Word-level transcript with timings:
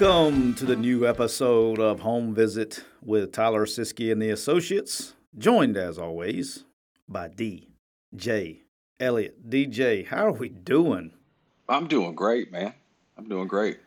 Welcome 0.00 0.54
to 0.54 0.64
the 0.64 0.76
new 0.76 1.06
episode 1.06 1.78
of 1.78 2.00
Home 2.00 2.34
Visit 2.34 2.84
with 3.02 3.32
Tyler 3.32 3.66
Siskey 3.66 4.10
and 4.10 4.22
the 4.22 4.30
Associates, 4.30 5.14
joined 5.36 5.76
as 5.76 5.98
always 5.98 6.64
by 7.06 7.28
DJ 7.28 8.60
Eliot, 8.98 9.50
DJ, 9.50 10.06
how 10.06 10.24
are 10.24 10.32
we 10.32 10.48
doing? 10.48 11.12
I'm 11.68 11.86
doing 11.86 12.14
great, 12.14 12.50
man. 12.50 12.72
I'm 13.18 13.28
doing 13.28 13.46
great. 13.46 13.78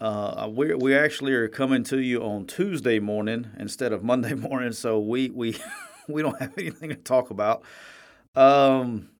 Uh, 0.00 0.50
we 0.52 0.74
we 0.74 0.96
actually 0.96 1.32
are 1.32 1.46
coming 1.46 1.84
to 1.84 2.00
you 2.00 2.24
on 2.24 2.46
Tuesday 2.46 2.98
morning 2.98 3.46
instead 3.56 3.92
of 3.92 4.02
Monday 4.02 4.34
morning, 4.34 4.72
so 4.72 4.98
we 4.98 5.30
we 5.30 5.56
we 6.08 6.22
don't 6.22 6.40
have 6.40 6.58
anything 6.58 6.88
to 6.88 6.96
talk 6.96 7.30
about. 7.30 7.62
Um, 8.34 9.10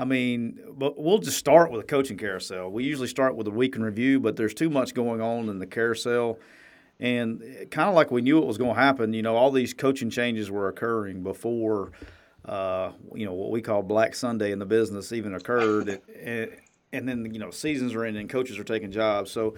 I 0.00 0.06
mean, 0.06 0.58
we'll 0.78 1.18
just 1.18 1.36
start 1.36 1.70
with 1.70 1.82
a 1.82 1.84
coaching 1.84 2.16
carousel. 2.16 2.70
We 2.70 2.84
usually 2.84 3.06
start 3.06 3.36
with 3.36 3.46
a 3.46 3.50
week 3.50 3.76
in 3.76 3.82
review, 3.82 4.18
but 4.18 4.34
there's 4.34 4.54
too 4.54 4.70
much 4.70 4.94
going 4.94 5.20
on 5.20 5.50
in 5.50 5.58
the 5.58 5.66
carousel. 5.66 6.38
And 6.98 7.42
kind 7.70 7.86
of 7.86 7.94
like 7.94 8.10
we 8.10 8.22
knew 8.22 8.38
it 8.38 8.46
was 8.46 8.56
going 8.56 8.74
to 8.74 8.80
happen, 8.80 9.12
you 9.12 9.20
know, 9.20 9.36
all 9.36 9.50
these 9.50 9.74
coaching 9.74 10.08
changes 10.08 10.50
were 10.50 10.68
occurring 10.68 11.22
before, 11.22 11.92
uh, 12.46 12.92
you 13.14 13.26
know, 13.26 13.34
what 13.34 13.50
we 13.50 13.60
call 13.60 13.82
Black 13.82 14.14
Sunday 14.14 14.52
in 14.52 14.58
the 14.58 14.64
business 14.64 15.12
even 15.12 15.34
occurred. 15.34 16.00
and, 16.18 16.50
and 16.94 17.06
then, 17.06 17.34
you 17.34 17.38
know, 17.38 17.50
seasons 17.50 17.94
are 17.94 18.02
ending, 18.02 18.26
coaches 18.26 18.58
are 18.58 18.64
taking 18.64 18.90
jobs. 18.90 19.30
So 19.30 19.54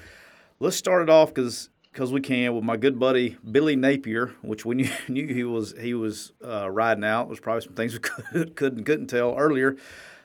let's 0.59 0.77
start 0.77 1.03
it 1.03 1.09
off 1.09 1.33
because 1.33 1.69
because 1.93 2.11
we 2.11 2.21
can 2.21 2.53
with 2.55 2.65
my 2.65 2.77
good 2.77 2.99
buddy 2.99 3.37
Billy 3.49 3.77
Napier, 3.77 4.34
which 4.43 4.65
we 4.65 4.75
knew, 4.75 4.91
knew 5.06 5.33
he 5.33 5.45
was 5.45 5.72
he 5.78 5.95
was 5.95 6.33
uh, 6.45 6.69
riding 6.69 7.05
out. 7.05 7.28
There's 7.28 7.39
probably 7.39 7.62
some 7.62 7.75
things 7.75 7.93
we 7.93 7.99
could, 8.00 8.56
couldn't 8.56 8.84
couldn't 8.84 9.06
tell 9.06 9.37
earlier. 9.37 9.77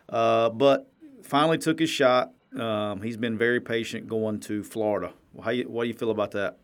Uh, 0.10 0.50
but 0.50 0.90
finally 1.24 1.58
took 1.58 1.80
his 1.80 1.90
shot. 1.90 2.34
Um, 2.58 3.02
he's 3.02 3.18
been 3.18 3.38
very 3.38 3.60
patient 3.60 4.08
going 4.08 4.40
to 4.42 4.64
Florida. 4.64 5.14
How 5.44 5.52
you, 5.52 5.66
what 5.66 5.84
do 5.84 5.90
you 5.90 5.94
feel 5.94 6.12
about 6.12 6.32
that? 6.32 6.58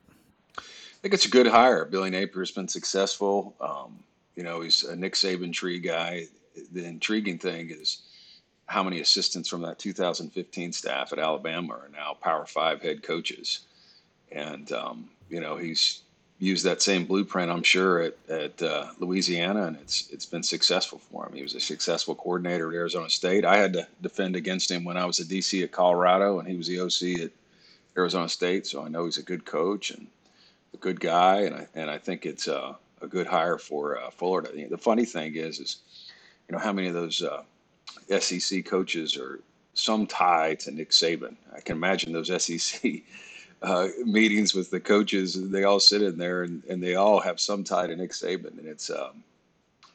I 0.58 0.62
think 1.02 1.14
it's 1.14 1.26
a 1.26 1.30
good 1.30 1.48
hire. 1.48 1.86
Billy 1.86 2.10
Napier's 2.10 2.52
been 2.52 2.68
successful. 2.68 3.56
Um, 3.60 4.00
you 4.36 4.44
know, 4.44 4.62
he's 4.62 4.84
a 4.84 4.96
Nick 4.96 5.14
Saban 5.14 5.52
tree 5.52 5.80
guy. 5.80 6.28
The 6.72 6.86
intriguing 6.86 7.38
thing 7.38 7.70
is 7.70 8.04
how 8.68 8.84
many 8.84 9.02
assistants 9.02 9.50
from 9.50 9.62
that 9.64 9.80
2015 9.80 10.72
staff 10.72 11.12
at 11.12 11.20
Alabama 11.20 11.74
are 11.74 11.90
now 11.92 12.16
Power 12.20 12.46
Five 12.46 12.82
head 12.82 13.04
coaches, 13.04 13.62
and 14.32 14.72
um, 14.72 15.10
you 15.30 15.42
know 15.42 15.58
he's 15.58 16.03
used 16.44 16.66
that 16.66 16.82
same 16.82 17.06
blueprint, 17.06 17.50
I'm 17.52 17.64
sure, 17.64 18.02
at, 18.02 18.16
at 18.30 18.62
uh, 18.62 18.88
Louisiana, 19.00 19.68
and 19.68 19.78
it's 19.78 20.10
it's 20.10 20.26
been 20.26 20.44
successful 20.44 21.00
for 21.00 21.26
him. 21.26 21.34
He 21.34 21.42
was 21.42 21.56
a 21.56 21.60
successful 21.60 22.16
coordinator 22.16 22.70
at 22.70 22.76
Arizona 22.76 23.10
State. 23.10 23.46
I 23.46 23.58
had 23.58 23.74
to 23.74 23.88
defend 24.02 24.36
against 24.36 24.70
him 24.70 24.84
when 24.84 24.98
I 24.98 25.06
was 25.06 25.20
a 25.20 25.26
DC 25.26 25.64
at 25.64 25.72
Colorado, 25.72 26.40
and 26.40 26.48
he 26.48 26.58
was 26.58 26.68
the 26.68 26.80
OC 26.82 27.22
at 27.22 27.32
Arizona 27.98 28.28
State. 28.28 28.68
So 28.68 28.84
I 28.84 28.90
know 28.90 29.06
he's 29.06 29.18
a 29.18 29.24
good 29.24 29.46
coach 29.46 29.92
and 29.92 30.08
a 30.74 30.78
good 30.78 31.00
guy, 31.00 31.42
and 31.42 31.56
I 31.56 31.68
and 31.76 31.90
I 31.90 31.98
think 31.98 32.26
it's 32.26 32.48
uh, 32.48 32.74
a 33.02 33.08
good 33.08 33.28
hire 33.28 33.58
for 33.58 33.98
uh, 33.98 34.10
Florida. 34.12 34.50
The 34.70 34.78
funny 34.78 35.06
thing 35.06 35.36
is, 35.36 35.60
is 35.60 35.78
you 36.50 36.54
know 36.54 36.60
how 36.60 36.74
many 36.74 36.90
of 36.90 36.94
those 36.94 37.22
uh, 37.22 37.44
SEC 38.20 38.66
coaches 38.66 39.18
are 39.18 39.40
some 39.74 40.06
tie 40.06 40.56
to 40.56 40.72
Nick 40.72 40.92
Saban. 40.92 41.36
I 41.56 41.62
can 41.62 41.78
imagine 41.78 42.14
those 42.14 42.32
SEC 42.44 43.02
uh, 43.64 43.88
meetings 44.04 44.54
with 44.54 44.70
the 44.70 44.80
coaches. 44.80 45.50
They 45.50 45.64
all 45.64 45.80
sit 45.80 46.02
in 46.02 46.18
there 46.18 46.44
and, 46.44 46.64
and 46.66 46.84
they 46.84 46.96
all 46.96 47.20
have 47.20 47.40
some 47.40 47.64
tie 47.64 47.88
to 47.88 47.96
Nick 47.96 48.12
Saban, 48.12 48.60
and 48.60 48.68
it's 48.68 48.90
um, 48.90 49.24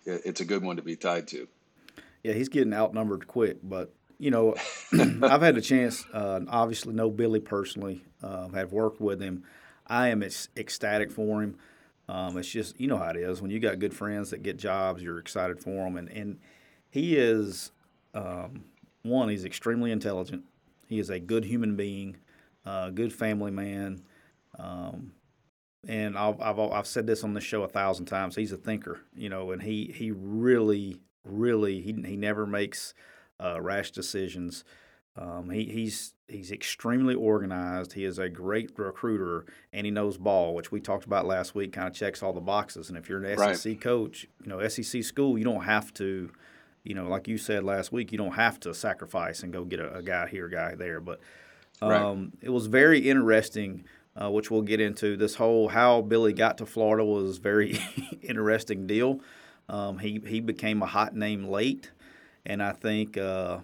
it, 0.05 0.23
it's 0.25 0.41
a 0.41 0.45
good 0.45 0.63
one 0.63 0.77
to 0.77 0.83
be 0.83 0.97
tied 0.97 1.29
to. 1.29 1.47
Yeah, 2.25 2.33
he's 2.33 2.49
getting 2.49 2.73
outnumbered 2.73 3.29
quick, 3.29 3.59
but 3.63 3.93
you 4.19 4.31
know, 4.31 4.55
I've 4.93 5.43
had 5.43 5.57
a 5.57 5.61
chance. 5.61 6.05
Uh, 6.13 6.41
obviously, 6.49 6.95
know 6.95 7.11
Billy 7.11 7.41
personally. 7.41 8.03
Uh, 8.21 8.49
have 8.49 8.73
worked 8.73 9.01
with 9.01 9.21
him. 9.21 9.45
I 9.87 10.09
am 10.09 10.25
ecstatic 10.25 11.13
for 11.13 11.43
him. 11.43 11.57
Um, 12.09 12.37
it's 12.39 12.49
just 12.49 12.81
you 12.81 12.89
know 12.89 12.97
how 12.97 13.11
it 13.11 13.17
is 13.17 13.41
when 13.43 13.51
you 13.51 13.61
got 13.61 13.79
good 13.79 13.95
friends 13.95 14.31
that 14.31 14.43
get 14.43 14.57
jobs, 14.57 15.03
you're 15.03 15.19
excited 15.19 15.61
for 15.61 15.85
them, 15.85 15.97
and 15.97 16.09
and 16.09 16.39
he 16.91 17.17
is 17.17 17.71
um, 18.15 18.65
one. 19.03 19.29
He's 19.29 19.45
extremely 19.45 19.93
intelligent. 19.93 20.45
He 20.89 20.99
is 20.99 21.11
a 21.11 21.21
good 21.21 21.45
human 21.45 21.77
being 21.77 22.17
uh, 22.69 22.91
good 22.91 23.13
family 23.13 23.51
man. 23.51 24.03
Um, 24.59 25.13
and 25.87 26.19
I've, 26.19 26.41
I've, 26.41 26.59
I've 26.59 26.87
said 26.87 27.07
this 27.07 27.25
on 27.25 27.33
the 27.33 27.41
show 27.41 27.63
a 27.63 27.69
thousand 27.69 28.07
times. 28.07 28.37
He's 28.37 28.53
a 28.53 28.57
thinker, 28.57 29.01
you 29.15 29.29
know, 29.29 29.53
and 29.53 29.63
he 29.63 29.93
he 29.95 30.11
really 30.11 31.01
really 31.25 31.81
he 31.81 31.93
he 31.93 32.17
never 32.17 32.47
makes 32.47 32.95
uh, 33.43 33.61
rash 33.61 33.91
decisions. 33.91 34.65
Um, 35.17 35.51
he, 35.51 35.65
he's 35.65 36.15
he's 36.27 36.53
extremely 36.53 37.15
organized. 37.15 37.95
He 37.95 38.05
is 38.05 38.19
a 38.19 38.29
great 38.29 38.73
recruiter, 38.77 39.47
and 39.73 39.87
he 39.87 39.91
knows 39.91 40.19
ball, 40.19 40.55
which 40.55 40.71
we 40.71 40.81
talked 40.81 41.07
about 41.07 41.27
last 41.27 41.55
week. 41.55 41.73
Kind 41.73 41.89
of 41.89 41.95
checks 41.95 42.23
all 42.23 42.33
the 42.33 42.41
boxes. 42.41 42.89
And 42.89 42.99
if 42.99 43.09
you're 43.09 43.25
an 43.25 43.39
SEC 43.39 43.73
right. 43.73 43.81
coach, 43.81 44.27
you 44.43 44.49
know 44.49 44.67
SEC 44.69 45.03
school, 45.03 45.39
you 45.39 45.45
don't 45.45 45.65
have 45.65 45.95
to, 45.95 46.31
you 46.83 46.95
know, 46.95 47.09
like 47.09 47.29
you 47.29 47.39
said 47.39 47.65
last 47.65 47.93
week, 47.93 48.13
you 48.13 48.19
don't 48.19 48.35
have 48.35 48.61
to 48.61 48.75
sacrifice 48.75 49.43
and 49.43 49.53
go 49.53 49.65
get 49.65 49.81
a, 49.81 49.97
a 49.97 50.03
guy 50.03 50.27
here, 50.29 50.47
a 50.47 50.51
guy 50.51 50.75
there. 50.75 51.01
But 51.01 51.21
Right. 51.81 52.01
Um, 52.01 52.33
it 52.41 52.51
was 52.51 52.67
very 52.67 53.09
interesting, 53.09 53.85
uh, 54.17 54.31
which 54.31 54.51
we'll 54.51 54.63
get 54.63 54.81
into. 54.81 55.17
This 55.17 55.37
whole 55.37 55.69
how 55.69 56.03
Billy 56.03 56.33
got 56.33 56.59
to 56.59 56.67
Florida 56.67 57.05
was 57.05 57.39
very 57.39 57.79
interesting 58.23 58.87
deal. 58.87 59.21
Um, 59.69 59.99
he 59.99 60.21
he 60.27 60.41
became 60.41 60.83
a 60.83 60.87
hot 60.87 61.15
name 61.15 61.45
late, 61.45 61.91
and 62.47 62.63
I 62.63 62.73
think 62.73 63.17
uh, 63.17 63.59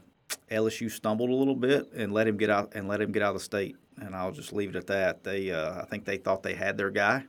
LSU 0.50 0.90
stumbled 0.90 1.30
a 1.30 1.34
little 1.34 1.56
bit 1.56 1.92
and 1.92 2.12
let 2.12 2.28
him 2.28 2.36
get 2.36 2.50
out 2.50 2.72
and 2.74 2.88
let 2.88 3.00
him 3.00 3.12
get 3.12 3.22
out 3.22 3.34
of 3.34 3.40
the 3.40 3.44
state. 3.44 3.76
And 4.00 4.14
I'll 4.14 4.32
just 4.32 4.52
leave 4.52 4.70
it 4.70 4.76
at 4.76 4.86
that. 4.88 5.24
They 5.24 5.50
uh, 5.50 5.82
I 5.82 5.84
think 5.86 6.04
they 6.04 6.18
thought 6.18 6.42
they 6.42 6.54
had 6.54 6.76
their 6.76 6.90
guy, 6.90 7.24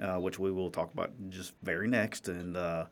uh, 0.00 0.18
which 0.18 0.38
we 0.38 0.50
will 0.50 0.70
talk 0.70 0.92
about 0.92 1.10
just 1.28 1.52
very 1.62 1.88
next. 1.88 2.28
And 2.28 2.56
uh, 2.56 2.86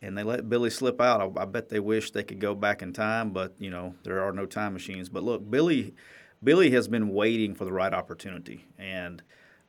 and 0.00 0.16
they 0.16 0.22
let 0.22 0.48
Billy 0.48 0.70
slip 0.70 1.00
out. 1.00 1.20
I, 1.20 1.42
I 1.42 1.44
bet 1.44 1.68
they 1.68 1.80
wish 1.80 2.12
they 2.12 2.22
could 2.22 2.38
go 2.38 2.54
back 2.54 2.82
in 2.82 2.92
time, 2.92 3.30
but 3.30 3.54
you 3.58 3.70
know 3.70 3.94
there 4.04 4.22
are 4.22 4.32
no 4.32 4.46
time 4.46 4.72
machines. 4.72 5.08
But 5.08 5.24
look, 5.24 5.50
Billy 5.50 5.94
Billy 6.42 6.70
has 6.70 6.88
been 6.88 7.08
waiting 7.10 7.54
for 7.54 7.64
the 7.64 7.72
right 7.72 7.92
opportunity, 7.92 8.66
and 8.78 9.22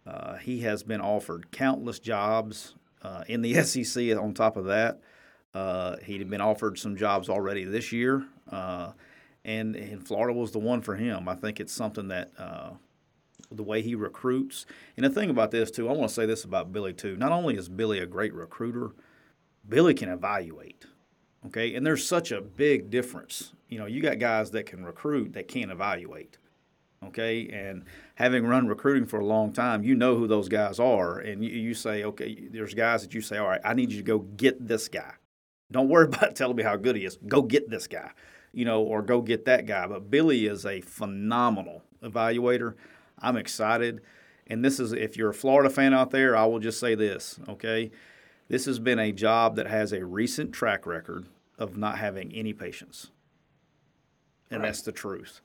uh, 0.06 0.38
he 0.38 0.62
has 0.62 0.83
been 0.83 1.01
offered 1.01 1.51
countless 1.51 2.00
jobs 2.00 2.75
uh, 3.01 3.24
in 3.27 3.42
the 3.42 3.54
SEC. 3.63 4.18
On 4.18 4.33
top 4.33 4.57
of 4.57 4.66
that, 4.66 5.00
uh, 5.54 5.98
he'd 6.04 6.30
been 6.30 6.42
offered 6.42 6.77
some 6.77 6.95
jobs 6.95 7.30
already 7.30 7.63
this 7.63 7.92
year, 7.92 8.25
uh, 8.51 8.92
and 9.44 9.75
and 9.75 10.06
Florida 10.06 10.38
was 10.38 10.51
the 10.51 10.60
one 10.60 10.81
for 10.81 10.95
him. 10.95 11.27
I 11.27 11.36
think 11.36 11.60
it's 11.60 11.74
something 11.74 12.10
that 12.10 12.31
uh, 12.38 12.72
the 13.51 13.63
way 13.63 13.81
he 13.81 13.95
recruits. 13.95 14.65
And 14.95 15.06
the 15.06 15.10
thing 15.10 15.30
about 15.30 15.51
this 15.51 15.72
too, 15.72 15.89
I 15.89 15.94
want 15.94 16.10
to 16.10 16.13
say 16.13 16.25
this 16.25 16.44
about 16.44 16.72
Billy 16.72 16.94
too. 16.94 17.15
Not 17.15 17.31
only 17.31 17.56
is 17.56 17.68
Billy 17.68 18.00
a 18.00 18.06
great 18.06 18.33
recruiter, 18.33 18.92
Billy 19.68 19.94
can 19.94 20.10
evaluate. 20.10 20.86
Okay, 21.48 21.74
and 21.75 21.86
there's 21.86 22.06
such 22.06 22.31
a 22.31 22.42
big 22.42 22.89
difference. 22.89 23.54
You 23.69 23.80
know, 23.80 23.86
you 23.86 24.01
got 24.01 24.19
guys 24.19 24.51
that 24.51 24.65
can 24.65 24.83
recruit 24.83 25.33
that 25.33 25.48
can't 25.48 25.72
evaluate. 25.72 26.38
Okay, 27.06 27.48
and 27.48 27.86
having 28.16 28.46
run 28.46 28.68
recruiting 28.68 29.06
for 29.06 29.19
a 29.19 29.25
long 29.25 29.54
time, 29.54 29.84
you 29.84 29.96
know 29.96 30.18
who 30.18 30.28
those 30.28 30.50
guys 30.50 30.80
are, 30.80 31.19
and 31.19 31.44
you, 31.44 31.51
you 31.51 31.74
say, 31.74 32.04
okay, 32.04 32.50
there's 32.51 32.74
guys 32.74 33.04
that 33.04 33.13
you 33.13 33.22
say, 33.22 33.38
all 33.38 33.48
right, 33.48 33.62
I 33.63 33.74
need 33.74 33.92
you 33.92 33.98
to 33.98 34.04
go 34.04 34.19
get 34.19 34.68
this 34.68 34.90
guy. 34.90 35.13
Don't 35.72 35.88
worry 35.88 36.06
about 36.13 36.36
telling 36.36 36.57
me 36.57 36.63
how 36.63 36.75
good 36.75 36.96
he 36.96 37.06
is. 37.06 37.18
Go 37.28 37.42
get 37.42 37.69
this 37.69 37.88
guy, 37.88 38.12
you 38.51 38.66
know, 38.66 38.81
or 38.81 39.01
go 39.01 39.22
get 39.22 39.46
that 39.46 39.66
guy. 39.66 39.88
But 39.88 40.12
Billy 40.12 40.46
is 40.46 40.66
a 40.66 40.81
phenomenal 40.81 41.84
evaluator. 42.04 42.75
I'm 43.18 43.38
excited. 43.38 44.01
And 44.48 44.66
this 44.66 44.80
is, 44.80 44.94
if 44.94 45.16
you're 45.16 45.30
a 45.30 45.34
Florida 45.34 45.69
fan 45.69 45.94
out 45.94 46.12
there, 46.12 46.36
I 46.36 46.46
will 46.46 46.60
just 46.60 46.80
say 46.80 46.96
this, 46.96 47.40
okay? 47.48 47.92
This 48.48 48.66
has 48.66 48.80
been 48.80 48.98
a 48.98 49.12
job 49.12 49.56
that 49.57 49.68
has 49.68 49.94
a 49.94 50.04
recent 50.04 50.54
track 50.54 50.88
record 50.88 51.28
of 51.60 51.78
not 51.78 52.00
having 52.00 52.34
any 52.34 52.51
patience. 52.51 53.12
And 54.50 54.62
right. 54.62 54.69
that's 54.69 54.81
the 54.81 54.92
truth, 54.92 55.42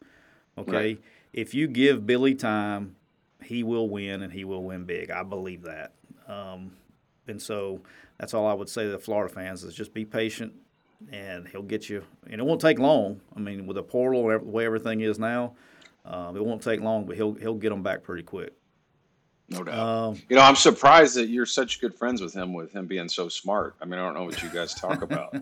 okay? 0.56 0.72
Right. 0.72 1.02
If 1.34 1.52
you 1.52 1.66
give 1.66 2.06
Billy 2.06 2.34
time, 2.34 2.94
he 3.42 3.64
will 3.64 3.88
win 3.88 4.22
and 4.22 4.32
he 4.32 4.44
will 4.44 4.62
win 4.62 4.84
big. 4.84 5.10
I 5.10 5.24
believe 5.24 5.62
that. 5.62 5.92
Um, 6.28 6.70
and 7.26 7.42
so 7.42 7.80
that's 8.18 8.34
all 8.34 8.46
I 8.46 8.54
would 8.54 8.68
say 8.68 8.84
to 8.84 8.90
the 8.90 8.98
Florida 8.98 9.34
fans 9.34 9.64
is 9.64 9.74
just 9.74 9.92
be 9.92 10.04
patient 10.04 10.52
and 11.10 11.48
he'll 11.48 11.62
get 11.62 11.88
you. 11.88 12.04
And 12.30 12.40
it 12.40 12.44
won't 12.44 12.60
take 12.60 12.78
long. 12.78 13.20
I 13.36 13.40
mean, 13.40 13.66
with 13.66 13.74
the 13.74 13.82
portal, 13.82 14.26
the 14.28 14.38
way 14.38 14.64
everything 14.64 15.00
is 15.00 15.18
now, 15.18 15.54
um, 16.04 16.36
it 16.36 16.44
won't 16.44 16.62
take 16.62 16.80
long, 16.80 17.04
but 17.04 17.16
he'll 17.16 17.34
he'll 17.34 17.54
get 17.54 17.70
them 17.70 17.82
back 17.82 18.04
pretty 18.04 18.22
quick. 18.22 18.52
No 19.48 19.64
doubt. 19.64 19.78
Um, 19.78 20.22
you 20.28 20.36
know, 20.36 20.42
I'm 20.42 20.56
surprised 20.56 21.16
that 21.16 21.28
you're 21.28 21.46
such 21.46 21.80
good 21.80 21.94
friends 21.94 22.22
with 22.22 22.32
him, 22.32 22.54
with 22.54 22.72
him 22.72 22.86
being 22.86 23.08
so 23.08 23.28
smart. 23.28 23.74
I 23.80 23.84
mean, 23.84 23.98
I 23.98 24.04
don't 24.04 24.14
know 24.14 24.24
what 24.24 24.42
you 24.42 24.48
guys 24.48 24.72
talk 24.72 25.02
about. 25.02 25.36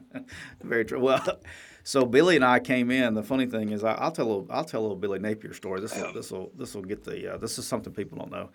Very 0.62 0.84
true. 0.84 1.00
Well, 1.00 1.40
so 1.84 2.06
Billy 2.06 2.36
and 2.36 2.44
I 2.44 2.60
came 2.60 2.90
in. 2.90 3.12
The 3.12 3.22
funny 3.22 3.46
thing 3.46 3.68
is, 3.68 3.84
I, 3.84 4.02
will 4.02 4.10
tell 4.10 4.26
a 4.26 4.28
little, 4.28 4.46
I'll 4.50 4.64
tell 4.64 4.80
a 4.80 4.82
little 4.82 4.96
Billy 4.96 5.18
Napier 5.18 5.52
story. 5.52 5.82
This 5.82 5.94
will, 5.94 6.12
this 6.12 6.30
will 6.30 6.50
this 6.56 6.74
will 6.74 6.82
get 6.82 7.04
the 7.04 7.34
uh, 7.34 7.36
this 7.36 7.58
is 7.58 7.66
something 7.66 7.92
people 7.92 8.18
don't 8.18 8.30
know. 8.30 8.48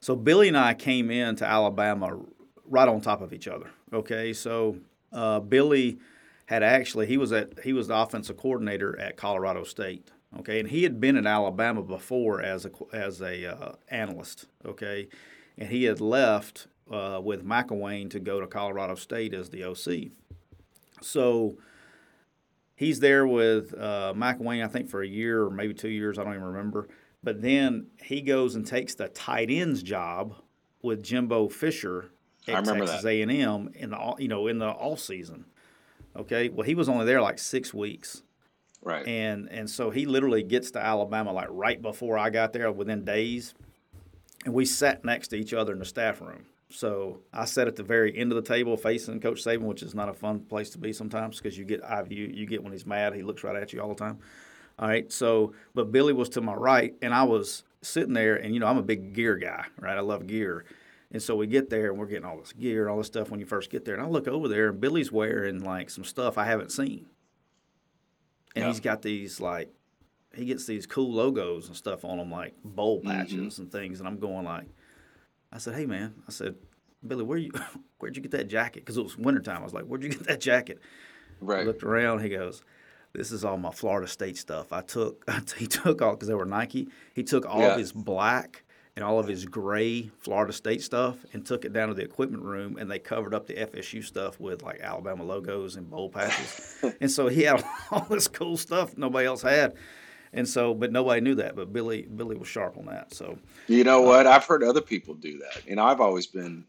So 0.00 0.16
Billy 0.16 0.48
and 0.48 0.58
I 0.58 0.74
came 0.74 1.10
in 1.10 1.36
to 1.36 1.46
Alabama 1.46 2.18
right 2.66 2.88
on 2.88 3.00
top 3.00 3.20
of 3.22 3.32
each 3.32 3.46
other. 3.46 3.70
Okay, 3.92 4.32
so 4.32 4.76
uh, 5.12 5.38
Billy 5.38 5.98
had 6.46 6.64
actually 6.64 7.06
he 7.06 7.16
was 7.16 7.30
at 7.30 7.60
he 7.62 7.72
was 7.72 7.86
the 7.86 7.96
offensive 7.96 8.36
coordinator 8.36 8.98
at 8.98 9.16
Colorado 9.16 9.62
State. 9.62 10.10
Okay, 10.40 10.58
and 10.58 10.68
he 10.68 10.82
had 10.82 11.00
been 11.00 11.16
in 11.16 11.26
Alabama 11.26 11.82
before 11.82 12.42
as 12.42 12.66
a 12.66 12.70
as 12.92 13.22
a 13.22 13.46
uh, 13.46 13.72
analyst. 13.88 14.46
Okay, 14.66 15.08
and 15.56 15.68
he 15.68 15.84
had 15.84 16.00
left 16.00 16.66
uh, 16.90 17.20
with 17.22 17.46
McElwain 17.46 18.10
to 18.10 18.18
go 18.18 18.40
to 18.40 18.48
Colorado 18.48 18.96
State 18.96 19.32
as 19.32 19.50
the 19.50 19.62
OC. 19.62 20.10
So 21.00 21.56
he's 22.78 23.00
there 23.00 23.26
with 23.26 23.74
uh, 23.74 24.14
Wayne, 24.38 24.62
I 24.62 24.68
think, 24.68 24.88
for 24.88 25.02
a 25.02 25.06
year 25.06 25.42
or 25.42 25.50
maybe 25.50 25.74
two 25.74 25.90
years. 25.90 26.18
I 26.18 26.24
don't 26.24 26.34
even 26.34 26.44
remember. 26.44 26.88
But 27.22 27.42
then 27.42 27.88
he 28.00 28.22
goes 28.22 28.54
and 28.54 28.64
takes 28.64 28.94
the 28.94 29.08
tight 29.08 29.50
ends 29.50 29.82
job 29.82 30.36
with 30.80 31.02
Jimbo 31.02 31.48
Fisher 31.48 32.12
at 32.46 32.64
Texas 32.64 33.04
A 33.04 33.20
and 33.20 33.32
M 33.32 33.70
in 33.74 33.90
the 33.90 34.14
you 34.18 34.28
know 34.28 34.46
in 34.46 34.58
the 34.58 34.68
off 34.68 35.00
season. 35.00 35.44
Okay, 36.16 36.48
well 36.48 36.64
he 36.64 36.74
was 36.74 36.88
only 36.88 37.04
there 37.04 37.20
like 37.20 37.38
six 37.38 37.74
weeks. 37.74 38.22
Right. 38.80 39.06
And 39.06 39.48
and 39.50 39.68
so 39.68 39.90
he 39.90 40.06
literally 40.06 40.44
gets 40.44 40.70
to 40.70 40.80
Alabama 40.80 41.32
like 41.32 41.48
right 41.50 41.82
before 41.82 42.16
I 42.16 42.30
got 42.30 42.52
there, 42.52 42.70
within 42.70 43.04
days, 43.04 43.54
and 44.44 44.54
we 44.54 44.64
sat 44.64 45.04
next 45.04 45.28
to 45.28 45.36
each 45.36 45.52
other 45.52 45.72
in 45.72 45.80
the 45.80 45.84
staff 45.84 46.20
room. 46.20 46.46
So 46.70 47.20
I 47.32 47.46
sat 47.46 47.66
at 47.66 47.76
the 47.76 47.82
very 47.82 48.16
end 48.16 48.30
of 48.30 48.36
the 48.36 48.54
table 48.54 48.76
facing 48.76 49.20
Coach 49.20 49.42
Saban, 49.42 49.62
which 49.62 49.82
is 49.82 49.94
not 49.94 50.08
a 50.08 50.14
fun 50.14 50.40
place 50.40 50.70
to 50.70 50.78
be 50.78 50.92
sometimes 50.92 51.38
because 51.38 51.56
you 51.56 51.64
get 51.64 51.82
eye 51.82 52.02
view. 52.02 52.30
You 52.32 52.46
get 52.46 52.62
when 52.62 52.72
he's 52.72 52.86
mad, 52.86 53.14
he 53.14 53.22
looks 53.22 53.42
right 53.42 53.56
at 53.56 53.72
you 53.72 53.80
all 53.80 53.88
the 53.88 53.94
time. 53.94 54.18
All 54.78 54.88
right. 54.88 55.10
So, 55.10 55.54
but 55.74 55.90
Billy 55.90 56.12
was 56.12 56.28
to 56.30 56.40
my 56.40 56.54
right, 56.54 56.94
and 57.00 57.14
I 57.14 57.24
was 57.24 57.64
sitting 57.80 58.12
there, 58.12 58.36
and 58.36 58.52
you 58.52 58.60
know 58.60 58.66
I'm 58.66 58.76
a 58.76 58.82
big 58.82 59.14
gear 59.14 59.36
guy, 59.36 59.64
right? 59.80 59.96
I 59.96 60.00
love 60.00 60.26
gear. 60.26 60.64
And 61.10 61.22
so 61.22 61.36
we 61.36 61.46
get 61.46 61.70
there 61.70 61.88
and 61.88 61.98
we're 61.98 62.06
getting 62.06 62.26
all 62.26 62.38
this 62.38 62.52
gear, 62.52 62.88
all 62.88 62.98
this 62.98 63.06
stuff 63.06 63.30
when 63.30 63.40
you 63.40 63.46
first 63.46 63.70
get 63.70 63.84
there. 63.84 63.94
And 63.94 64.02
I 64.02 64.06
look 64.06 64.28
over 64.28 64.46
there 64.46 64.68
and 64.68 64.80
Billy's 64.80 65.10
wearing 65.10 65.60
like 65.60 65.88
some 65.88 66.04
stuff 66.04 66.36
I 66.36 66.44
haven't 66.44 66.70
seen. 66.70 67.06
And 68.54 68.64
yeah. 68.64 68.68
he's 68.68 68.80
got 68.80 69.00
these 69.00 69.40
like 69.40 69.72
he 70.34 70.44
gets 70.44 70.66
these 70.66 70.86
cool 70.86 71.10
logos 71.10 71.68
and 71.68 71.76
stuff 71.76 72.04
on 72.04 72.18
them 72.18 72.30
like 72.30 72.54
bowl 72.62 73.00
mm-hmm. 73.00 73.10
patches 73.10 73.54
mm-hmm. 73.54 73.62
and 73.62 73.72
things. 73.72 74.00
And 74.00 74.08
I'm 74.08 74.18
going 74.18 74.44
like 74.44 74.66
I 75.52 75.58
said, 75.58 75.74
Hey 75.74 75.86
man, 75.86 76.14
I 76.26 76.30
said, 76.30 76.56
Billy, 77.06 77.24
where 77.24 77.38
you 77.38 77.50
where'd 77.98 78.16
you 78.16 78.22
get 78.22 78.32
that 78.32 78.48
jacket? 78.48 78.84
Because 78.84 78.96
it 78.96 79.02
was 79.02 79.16
wintertime. 79.16 79.58
I 79.58 79.64
was 79.64 79.74
like, 79.74 79.84
Where'd 79.84 80.02
you 80.02 80.10
get 80.10 80.24
that 80.24 80.40
jacket? 80.40 80.80
Right. 81.40 81.60
I 81.60 81.62
looked 81.64 81.84
around, 81.84 82.20
he 82.20 82.30
goes, 82.30 82.62
this 83.12 83.32
is 83.32 83.44
all 83.44 83.56
my 83.56 83.70
Florida 83.70 84.06
State 84.06 84.36
stuff. 84.36 84.72
I 84.72 84.82
took 84.82 85.28
he 85.56 85.66
took 85.66 86.02
all 86.02 86.12
because 86.12 86.28
they 86.28 86.34
were 86.34 86.44
Nike. 86.44 86.88
He 87.14 87.22
took 87.22 87.46
all 87.46 87.60
yeah. 87.60 87.72
of 87.72 87.78
his 87.78 87.92
black 87.92 88.64
and 88.96 89.04
all 89.04 89.18
of 89.18 89.28
his 89.28 89.44
gray 89.44 90.10
Florida 90.18 90.52
State 90.52 90.82
stuff 90.82 91.24
and 91.32 91.46
took 91.46 91.64
it 91.64 91.72
down 91.72 91.88
to 91.88 91.94
the 91.94 92.02
equipment 92.02 92.42
room 92.42 92.76
and 92.78 92.90
they 92.90 92.98
covered 92.98 93.32
up 93.32 93.46
the 93.46 93.54
FSU 93.54 94.04
stuff 94.04 94.40
with 94.40 94.62
like 94.62 94.80
Alabama 94.80 95.22
logos 95.22 95.76
and 95.76 95.88
bowl 95.88 96.10
patches. 96.10 96.76
and 97.00 97.10
so 97.10 97.28
he 97.28 97.42
had 97.42 97.64
all 97.90 98.06
this 98.10 98.28
cool 98.28 98.56
stuff 98.56 98.96
nobody 98.96 99.26
else 99.26 99.42
had. 99.42 99.74
And 100.32 100.48
so, 100.48 100.74
but 100.74 100.92
nobody 100.92 101.20
knew 101.20 101.34
that. 101.36 101.56
But 101.56 101.72
Billy, 101.72 102.02
Billy 102.02 102.36
was 102.36 102.48
sharp 102.48 102.76
on 102.76 102.86
that. 102.86 103.14
So, 103.14 103.38
you 103.66 103.84
know 103.84 104.02
what? 104.02 104.26
I've 104.26 104.44
heard 104.44 104.62
other 104.62 104.80
people 104.80 105.14
do 105.14 105.38
that, 105.38 105.62
and 105.66 105.80
I've 105.80 106.00
always 106.00 106.26
been 106.26 106.64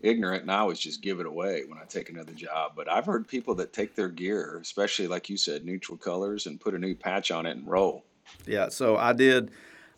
ignorant, 0.00 0.42
and 0.42 0.50
I 0.50 0.58
always 0.58 0.78
just 0.78 1.02
give 1.02 1.20
it 1.20 1.26
away 1.26 1.64
when 1.66 1.78
I 1.78 1.84
take 1.84 2.08
another 2.08 2.32
job. 2.32 2.72
But 2.76 2.90
I've 2.90 3.06
heard 3.06 3.26
people 3.26 3.54
that 3.56 3.72
take 3.72 3.94
their 3.94 4.08
gear, 4.08 4.58
especially 4.62 5.08
like 5.08 5.28
you 5.28 5.36
said, 5.36 5.64
neutral 5.64 5.98
colors, 5.98 6.46
and 6.46 6.60
put 6.60 6.74
a 6.74 6.78
new 6.78 6.94
patch 6.94 7.30
on 7.30 7.46
it 7.46 7.56
and 7.56 7.66
roll. 7.66 8.04
Yeah. 8.46 8.68
So 8.68 8.96
I 8.96 9.12
did. 9.12 9.50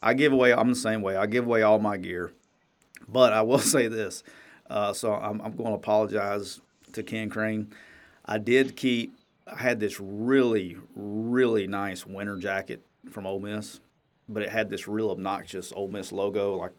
I 0.03 0.15
give 0.15 0.33
away. 0.33 0.53
I'm 0.53 0.71
the 0.71 0.75
same 0.75 1.03
way. 1.03 1.17
I 1.17 1.27
give 1.27 1.47
away 1.47 1.63
all 1.63 1.79
my 1.79 1.97
gear, 1.97 2.33
but 3.09 3.33
I 3.33 3.43
will 3.43 3.59
say 3.59 3.89
this. 3.89 4.23
Uh, 4.69 4.93
so 4.93 5.13
I'm, 5.13 5.41
I'm 5.41 5.55
going 5.55 5.71
to 5.71 5.77
apologize 5.77 6.61
to 6.93 7.03
Ken 7.03 7.29
Crane. 7.29 7.73
I 8.25 8.39
did 8.39 8.77
keep. 8.77 9.15
I 9.47 9.61
had 9.61 9.81
this 9.81 10.01
really, 10.01 10.77
really 10.95 11.67
nice 11.67 12.07
winter 12.07 12.37
jacket 12.37 12.83
from 13.11 13.27
Ole 13.27 13.41
Miss, 13.41 13.81
but 14.29 14.43
it 14.43 14.49
had 14.49 14.71
this 14.71 14.89
real 14.89 15.11
obnoxious 15.11 15.73
Ole 15.75 15.89
Miss 15.89 16.13
logo 16.13 16.57
like 16.57 16.73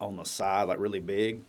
on 0.00 0.16
the 0.16 0.24
side, 0.24 0.68
like 0.68 0.78
really 0.78 1.00
big. 1.00 1.42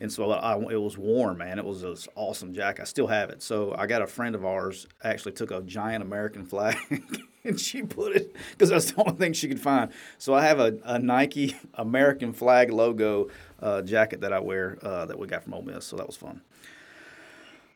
And 0.00 0.10
so 0.10 0.30
I, 0.30 0.56
it 0.70 0.80
was 0.80 0.96
warm, 0.96 1.38
man. 1.38 1.58
It 1.58 1.64
was 1.64 1.82
this 1.82 2.08
awesome 2.14 2.54
jacket. 2.54 2.82
I 2.82 2.84
still 2.84 3.06
have 3.06 3.28
it. 3.28 3.42
So 3.42 3.74
I 3.76 3.86
got 3.86 4.00
a 4.00 4.06
friend 4.06 4.34
of 4.34 4.46
ours 4.46 4.86
actually 5.04 5.32
took 5.32 5.50
a 5.50 5.60
giant 5.60 6.02
American 6.02 6.46
flag 6.46 6.76
and 7.44 7.60
she 7.60 7.82
put 7.82 8.16
it 8.16 8.34
because 8.52 8.70
that's 8.70 8.92
the 8.92 9.00
only 9.00 9.18
thing 9.18 9.34
she 9.34 9.46
could 9.46 9.60
find. 9.60 9.92
So 10.16 10.32
I 10.32 10.46
have 10.46 10.58
a, 10.58 10.78
a 10.84 10.98
Nike 10.98 11.54
American 11.74 12.32
flag 12.32 12.72
logo 12.72 13.28
uh, 13.60 13.82
jacket 13.82 14.22
that 14.22 14.32
I 14.32 14.40
wear 14.40 14.78
uh, 14.82 15.04
that 15.04 15.18
we 15.18 15.26
got 15.26 15.44
from 15.44 15.52
Ole 15.52 15.62
Miss. 15.62 15.84
So 15.84 15.96
that 15.96 16.06
was 16.06 16.16
fun. 16.16 16.40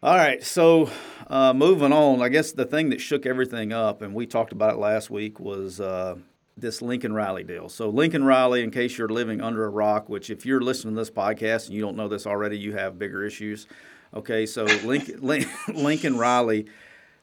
All 0.05 0.15
right, 0.15 0.45
so 0.45 0.91
uh, 1.29 1.55
moving 1.55 1.91
on. 1.91 2.21
I 2.21 2.29
guess 2.29 2.53
the 2.53 2.67
thing 2.67 2.91
that 2.91 3.01
shook 3.01 3.25
everything 3.25 3.73
up, 3.73 4.03
and 4.03 4.13
we 4.13 4.27
talked 4.27 4.53
about 4.53 4.75
it 4.75 4.77
last 4.77 5.09
week, 5.09 5.41
was 5.41 5.81
uh, 5.81 6.17
this 6.59 6.83
Lincoln 6.83 7.15
Riley 7.15 7.43
deal. 7.43 7.71
So 7.71 7.89
Lincoln 7.89 8.23
Riley, 8.23 8.63
in 8.63 8.71
case 8.71 8.99
you're 8.99 9.09
living 9.09 9.41
under 9.41 9.65
a 9.65 9.71
rock, 9.71 10.11
which 10.11 10.29
if 10.29 10.45
you're 10.45 10.61
listening 10.61 10.95
to 10.95 11.01
this 11.01 11.11
podcast 11.11 11.69
and 11.69 11.75
you 11.75 11.81
don't 11.81 11.97
know 11.97 12.07
this 12.07 12.27
already, 12.27 12.59
you 12.59 12.75
have 12.75 12.99
bigger 12.99 13.25
issues. 13.25 13.67
Okay, 14.13 14.45
so 14.45 14.65
Lincoln, 14.85 15.21
Lincoln 15.75 16.19
Riley 16.19 16.67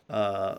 uh, 0.09 0.55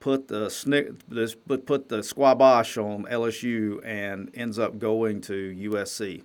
put 0.00 0.28
the 0.28 0.48
snick 0.48 1.06
this 1.06 1.34
put 1.34 1.90
the 1.90 1.98
squabosh 1.98 2.82
on 2.82 3.04
LSU 3.04 3.78
and 3.84 4.30
ends 4.32 4.58
up 4.58 4.78
going 4.78 5.20
to 5.20 5.54
USC. 5.54 6.22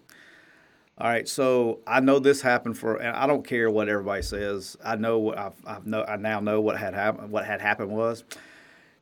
All 0.99 1.07
right, 1.07 1.27
so 1.27 1.79
I 1.85 1.99
know 1.99 2.17
this 2.17 2.41
happened 2.41 2.75
for, 2.75 2.95
and 2.95 3.15
I 3.15 3.27
don't 3.27 3.45
care 3.45 3.69
what 3.69 3.87
everybody 3.87 4.23
says. 4.23 4.75
I 4.83 4.95
know 4.95 5.19
what 5.19 5.37
I've, 5.37 5.53
I've 5.65 5.85
know, 5.85 6.03
I 6.03 6.15
now 6.15 6.39
know 6.39 6.59
what 6.59 6.77
had 6.77 6.95
happened. 6.95 7.29
What 7.29 7.45
had 7.45 7.61
happened 7.61 7.91
was 7.91 8.23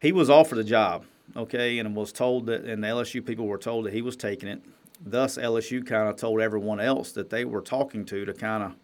he 0.01 0.11
was 0.11 0.29
offered 0.29 0.57
a 0.57 0.63
job, 0.65 1.05
okay, 1.37 1.79
and 1.79 1.95
was 1.95 2.11
told 2.11 2.47
that, 2.47 2.65
and 2.65 2.83
the 2.83 2.87
LSU 2.87 3.25
people 3.25 3.47
were 3.47 3.57
told 3.57 3.85
that 3.85 3.93
he 3.93 4.01
was 4.01 4.17
taking 4.17 4.49
it. 4.49 4.61
Thus, 5.05 5.37
LSU 5.37 5.87
kind 5.87 6.09
of 6.09 6.17
told 6.17 6.41
everyone 6.41 6.81
else 6.81 7.13
that 7.13 7.29
they 7.29 7.45
were 7.45 7.61
talking 7.61 8.03
to 8.05 8.25
to 8.25 8.33
kind 8.33 8.63
of 8.63 8.75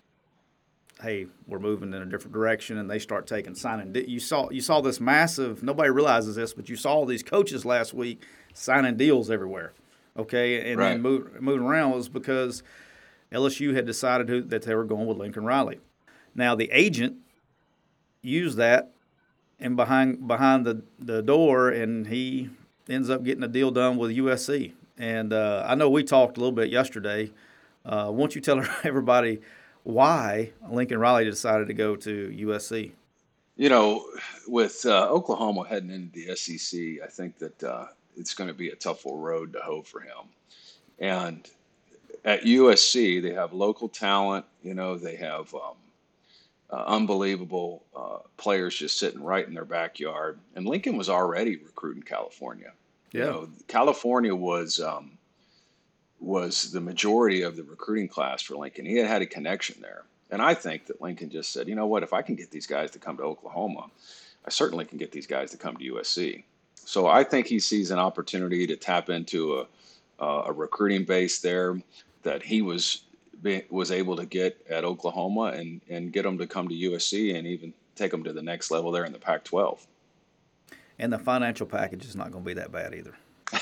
hey, 1.02 1.26
we're 1.48 1.60
moving 1.60 1.94
in 1.94 2.02
a 2.02 2.06
different 2.06 2.32
direction, 2.32 2.78
and 2.78 2.90
they 2.90 3.00
start 3.00 3.28
taking 3.28 3.56
signing. 3.56 3.94
You 4.08 4.22
saw 4.22 4.50
you 4.52 4.62
saw 4.62 4.80
this 4.80 5.02
massive. 5.02 5.64
Nobody 5.64 5.90
realizes 5.90 6.38
this, 6.38 6.54
but 6.54 6.70
you 6.70 6.78
saw 6.78 7.06
these 7.06 7.24
coaches 7.24 7.66
last 7.66 7.94
week 7.94 8.24
signing 8.54 8.96
deals 8.96 9.30
everywhere. 9.30 9.74
Okay, 10.18 10.72
and 10.72 10.80
right. 10.80 10.90
then 10.90 11.02
move, 11.02 11.42
moving 11.42 11.66
around 11.66 11.92
was 11.92 12.10
because 12.10 12.64
LSU 13.32 13.74
had 13.74 13.86
decided 13.86 14.30
who, 14.30 14.42
that 14.42 14.64
they 14.64 14.76
were 14.76 14.84
going 14.84 15.08
with 15.08 15.18
Lincoln 15.18 15.46
Riley. 15.46 15.80
Now 16.36 16.56
the 16.56 16.70
agent 16.72 17.18
used 18.22 18.58
that 18.58 18.92
and 19.60 19.76
behind 19.76 20.28
behind 20.28 20.66
the, 20.66 20.84
the 21.00 21.22
door, 21.22 21.70
and 21.70 22.08
he 22.08 22.50
ends 22.90 23.10
up 23.10 23.24
getting 23.24 23.44
a 23.44 23.48
deal 23.48 23.72
done 23.72 23.98
with 23.98 24.12
USC. 24.12 24.74
And 24.98 25.32
uh, 25.32 25.64
I 25.68 25.76
know 25.76 25.90
we 25.90 26.04
talked 26.04 26.38
a 26.38 26.40
little 26.40 26.52
bit 26.52 26.70
yesterday. 26.70 27.32
Uh, 27.86 28.10
won't 28.12 28.36
you 28.36 28.42
tell 28.42 28.64
everybody 28.84 29.42
why 29.84 30.52
Lincoln 30.70 31.00
Riley 31.00 31.26
decided 31.26 31.68
to 31.68 31.74
go 31.74 31.96
to 31.96 32.36
USC? 32.38 32.92
You 33.56 33.70
know, 33.70 34.06
with 34.48 34.86
uh, 34.86 35.08
Oklahoma 35.10 35.66
heading 35.68 35.92
into 35.92 36.26
the 36.26 36.36
SEC, 36.36 37.04
I 37.04 37.08
think 37.08 37.38
that 37.38 37.64
uh, 37.64 37.88
it's 38.18 38.34
going 38.34 38.48
to 38.48 38.54
be 38.54 38.70
a 38.70 38.76
tough 38.76 39.04
road 39.06 39.54
to 39.54 39.60
hoe 39.60 39.84
for 39.84 40.02
him. 40.02 40.30
And 41.00 41.48
at 42.24 42.44
USC, 42.44 43.22
they 43.22 43.34
have 43.34 43.54
local 43.54 43.90
talent. 43.90 44.46
You 44.62 44.74
know, 44.74 44.98
they 44.98 45.16
have 45.16 45.54
um, 45.56 45.76
uh, 46.70 46.84
unbelievable 46.88 47.84
uh, 47.96 48.20
players 48.38 48.76
just 48.76 49.00
sitting 49.00 49.22
right 49.22 49.48
in 49.48 49.54
their 49.54 49.66
backyard. 49.66 50.40
And 50.56 50.66
Lincoln 50.68 50.98
was 50.98 51.10
already 51.10 51.58
recruiting 51.58 52.04
California. 52.04 52.72
Yeah. 53.12 53.26
You 53.26 53.32
know, 53.32 53.50
California 53.68 54.34
was 54.34 54.80
um, 54.80 55.18
was 56.20 56.72
the 56.72 56.80
majority 56.80 57.42
of 57.42 57.56
the 57.56 57.64
recruiting 57.64 58.08
class 58.08 58.42
for 58.42 58.56
Lincoln. 58.56 58.86
He 58.86 58.96
had 58.96 59.08
had 59.08 59.22
a 59.22 59.26
connection 59.26 59.82
there, 59.82 60.04
and 60.30 60.42
I 60.42 60.54
think 60.54 60.86
that 60.86 61.02
Lincoln 61.02 61.30
just 61.30 61.52
said, 61.52 61.68
you 61.68 61.76
know 61.76 61.88
what, 61.88 62.04
if 62.04 62.14
I 62.14 62.22
can 62.22 62.36
get 62.36 62.52
these 62.52 62.68
guys 62.68 62.92
to 62.92 63.00
come 63.00 63.18
to 63.18 63.24
Oklahoma, 63.24 63.88
I 64.46 64.50
certainly 64.50 64.86
can 64.86 64.98
get 64.98 65.12
these 65.12 65.28
guys 65.28 65.52
to 65.52 65.58
come 65.58 65.76
to 65.78 65.94
USC. 65.94 66.44
So 66.76 67.08
I 67.08 67.24
think 67.24 67.48
he 67.48 67.60
sees 67.60 67.92
an 67.92 68.00
opportunity 68.00 68.66
to 68.68 68.76
tap 68.76 69.10
into 69.10 69.66
a, 70.20 70.26
a 70.26 70.54
recruiting 70.54 71.04
base 71.04 71.40
there 71.40 71.82
that 72.24 72.44
he 72.44 72.62
was 72.62 73.04
was 73.70 73.92
able 73.92 74.16
to 74.18 74.26
get 74.26 74.64
at 74.70 74.84
Oklahoma 74.84 75.54
and 75.56 75.82
and 75.90 76.14
get 76.14 76.24
them 76.24 76.38
to 76.38 76.48
come 76.48 76.68
to 76.70 76.76
USC 76.76 77.36
and 77.36 77.48
even 77.48 77.74
take 77.96 78.12
them 78.12 78.24
to 78.24 78.34
the 78.34 78.42
next 78.42 78.72
level 78.72 78.92
there 78.92 79.06
in 79.06 79.12
the 79.12 79.20
Pac-12. 79.20 79.86
And 81.00 81.12
the 81.12 81.20
financial 81.20 81.66
package 81.66 82.06
is 82.06 82.16
not 82.16 82.32
going 82.32 82.44
to 82.44 82.48
be 82.48 82.54
that 82.54 82.72
bad 82.72 82.94
either. 82.94 83.16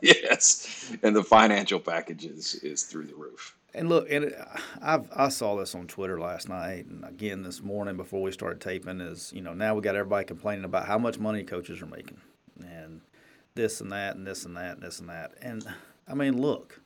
yes, 0.00 0.92
and 1.02 1.14
the 1.14 1.24
financial 1.24 1.80
package 1.80 2.24
is 2.24 2.54
is 2.56 2.84
through 2.84 3.06
the 3.06 3.14
roof. 3.14 3.56
And 3.74 3.88
look, 3.88 4.08
and 4.08 4.32
I've 4.80 5.08
I 5.14 5.28
saw 5.28 5.56
this 5.56 5.74
on 5.74 5.88
Twitter 5.88 6.20
last 6.20 6.48
night, 6.48 6.86
and 6.86 7.04
again 7.04 7.42
this 7.42 7.60
morning 7.60 7.96
before 7.96 8.22
we 8.22 8.30
started 8.30 8.60
taping. 8.60 9.00
Is 9.00 9.32
you 9.34 9.42
know 9.42 9.52
now 9.52 9.74
we 9.74 9.82
got 9.82 9.96
everybody 9.96 10.24
complaining 10.24 10.64
about 10.64 10.86
how 10.86 10.98
much 10.98 11.18
money 11.18 11.42
coaches 11.42 11.82
are 11.82 11.86
making, 11.86 12.20
and 12.60 13.00
this 13.56 13.80
and 13.80 13.90
that, 13.90 14.14
and 14.14 14.24
this 14.24 14.44
and 14.44 14.56
that, 14.56 14.74
and 14.74 14.82
this 14.82 15.00
and 15.00 15.08
that. 15.08 15.32
And 15.42 15.66
I 16.06 16.14
mean, 16.14 16.40
look, 16.40 16.80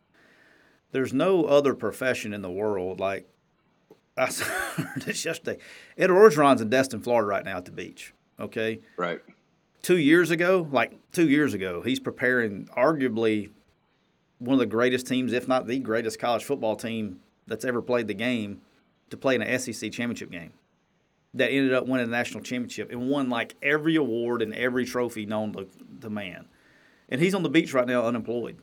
there's 0.93 1.13
no 1.13 1.45
other 1.45 1.75
profession 1.75 2.33
in 2.33 2.43
the 2.43 2.51
world 2.51 3.01
like 3.01 3.29
I 4.19 4.27
heard 4.27 5.03
this 5.03 5.25
yesterday. 5.25 5.59
Ed 5.97 6.11
Orgeron's 6.11 6.61
in 6.61 6.69
Destin, 6.69 7.01
Florida, 7.01 7.27
right 7.27 7.45
now 7.45 7.57
at 7.57 7.65
the 7.65 7.71
beach. 7.71 8.15
Okay, 8.41 8.81
right. 8.97 9.21
Two 9.83 9.99
years 9.99 10.31
ago, 10.31 10.69
like 10.73 10.99
two 11.13 11.29
years 11.29 11.55
ago, 11.55 11.83
he's 11.83 12.01
preparing 12.01 12.67
arguably 12.77 13.51
one 14.39 14.55
of 14.55 14.59
the 14.61 14.67
greatest 14.67 15.07
teams, 15.07 15.33
if 15.33 15.49
not 15.49 15.67
the 15.67 15.79
greatest 15.79 16.19
college 16.19 16.45
football 16.45 16.77
team 16.77 17.21
that's 17.47 17.65
ever 17.65 17.81
played 17.81 18.07
the 18.07 18.15
game, 18.15 18.61
to 19.11 19.17
play 19.17 19.35
in 19.35 19.43
an 19.43 19.59
SEC 19.59 19.91
championship 19.93 20.31
game. 20.31 20.53
That 21.35 21.51
ended 21.51 21.73
up 21.73 21.87
winning 21.87 22.07
the 22.07 22.17
national 22.17 22.43
championship 22.43 22.91
and 22.91 23.09
won 23.09 23.29
like 23.29 23.55
every 23.63 23.97
award 23.97 24.43
and 24.43 24.55
every 24.55 24.85
trophy 24.85 25.27
known 25.27 25.53
to, 25.53 25.69
to 26.01 26.11
man. 26.11 26.47
And 27.09 27.21
he's 27.21 27.35
on 27.35 27.43
the 27.43 27.49
beach 27.49 27.73
right 27.73 27.87
now, 27.87 28.07
unemployed. 28.07 28.59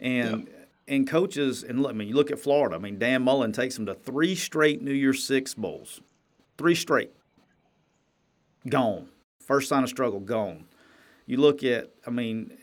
And 0.00 0.48
and 0.88 1.08
coaches, 1.08 1.62
and 1.62 1.82
let 1.82 1.94
me 1.94 2.06
you 2.06 2.14
look 2.14 2.30
at 2.30 2.38
Florida. 2.38 2.76
I 2.76 2.78
mean, 2.78 2.98
Dan 2.98 3.22
Mullen 3.22 3.52
takes 3.52 3.76
them 3.76 3.86
to 3.86 3.94
three 3.94 4.34
straight 4.34 4.82
New 4.82 4.92
Year's 4.92 5.24
Six 5.24 5.54
bowls, 5.54 6.00
three 6.58 6.74
straight. 6.74 7.12
Gone. 8.68 9.08
First 9.40 9.68
sign 9.68 9.82
of 9.82 9.88
struggle, 9.88 10.20
gone. 10.20 10.66
You 11.26 11.38
look 11.38 11.64
at, 11.64 11.90
I 12.06 12.10
mean, 12.10 12.56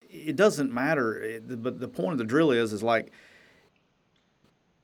it 0.00 0.36
doesn't 0.36 0.72
matter. 0.72 1.40
But 1.46 1.78
the 1.78 1.88
point 1.88 2.12
of 2.12 2.18
the 2.18 2.24
drill 2.24 2.50
is, 2.50 2.72
is 2.72 2.82
like 2.82 3.12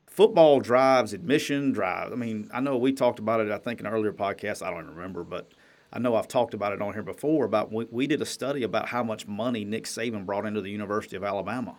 football 0.07 0.61
drives 0.61 1.13
admission, 1.13 1.73
drive. 1.73 2.13
I 2.13 2.17
mean, 2.17 2.49
I 2.53 2.61
know 2.61 2.77
we 2.77 2.93
talked 2.93 3.19
about 3.19 3.41
it. 3.41 3.51
I 3.51 3.59
think 3.59 3.81
in 3.81 3.87
an 3.87 3.93
earlier 3.93 4.13
podcast. 4.13 4.63
I 4.63 4.71
don't 4.71 4.83
even 4.83 4.95
remember, 4.95 5.25
but 5.25 5.53
I 5.93 5.99
know 5.99 6.17
I've 6.17 6.29
talked 6.29 6.55
about 6.55 6.73
it 6.73 6.83
on 6.83 6.93
here 6.93 7.03
before. 7.03 7.45
About 7.45 7.73
we, 7.73 7.87
we 7.91 8.07
did 8.07 8.23
a 8.23 8.27
study 8.27 8.63
about 8.63 8.89
how 8.89 9.03
much 9.03 9.27
money 9.27 9.65
Nick 9.65 9.85
Saban 9.85 10.27
brought 10.27 10.47
into 10.47 10.61
the 10.61 10.71
University 10.71 11.17
of 11.17 11.25
Alabama. 11.25 11.77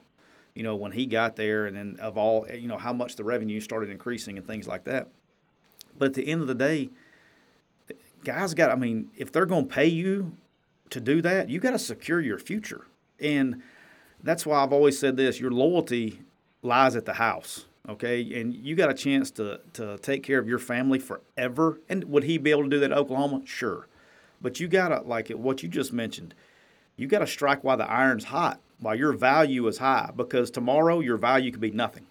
You 0.60 0.64
know, 0.64 0.76
when 0.76 0.92
he 0.92 1.06
got 1.06 1.38
there, 1.38 1.68
and 1.68 1.78
then 1.78 1.96
of 2.02 2.18
all, 2.18 2.46
you 2.52 2.68
know, 2.68 2.78
how 2.78 2.92
much 2.92 3.16
the 3.16 3.24
revenue 3.24 3.62
started 3.62 3.90
increasing 3.90 4.38
and 4.38 4.46
things 4.46 4.68
like 4.68 4.84
that. 4.84 5.08
But 5.98 6.08
at 6.08 6.14
the 6.16 6.28
end 6.28 6.42
of 6.42 6.48
the 6.48 6.54
day, 6.54 6.90
guys 8.26 8.54
got. 8.54 8.70
I 8.70 8.76
mean, 8.76 9.10
if 9.16 9.32
they're 9.32 9.46
going 9.46 9.70
to 9.70 9.74
pay 9.74 9.86
you 9.86 10.34
to 10.90 11.00
do 11.00 11.22
that, 11.22 11.48
you 11.48 11.62
got 11.62 11.72
to 11.72 11.80
secure 11.80 12.20
your 12.20 12.38
future. 12.38 12.88
And 13.22 13.62
that's 14.22 14.46
why 14.46 14.62
I've 14.62 14.74
always 14.74 15.00
said 15.00 15.16
this 15.16 15.40
your 15.40 15.52
loyalty 15.52 16.24
lies 16.62 16.98
at 16.98 17.06
the 17.06 17.14
house. 17.14 17.64
Okay, 17.88 18.42
and 18.42 18.54
you 18.54 18.76
got 18.76 18.90
a 18.92 18.94
chance 18.94 19.32
to 19.32 19.62
to 19.76 19.98
take 20.00 20.24
care 20.24 20.40
of 20.40 20.50
your 20.50 20.60
family 20.60 21.00
forever. 21.00 21.80
And 21.88 22.04
would 22.04 22.26
he 22.26 22.38
be 22.38 22.52
able 22.52 22.64
to 22.64 22.70
do 22.70 22.82
that 22.82 22.92
at 22.92 22.98
Oklahoma? 22.98 23.44
Sure, 23.46 23.88
but 24.42 24.60
you 24.60 24.68
gotta 24.68 25.04
like 25.04 25.30
it. 25.30 25.40
What 25.40 25.64
you 25.64 25.70
just 25.70 25.94
mentioned, 25.94 26.34
you 26.98 27.08
got 27.08 27.20
to 27.20 27.28
strike 27.28 27.64
while 27.64 27.78
the 27.78 27.90
iron's 27.90 28.26
hot, 28.26 28.60
while 28.80 28.96
your 28.96 29.14
value 29.14 29.68
is 29.68 29.78
high, 29.78 30.12
because 30.16 30.50
tomorrow 30.52 31.00
your 31.00 31.18
value 31.18 31.52
could 31.52 31.62
be 31.62 31.72
nothing. 31.72 32.06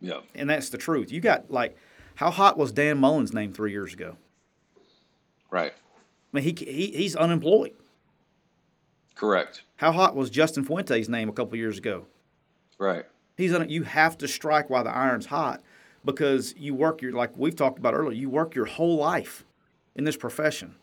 Yeah, 0.00 0.20
and 0.34 0.48
that's 0.48 0.68
the 0.68 0.78
truth. 0.78 1.10
You 1.10 1.20
got 1.20 1.50
like, 1.50 1.76
how 2.16 2.30
hot 2.30 2.58
was 2.58 2.72
Dan 2.72 2.98
Mullen's 2.98 3.32
name 3.32 3.52
three 3.52 3.72
years 3.72 3.92
ago? 3.92 4.16
Right. 5.50 5.72
I 5.72 6.36
mean, 6.36 6.44
he, 6.44 6.64
he 6.64 6.86
he's 6.88 7.16
unemployed. 7.16 7.72
Correct. 9.14 9.62
How 9.76 9.92
hot 9.92 10.16
was 10.16 10.30
Justin 10.30 10.64
Fuente's 10.64 11.08
name 11.08 11.28
a 11.28 11.32
couple 11.32 11.56
years 11.56 11.78
ago? 11.78 12.06
Right. 12.78 13.04
He's 13.36 13.54
on. 13.54 13.68
You 13.68 13.84
have 13.84 14.18
to 14.18 14.28
strike 14.28 14.70
while 14.70 14.84
the 14.84 14.94
iron's 14.94 15.26
hot 15.26 15.62
because 16.04 16.54
you 16.56 16.74
work 16.74 17.02
your 17.02 17.12
like 17.12 17.36
we've 17.36 17.56
talked 17.56 17.78
about 17.78 17.94
earlier. 17.94 18.12
You 18.12 18.28
work 18.28 18.54
your 18.54 18.66
whole 18.66 18.96
life 18.96 19.44
in 19.94 20.04
this 20.04 20.16
profession, 20.16 20.74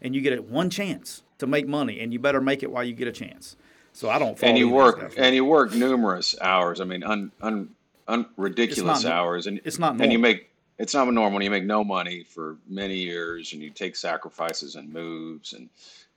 and 0.00 0.14
you 0.14 0.20
get 0.20 0.32
it 0.32 0.44
one 0.44 0.70
chance 0.70 1.22
to 1.38 1.46
make 1.46 1.66
money, 1.66 2.00
and 2.00 2.12
you 2.12 2.18
better 2.18 2.40
make 2.40 2.62
it 2.62 2.70
while 2.70 2.84
you 2.84 2.92
get 2.92 3.08
a 3.08 3.12
chance. 3.12 3.56
So 3.98 4.08
I 4.08 4.20
don't. 4.20 4.40
And 4.44 4.56
you 4.56 4.68
work 4.68 5.14
and 5.16 5.34
you 5.34 5.44
work 5.44 5.74
numerous 5.74 6.36
hours. 6.40 6.80
I 6.80 6.84
mean, 6.84 7.02
un, 7.02 7.32
un, 7.42 7.70
un 8.06 8.26
ridiculous 8.36 9.02
not, 9.02 9.12
hours, 9.12 9.48
and 9.48 9.60
it's 9.64 9.80
not. 9.80 9.96
Normal. 9.96 10.04
And 10.04 10.12
you 10.12 10.20
make 10.20 10.50
it's 10.78 10.94
not 10.94 11.12
normal. 11.12 11.42
You 11.42 11.50
make 11.50 11.64
no 11.64 11.82
money 11.82 12.22
for 12.22 12.58
many 12.68 12.94
years, 12.94 13.52
and 13.52 13.60
you 13.60 13.70
take 13.70 13.96
sacrifices 13.96 14.76
and 14.76 14.92
moves 14.92 15.52
and 15.52 15.68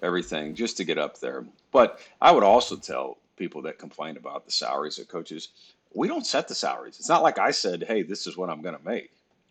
everything 0.04 0.54
just 0.54 0.78
to 0.78 0.84
get 0.84 1.00
up 1.00 1.20
there. 1.20 1.44
But 1.72 2.00
I 2.22 2.32
would 2.32 2.44
also 2.44 2.76
tell 2.76 3.18
people 3.36 3.64
that 3.64 3.80
complain 3.80 4.16
about 4.16 4.46
the 4.46 4.52
salaries 4.52 5.00
of 5.00 5.08
coaches, 5.08 5.48
we 5.96 6.08
don't 6.08 6.28
set 6.28 6.48
the 6.48 6.54
salaries. 6.54 7.00
It's 7.00 7.10
not 7.10 7.24
like 7.24 7.40
I 7.40 7.50
said, 7.50 7.86
"Hey, 7.88 8.04
this 8.04 8.28
is 8.28 8.38
what 8.38 8.52
I'm 8.52 8.62
going 8.62 8.78
to 8.78 8.86
make." 8.86 9.10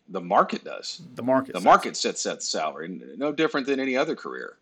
The 0.09 0.21
market 0.21 0.63
does. 0.63 1.03
The 1.17 1.25
market. 1.25 1.55
The 1.55 1.61
market 1.61 1.97
sets 1.97 2.23
that 2.23 2.45
salary. 2.45 3.01
No 3.17 3.33
different 3.33 3.67
than 3.67 3.81
any 3.81 3.97
other 3.97 4.15
career. 4.15 4.55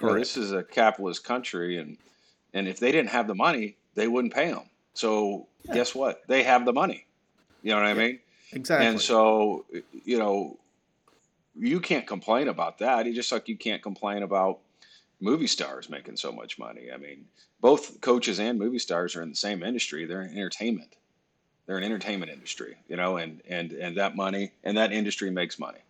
You 0.00 0.06
know, 0.06 0.14
this 0.16 0.36
is 0.36 0.52
a 0.52 0.62
capitalist 0.62 1.24
country, 1.24 1.78
and 1.78 1.96
and 2.56 2.66
if 2.68 2.78
they 2.80 2.92
didn't 2.92 3.10
have 3.10 3.26
the 3.26 3.34
money, 3.34 3.76
they 3.94 4.08
wouldn't 4.08 4.34
pay 4.34 4.50
them. 4.50 4.68
So 4.94 5.46
yeah. 5.64 5.74
guess 5.74 5.94
what? 5.94 6.22
They 6.26 6.42
have 6.42 6.64
the 6.64 6.72
money. 6.72 7.06
You 7.62 7.72
know 7.72 7.80
what 7.80 7.86
I 7.86 7.94
mean? 7.94 8.20
Exactly. 8.52 8.86
And 8.86 9.00
so, 9.00 9.64
you 10.04 10.18
know, 10.18 10.58
you 11.58 11.80
can't 11.80 12.06
complain 12.06 12.48
about 12.48 12.78
that. 12.78 13.06
It's 13.06 13.16
just 13.16 13.32
like 13.32 13.48
you 13.48 13.56
can't 13.56 13.82
complain 13.82 14.22
about 14.22 14.60
movie 15.20 15.46
stars 15.46 15.88
making 15.88 16.16
so 16.16 16.32
much 16.32 16.58
money. 16.58 16.90
I 16.92 16.96
mean, 16.96 17.26
both 17.60 18.00
coaches 18.00 18.38
and 18.38 18.58
movie 18.58 18.78
stars 18.78 19.16
are 19.16 19.22
in 19.22 19.30
the 19.30 19.36
same 19.36 19.62
industry. 19.62 20.04
They're 20.04 20.22
in 20.22 20.36
entertainment. 20.36 20.96
They're 21.66 21.78
an 21.78 21.84
entertainment 21.84 22.30
industry, 22.30 22.76
you 22.88 22.96
know, 22.96 23.16
and 23.16 23.42
and 23.48 23.72
and 23.72 23.96
that 23.96 24.14
money 24.14 24.52
and 24.62 24.76
that 24.76 24.92
industry 24.92 25.30
makes 25.30 25.58
money. 25.58 25.80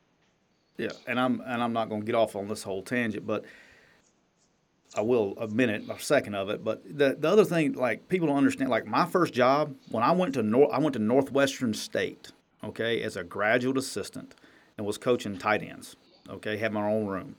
Yeah, 0.78 0.92
and 1.06 1.20
I'm 1.20 1.42
and 1.46 1.62
I'm 1.62 1.75
not 1.75 1.90
going 1.90 2.00
to 2.00 2.06
get 2.06 2.14
off 2.14 2.35
on 2.35 2.49
this 2.49 2.62
whole 2.62 2.82
tangent, 2.82 3.26
but 3.26 3.44
I 4.94 5.02
will 5.02 5.34
a 5.38 5.48
minute, 5.48 5.84
a 5.90 5.98
second 5.98 6.34
of 6.34 6.48
it. 6.48 6.64
But 6.64 6.82
the 6.84 7.16
the 7.18 7.28
other 7.28 7.44
thing, 7.44 7.72
like 7.72 8.08
people 8.08 8.28
don't 8.28 8.36
understand, 8.36 8.70
like 8.70 8.86
my 8.86 9.06
first 9.06 9.34
job 9.34 9.74
when 9.90 10.02
I 10.02 10.12
went 10.12 10.34
to 10.34 10.42
North, 10.42 10.70
I 10.72 10.78
went 10.78 10.94
to 10.94 10.98
Northwestern 10.98 11.74
State, 11.74 12.32
okay, 12.64 13.02
as 13.02 13.16
a 13.16 13.24
graduate 13.24 13.76
assistant, 13.76 14.34
and 14.76 14.86
was 14.86 14.98
coaching 14.98 15.36
tight 15.38 15.62
ends. 15.62 15.96
Okay, 16.28 16.56
had 16.56 16.72
my 16.72 16.88
own 16.88 17.06
room 17.06 17.36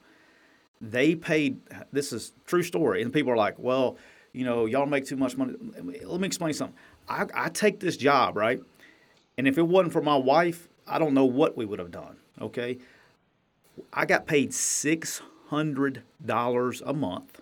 they 0.81 1.15
paid 1.15 1.59
this 1.91 2.13
is 2.13 2.33
true 2.45 2.63
story 2.63 3.01
and 3.01 3.11
people 3.11 3.31
are 3.31 3.37
like 3.37 3.57
well 3.57 3.97
you 4.33 4.45
know 4.45 4.65
y'all 4.65 4.85
make 4.85 5.05
too 5.05 5.17
much 5.17 5.35
money 5.35 5.55
let 6.03 6.19
me 6.19 6.27
explain 6.27 6.53
something 6.53 6.77
I, 7.09 7.25
I, 7.33 7.49
take 7.49 7.79
this 7.79 7.97
job 7.97 8.37
right 8.37 8.59
and 9.37 9.47
if 9.47 9.57
it 9.57 9.63
wasn't 9.63 9.93
for 9.93 10.01
my 10.01 10.15
wife 10.15 10.67
i 10.87 10.99
don't 10.99 11.13
know 11.13 11.25
what 11.25 11.57
we 11.57 11.65
would 11.65 11.79
have 11.79 11.91
done 11.91 12.17
okay 12.39 12.77
i 13.91 14.05
got 14.05 14.27
paid 14.27 14.51
$600 14.51 15.21
a 16.85 16.93
month 16.93 17.41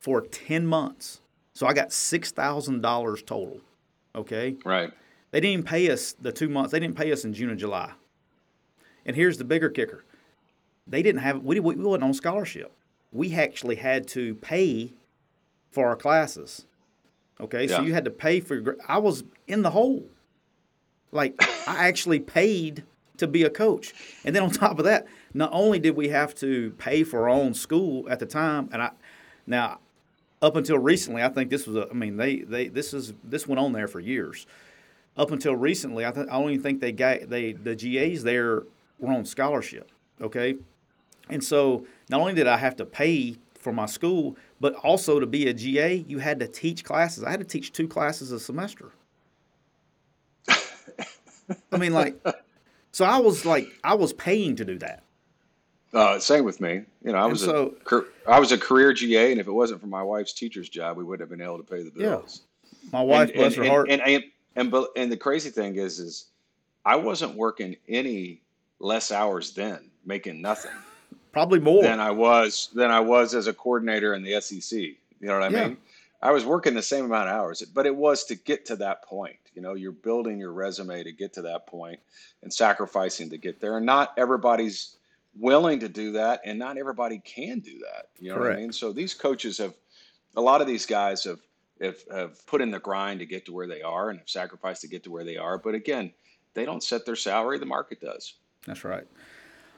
for 0.00 0.20
10 0.20 0.66
months 0.66 1.20
so 1.54 1.66
i 1.66 1.72
got 1.72 1.88
$6000 1.88 3.26
total 3.26 3.60
okay 4.14 4.56
right 4.64 4.92
They 5.34 5.40
didn't 5.40 5.52
even 5.52 5.64
pay 5.64 5.90
us 5.90 6.12
the 6.12 6.30
two 6.30 6.48
months. 6.48 6.70
They 6.70 6.78
didn't 6.78 6.96
pay 6.96 7.10
us 7.10 7.24
in 7.24 7.34
June 7.34 7.50
and 7.50 7.58
July. 7.58 7.90
And 9.04 9.16
here's 9.16 9.36
the 9.36 9.44
bigger 9.44 9.68
kicker: 9.68 10.04
they 10.86 11.02
didn't 11.02 11.22
have 11.22 11.42
we, 11.42 11.58
we 11.58 11.74
wasn't 11.74 12.04
on 12.04 12.14
scholarship. 12.14 12.70
We 13.10 13.34
actually 13.34 13.74
had 13.74 14.06
to 14.08 14.36
pay 14.36 14.92
for 15.72 15.88
our 15.88 15.96
classes. 15.96 16.66
Okay, 17.40 17.66
yeah. 17.66 17.78
so 17.78 17.82
you 17.82 17.92
had 17.94 18.04
to 18.04 18.12
pay 18.12 18.38
for. 18.38 18.54
Your, 18.54 18.76
I 18.86 18.98
was 18.98 19.24
in 19.48 19.62
the 19.62 19.70
hole. 19.70 20.04
Like 21.10 21.34
I 21.66 21.88
actually 21.88 22.20
paid 22.20 22.84
to 23.16 23.26
be 23.26 23.42
a 23.42 23.50
coach, 23.50 23.92
and 24.24 24.36
then 24.36 24.44
on 24.44 24.50
top 24.50 24.78
of 24.78 24.84
that, 24.84 25.04
not 25.34 25.50
only 25.52 25.78
did 25.78 25.96
we 25.96 26.08
have 26.08 26.34
to 26.36 26.70
pay 26.78 27.02
for 27.02 27.22
our 27.22 27.28
own 27.28 27.52
school 27.52 28.08
at 28.08 28.20
the 28.20 28.26
time, 28.26 28.70
and 28.72 28.80
I 28.80 28.90
now 29.46 29.80
up 30.40 30.56
until 30.56 30.78
recently, 30.78 31.22
I 31.22 31.28
think 31.28 31.50
this 31.50 31.66
was 31.66 31.76
a. 31.76 31.88
I 31.90 31.94
mean, 31.94 32.16
they 32.16 32.38
they 32.38 32.68
this 32.68 32.94
is 32.94 33.12
this 33.24 33.46
went 33.46 33.58
on 33.58 33.72
there 33.72 33.88
for 33.88 34.00
years. 34.00 34.46
Up 35.16 35.30
until 35.30 35.54
recently, 35.54 36.04
I, 36.04 36.10
th- 36.10 36.26
I 36.28 36.40
don't 36.40 36.50
even 36.50 36.62
think 36.62 36.80
they 36.80 36.92
got 36.92 37.28
they 37.28 37.52
the 37.52 37.74
GAs 37.74 38.22
there 38.22 38.64
were 38.98 39.12
on 39.12 39.24
scholarship. 39.24 39.90
Okay, 40.20 40.56
and 41.28 41.42
so 41.42 41.86
not 42.08 42.20
only 42.20 42.34
did 42.34 42.46
I 42.46 42.56
have 42.56 42.76
to 42.76 42.84
pay 42.84 43.36
for 43.58 43.72
my 43.72 43.86
school, 43.86 44.36
but 44.60 44.74
also 44.74 45.18
to 45.18 45.26
be 45.26 45.48
a 45.48 45.54
GA, 45.54 46.04
you 46.06 46.18
had 46.18 46.38
to 46.40 46.46
teach 46.46 46.84
classes. 46.84 47.24
I 47.24 47.30
had 47.30 47.40
to 47.40 47.46
teach 47.46 47.72
two 47.72 47.88
classes 47.88 48.30
a 48.30 48.38
semester. 48.38 48.92
I 51.72 51.78
mean, 51.78 51.92
like, 51.92 52.22
so 52.92 53.04
I 53.04 53.18
was 53.18 53.46
like, 53.46 53.68
I 53.82 53.94
was 53.94 54.12
paying 54.12 54.56
to 54.56 54.64
do 54.64 54.78
that. 54.78 55.02
Uh, 55.94 56.18
same 56.18 56.44
with 56.44 56.60
me. 56.60 56.82
You 57.04 57.12
know, 57.12 57.18
I 57.18 57.26
was 57.26 57.40
so, 57.40 57.74
a 57.92 58.02
I 58.26 58.40
was 58.40 58.50
a 58.50 58.58
career 58.58 58.92
GA, 58.92 59.30
and 59.30 59.40
if 59.40 59.46
it 59.46 59.52
wasn't 59.52 59.80
for 59.80 59.86
my 59.86 60.02
wife's 60.02 60.32
teacher's 60.32 60.68
job, 60.68 60.96
we 60.96 61.04
wouldn't 61.04 61.20
have 61.20 61.36
been 61.36 61.44
able 61.44 61.58
to 61.58 61.64
pay 61.64 61.84
the 61.84 61.90
bills. 61.90 62.42
Yeah. 62.72 62.88
My 62.92 63.02
wife, 63.02 63.28
and, 63.28 63.38
bless 63.38 63.56
and, 63.56 63.64
her 63.64 63.70
heart, 63.70 63.90
and 63.90 64.02
and, 64.02 64.24
and 64.56 64.74
and 64.74 64.86
and 64.96 65.12
the 65.12 65.16
crazy 65.16 65.50
thing 65.50 65.76
is, 65.76 66.00
is 66.00 66.26
I 66.84 66.96
wasn't 66.96 67.36
working 67.36 67.76
any 67.88 68.42
less 68.80 69.12
hours 69.12 69.52
then, 69.52 69.90
making 70.04 70.42
nothing. 70.42 70.72
Probably 71.32 71.60
more 71.60 71.82
than 71.82 72.00
I 72.00 72.10
was 72.10 72.70
than 72.74 72.90
I 72.90 73.00
was 73.00 73.34
as 73.34 73.46
a 73.46 73.52
coordinator 73.52 74.14
in 74.14 74.22
the 74.22 74.40
SEC. 74.40 74.78
You 74.78 74.96
know 75.20 75.38
what 75.38 75.44
I 75.44 75.48
yeah. 75.48 75.68
mean? 75.68 75.76
I 76.22 76.30
was 76.30 76.44
working 76.44 76.74
the 76.74 76.82
same 76.82 77.04
amount 77.04 77.28
of 77.28 77.34
hours, 77.34 77.62
but 77.62 77.86
it 77.86 77.94
was 77.94 78.24
to 78.24 78.34
get 78.34 78.64
to 78.66 78.76
that 78.76 79.02
point. 79.04 79.36
You 79.54 79.62
know, 79.62 79.74
you're 79.74 79.92
building 79.92 80.38
your 80.38 80.52
resume 80.52 81.04
to 81.04 81.12
get 81.12 81.34
to 81.34 81.42
that 81.42 81.66
point 81.66 82.00
and 82.42 82.52
sacrificing 82.52 83.28
to 83.30 83.36
get 83.36 83.60
there. 83.60 83.76
And 83.76 83.86
not 83.86 84.14
everybody's 84.16 84.93
willing 85.38 85.80
to 85.80 85.88
do 85.88 86.12
that, 86.12 86.40
and 86.44 86.58
not 86.58 86.78
everybody 86.78 87.18
can 87.18 87.60
do 87.60 87.78
that. 87.80 88.06
You 88.18 88.30
know 88.30 88.36
Correct. 88.36 88.54
what 88.54 88.58
I 88.58 88.62
mean? 88.62 88.72
So 88.72 88.92
these 88.92 89.14
coaches 89.14 89.58
have, 89.58 89.74
a 90.36 90.40
lot 90.40 90.60
of 90.60 90.66
these 90.66 90.86
guys 90.86 91.24
have, 91.24 91.40
have 91.80 91.96
have 92.10 92.46
put 92.46 92.60
in 92.60 92.70
the 92.70 92.78
grind 92.78 93.20
to 93.20 93.26
get 93.26 93.46
to 93.46 93.52
where 93.52 93.66
they 93.66 93.82
are 93.82 94.10
and 94.10 94.18
have 94.18 94.28
sacrificed 94.28 94.82
to 94.82 94.88
get 94.88 95.04
to 95.04 95.10
where 95.10 95.24
they 95.24 95.36
are. 95.36 95.58
But 95.58 95.74
again, 95.74 96.12
they 96.54 96.64
don't 96.64 96.82
set 96.82 97.04
their 97.04 97.16
salary; 97.16 97.58
the 97.58 97.66
market 97.66 98.00
does. 98.00 98.34
That's 98.66 98.84
right. 98.84 99.06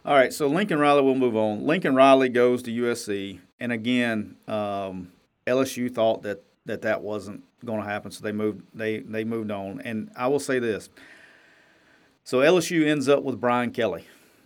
All 0.05 0.15
right, 0.15 0.33
so 0.33 0.47
Lincoln 0.47 0.79
Riley, 0.79 1.03
we'll 1.03 1.17
move 1.17 1.35
on. 1.35 1.67
Lincoln 1.67 1.97
Riley 1.97 2.29
goes 2.29 2.63
to 2.63 2.71
USC, 2.71 3.41
and 3.59 3.73
again, 3.73 4.37
um, 4.47 5.11
LSU 5.47 5.93
thought 5.93 6.23
that 6.23 6.45
that 6.67 6.83
that 6.83 7.03
wasn't 7.03 7.43
going 7.65 7.83
to 7.83 7.89
happen, 7.89 8.11
so 8.11 8.23
they 8.23 8.33
moved 8.33 8.63
they 8.75 8.99
they 9.01 9.25
moved 9.25 9.51
on. 9.51 9.81
And 9.81 10.11
I 10.17 10.29
will 10.29 10.39
say 10.39 10.59
this: 10.59 10.91
so 12.25 12.39
LSU 12.39 12.87
ends 12.87 13.09
up 13.09 13.23
with 13.23 13.41
Brian 13.41 13.71
Kelly. 13.71 14.05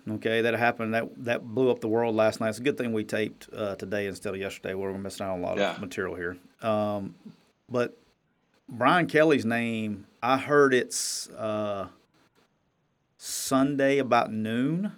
Okay, 0.09 0.40
that 0.42 0.54
happened. 0.54 0.95
That 0.95 1.25
that 1.25 1.42
blew 1.42 1.71
up 1.71 1.80
the 1.80 1.88
world 1.88 2.14
last 2.14 2.40
night. 2.40 2.50
It's 2.50 2.59
a 2.59 2.62
good 2.62 2.78
thing 2.78 2.92
we 2.92 3.04
taped 3.04 3.49
uh, 3.52 3.76
today 3.76 4.07
instead 4.07 4.35
of 4.35 4.40
yesterday. 4.40 4.75
We're 4.75 4.97
missing 4.97 5.26
out 5.26 5.35
on 5.35 5.40
a 5.40 5.42
lot 5.42 5.59
yeah. 5.59 5.75
of 5.75 5.80
material 5.80 6.14
here. 6.14 6.37
Um, 6.62 7.14
but 7.69 7.97
Brian 8.69 9.07
Kelly's 9.07 9.45
name, 9.45 10.07
I 10.23 10.38
heard 10.38 10.75
it's 10.75 11.28
uh, 11.30 11.88
Sunday 13.19 13.99
about 13.99 14.33
noon 14.33 14.92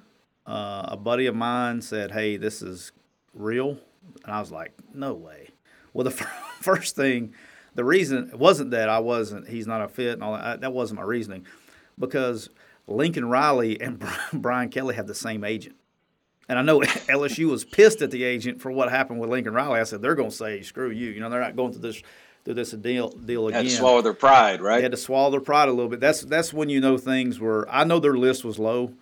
uh, 0.47 0.85
a 0.89 0.97
buddy 0.97 1.27
of 1.27 1.35
mine 1.35 1.83
said, 1.83 2.11
"Hey, 2.11 2.37
this 2.37 2.63
is 2.63 2.93
real," 3.35 3.79
and 4.25 4.33
I 4.33 4.41
was 4.41 4.51
like, 4.51 4.73
"No 4.93 5.15
way." 5.15 5.51
Well, 5.93 6.05
the 6.05 6.11
first 6.61 6.97
thing, 6.97 7.35
the 7.75 7.85
reason 7.85 8.31
it 8.33 8.39
wasn't 8.39 8.73
that 8.73 8.89
I 8.89 8.99
wasn't, 8.99 9.49
he's 9.49 9.67
not 9.67 9.83
a 9.83 9.89
fit 9.89 10.15
and 10.15 10.23
all 10.23 10.35
that. 10.35 10.61
That 10.61 10.73
wasn't 10.73 11.01
my 11.01 11.07
reasoning, 11.07 11.47
because 11.99 12.51
Lincoln 12.87 13.29
Riley 13.29 13.81
and 13.81 14.05
Brian 14.33 14.69
Kelly 14.69 14.95
have 14.95 15.07
the 15.07 15.15
same 15.15 15.45
agent. 15.45 15.77
And 16.49 16.59
I 16.59 16.63
know 16.63 16.81
LSU 16.81 17.49
was 17.51 17.65
pissed 17.65 18.03
at 18.03 18.11
the 18.11 18.25
agent 18.25 18.61
for 18.61 18.71
what 18.71 18.91
happened 18.91 19.21
with 19.21 19.31
Lincoln 19.31 19.55
Riley. 19.55 19.81
I 19.81 19.85
said 19.85 20.03
they're 20.03 20.15
going 20.15 20.31
to 20.31 20.37
say, 20.37 20.63
"Screw 20.63 20.91
you!" 20.91 21.11
You 21.11 21.21
know, 21.21 21.31
they're 21.31 21.41
not 21.41 21.57
going 21.57 21.73
through 21.73 21.83
this 21.83 22.03
through 22.45 22.55
this 22.55 22.73
deal 22.73 23.11
deal 23.11 23.49
again. 23.49 23.65
Had 23.65 23.71
to 23.71 23.77
swallow 23.77 24.03
their 24.03 24.15
pride, 24.15 24.61
right? 24.61 24.77
They 24.77 24.83
had 24.83 24.91
to 24.93 24.99
swallow 24.99 25.31
their 25.31 25.41
pride 25.41 25.69
a 25.69 25.73
little 25.73 25.89
bit. 25.89 26.01
That's 26.01 26.23
that's 26.23 26.53
when 26.53 26.69
you 26.69 26.81
know 26.81 26.99
things 26.99 27.39
were. 27.39 27.69
I 27.71 27.85
know 27.85 28.01
their 28.01 28.17
list 28.17 28.45
was 28.45 28.59
low, 28.59 28.95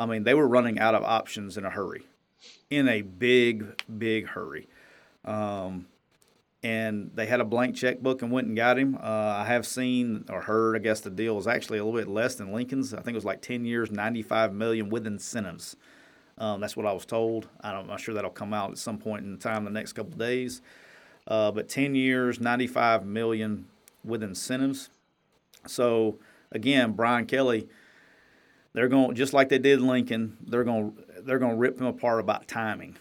I 0.00 0.06
mean, 0.06 0.24
they 0.24 0.34
were 0.34 0.48
running 0.48 0.78
out 0.78 0.94
of 0.94 1.02
options 1.04 1.58
in 1.58 1.64
a 1.66 1.70
hurry, 1.70 2.06
in 2.70 2.88
a 2.88 3.02
big, 3.02 3.82
big 3.98 4.28
hurry. 4.28 4.66
Um, 5.26 5.86
and 6.62 7.10
they 7.14 7.26
had 7.26 7.40
a 7.40 7.44
blank 7.44 7.74
checkbook 7.76 8.22
and 8.22 8.30
went 8.30 8.46
and 8.46 8.56
got 8.56 8.78
him. 8.78 8.96
Uh, 8.96 9.06
I 9.06 9.44
have 9.46 9.66
seen 9.66 10.24
or 10.28 10.42
heard, 10.42 10.76
I 10.76 10.78
guess 10.78 11.00
the 11.00 11.10
deal 11.10 11.36
was 11.36 11.46
actually 11.46 11.78
a 11.78 11.84
little 11.84 11.98
bit 11.98 12.08
less 12.08 12.34
than 12.34 12.52
Lincoln's. 12.52 12.92
I 12.92 12.98
think 12.98 13.14
it 13.14 13.14
was 13.14 13.24
like 13.24 13.40
10 13.40 13.64
years, 13.64 13.90
95 13.90 14.52
million 14.52 14.90
with 14.90 15.06
incentives. 15.06 15.76
Um, 16.36 16.60
that's 16.60 16.76
what 16.76 16.86
I 16.86 16.92
was 16.92 17.06
told. 17.06 17.48
I'm 17.62 17.86
not 17.86 18.00
sure 18.00 18.14
that'll 18.14 18.30
come 18.30 18.52
out 18.52 18.70
at 18.70 18.78
some 18.78 18.98
point 18.98 19.24
in 19.24 19.38
time 19.38 19.64
the 19.64 19.70
next 19.70 19.94
couple 19.94 20.12
days. 20.18 20.62
Uh, 21.26 21.50
but 21.50 21.68
10 21.68 21.94
years, 21.94 22.40
95 22.40 23.06
million 23.06 23.66
with 24.04 24.22
incentives. 24.22 24.90
So 25.66 26.18
again, 26.52 26.92
Brian 26.92 27.26
Kelly 27.26 27.68
they're 28.72 28.88
going 28.88 29.14
just 29.14 29.32
like 29.32 29.48
they 29.48 29.58
did 29.58 29.80
Lincoln. 29.80 30.36
They're 30.46 30.64
going 30.64 30.96
they're 31.22 31.38
going 31.38 31.52
to 31.52 31.58
rip 31.58 31.78
them 31.78 31.86
apart 31.86 32.20
about 32.20 32.48
timing. 32.48 32.96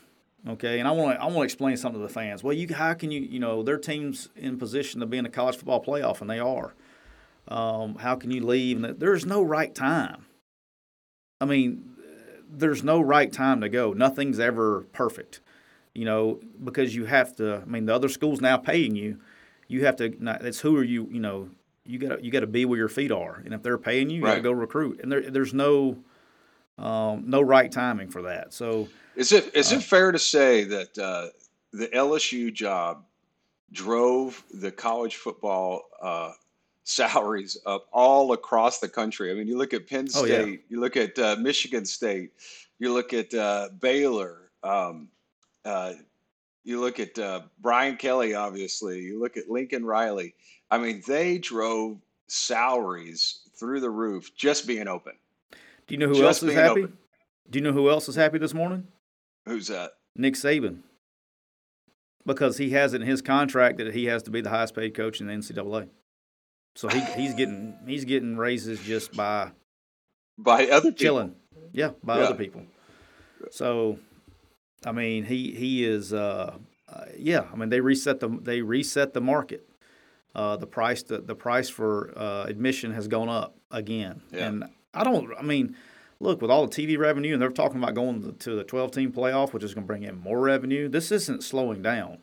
Okay, 0.48 0.80
and 0.80 0.88
I 0.88 0.92
want 0.92 1.18
to 1.18 1.22
I 1.22 1.26
want 1.26 1.38
to 1.38 1.44
explain 1.44 1.76
something 1.76 2.00
to 2.00 2.08
the 2.08 2.14
fans. 2.14 2.44
Well, 2.44 2.54
you 2.54 2.74
how 2.74 2.94
can 2.94 3.12
you 3.12 3.22
you 3.22 3.40
know 3.40 3.62
their 3.62 3.78
team's 3.78 4.30
in 4.36 4.58
position 4.58 5.02
to 5.02 5.06
be 5.06 5.18
in 5.18 5.26
a 5.26 5.30
college 5.30 5.58
football 5.58 5.84
playoff, 5.84 6.22
and 6.22 6.30
they 6.30 6.40
are. 6.40 6.74
Um, 7.48 7.96
how 7.96 8.16
can 8.16 8.32
you 8.32 8.46
leave? 8.46 8.82
And 8.82 9.00
there's 9.00 9.26
no 9.26 9.42
right 9.42 9.74
time. 9.74 10.26
I 11.42 11.46
mean, 11.46 11.96
there's 12.50 12.84
no 12.84 13.02
right 13.02 13.32
time 13.32 13.62
to 13.62 13.70
go. 13.70 13.92
Nothing's 13.94 14.40
ever 14.40 14.82
perfect, 14.94 15.42
you 15.94 16.06
know, 16.06 16.40
because 16.64 16.96
you 16.96 17.06
have 17.06 17.36
to. 17.38 17.62
I 17.62 17.66
mean, 17.66 17.86
the 17.86 17.96
other 17.96 18.10
schools 18.10 18.40
now 18.40 18.58
paying 18.58 18.96
you. 18.96 19.20
You 19.68 19.86
have 19.86 19.98
to. 19.98 20.16
It's 20.42 20.62
who 20.62 20.78
are 20.78 20.84
you? 20.84 21.10
You 21.12 21.20
know, 21.20 21.50
you 21.86 22.00
got 22.00 22.24
you 22.24 22.32
got 22.32 22.42
to 22.42 22.48
be 22.48 22.64
where 22.64 22.78
your 22.78 22.88
feet 22.88 23.12
are, 23.12 23.42
and 23.44 23.54
if 23.54 23.62
they're 23.62 23.78
paying 23.78 24.10
you, 24.10 24.20
you 24.20 24.24
right. 24.24 24.32
got 24.32 24.36
to 24.36 24.42
go 24.42 24.52
recruit. 24.52 25.02
And 25.02 25.12
there, 25.12 25.30
there's 25.30 25.54
no 25.54 25.98
um, 26.78 27.26
no 27.28 27.42
right 27.42 27.72
timing 27.72 28.10
for 28.10 28.22
that. 28.24 28.54
So 28.54 28.88
is 29.20 29.32
it 29.32 29.56
is 29.56 29.72
uh, 29.72 29.78
it 29.78 29.84
fair 29.84 30.12
to 30.12 30.20
say 30.20 30.64
that 30.64 30.98
uh, 30.98 31.28
the 31.74 31.88
LSU 31.88 32.54
job 32.54 33.04
drove 33.72 34.44
the 34.54 34.72
college 34.72 35.18
football 35.18 35.84
uh, 36.02 36.32
salaries 36.84 37.58
up 37.66 37.88
all 37.92 38.34
across 38.34 38.80
the 38.80 38.90
country? 38.90 39.32
I 39.32 39.36
mean, 39.36 39.48
you 39.48 39.58
look 39.58 39.74
at 39.74 39.88
Penn 39.88 40.08
State, 40.08 40.32
oh, 40.32 40.46
yeah. 40.46 40.56
you 40.70 40.80
look 40.80 40.98
at 40.98 41.18
uh, 41.20 41.36
Michigan 41.40 41.86
State, 41.86 42.32
you 42.80 42.94
look 42.94 43.14
at 43.14 43.34
uh, 43.34 43.70
Baylor. 43.80 44.50
Um, 44.64 45.10
uh, 45.66 45.94
you 46.64 46.80
look 46.80 47.00
at 47.00 47.18
Brian 47.60 47.96
Kelly, 47.96 48.36
obviously. 48.36 49.00
You 49.00 49.20
look 49.20 49.38
at 49.38 49.50
Lincoln 49.50 49.86
Riley 49.86 50.36
I 50.72 50.78
mean, 50.78 51.02
they 51.08 51.38
drove 51.38 51.98
salaries 52.28 53.42
through 53.56 53.80
the 53.82 53.90
roof 53.90 54.36
just 54.36 54.68
being 54.68 54.88
open. 54.88 55.14
Do 55.52 55.96
you 55.96 55.98
know 55.98 56.08
who 56.08 56.16
just 56.16 56.44
else 56.44 56.52
is 56.52 56.54
happy? 56.54 56.84
Open. 56.84 56.98
Do 57.50 57.60
you 57.60 57.64
know 57.64 57.72
who 57.72 57.90
else 57.90 58.08
is 58.08 58.16
happy 58.16 58.38
this 58.38 58.54
morning? 58.54 58.88
Who's 59.50 59.68
that? 59.68 59.92
Nick 60.16 60.36
Saban. 60.36 60.80
Because 62.26 62.58
he 62.58 62.72
has 62.72 62.94
it 62.94 63.02
in 63.02 63.08
his 63.08 63.22
contract 63.22 63.78
that 63.78 63.94
he 63.94 64.06
has 64.06 64.24
to 64.24 64.32
be 64.32 64.42
the 64.42 64.50
highest 64.50 64.76
paid 64.76 64.94
coach 64.94 65.20
in 65.20 65.28
the 65.28 65.34
NCAA. 65.34 65.90
So 66.76 66.88
he, 66.88 67.00
he's 67.16 67.34
getting 67.34 67.76
he's 67.88 68.06
getting 68.06 68.38
raises 68.38 68.80
just 68.82 69.14
by 69.14 69.52
by 70.38 70.68
other 70.68 70.92
people. 70.92 71.04
chilling. 71.04 71.36
Yeah, 71.72 71.92
by 72.04 72.20
yeah. 72.20 72.26
other 72.26 72.36
people. 72.36 72.64
So, 73.52 74.00
I 74.86 74.92
mean, 74.92 75.26
he 75.26 75.52
he 75.52 75.84
is. 75.84 76.14
Uh, 76.14 76.56
uh, 76.88 77.06
yeah, 77.18 77.46
I 77.52 77.56
mean 77.56 77.70
they 77.70 77.82
reset 77.82 78.20
the 78.20 78.30
they 78.30 78.62
reset 78.62 79.14
the 79.14 79.22
market 79.22 79.70
uh, 80.36 80.58
the 80.58 80.68
price 80.68 81.04
the, 81.04 81.20
the 81.20 81.36
price 81.36 81.70
for 81.70 82.14
uh, 82.18 82.46
admission 82.46 82.94
has 82.94 83.08
gone 83.08 83.30
up 83.30 83.58
again. 83.72 84.22
Yeah. 84.32 84.48
And 84.48 84.64
I 84.94 85.04
don't. 85.04 85.32
I 85.38 85.42
mean, 85.42 85.76
look 86.20 86.42
with 86.42 86.52
all 86.52 86.68
the 86.68 86.76
TV 86.76 86.98
revenue, 86.98 87.34
and 87.34 87.42
they're 87.42 87.50
talking 87.50 87.82
about 87.82 87.96
going 87.96 88.36
to 88.36 88.56
the 88.56 88.64
12 88.64 88.92
team 88.92 89.12
playoff, 89.12 89.54
which 89.54 89.64
is 89.64 89.74
going 89.74 89.86
to 89.86 89.88
bring 89.88 90.04
in 90.04 90.20
more 90.20 90.40
revenue. 90.40 90.88
This 90.88 91.12
isn't 91.12 91.44
slowing 91.44 91.82
down 91.82 92.20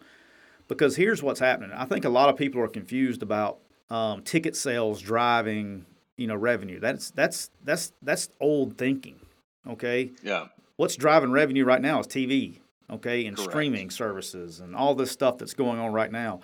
because 0.69 0.97
here's 0.97 1.23
what's 1.23 1.41
happening. 1.41 1.73
I 1.73 1.85
think 1.85 2.05
a 2.05 2.11
lot 2.11 2.29
of 2.29 2.37
people 2.37 2.61
are 2.61 2.69
confused 2.69 3.23
about 3.23 3.59
um, 3.91 4.23
ticket 4.23 4.57
sales 4.57 5.01
driving 5.01 5.87
you 6.17 6.27
know 6.27 6.37
revenue. 6.37 6.81
That's 6.81 7.11
that's 7.11 7.51
that's 7.65 7.93
that's 8.03 8.29
old 8.41 8.77
thinking. 8.77 9.21
Okay. 9.69 10.13
Yeah. 10.23 10.47
What's 10.77 10.97
driving 10.97 11.33
revenue 11.33 11.65
right 11.65 11.81
now 11.81 12.01
is 12.01 12.07
TV. 12.07 12.61
Okay, 12.89 13.27
and 13.27 13.37
Correct. 13.37 13.51
streaming 13.51 13.91
services 13.91 14.61
and 14.61 14.77
all 14.77 14.95
this 14.95 15.11
stuff 15.11 15.39
that's 15.39 15.55
going 15.55 15.81
on 15.81 15.93
right 15.93 16.13
now 16.13 16.41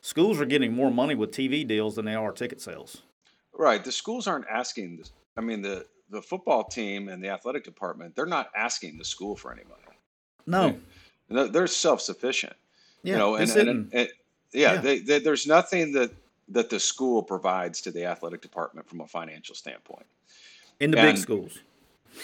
schools 0.00 0.40
are 0.40 0.46
getting 0.46 0.72
more 0.72 0.90
money 0.90 1.14
with 1.14 1.30
TV 1.30 1.66
deals 1.66 1.96
than 1.96 2.04
they 2.04 2.14
are 2.14 2.32
ticket 2.32 2.60
sales. 2.60 3.02
Right. 3.56 3.84
The 3.84 3.92
schools 3.92 4.26
aren't 4.26 4.46
asking. 4.48 4.96
This, 4.96 5.12
I 5.36 5.40
mean, 5.40 5.62
the 5.62 5.86
the 6.10 6.20
football 6.22 6.64
team 6.64 7.08
and 7.08 7.22
the 7.22 7.28
athletic 7.28 7.64
department, 7.64 8.14
they're 8.16 8.26
not 8.26 8.50
asking 8.54 8.98
the 8.98 9.04
school 9.04 9.36
for 9.36 9.52
any 9.52 9.62
money. 9.64 9.98
No. 10.46 10.76
They, 11.28 11.48
they're 11.48 11.66
self 11.66 12.00
sufficient. 12.00 12.54
Yeah. 13.02 13.12
you 13.12 13.18
know, 13.18 13.34
and, 13.36 13.42
it's 13.44 13.56
and, 13.56 13.68
and- 13.68 14.08
yeah, 14.52 14.74
yeah. 14.74 14.80
They, 14.80 14.98
they, 14.98 15.18
there's 15.20 15.46
nothing 15.46 15.92
that 15.92 16.10
that 16.48 16.68
the 16.68 16.80
school 16.80 17.22
provides 17.22 17.80
to 17.82 17.92
the 17.92 18.04
athletic 18.04 18.40
department 18.42 18.88
from 18.88 19.00
a 19.00 19.06
financial 19.06 19.54
standpoint. 19.54 20.04
in 20.80 20.90
the 20.90 20.96
big 20.96 21.16
schools. 21.16 21.60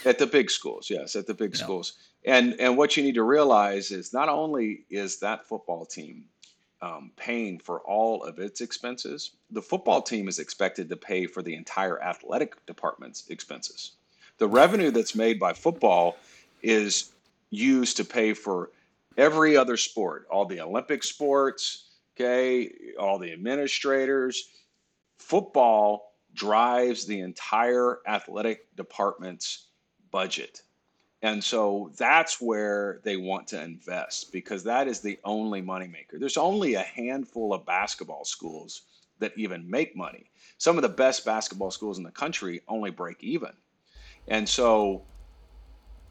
At 0.04 0.18
the 0.18 0.26
big 0.26 0.50
schools, 0.50 0.90
yes, 0.90 1.14
at 1.14 1.28
the 1.28 1.34
big 1.34 1.54
Yeah. 1.56 1.62
schools. 1.62 1.92
And 2.24 2.56
and 2.58 2.76
what 2.76 2.96
you 2.96 3.04
need 3.04 3.14
to 3.14 3.22
realize 3.22 3.92
is 3.92 4.12
not 4.12 4.28
only 4.28 4.82
is 4.90 5.20
that 5.20 5.46
football 5.46 5.86
team 5.86 6.24
um, 6.82 7.10
paying 7.16 7.58
for 7.58 7.80
all 7.80 8.22
of 8.24 8.38
its 8.38 8.60
expenses, 8.60 9.32
the 9.50 9.62
football 9.62 10.02
team 10.02 10.28
is 10.28 10.38
expected 10.38 10.88
to 10.88 10.96
pay 10.96 11.26
for 11.26 11.42
the 11.42 11.54
entire 11.54 12.02
athletic 12.02 12.64
department's 12.66 13.28
expenses. 13.28 13.92
The 14.38 14.48
revenue 14.48 14.90
that's 14.90 15.14
made 15.14 15.38
by 15.38 15.54
football 15.54 16.16
is 16.62 17.12
used 17.50 17.96
to 17.96 18.04
pay 18.04 18.34
for 18.34 18.70
every 19.16 19.56
other 19.56 19.76
sport, 19.76 20.26
all 20.30 20.44
the 20.44 20.60
Olympic 20.60 21.02
sports, 21.02 21.84
okay, 22.14 22.70
all 22.98 23.18
the 23.18 23.32
administrators. 23.32 24.50
Football 25.18 26.12
drives 26.34 27.06
the 27.06 27.20
entire 27.20 28.00
athletic 28.06 28.74
department's 28.76 29.68
budget. 30.10 30.62
And 31.26 31.42
so 31.42 31.90
that's 31.96 32.40
where 32.40 33.00
they 33.02 33.16
want 33.16 33.48
to 33.48 33.60
invest 33.60 34.30
because 34.30 34.62
that 34.62 34.86
is 34.86 35.00
the 35.00 35.18
only 35.24 35.60
moneymaker. 35.60 36.20
There's 36.20 36.36
only 36.36 36.74
a 36.74 36.82
handful 36.82 37.52
of 37.52 37.66
basketball 37.66 38.24
schools 38.24 38.82
that 39.18 39.32
even 39.36 39.68
make 39.68 39.96
money. 39.96 40.30
Some 40.58 40.76
of 40.78 40.82
the 40.82 40.88
best 40.88 41.24
basketball 41.24 41.72
schools 41.72 41.98
in 41.98 42.04
the 42.04 42.12
country 42.12 42.62
only 42.68 42.92
break 42.92 43.24
even. 43.24 43.50
And 44.28 44.48
so 44.48 45.02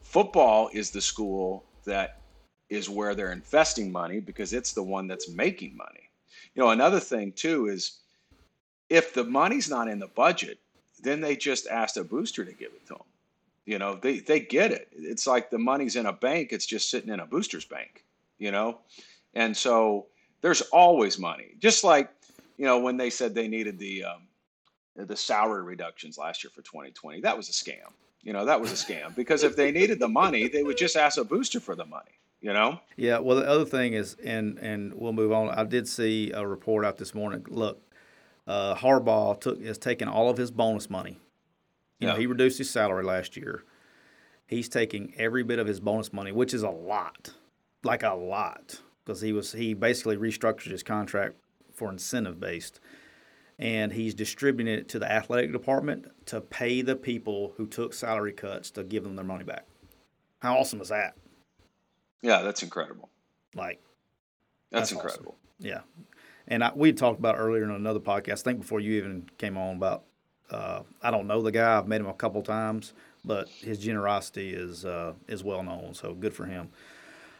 football 0.02 0.68
is 0.74 0.90
the 0.90 1.00
school 1.00 1.64
that 1.86 2.20
is 2.68 2.90
where 2.90 3.14
they're 3.14 3.32
investing 3.32 3.90
money 3.90 4.20
because 4.20 4.52
it's 4.52 4.74
the 4.74 4.82
one 4.82 5.06
that's 5.06 5.30
making 5.30 5.78
money. 5.78 6.10
You 6.54 6.62
know, 6.62 6.68
another 6.68 7.00
thing 7.00 7.32
too 7.32 7.68
is 7.68 8.00
if 8.90 9.14
the 9.14 9.24
money's 9.24 9.70
not 9.70 9.88
in 9.88 9.98
the 9.98 10.08
budget, 10.08 10.58
then 11.00 11.22
they 11.22 11.36
just 11.36 11.66
ask 11.68 11.96
a 11.96 12.04
booster 12.04 12.44
to 12.44 12.52
give 12.52 12.72
it 12.74 12.86
to 12.88 12.94
them. 12.96 13.15
You 13.66 13.80
know, 13.80 13.96
they, 13.96 14.20
they 14.20 14.40
get 14.40 14.70
it. 14.70 14.88
It's 14.92 15.26
like 15.26 15.50
the 15.50 15.58
money's 15.58 15.96
in 15.96 16.06
a 16.06 16.12
bank, 16.12 16.52
it's 16.52 16.66
just 16.66 16.88
sitting 16.88 17.10
in 17.10 17.20
a 17.20 17.26
booster's 17.26 17.64
bank, 17.64 18.04
you 18.38 18.52
know? 18.52 18.78
And 19.34 19.54
so 19.56 20.06
there's 20.40 20.62
always 20.62 21.18
money. 21.18 21.54
Just 21.58 21.82
like, 21.82 22.10
you 22.56 22.64
know, 22.64 22.78
when 22.78 22.96
they 22.96 23.10
said 23.10 23.34
they 23.34 23.48
needed 23.48 23.78
the 23.78 24.04
um, 24.04 24.22
the 24.96 25.16
salary 25.16 25.62
reductions 25.62 26.16
last 26.16 26.42
year 26.42 26.50
for 26.54 26.62
2020, 26.62 27.20
that 27.20 27.36
was 27.36 27.48
a 27.48 27.52
scam. 27.52 27.90
You 28.22 28.32
know, 28.32 28.44
that 28.44 28.60
was 28.60 28.72
a 28.72 28.74
scam 28.74 29.14
because 29.14 29.42
if 29.42 29.56
they 29.56 29.70
needed 29.70 29.98
the 29.98 30.08
money, 30.08 30.48
they 30.48 30.62
would 30.62 30.78
just 30.78 30.96
ask 30.96 31.18
a 31.18 31.24
booster 31.24 31.60
for 31.60 31.74
the 31.74 31.84
money, 31.84 32.12
you 32.40 32.52
know? 32.52 32.80
Yeah. 32.96 33.18
Well, 33.18 33.36
the 33.36 33.48
other 33.48 33.64
thing 33.64 33.92
is, 33.92 34.16
and 34.24 34.58
and 34.58 34.94
we'll 34.94 35.12
move 35.12 35.32
on. 35.32 35.50
I 35.50 35.64
did 35.64 35.88
see 35.88 36.30
a 36.32 36.46
report 36.46 36.84
out 36.84 36.96
this 36.96 37.14
morning. 37.14 37.44
Look, 37.48 37.82
uh, 38.46 38.76
Harbaugh 38.76 39.40
took 39.40 39.60
has 39.62 39.76
taken 39.76 40.08
all 40.08 40.30
of 40.30 40.38
his 40.38 40.50
bonus 40.50 40.88
money. 40.88 41.18
You 41.98 42.08
know, 42.08 42.16
he 42.16 42.26
reduced 42.26 42.58
his 42.58 42.68
salary 42.68 43.04
last 43.04 43.36
year. 43.36 43.64
He's 44.46 44.68
taking 44.68 45.14
every 45.16 45.42
bit 45.42 45.58
of 45.58 45.66
his 45.66 45.80
bonus 45.80 46.12
money, 46.12 46.30
which 46.30 46.54
is 46.54 46.62
a 46.62 46.70
lot, 46.70 47.32
like 47.82 48.02
a 48.02 48.14
lot, 48.14 48.80
because 49.04 49.20
he 49.20 49.32
was 49.32 49.52
he 49.52 49.74
basically 49.74 50.16
restructured 50.16 50.70
his 50.70 50.82
contract 50.82 51.36
for 51.72 51.90
incentive 51.90 52.38
based, 52.38 52.78
and 53.58 53.92
he's 53.92 54.14
distributing 54.14 54.72
it 54.72 54.88
to 54.90 54.98
the 54.98 55.10
athletic 55.10 55.52
department 55.52 56.06
to 56.26 56.40
pay 56.40 56.82
the 56.82 56.94
people 56.96 57.54
who 57.56 57.66
took 57.66 57.92
salary 57.92 58.32
cuts 58.32 58.70
to 58.72 58.84
give 58.84 59.02
them 59.02 59.16
their 59.16 59.24
money 59.24 59.44
back. 59.44 59.66
How 60.40 60.58
awesome 60.58 60.80
is 60.80 60.88
that? 60.88 61.16
Yeah, 62.22 62.42
that's 62.42 62.62
incredible. 62.62 63.08
Like, 63.54 63.80
That's, 64.70 64.90
That's 64.90 64.92
awesome. 64.92 65.06
incredible. 65.06 65.38
Yeah, 65.58 65.80
and 66.46 66.62
I, 66.62 66.72
we 66.74 66.92
talked 66.92 67.18
about 67.18 67.36
earlier 67.38 67.64
in 67.64 67.70
another 67.70 68.00
podcast. 68.00 68.40
I 68.40 68.42
think 68.42 68.60
before 68.60 68.80
you 68.80 68.98
even 68.98 69.28
came 69.38 69.56
on 69.56 69.76
about. 69.76 70.04
Uh, 70.50 70.82
I 71.02 71.10
don't 71.10 71.26
know 71.26 71.42
the 71.42 71.52
guy. 71.52 71.78
I've 71.78 71.88
met 71.88 72.00
him 72.00 72.06
a 72.06 72.14
couple 72.14 72.42
times, 72.42 72.92
but 73.24 73.48
his 73.48 73.78
generosity 73.78 74.50
is 74.54 74.84
uh, 74.84 75.14
is 75.28 75.42
well 75.42 75.62
known. 75.62 75.94
So 75.94 76.14
good 76.14 76.34
for 76.34 76.44
him. 76.44 76.70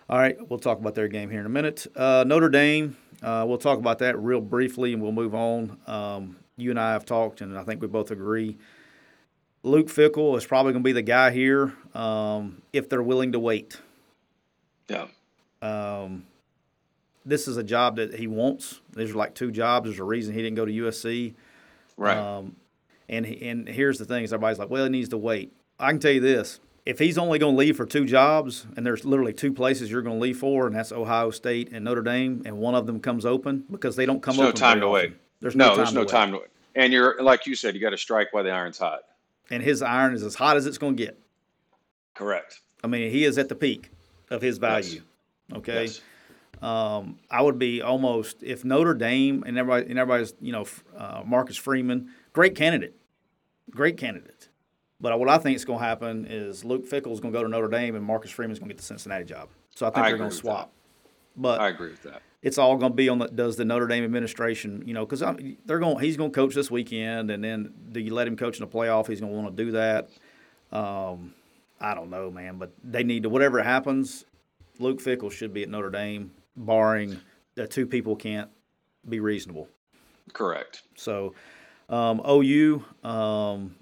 All 0.08 0.18
right, 0.18 0.36
we'll 0.48 0.60
talk 0.60 0.78
about 0.78 0.94
their 0.94 1.08
game 1.08 1.30
here 1.30 1.40
in 1.40 1.46
a 1.46 1.50
minute. 1.50 1.86
Uh, 1.96 2.24
Notre 2.26 2.48
Dame. 2.48 2.96
Uh, 3.22 3.44
we'll 3.48 3.58
talk 3.58 3.78
about 3.78 3.98
that 3.98 4.16
real 4.18 4.40
briefly, 4.40 4.92
and 4.92 5.02
we'll 5.02 5.10
move 5.12 5.34
on. 5.34 5.78
Um, 5.86 6.36
you 6.56 6.70
and 6.70 6.78
I 6.78 6.92
have 6.92 7.04
talked, 7.04 7.40
and 7.40 7.58
I 7.58 7.64
think 7.64 7.82
we 7.82 7.88
both 7.88 8.12
agree. 8.12 8.56
Luke 9.64 9.88
Fickell 9.88 10.36
is 10.38 10.46
probably 10.46 10.72
going 10.72 10.84
to 10.84 10.86
be 10.86 10.92
the 10.92 11.02
guy 11.02 11.32
here 11.32 11.72
um, 11.92 12.62
if 12.72 12.88
they're 12.88 13.02
willing 13.02 13.32
to 13.32 13.40
wait. 13.40 13.80
Yeah. 14.88 15.06
Um, 15.60 16.26
this 17.24 17.48
is 17.48 17.56
a 17.56 17.64
job 17.64 17.96
that 17.96 18.14
he 18.14 18.28
wants. 18.28 18.80
There's 18.92 19.14
like 19.14 19.34
two 19.34 19.50
jobs. 19.50 19.88
There's 19.88 19.98
a 19.98 20.04
reason 20.04 20.34
he 20.34 20.42
didn't 20.42 20.54
go 20.54 20.64
to 20.64 20.72
USC. 20.72 21.34
Right. 21.96 22.16
Um, 22.16 22.54
and 23.08 23.26
and 23.26 23.68
here's 23.68 23.98
the 23.98 24.04
thing: 24.04 24.24
is 24.24 24.32
everybody's 24.32 24.58
like, 24.58 24.70
well, 24.70 24.84
he 24.84 24.90
needs 24.90 25.08
to 25.10 25.18
wait. 25.18 25.52
I 25.78 25.90
can 25.90 26.00
tell 26.00 26.12
you 26.12 26.20
this: 26.20 26.60
if 26.84 26.98
he's 26.98 27.18
only 27.18 27.38
going 27.38 27.54
to 27.54 27.58
leave 27.58 27.76
for 27.76 27.84
two 27.84 28.04
jobs, 28.04 28.66
and 28.76 28.86
there's 28.86 29.04
literally 29.04 29.32
two 29.32 29.52
places 29.52 29.90
you're 29.90 30.02
going 30.02 30.16
to 30.16 30.22
leave 30.22 30.38
for, 30.38 30.66
and 30.66 30.76
that's 30.76 30.92
Ohio 30.92 31.30
State 31.30 31.70
and 31.72 31.84
Notre 31.84 32.02
Dame, 32.02 32.42
and 32.46 32.58
one 32.58 32.74
of 32.74 32.86
them 32.86 33.00
comes 33.00 33.26
open 33.26 33.64
because 33.70 33.96
they 33.96 34.06
don't 34.06 34.22
come 34.22 34.36
There's 34.36 34.44
no 34.44 34.48
open. 34.48 34.60
time 34.60 34.80
to 34.80 34.88
wait. 34.88 35.16
There's 35.40 35.56
no, 35.56 35.70
no, 35.70 35.76
there's 35.76 35.88
time 35.88 35.94
no 35.94 36.04
to 36.04 36.10
time 36.10 36.30
to 36.32 36.38
wait. 36.38 36.48
And 36.74 36.92
you're 36.92 37.22
like 37.22 37.46
you 37.46 37.54
said, 37.56 37.74
you 37.74 37.80
got 37.80 37.90
to 37.90 37.98
strike 37.98 38.32
while 38.32 38.44
the 38.44 38.50
iron's 38.50 38.78
hot. 38.78 39.00
And 39.50 39.62
his 39.62 39.82
iron 39.82 40.14
is 40.14 40.22
as 40.22 40.34
hot 40.34 40.56
as 40.56 40.66
it's 40.66 40.78
going 40.78 40.96
to 40.96 41.04
get. 41.04 41.18
Correct. 42.14 42.60
I 42.82 42.86
mean, 42.86 43.10
he 43.10 43.24
is 43.24 43.38
at 43.38 43.48
the 43.48 43.54
peak 43.54 43.90
of 44.30 44.42
his 44.42 44.58
value. 44.58 45.02
Okay. 45.54 45.84
Yes. 45.84 46.00
Um, 46.62 47.18
I 47.30 47.42
would 47.42 47.58
be 47.58 47.82
almost 47.82 48.42
if 48.42 48.64
Notre 48.64 48.94
Dame 48.94 49.44
and 49.46 49.58
everybody 49.58 49.90
and 49.90 49.98
everybody's 49.98 50.34
you 50.40 50.52
know 50.52 50.64
uh, 50.96 51.22
Marcus 51.24 51.56
Freeman, 51.56 52.10
great 52.36 52.54
candidate, 52.54 52.94
great 53.70 53.96
candidate. 53.96 54.50
But 55.00 55.18
what 55.18 55.30
I 55.30 55.38
think 55.38 55.56
is 55.56 55.64
going 55.64 55.78
to 55.78 55.84
happen 55.84 56.26
is 56.28 56.66
Luke 56.66 56.84
Fickell 56.86 57.12
is 57.12 57.18
going 57.20 57.32
to 57.32 57.38
go 57.38 57.42
to 57.42 57.48
Notre 57.48 57.68
Dame 57.68 57.96
and 57.96 58.04
Marcus 58.04 58.30
Freeman 58.30 58.52
is 58.52 58.58
going 58.58 58.68
to 58.68 58.74
get 58.74 58.78
the 58.78 58.84
Cincinnati 58.84 59.24
job. 59.24 59.48
So 59.74 59.86
I 59.86 59.90
think 59.90 60.04
I 60.04 60.10
they're 60.10 60.18
going 60.18 60.28
to 60.28 60.36
swap. 60.36 60.70
But 61.34 61.62
I 61.62 61.68
agree 61.68 61.90
with 61.90 62.02
that. 62.02 62.20
it's 62.42 62.58
all 62.58 62.76
going 62.76 62.92
to 62.92 62.96
be 62.96 63.08
on 63.08 63.20
the 63.20 63.28
does 63.28 63.56
the 63.56 63.64
Notre 63.64 63.86
Dame 63.86 64.04
administration, 64.04 64.82
you 64.86 64.92
know, 64.92 65.06
because 65.06 65.20
they're 65.64 65.78
going 65.78 65.98
he's 65.98 66.18
going 66.18 66.30
to 66.30 66.34
coach 66.34 66.54
this 66.54 66.70
weekend, 66.70 67.30
and 67.30 67.42
then 67.42 67.72
do 67.90 68.00
you 68.00 68.12
let 68.12 68.28
him 68.28 68.36
coach 68.36 68.60
in 68.60 68.68
the 68.68 68.70
playoff? 68.70 69.06
He's 69.06 69.20
going 69.20 69.32
to 69.32 69.38
want 69.38 69.56
to 69.56 69.64
do 69.64 69.70
that. 69.72 70.10
Um, 70.72 71.32
I 71.80 71.94
don't 71.94 72.10
know, 72.10 72.30
man, 72.30 72.58
but 72.58 72.70
they 72.84 73.02
need 73.02 73.22
to 73.22 73.30
whatever 73.30 73.62
happens. 73.62 74.26
Luke 74.78 75.00
Fickell 75.00 75.32
should 75.32 75.54
be 75.54 75.62
at 75.62 75.70
Notre 75.70 75.90
Dame, 75.90 76.32
barring 76.54 77.18
the 77.54 77.66
two 77.66 77.86
people 77.86 78.14
can't 78.14 78.50
be 79.08 79.20
reasonable. 79.20 79.68
Correct. 80.32 80.82
So, 80.96 81.34
um, 81.88 82.20
OU, 82.28 82.84
um, 83.04 83.76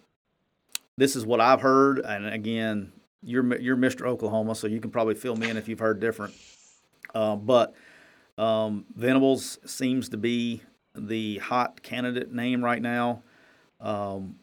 this 0.97 1.17
is 1.17 1.27
what 1.27 1.40
I've 1.40 1.61
heard, 1.61 1.99
and 1.99 2.27
again, 2.27 2.93
you're 3.23 3.59
you're 3.59 3.77
Mr. 3.77 4.07
Oklahoma, 4.07 4.55
so 4.55 4.67
you 4.67 4.81
can 4.81 4.90
probably 4.90 5.14
fill 5.14 5.37
me 5.37 5.51
in 5.51 5.57
if 5.57 5.69
you've 5.69 5.79
heard 5.79 6.01
different. 6.01 6.35
Uh, 7.14 7.37
but 7.37 7.75
um, 8.38 8.85
Venables 8.95 9.59
seems 9.64 10.09
to 10.11 10.17
be 10.17 10.62
the 10.95 11.38
hot 11.38 11.83
candidate 11.83 12.33
name 12.33 12.64
right 12.64 12.83
now. 12.83 13.23
Um, 13.81 14.37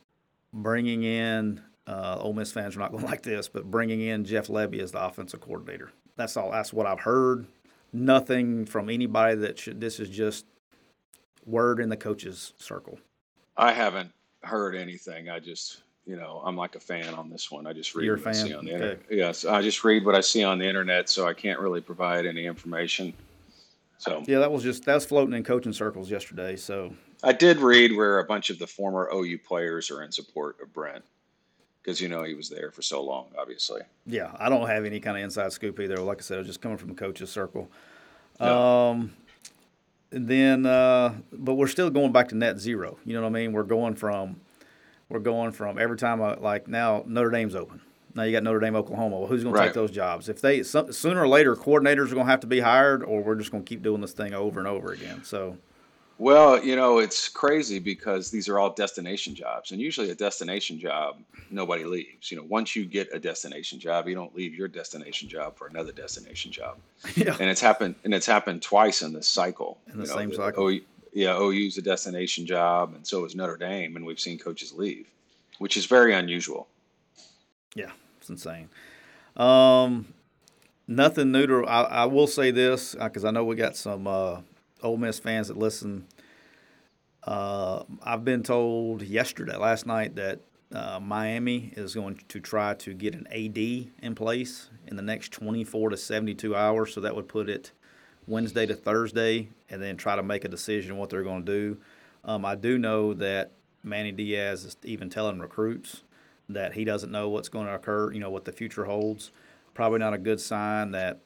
bringing 0.53 1.03
in 1.03 1.61
uh, 1.87 2.17
Ole 2.19 2.33
Miss 2.33 2.51
fans 2.51 2.75
are 2.75 2.79
not 2.79 2.91
going 2.91 3.03
to 3.03 3.09
like 3.09 3.23
this, 3.23 3.47
but 3.47 3.69
bringing 3.69 4.01
in 4.01 4.25
Jeff 4.25 4.47
Lebby 4.47 4.79
as 4.79 4.91
the 4.91 5.03
offensive 5.03 5.41
coordinator. 5.41 5.91
That's 6.15 6.35
all. 6.37 6.51
That's 6.51 6.73
what 6.73 6.85
I've 6.85 7.01
heard. 7.01 7.47
Nothing 7.93 8.65
from 8.65 8.89
anybody 8.89 9.35
that 9.35 9.59
should. 9.59 9.81
This 9.81 9.99
is 9.99 10.09
just 10.09 10.45
word 11.45 11.79
in 11.79 11.89
the 11.89 11.97
coaches 11.97 12.53
circle. 12.57 12.99
I 13.61 13.71
haven't 13.71 14.11
heard 14.41 14.75
anything. 14.75 15.29
I 15.29 15.39
just, 15.39 15.83
you 16.05 16.15
know, 16.15 16.41
I'm 16.43 16.57
like 16.57 16.75
a 16.75 16.79
fan 16.79 17.13
on 17.13 17.29
this 17.29 17.51
one. 17.51 17.67
I 17.67 17.73
just 17.73 17.93
read 17.93 18.05
You're 18.05 18.17
what 18.17 18.27
I 18.27 18.31
see 18.31 18.53
on 18.53 18.65
the 18.65 18.73
Okay. 18.73 18.83
internet. 18.83 19.05
Yes, 19.11 19.45
I 19.45 19.61
just 19.61 19.83
read 19.83 20.03
what 20.03 20.15
I 20.15 20.21
see 20.21 20.43
on 20.43 20.57
the 20.57 20.67
internet, 20.67 21.07
so 21.09 21.27
I 21.27 21.33
can't 21.33 21.59
really 21.59 21.79
provide 21.79 22.25
any 22.25 22.47
information. 22.47 23.13
So 23.99 24.23
Yeah, 24.25 24.39
that 24.39 24.51
was 24.51 24.63
just 24.63 24.83
that's 24.83 25.05
floating 25.05 25.35
in 25.35 25.43
coaching 25.43 25.73
circles 25.73 26.09
yesterday. 26.09 26.55
So 26.55 26.95
I 27.23 27.33
did 27.33 27.59
read 27.59 27.95
where 27.95 28.17
a 28.17 28.23
bunch 28.25 28.49
of 28.49 28.57
the 28.57 28.65
former 28.65 29.07
OU 29.13 29.37
players 29.47 29.91
are 29.91 30.01
in 30.01 30.11
support 30.11 30.59
of 30.59 30.73
Brent 30.73 31.03
because 31.83 32.01
you 32.01 32.09
know 32.09 32.23
he 32.23 32.33
was 32.33 32.49
there 32.49 32.71
for 32.71 32.81
so 32.81 33.03
long, 33.03 33.27
obviously. 33.37 33.81
yeah, 34.07 34.31
I 34.39 34.49
don't 34.49 34.67
have 34.67 34.85
any 34.85 34.99
kind 34.99 35.17
of 35.17 35.23
inside 35.23 35.51
scoop 35.53 35.79
either. 35.79 35.97
Like 35.97 36.17
I 36.17 36.21
said, 36.21 36.35
I 36.35 36.39
was 36.39 36.47
just 36.47 36.61
coming 36.61 36.79
from 36.79 36.89
the 36.89 36.95
coaches 36.95 37.29
circle. 37.29 37.69
No. 38.39 38.59
Um, 38.59 39.13
then, 40.11 40.65
uh, 40.65 41.15
but 41.31 41.55
we're 41.55 41.67
still 41.67 41.89
going 41.89 42.11
back 42.11 42.29
to 42.29 42.35
net 42.35 42.59
zero. 42.59 42.97
You 43.05 43.13
know 43.13 43.21
what 43.21 43.27
I 43.27 43.31
mean? 43.31 43.53
We're 43.53 43.63
going 43.63 43.95
from, 43.95 44.41
we're 45.09 45.19
going 45.19 45.51
from 45.51 45.79
every 45.79 45.97
time 45.97 46.21
I 46.21 46.35
like 46.35 46.67
now 46.67 47.03
Notre 47.07 47.31
Dame's 47.31 47.55
open. 47.55 47.81
Now 48.13 48.23
you 48.23 48.33
got 48.33 48.43
Notre 48.43 48.59
Dame, 48.59 48.75
Oklahoma. 48.75 49.19
Well, 49.19 49.27
who's 49.27 49.43
going 49.43 49.55
to 49.55 49.61
take 49.61 49.73
those 49.73 49.91
jobs? 49.91 50.27
If 50.27 50.41
they 50.41 50.63
some, 50.63 50.91
sooner 50.91 51.21
or 51.21 51.27
later, 51.29 51.55
coordinators 51.55 52.11
are 52.11 52.15
going 52.15 52.25
to 52.25 52.31
have 52.31 52.41
to 52.41 52.47
be 52.47 52.59
hired, 52.59 53.03
or 53.03 53.21
we're 53.23 53.35
just 53.35 53.51
going 53.51 53.63
to 53.63 53.69
keep 53.69 53.81
doing 53.81 54.01
this 54.01 54.11
thing 54.11 54.33
over 54.33 54.59
and 54.59 54.67
over 54.67 54.91
again. 54.91 55.23
So 55.23 55.57
Well, 56.17 56.63
you 56.63 56.75
know, 56.75 56.99
it's 56.99 57.27
crazy 57.27 57.79
because 57.79 58.29
these 58.29 58.47
are 58.47 58.59
all 58.59 58.69
destination 58.71 59.33
jobs, 59.33 59.71
and 59.71 59.81
usually 59.81 60.11
a 60.11 60.15
destination 60.15 60.79
job, 60.79 61.17
nobody 61.49 61.83
leaves. 61.83 62.29
You 62.29 62.37
know, 62.37 62.43
once 62.43 62.75
you 62.75 62.85
get 62.85 63.09
a 63.11 63.19
destination 63.19 63.79
job, 63.79 64.07
you 64.07 64.13
don't 64.13 64.35
leave 64.35 64.53
your 64.53 64.67
destination 64.67 65.27
job 65.27 65.57
for 65.57 65.67
another 65.67 65.91
destination 65.91 66.51
job. 66.51 66.77
Yeah. 67.15 67.35
And 67.39 67.49
it's 67.49 67.61
happened, 67.61 67.95
and 68.03 68.13
it's 68.13 68.27
happened 68.27 68.61
twice 68.61 69.01
in 69.01 69.13
this 69.13 69.27
cycle. 69.27 69.79
In 69.87 69.93
the 69.97 70.03
You 70.03 70.09
know, 70.09 70.15
same 70.15 70.29
the 70.29 70.35
cycle. 70.35 70.67
O, 70.67 70.79
yeah, 71.13 71.37
OU's 71.37 71.77
a 71.77 71.81
destination 71.81 72.45
job, 72.45 72.93
and 72.93 73.05
so 73.05 73.25
is 73.25 73.35
Notre 73.35 73.57
Dame, 73.57 73.95
and 73.95 74.05
we've 74.05 74.19
seen 74.19 74.37
coaches 74.37 74.71
leave, 74.71 75.07
which 75.57 75.75
is 75.75 75.85
very 75.85 76.13
unusual. 76.13 76.67
Yeah, 77.75 77.91
it's 78.19 78.29
insane. 78.29 78.69
Um, 79.35 80.13
nothing 80.87 81.31
new 81.31 81.47
to. 81.47 81.65
I, 81.65 81.81
I 81.81 82.05
will 82.05 82.27
say 82.27 82.51
this 82.51 82.95
because 82.95 83.25
I 83.25 83.31
know 83.31 83.43
we 83.43 83.55
got 83.55 83.75
some 83.75 84.07
uh, 84.07 84.41
Ole 84.81 84.97
Miss 84.97 85.19
fans 85.19 85.47
that 85.47 85.57
listen. 85.57 86.05
Uh, 87.23 87.83
I've 88.01 88.25
been 88.25 88.43
told 88.43 89.03
yesterday, 89.03 89.55
last 89.55 89.85
night, 89.85 90.15
that 90.15 90.39
uh, 90.73 90.99
Miami 90.99 91.71
is 91.75 91.93
going 91.93 92.19
to 92.29 92.39
try 92.39 92.73
to 92.75 92.93
get 92.93 93.13
an 93.13 93.27
AD 93.27 93.57
in 93.57 94.15
place 94.15 94.69
in 94.87 94.95
the 94.95 95.03
next 95.03 95.31
24 95.31 95.91
to 95.91 95.97
72 95.97 96.55
hours. 96.55 96.93
So 96.93 97.01
that 97.01 97.15
would 97.15 97.27
put 97.27 97.49
it 97.49 97.71
Wednesday 98.27 98.65
to 98.65 98.75
Thursday, 98.75 99.49
and 99.69 99.81
then 99.81 99.97
try 99.97 100.15
to 100.15 100.23
make 100.23 100.45
a 100.45 100.47
decision 100.47 100.97
what 100.97 101.09
they're 101.09 101.23
going 101.23 101.45
to 101.45 101.51
do. 101.51 101.77
Um, 102.23 102.45
I 102.45 102.55
do 102.55 102.77
know 102.77 103.13
that 103.15 103.51
Manny 103.83 104.11
Diaz 104.11 104.63
is 104.63 104.77
even 104.83 105.09
telling 105.09 105.39
recruits 105.39 106.03
that 106.49 106.73
he 106.73 106.85
doesn't 106.85 107.11
know 107.11 107.29
what's 107.29 107.49
going 107.49 107.67
to 107.67 107.73
occur, 107.73 108.11
you 108.11 108.19
know, 108.19 108.29
what 108.29 108.45
the 108.45 108.51
future 108.51 108.85
holds. 108.85 109.31
Probably 109.73 109.99
not 109.99 110.13
a 110.13 110.17
good 110.17 110.39
sign 110.39 110.91
that 110.91 111.21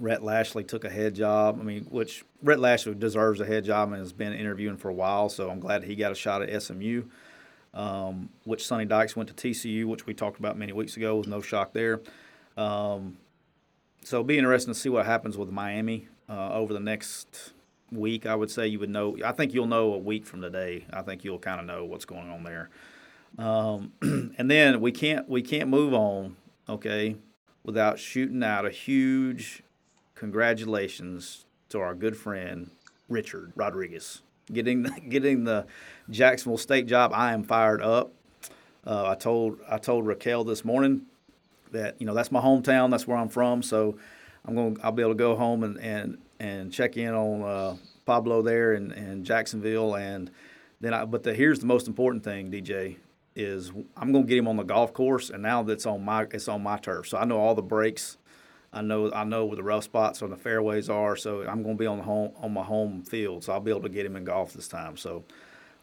Rhett 0.00 0.22
Lashlee 0.22 0.64
took 0.64 0.84
a 0.84 0.90
head 0.90 1.14
job. 1.14 1.58
I 1.60 1.64
mean, 1.64 1.84
which 1.84 2.24
Rhett 2.42 2.60
Lashlee 2.60 2.94
deserves 2.94 3.40
a 3.40 3.46
head 3.46 3.64
job 3.64 3.90
and 3.92 3.98
has 3.98 4.12
been 4.12 4.32
interviewing 4.32 4.76
for 4.76 4.88
a 4.88 4.94
while, 4.94 5.28
so 5.28 5.50
I'm 5.50 5.60
glad 5.60 5.84
he 5.84 5.96
got 5.96 6.12
a 6.12 6.14
shot 6.14 6.42
at 6.42 6.62
SMU. 6.62 7.04
Um, 7.72 8.30
which 8.44 8.66
Sonny 8.66 8.86
Dykes 8.86 9.16
went 9.16 9.28
to 9.28 9.34
TCU, 9.34 9.84
which 9.84 10.06
we 10.06 10.14
talked 10.14 10.38
about 10.38 10.56
many 10.56 10.72
weeks 10.72 10.96
ago, 10.96 11.16
was 11.16 11.26
no 11.26 11.42
shock 11.42 11.74
there. 11.74 12.00
Um, 12.56 13.18
so 14.02 14.16
it'll 14.16 14.24
be 14.24 14.38
interesting 14.38 14.72
to 14.72 14.78
see 14.78 14.88
what 14.88 15.04
happens 15.04 15.36
with 15.36 15.50
Miami 15.50 16.08
uh, 16.28 16.54
over 16.54 16.72
the 16.72 16.80
next 16.80 17.52
week. 17.92 18.24
I 18.24 18.34
would 18.34 18.50
say 18.50 18.66
you 18.66 18.78
would 18.78 18.88
know. 18.88 19.18
I 19.22 19.32
think 19.32 19.52
you'll 19.52 19.66
know 19.66 19.92
a 19.92 19.98
week 19.98 20.24
from 20.24 20.40
today. 20.40 20.86
I 20.90 21.02
think 21.02 21.22
you'll 21.22 21.38
kind 21.38 21.60
of 21.60 21.66
know 21.66 21.84
what's 21.84 22.06
going 22.06 22.30
on 22.30 22.44
there. 22.44 22.70
Um, 23.38 23.92
and 24.38 24.50
then 24.50 24.80
we 24.80 24.92
can't 24.92 25.28
we 25.28 25.42
can't 25.42 25.68
move 25.68 25.92
on, 25.92 26.36
okay, 26.68 27.16
without 27.62 27.98
shooting 27.98 28.42
out 28.42 28.64
a 28.64 28.70
huge 28.70 29.62
congratulations 30.16 31.44
to 31.68 31.78
our 31.78 31.94
good 31.94 32.16
friend 32.16 32.70
Richard 33.08 33.52
Rodriguez 33.54 34.22
getting 34.52 34.82
getting 35.08 35.44
the 35.44 35.66
Jacksonville 36.10 36.58
State 36.58 36.86
job. 36.86 37.12
I 37.14 37.32
am 37.32 37.44
fired 37.44 37.82
up. 37.82 38.12
Uh, 38.86 39.10
I 39.10 39.14
told 39.14 39.58
I 39.68 39.78
told 39.78 40.06
Raquel 40.06 40.44
this 40.44 40.64
morning 40.64 41.02
that 41.72 41.96
you 42.00 42.06
know 42.06 42.14
that's 42.14 42.32
my 42.32 42.40
hometown. 42.40 42.90
That's 42.90 43.06
where 43.06 43.16
I'm 43.16 43.28
from. 43.28 43.62
So 43.62 43.96
I'm 44.44 44.54
going. 44.54 44.78
I'll 44.82 44.92
be 44.92 45.02
able 45.02 45.12
to 45.12 45.18
go 45.18 45.36
home 45.36 45.64
and 45.64 45.78
and, 45.78 46.18
and 46.38 46.72
check 46.72 46.96
in 46.96 47.12
on 47.14 47.42
uh, 47.42 47.76
Pablo 48.04 48.42
there 48.42 48.74
in, 48.74 48.92
in 48.92 49.24
Jacksonville, 49.24 49.96
and 49.96 50.30
then 50.80 50.94
I. 50.94 51.04
But 51.04 51.24
the, 51.24 51.34
here's 51.34 51.60
the 51.60 51.66
most 51.66 51.88
important 51.88 52.22
thing, 52.22 52.50
DJ, 52.50 52.96
is 53.34 53.72
I'm 53.96 54.12
going 54.12 54.24
to 54.24 54.28
get 54.28 54.38
him 54.38 54.48
on 54.48 54.56
the 54.56 54.62
golf 54.62 54.92
course, 54.92 55.30
and 55.30 55.42
now 55.42 55.62
that's 55.62 55.86
on 55.86 56.04
my 56.04 56.26
it's 56.30 56.48
on 56.48 56.62
my 56.62 56.78
turf. 56.78 57.08
So 57.08 57.18
I 57.18 57.24
know 57.24 57.38
all 57.38 57.54
the 57.54 57.62
breaks. 57.62 58.18
I 58.72 58.82
know 58.82 59.12
I 59.12 59.24
know 59.24 59.46
where 59.46 59.56
the 59.56 59.62
rough 59.62 59.84
spots 59.84 60.22
on 60.22 60.30
the 60.30 60.36
fairways 60.36 60.90
are. 60.90 61.16
So 61.16 61.42
I'm 61.42 61.62
going 61.62 61.76
to 61.76 61.78
be 61.78 61.86
on 61.86 61.98
the 61.98 62.04
home 62.04 62.32
on 62.36 62.52
my 62.52 62.62
home 62.62 63.02
field. 63.02 63.44
So 63.44 63.52
I'll 63.52 63.60
be 63.60 63.70
able 63.70 63.82
to 63.82 63.88
get 63.88 64.04
him 64.04 64.16
in 64.16 64.24
golf 64.24 64.52
this 64.52 64.68
time. 64.68 64.96
So 64.96 65.24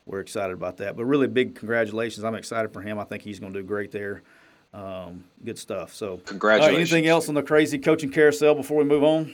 we're 0.06 0.20
excited 0.20 0.54
about 0.54 0.78
that. 0.78 0.96
But 0.96 1.06
really 1.06 1.28
big 1.28 1.56
congratulations. 1.56 2.24
I'm 2.24 2.36
excited 2.36 2.74
for 2.74 2.82
him. 2.82 3.00
I 3.00 3.04
think 3.04 3.24
he's 3.24 3.40
going 3.40 3.54
to 3.54 3.62
do 3.62 3.66
great 3.66 3.92
there. 3.92 4.22
Um, 4.74 5.24
good 5.44 5.60
stuff. 5.60 5.94
So, 5.94 6.18
Congratulations. 6.26 6.92
Uh, 6.92 6.96
anything 6.96 7.08
else 7.08 7.30
on 7.30 7.36
the 7.36 7.44
crazy 7.44 7.78
coaching 7.78 8.10
carousel 8.10 8.56
before 8.56 8.78
we 8.78 8.84
move 8.84 9.04
on? 9.04 9.34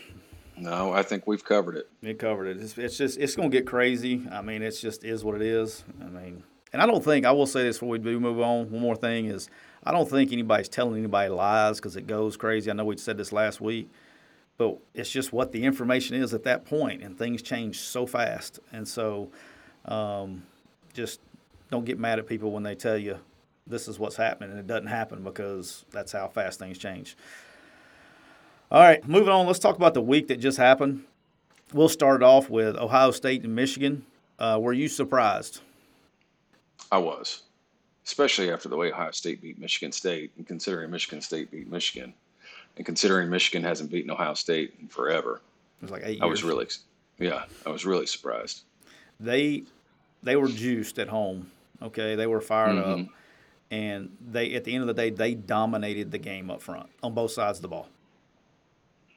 No, 0.57 0.91
I 0.91 1.03
think 1.03 1.25
we've 1.27 1.43
covered 1.43 1.77
it. 1.77 1.89
We 2.01 2.13
covered 2.13 2.47
it. 2.47 2.61
It's, 2.61 2.77
it's 2.77 2.97
just 2.97 3.17
it's 3.17 3.35
going 3.35 3.49
to 3.49 3.57
get 3.57 3.65
crazy. 3.65 4.27
I 4.29 4.41
mean, 4.41 4.61
it's 4.61 4.81
just 4.81 5.05
is 5.05 5.23
what 5.23 5.35
it 5.35 5.41
is. 5.41 5.85
I 6.01 6.07
mean, 6.07 6.43
and 6.71 6.81
I 6.81 6.85
don't 6.85 7.03
think 7.03 7.25
I 7.25 7.31
will 7.31 7.47
say 7.47 7.63
this 7.63 7.77
before 7.77 7.89
we 7.89 7.99
do 7.99 8.19
move 8.19 8.39
on. 8.39 8.71
One 8.71 8.81
more 8.81 8.95
thing 8.95 9.25
is 9.25 9.49
I 9.83 9.91
don't 9.91 10.09
think 10.09 10.31
anybody's 10.31 10.69
telling 10.69 10.99
anybody 10.99 11.29
lies 11.29 11.77
because 11.77 11.95
it 11.95 12.07
goes 12.07 12.37
crazy. 12.37 12.69
I 12.69 12.73
know 12.73 12.85
we 12.85 12.97
said 12.97 13.17
this 13.17 13.31
last 13.31 13.61
week, 13.61 13.89
but 14.57 14.77
it's 14.93 15.09
just 15.09 15.31
what 15.31 15.51
the 15.51 15.63
information 15.63 16.15
is 16.15 16.33
at 16.33 16.43
that 16.43 16.65
point, 16.65 17.01
and 17.01 17.17
things 17.17 17.41
change 17.41 17.79
so 17.79 18.05
fast. 18.05 18.59
And 18.71 18.87
so, 18.87 19.29
um, 19.85 20.43
just 20.93 21.21
don't 21.71 21.85
get 21.85 21.97
mad 21.97 22.19
at 22.19 22.27
people 22.27 22.51
when 22.51 22.63
they 22.63 22.75
tell 22.75 22.97
you 22.97 23.17
this 23.65 23.87
is 23.87 23.99
what's 23.99 24.15
happening, 24.15 24.51
and 24.51 24.59
it 24.59 24.67
doesn't 24.67 24.87
happen 24.87 25.23
because 25.23 25.85
that's 25.91 26.11
how 26.11 26.27
fast 26.27 26.59
things 26.59 26.77
change. 26.77 27.15
All 28.71 28.81
right, 28.81 29.07
moving 29.07 29.29
on. 29.29 29.47
Let's 29.47 29.59
talk 29.59 29.77
about 29.77 29.93
the 29.93 30.01
week 30.01 30.27
that 30.27 30.39
just 30.39 30.57
happened. 30.57 31.03
We'll 31.73 31.89
start 31.89 32.21
off 32.21 32.49
with 32.49 32.75
Ohio 32.75 33.11
State 33.11 33.43
and 33.43 33.55
Michigan. 33.55 34.05
Uh, 34.37 34.57
were 34.61 34.73
you 34.73 34.87
surprised? 34.87 35.61
I 36.91 36.97
was, 36.97 37.43
especially 38.05 38.51
after 38.51 38.69
the 38.69 38.75
way 38.77 38.91
Ohio 38.91 39.11
State 39.11 39.41
beat 39.41 39.59
Michigan 39.59 39.91
State, 39.91 40.31
and 40.37 40.47
considering 40.47 40.89
Michigan 40.91 41.21
State 41.21 41.51
beat 41.51 41.69
Michigan, 41.69 42.13
and 42.77 42.85
considering 42.85 43.29
Michigan 43.29 43.63
hasn't 43.63 43.91
beaten 43.91 44.09
Ohio 44.11 44.33
State 44.33 44.73
in 44.81 44.87
forever. 44.87 45.41
It 45.81 45.83
was 45.83 45.91
like 45.91 46.01
eight 46.03 46.17
years. 46.17 46.21
I 46.21 46.25
was 46.25 46.43
really, 46.43 46.67
yeah, 47.19 47.43
I 47.65 47.69
was 47.69 47.85
really 47.85 48.05
surprised. 48.05 48.61
they 49.19 49.63
they 50.23 50.35
were 50.35 50.49
juiced 50.49 50.99
at 50.99 51.07
home. 51.07 51.51
Okay, 51.81 52.15
they 52.15 52.27
were 52.27 52.41
fired 52.41 52.75
Mm-hmm. 52.75 53.01
up, 53.03 53.07
and 53.71 54.17
they 54.31 54.53
at 54.55 54.63
the 54.65 54.73
end 54.73 54.81
of 54.81 54.87
the 54.87 54.93
day 54.93 55.09
they 55.09 55.33
dominated 55.35 56.11
the 56.11 56.17
game 56.17 56.49
up 56.51 56.61
front 56.61 56.89
on 57.03 57.13
both 57.13 57.31
sides 57.31 57.59
of 57.59 57.61
the 57.61 57.67
ball. 57.69 57.87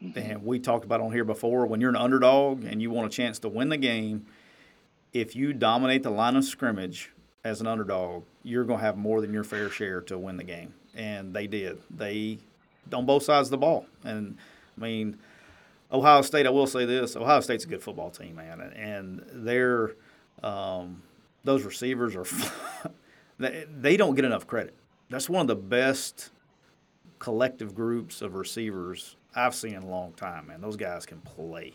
Mm-hmm. 0.03 0.19
And 0.19 0.45
we 0.45 0.59
talked 0.59 0.85
about 0.85 1.01
on 1.01 1.13
here 1.13 1.25
before 1.25 1.67
when 1.67 1.81
you're 1.81 1.91
an 1.91 1.97
underdog 1.97 2.65
and 2.65 2.83
you 2.83 2.91
want 2.91 3.07
a 3.07 3.11
chance 3.11 3.39
to 3.41 3.49
win 3.49 3.69
the 3.69 3.77
game, 3.77 4.27
if 5.13 5.35
you 5.37 5.53
dominate 5.53 6.03
the 6.03 6.11
line 6.11 6.35
of 6.37 6.45
scrimmage 6.45 7.11
as 7.45 7.61
an 7.61 7.67
underdog, 7.67 8.25
you're 8.43 8.65
going 8.65 8.79
to 8.79 8.85
have 8.85 8.97
more 8.97 9.21
than 9.21 9.33
your 9.33 9.45
fair 9.45 9.69
share 9.69 10.01
to 10.03 10.19
win 10.19 10.37
the 10.37 10.45
game. 10.45 10.75
And 10.95 11.35
they 11.35 11.47
did. 11.47 11.79
They 11.91 12.39
on 12.93 13.07
both 13.07 13.23
sides 13.23 13.49
of 13.49 13.53
the 13.53 13.59
ball. 13.59 13.87
And 14.05 14.37
I 14.77 14.81
mean, 14.81 15.19
Ohio 15.91 16.23
State. 16.23 16.47
I 16.47 16.51
will 16.51 16.67
say 16.67 16.85
this: 16.85 17.17
Ohio 17.17 17.41
State's 17.41 17.65
a 17.65 17.69
good 17.69 17.83
football 17.83 18.11
team, 18.11 18.37
man, 18.37 18.61
and 18.61 19.25
they're 19.33 19.93
um, 20.43 21.03
those 21.45 21.65
receivers 21.65 22.15
are 22.17 22.27
they, 23.71 23.97
don't 23.97 24.15
get 24.15 24.25
enough 24.25 24.47
credit. 24.47 24.75
That's 25.11 25.29
one 25.29 25.43
of 25.43 25.47
the 25.49 25.57
best 25.57 26.31
collective 27.19 27.75
groups 27.75 28.23
of 28.23 28.35
receivers 28.35 29.17
I've 29.35 29.55
seen 29.55 29.75
in 29.75 29.83
a 29.83 29.89
long 29.89 30.13
time, 30.13 30.49
man. 30.49 30.61
Those 30.61 30.77
guys 30.77 31.07
can 31.07 31.21
play. 31.21 31.75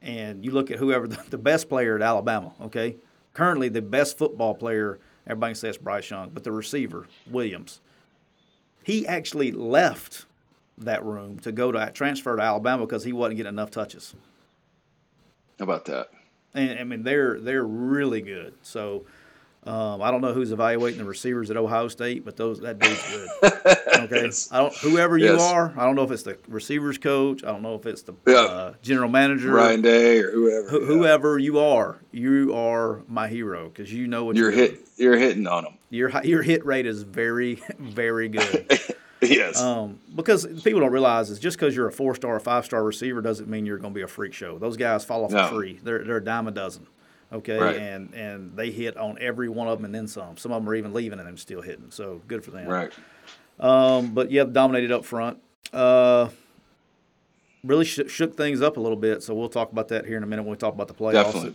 And 0.00 0.44
you 0.44 0.52
look 0.52 0.70
at 0.70 0.78
whoever 0.78 1.06
the 1.30 1.38
best 1.38 1.68
player 1.68 1.96
at 1.96 2.02
Alabama, 2.02 2.52
okay? 2.62 2.96
Currently, 3.38 3.68
the 3.68 3.80
best 3.80 4.18
football 4.18 4.52
player, 4.52 4.98
everybody 5.24 5.54
says 5.54 5.78
Bryce 5.78 6.10
Young, 6.10 6.30
but 6.30 6.42
the 6.42 6.50
receiver, 6.50 7.06
Williams, 7.30 7.80
he 8.82 9.06
actually 9.06 9.52
left 9.52 10.26
that 10.76 11.04
room 11.04 11.38
to 11.38 11.52
go 11.52 11.70
to 11.70 11.92
transfer 11.92 12.34
to 12.34 12.42
Alabama 12.42 12.84
because 12.84 13.04
he 13.04 13.12
wasn't 13.12 13.36
getting 13.36 13.50
enough 13.50 13.70
touches. 13.70 14.12
How 15.56 15.66
about 15.66 15.84
that? 15.84 16.08
And 16.52 16.80
I 16.80 16.82
mean, 16.82 17.04
they're 17.04 17.38
they're 17.38 17.62
really 17.62 18.22
good. 18.22 18.54
So 18.62 19.06
um, 19.68 20.00
I 20.02 20.10
don't 20.10 20.20
know 20.22 20.32
who's 20.32 20.50
evaluating 20.52 20.98
the 20.98 21.04
receivers 21.04 21.50
at 21.50 21.56
Ohio 21.56 21.88
State, 21.88 22.24
but 22.24 22.36
those 22.36 22.60
that 22.60 22.78
dude's 22.78 23.02
good. 23.10 23.52
Okay, 23.98 24.22
Yes. 24.26 24.48
I 24.52 24.58
don't. 24.60 24.72
Whoever 24.76 25.18
you 25.18 25.32
Yes. 25.32 25.40
are, 25.42 25.74
I 25.76 25.84
don't 25.84 25.96
know 25.96 26.04
if 26.04 26.12
it's 26.12 26.22
the 26.22 26.38
receivers 26.46 26.98
coach. 26.98 27.42
I 27.42 27.48
don't 27.48 27.62
know 27.62 27.74
if 27.74 27.84
it's 27.84 28.02
the 28.02 28.14
Yeah. 28.28 28.34
uh, 28.36 28.74
general 28.80 29.08
manager. 29.10 29.52
Ryan 29.52 29.82
Day 29.82 30.20
or 30.20 30.30
whoever. 30.30 30.68
Wh- 30.68 30.72
yeah. 30.80 30.86
whoever 30.86 31.38
you 31.38 31.58
are, 31.58 31.98
you 32.12 32.54
are 32.54 33.02
my 33.08 33.26
hero 33.26 33.68
because 33.68 33.92
you 33.92 34.06
know 34.06 34.24
what 34.24 34.36
You're 34.36 34.52
you're, 34.52 34.68
hit. 34.68 34.88
You're 34.96 35.18
hitting 35.18 35.48
on 35.48 35.64
them. 35.64 35.74
Your 35.90 36.12
your 36.22 36.42
hit 36.42 36.64
rate 36.64 36.86
is 36.86 37.02
very 37.02 37.60
very 37.78 38.28
good. 38.28 38.70
Yes. 39.20 39.60
Um, 39.60 39.98
because 40.14 40.46
people 40.62 40.78
don't 40.78 40.92
realize 40.92 41.28
is 41.28 41.40
just 41.40 41.56
because 41.58 41.74
you're 41.74 41.88
a 41.88 41.92
four 41.92 42.14
star 42.14 42.36
or 42.36 42.40
five 42.40 42.64
star 42.64 42.84
receiver 42.84 43.20
doesn't 43.20 43.48
mean 43.48 43.66
you're 43.66 43.78
going 43.78 43.92
to 43.92 43.98
be 43.98 44.02
a 44.02 44.06
freak 44.06 44.32
show. 44.32 44.58
Those 44.58 44.76
guys 44.76 45.04
fall 45.04 45.24
off 45.24 45.32
a 45.32 45.52
tree. 45.52 45.80
They're 45.82 46.04
they're 46.04 46.18
a 46.18 46.24
dime 46.24 46.46
a 46.46 46.52
dozen. 46.52 46.86
Okay, 47.32 47.58
Right. 47.58 47.76
and 47.76 48.14
and 48.14 48.56
they 48.56 48.70
hit 48.70 48.96
on 48.96 49.18
every 49.20 49.48
one 49.48 49.68
of 49.68 49.78
them 49.78 49.84
and 49.84 49.94
then 49.94 50.06
some. 50.08 50.36
Some 50.38 50.50
of 50.52 50.62
them 50.62 50.68
are 50.70 50.74
even 50.74 50.94
leaving 50.94 51.18
and 51.18 51.28
them 51.28 51.36
still 51.36 51.60
hitting. 51.60 51.90
So 51.90 52.22
good 52.26 52.42
for 52.44 52.50
them. 52.52 52.66
right. 52.66 52.92
Um, 53.60 54.14
but 54.14 54.30
yeah, 54.30 54.44
dominated 54.44 54.92
up 54.92 55.04
front. 55.04 55.38
Uh, 55.72 56.28
really 57.64 57.84
sh- 57.84 58.00
shook 58.08 58.36
things 58.36 58.62
up 58.62 58.76
a 58.76 58.80
little 58.80 58.96
bit. 58.96 59.22
So 59.22 59.34
we'll 59.34 59.48
talk 59.48 59.72
about 59.72 59.88
that 59.88 60.06
here 60.06 60.16
in 60.16 60.22
a 60.22 60.26
minute 60.26 60.42
when 60.44 60.52
we 60.52 60.56
talk 60.56 60.74
about 60.74 60.88
the 60.88 60.94
playoffs. 60.94 61.12
Definitely. 61.24 61.54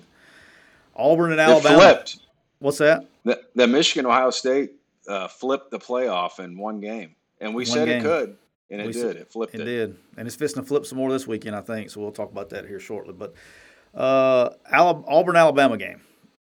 Auburn 0.95 1.31
and 1.31 1.39
It 1.39 1.43
Alabama. 1.43 1.77
flipped. 1.79 2.19
What's 2.59 2.77
that? 2.77 3.05
That, 3.25 3.39
that 3.55 3.67
Michigan 3.69 4.05
Ohio 4.05 4.29
State 4.29 4.73
uh, 5.07 5.27
flipped 5.27 5.71
the 5.71 5.79
playoff 5.79 6.39
in 6.39 6.57
one 6.57 6.79
game, 6.81 7.15
and 7.41 7.55
we 7.55 7.63
One 7.63 7.65
said 7.65 7.87
game. 7.87 7.99
it 7.99 8.03
could, 8.03 8.37
and 8.69 8.81
it 8.81 8.87
We 8.87 8.93
did. 8.93 9.01
said- 9.01 9.15
It 9.15 9.31
flipped 9.31 9.55
It 9.55 9.61
it. 9.61 9.65
did, 9.65 9.95
and 10.17 10.27
it's 10.27 10.35
fixing 10.35 10.61
to 10.61 10.67
flip 10.67 10.85
some 10.85 10.97
more 10.97 11.11
this 11.11 11.25
weekend, 11.25 11.55
I 11.55 11.61
think. 11.61 11.89
So 11.89 11.99
we'll 12.01 12.11
talk 12.11 12.31
about 12.31 12.49
that 12.49 12.67
here 12.67 12.79
shortly. 12.79 13.13
But 13.13 13.33
Uh, 13.93 14.49
Auburn 14.71 15.35
Alabama 15.35 15.77
game. 15.77 16.01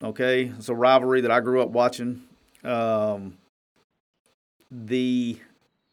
Okay, 0.04 0.52
it's 0.58 0.70
a 0.70 0.76
rivalry 0.76 1.22
that 1.22 1.32
I 1.32 1.40
grew 1.40 1.62
up 1.62 1.70
watching. 1.70 2.24
Um, 2.64 3.38
the 4.72 5.40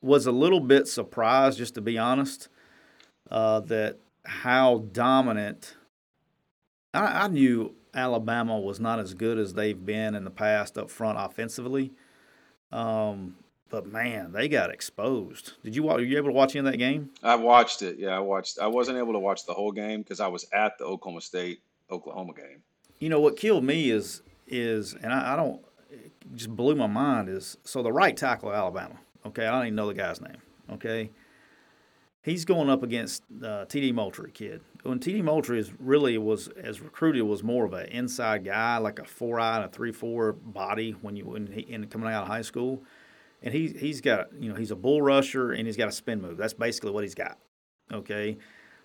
was 0.01 0.27
a 0.27 0.33
little 0.33 0.61
bit 0.61 0.89
surprised, 0.89 1.59
just 1.59 1.75
to 1.75 1.81
be 1.81 1.99
honest, 1.99 2.49
uh, 3.31 3.61
that 3.61 3.99
how 4.25 4.79
dominant. 4.93 5.77
I, 6.95 7.25
I 7.25 7.29
knew 7.29 7.75
Alabama 7.95 8.59
was 8.59 8.81
not 8.81 8.99
as 8.99 9.15
good 9.15 9.39
as 9.39 9.55
they've 9.55 9.85
been 9.87 10.15
in 10.15 10.25
the 10.25 10.31
past 10.31 10.77
up 10.77 10.91
front 10.91 11.19
offensively. 11.21 11.93
Um, 12.71 13.37
but 13.73 13.87
man, 13.87 14.33
they 14.33 14.49
got 14.49 14.71
exposed. 14.71 15.55
Did 15.65 15.75
you 15.75 15.83
watch? 15.83 15.97
were 15.97 16.03
you 16.03 16.19
able 16.19 16.29
to 16.29 16.35
watch 16.35 16.55
in 16.55 16.67
that 16.67 16.77
game? 16.77 17.09
I 17.23 17.37
watched 17.37 17.81
it. 17.81 17.99
Yeah, 17.99 18.11
I 18.11 18.19
watched. 18.19 18.59
I 18.59 18.67
wasn't 18.67 18.99
able 18.99 19.15
to 19.15 19.19
watch 19.19 19.47
the 19.47 19.55
whole 19.55 19.73
game 19.73 20.03
because 20.03 20.21
I 20.21 20.29
was 20.29 20.47
at 20.53 20.77
the 20.77 20.85
Oklahoma 20.85 21.23
State 21.23 21.63
Oklahoma 21.91 22.35
game. 22.35 22.63
You 22.99 23.09
know 23.09 23.19
what 23.19 23.39
killed 23.39 23.65
me 23.65 23.91
is 23.91 24.21
is, 24.47 24.93
and 24.93 25.11
I, 25.11 25.33
I 25.33 25.37
don't 25.37 25.63
just 26.35 26.55
blew 26.55 26.75
my 26.75 26.87
mind 26.87 27.31
is 27.31 27.57
so 27.65 27.83
the 27.83 27.93
right 27.93 28.15
tackle 28.15 28.51
of 28.51 28.55
Alabama. 28.55 28.97
Okay, 29.25 29.47
I 29.47 29.53
don't 29.53 29.63
even 29.63 29.75
know 29.75 29.89
the 29.89 29.95
guy's 29.95 30.21
name. 30.21 30.37
Okay, 30.71 31.11
he's 32.23 32.45
going 32.45 32.69
up 32.69 32.83
against 32.83 33.23
uh, 33.43 33.65
T.D. 33.65 33.93
Moultrie 33.93 34.33
kid. 34.33 34.61
When 34.83 34.99
T.D. 34.99 35.23
Moultrie 35.23 35.61
is 35.61 35.73
really 35.81 36.19
was 36.19 36.49
as 36.49 36.83
recruited 36.83 37.23
was 37.23 37.43
more 37.43 37.65
of 37.65 37.73
an 37.73 37.87
inside 37.87 38.45
guy, 38.45 38.77
like 38.77 38.99
a 38.99 39.05
four 39.07 39.41
eye 39.41 39.57
and 39.57 39.65
a 39.65 39.69
three 39.69 39.93
four 39.93 40.35
body 40.35 40.95
when 41.01 41.17
you 41.17 41.25
when 41.25 41.47
he 41.47 41.63
in 41.63 41.87
coming 41.87 42.13
out 42.13 42.25
of 42.25 42.29
high 42.29 42.43
school 42.43 42.83
and 43.43 43.53
he 43.53 43.69
he's 43.69 44.01
got 44.01 44.29
you 44.39 44.49
know 44.49 44.55
he's 44.55 44.71
a 44.71 44.77
bull 44.77 45.03
rusher 45.03 45.53
and 45.53 45.67
he's 45.67 45.77
got 45.77 45.89
a 45.89 45.93
spin 45.93 46.21
move. 46.21 46.37
That's 46.37 46.55
basically 46.55 46.93
what 46.93 47.05
he's 47.05 47.15
got. 47.15 47.39
Okay, 47.93 48.39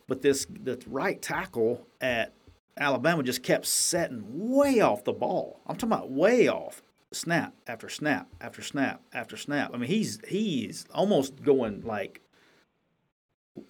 but 0.07 0.21
this 0.21 0.45
the 0.49 0.81
right 0.87 1.21
tackle 1.21 1.87
at 2.01 2.33
Alabama 2.77 3.23
just 3.23 3.43
kept 3.43 3.65
setting 3.65 4.23
way 4.27 4.81
off 4.81 5.03
the 5.03 5.13
ball. 5.13 5.61
I'm 5.67 5.75
talking 5.75 5.93
about 5.93 6.11
way 6.11 6.47
off. 6.47 6.81
Snap 7.13 7.53
after 7.67 7.87
snap 7.87 8.27
after 8.41 8.61
snap 8.61 9.01
after 9.13 9.37
snap. 9.37 9.71
I 9.73 9.77
mean, 9.77 9.89
he's 9.89 10.19
he's 10.27 10.85
almost 10.93 11.41
going 11.41 11.81
like 11.81 12.21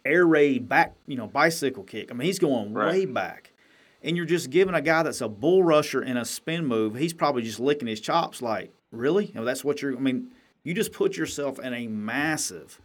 air 0.04 0.26
raid 0.26 0.68
back, 0.68 0.96
you 1.06 1.18
know, 1.18 1.28
bicycle 1.28 1.84
kick. 1.84 2.12
I 2.12 2.16
mean, 2.16 2.26
he's 2.26 2.40
going 2.40 2.74
right. 2.74 2.92
way 2.92 3.06
back. 3.06 3.54
And 4.02 4.16
you're 4.16 4.26
just 4.26 4.50
giving 4.50 4.76
a 4.76 4.82
guy 4.82 5.04
that's 5.04 5.22
a 5.22 5.28
bull 5.28 5.64
rusher 5.64 6.02
in 6.02 6.18
a 6.18 6.26
spin 6.26 6.66
move, 6.66 6.96
he's 6.96 7.14
probably 7.14 7.42
just 7.42 7.60
licking 7.60 7.88
his 7.88 8.00
chops 8.00 8.42
like, 8.42 8.72
really? 8.92 9.28
You 9.28 9.34
know, 9.36 9.46
that's 9.46 9.64
what 9.64 9.82
you're 9.82 9.96
I 9.96 10.00
mean, 10.00 10.32
you 10.68 10.74
just 10.74 10.92
put 10.92 11.16
yourself 11.16 11.62
at 11.64 11.72
a 11.72 11.88
massive 11.88 12.82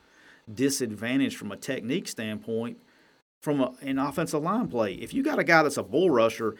disadvantage 0.53 1.37
from 1.37 1.51
a 1.51 1.57
technique 1.57 2.07
standpoint 2.07 2.79
from 3.41 3.61
a, 3.61 3.73
an 3.83 3.99
offensive 3.99 4.41
line 4.41 4.69
play. 4.69 4.95
If 4.95 5.13
you 5.13 5.25
got 5.25 5.41
a 5.41 5.45
guy 5.45 5.65
that's 5.65 5.77
a 5.77 5.83
bull 5.83 6.09
rusher 6.09 6.55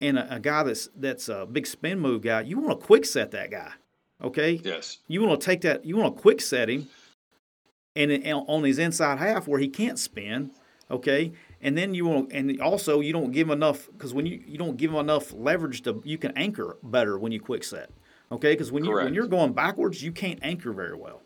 and 0.00 0.16
a, 0.16 0.36
a 0.36 0.38
guy 0.38 0.62
that's 0.62 0.88
that's 0.94 1.28
a 1.28 1.46
big 1.50 1.66
spin 1.66 1.98
move 1.98 2.22
guy, 2.22 2.42
you 2.42 2.60
want 2.60 2.78
to 2.80 2.86
quick 2.86 3.04
set 3.04 3.32
that 3.32 3.50
guy. 3.50 3.72
Okay. 4.22 4.60
Yes. 4.62 4.98
You 5.08 5.24
want 5.24 5.40
to 5.40 5.44
take 5.44 5.62
that. 5.62 5.84
You 5.84 5.96
want 5.96 6.14
to 6.14 6.22
quick 6.22 6.40
set 6.40 6.70
him, 6.70 6.86
and, 7.96 8.12
and 8.12 8.44
on 8.46 8.62
his 8.62 8.78
inside 8.78 9.18
half 9.18 9.48
where 9.48 9.58
he 9.58 9.66
can't 9.66 9.98
spin. 9.98 10.52
Okay. 10.88 11.32
And 11.60 11.76
then 11.76 11.92
you 11.92 12.06
want, 12.06 12.30
and 12.32 12.60
also 12.60 13.00
you 13.00 13.12
don't 13.12 13.32
give 13.32 13.48
him 13.48 13.52
enough 13.52 13.88
because 13.90 14.14
when 14.14 14.26
you 14.26 14.40
you 14.46 14.58
don't 14.58 14.76
give 14.76 14.92
him 14.92 14.98
enough 14.98 15.32
leverage 15.32 15.82
to 15.82 16.00
you 16.04 16.18
can 16.18 16.30
anchor 16.36 16.76
better 16.84 17.18
when 17.18 17.32
you 17.32 17.40
quick 17.40 17.64
set. 17.64 17.90
Okay, 18.32 18.54
because 18.54 18.72
when 18.72 18.84
you 18.84 18.94
when 18.94 19.12
you're 19.12 19.26
going 19.26 19.52
backwards, 19.52 20.02
you 20.02 20.10
can't 20.10 20.38
anchor 20.42 20.72
very 20.72 20.96
well. 20.96 21.20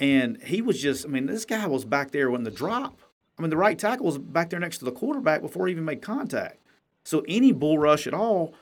And 0.00 0.42
he 0.42 0.62
was 0.62 0.80
just, 0.80 1.04
I 1.04 1.08
mean, 1.08 1.26
this 1.26 1.44
guy 1.44 1.66
was 1.66 1.84
back 1.84 2.10
there 2.10 2.30
when 2.30 2.42
the 2.42 2.50
drop. 2.50 2.98
I 3.38 3.42
mean, 3.42 3.50
the 3.50 3.56
right 3.56 3.78
tackle 3.78 4.06
was 4.06 4.18
back 4.18 4.50
there 4.50 4.58
next 4.58 4.78
to 4.78 4.84
the 4.84 4.92
quarterback 4.92 5.40
before 5.40 5.66
he 5.66 5.72
even 5.72 5.84
made 5.84 6.02
contact. 6.02 6.58
So 7.04 7.24
any 7.28 7.52
bull 7.52 7.78
rush 7.78 8.06
at 8.06 8.14
all, 8.14 8.54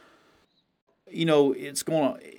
you 1.08 1.24
know, 1.24 1.52
it's 1.52 1.82
going 1.82 2.18
to, 2.18 2.32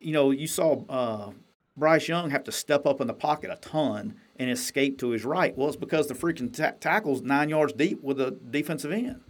you 0.00 0.12
know, 0.12 0.30
you 0.30 0.46
saw 0.46 0.84
uh, 0.88 1.30
Bryce 1.76 2.06
Young 2.08 2.30
have 2.30 2.44
to 2.44 2.52
step 2.52 2.86
up 2.86 3.00
in 3.00 3.06
the 3.06 3.14
pocket 3.14 3.50
a 3.50 3.56
ton 3.56 4.16
and 4.36 4.50
escape 4.50 4.98
to 4.98 5.10
his 5.10 5.24
right. 5.24 5.56
Well, 5.56 5.68
it's 5.68 5.76
because 5.76 6.08
the 6.08 6.14
freaking 6.14 6.54
t- 6.54 6.78
tackle's 6.78 7.22
nine 7.22 7.48
yards 7.48 7.72
deep 7.72 8.02
with 8.02 8.20
a 8.20 8.32
defensive 8.32 8.92
end. 8.92 9.22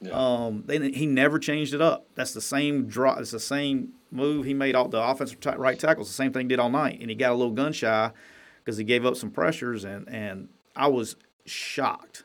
Yeah. 0.00 0.12
Um, 0.12 0.64
they, 0.66 0.90
he 0.90 1.06
never 1.06 1.38
changed 1.38 1.74
it 1.74 1.80
up. 1.80 2.06
That's 2.14 2.32
the 2.32 2.40
same 2.40 2.86
draw. 2.86 3.16
It's 3.18 3.30
the 3.30 3.40
same 3.40 3.94
move 4.10 4.44
he 4.44 4.54
made. 4.54 4.74
All 4.74 4.88
the 4.88 5.02
offensive 5.02 5.40
t- 5.40 5.50
right 5.56 5.78
tackles 5.78 6.08
the 6.08 6.14
same 6.14 6.32
thing 6.32 6.48
did 6.48 6.58
all 6.58 6.70
night, 6.70 7.00
and 7.00 7.10
he 7.10 7.16
got 7.16 7.32
a 7.32 7.34
little 7.34 7.52
gun 7.52 7.72
shy 7.72 8.10
because 8.58 8.76
he 8.76 8.84
gave 8.84 9.06
up 9.06 9.16
some 9.16 9.30
pressures. 9.30 9.84
And 9.84 10.08
and 10.08 10.48
I 10.76 10.88
was 10.88 11.16
shocked 11.46 12.24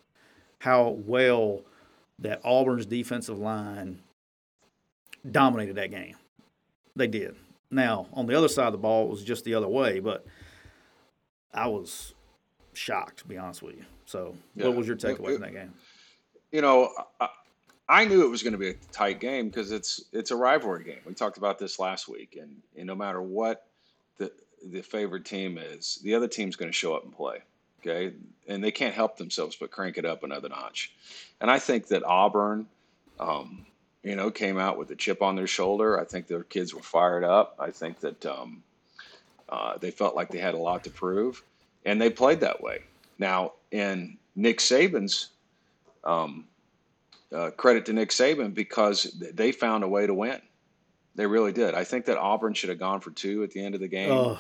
how 0.60 0.90
well 0.90 1.62
that 2.20 2.42
Auburn's 2.44 2.86
defensive 2.86 3.40
line 3.40 4.02
dominated 5.30 5.76
that 5.76 5.92
game. 5.92 6.16
They 6.96 7.08
did. 7.08 7.36
Now 7.72 8.08
on 8.14 8.26
the 8.26 8.38
other 8.38 8.48
side 8.48 8.68
of 8.68 8.74
the 8.74 8.80
ball, 8.80 9.06
it 9.06 9.10
was 9.10 9.24
just 9.24 9.46
the 9.46 9.54
other 9.54 9.68
way, 9.68 10.00
but 10.00 10.26
I 11.54 11.68
was 11.68 12.14
shocked 12.74 13.20
to 13.20 13.26
be 13.26 13.38
honest 13.38 13.62
with 13.62 13.78
you. 13.78 13.86
So, 14.06 14.36
yeah. 14.56 14.68
what 14.68 14.76
was 14.76 14.88
your 14.88 14.96
takeaway 14.96 15.34
from 15.34 15.42
that 15.42 15.54
game? 15.54 15.74
You 16.52 16.62
know, 16.62 16.90
I, 17.20 17.30
I 17.90 18.06
knew 18.06 18.24
it 18.24 18.30
was 18.30 18.44
going 18.44 18.54
to 18.54 18.60
be 18.60 18.70
a 18.70 18.76
tight 18.92 19.20
game 19.20 19.50
because 19.50 19.72
it's 19.72 20.04
it's 20.14 20.30
a 20.30 20.36
rivalry 20.36 20.84
game. 20.84 21.00
We 21.06 21.16
talked 21.16 21.38
about 21.40 21.58
this 21.58 21.80
last 21.80 22.08
week, 22.08 22.38
and, 22.40 22.58
and 22.78 22.86
no 22.86 22.96
matter 22.96 23.20
what 23.20 23.66
the 24.20 24.32
the 24.64 24.82
favored 24.82 25.26
team 25.26 25.58
is, 25.58 26.00
the 26.04 26.14
other 26.14 26.28
team's 26.28 26.56
going 26.56 26.72
to 26.72 26.78
show 26.78 26.94
up 26.96 27.04
and 27.04 27.12
play. 27.12 27.40
Okay, 27.82 28.14
and 28.48 28.64
they 28.64 28.72
can't 28.72 28.94
help 28.94 29.18
themselves 29.18 29.56
but 29.56 29.72
crank 29.72 29.98
it 29.98 30.06
up 30.06 30.24
another 30.24 30.50
notch. 30.50 30.94
And 31.42 31.50
I 31.50 31.58
think 31.58 31.88
that 31.88 32.04
Auburn, 32.04 32.68
um, 33.20 33.66
you 34.04 34.16
know, 34.16 34.30
came 34.30 34.60
out 34.60 34.78
with 34.78 34.92
a 34.92 34.96
chip 34.96 35.24
on 35.24 35.36
their 35.36 35.48
shoulder. 35.48 36.00
I 36.00 36.04
think 36.04 36.28
their 36.28 36.44
kids 36.44 36.76
were 36.76 36.84
fired 36.84 37.24
up. 37.24 37.56
I 37.58 37.72
think 37.72 38.02
that 38.02 38.24
um, 38.26 38.62
uh, 39.48 39.78
they 39.80 39.90
felt 39.90 40.16
like 40.16 40.30
they 40.30 40.40
had 40.40 40.54
a 40.54 40.60
lot 40.60 40.84
to 40.84 40.92
prove, 40.92 41.42
and 41.86 42.00
they 42.00 42.12
played 42.12 42.42
that 42.42 42.62
way. 42.62 42.84
Now, 43.18 43.54
in 43.72 44.18
Nick 44.36 44.60
Saban's 44.60 45.30
um, 46.04 46.46
uh, 47.34 47.52
credit 47.52 47.86
to 47.86 47.94
Nick 47.94 48.10
Saban 48.10 48.54
because 48.54 49.04
they 49.34 49.52
found 49.52 49.84
a 49.84 49.88
way 49.88 50.08
to 50.08 50.14
win. 50.14 50.42
They 51.16 51.26
really 51.26 51.52
did. 51.52 51.76
I 51.76 51.84
think 51.84 52.06
that 52.06 52.18
Auburn 52.18 52.54
should 52.54 52.70
have 52.70 52.80
gone 52.80 53.02
for 53.02 53.12
two 53.12 53.44
at 53.44 53.52
the 53.52 53.64
end 53.64 53.76
of 53.76 53.82
the 53.82 53.88
game. 53.88 54.12
Oh. 54.12 54.40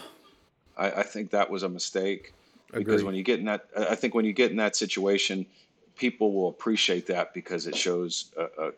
I, 0.77 0.91
I, 0.91 1.03
think 1.03 1.31
that 1.31 1.49
was 1.49 1.63
a 1.63 1.69
mistake 1.69 2.33
Agreed. 2.69 2.85
because 2.85 3.03
when 3.03 3.15
you 3.15 3.23
get 3.23 3.39
in 3.39 3.45
that, 3.45 3.67
I 3.77 3.95
think 3.95 4.15
when 4.15 4.25
you 4.25 4.33
get 4.33 4.51
in 4.51 4.57
that 4.57 4.75
situation, 4.75 5.45
people 5.97 6.31
will 6.31 6.47
appreciate 6.47 7.05
that 7.07 7.33
because 7.33 7.67
it 7.67 7.75
shows 7.75 8.31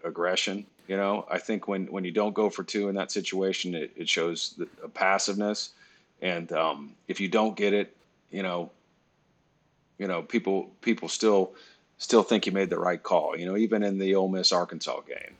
aggression. 0.04 0.66
You 0.88 0.98
know, 0.98 1.26
I 1.30 1.38
think 1.38 1.68
when 1.68 1.86
when 1.88 2.04
you 2.04 2.12
don't 2.12 2.34
go 2.34 2.50
for 2.50 2.64
two 2.64 2.90
in 2.90 2.96
that 2.96 3.12
situation, 3.12 3.76
it, 3.76 3.92
it 3.96 4.10
shows 4.10 4.56
the, 4.58 4.66
passiveness. 4.90 5.70
And 6.22 6.52
um, 6.52 6.96
if 7.08 7.20
you 7.20 7.28
don't 7.28 7.56
get 7.56 7.74
it, 7.74 7.96
you 8.32 8.44
know, 8.44 8.72
you 10.00 10.08
know, 10.08 10.24
people 10.24 10.72
people 10.82 11.08
still 11.08 11.54
still 12.02 12.24
think 12.24 12.48
you 12.48 12.52
made 12.52 12.72
the 12.72 12.80
right 12.80 13.02
call. 13.02 13.38
You 13.38 13.46
know, 13.46 13.56
even 13.56 13.84
in 13.84 14.00
the 14.00 14.16
Ole 14.16 14.28
Miss 14.28 14.52
Arkansas 14.52 15.02
game, 15.02 15.36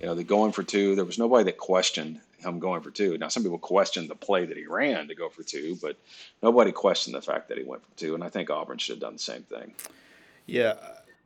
you 0.00 0.06
know, 0.06 0.14
the 0.14 0.24
going 0.24 0.50
for 0.50 0.62
two, 0.62 0.96
there 0.96 1.04
was 1.04 1.18
nobody 1.18 1.44
that 1.44 1.58
questioned 1.58 2.20
him 2.38 2.58
going 2.58 2.80
for 2.80 2.90
two. 2.90 3.18
Now, 3.18 3.28
some 3.28 3.42
people 3.42 3.58
questioned 3.58 4.08
the 4.08 4.14
play 4.14 4.46
that 4.46 4.56
he 4.56 4.66
ran 4.66 5.08
to 5.08 5.14
go 5.14 5.28
for 5.28 5.42
two, 5.42 5.76
but 5.80 5.96
nobody 6.42 6.72
questioned 6.72 7.14
the 7.14 7.20
fact 7.20 7.48
that 7.48 7.58
he 7.58 7.64
went 7.64 7.84
for 7.84 7.96
two. 7.98 8.14
And 8.14 8.24
I 8.24 8.30
think 8.30 8.48
Auburn 8.48 8.78
should 8.78 8.94
have 8.94 9.00
done 9.00 9.12
the 9.12 9.18
same 9.18 9.42
thing. 9.42 9.74
Yeah, 10.46 10.74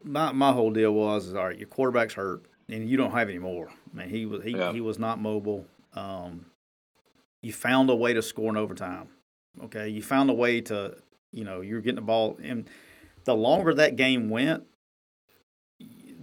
my 0.02 0.32
my 0.32 0.52
whole 0.52 0.72
deal 0.72 0.92
was, 0.92 1.28
is, 1.28 1.34
all 1.34 1.46
right, 1.46 1.58
your 1.58 1.68
quarterback's 1.68 2.14
hurt, 2.14 2.42
and 2.68 2.88
you 2.88 2.96
don't 2.96 3.12
have 3.12 3.28
any 3.28 3.38
more. 3.38 3.70
I 3.92 3.96
mean, 3.96 4.08
he 4.08 4.26
was 4.26 4.42
he 4.42 4.56
yeah. 4.56 4.72
he 4.72 4.80
was 4.80 4.98
not 4.98 5.20
mobile. 5.20 5.66
Um, 5.94 6.46
you 7.42 7.52
found 7.52 7.90
a 7.90 7.94
way 7.94 8.12
to 8.12 8.22
score 8.22 8.50
in 8.50 8.56
overtime. 8.56 9.08
Okay, 9.64 9.88
you 9.88 10.02
found 10.02 10.30
a 10.30 10.34
way 10.34 10.60
to, 10.62 10.96
you 11.32 11.44
know, 11.44 11.60
you're 11.60 11.80
getting 11.80 11.96
the 11.96 12.02
ball, 12.02 12.38
and 12.42 12.68
the 13.24 13.34
longer 13.34 13.74
that 13.74 13.96
game 13.96 14.30
went, 14.30 14.64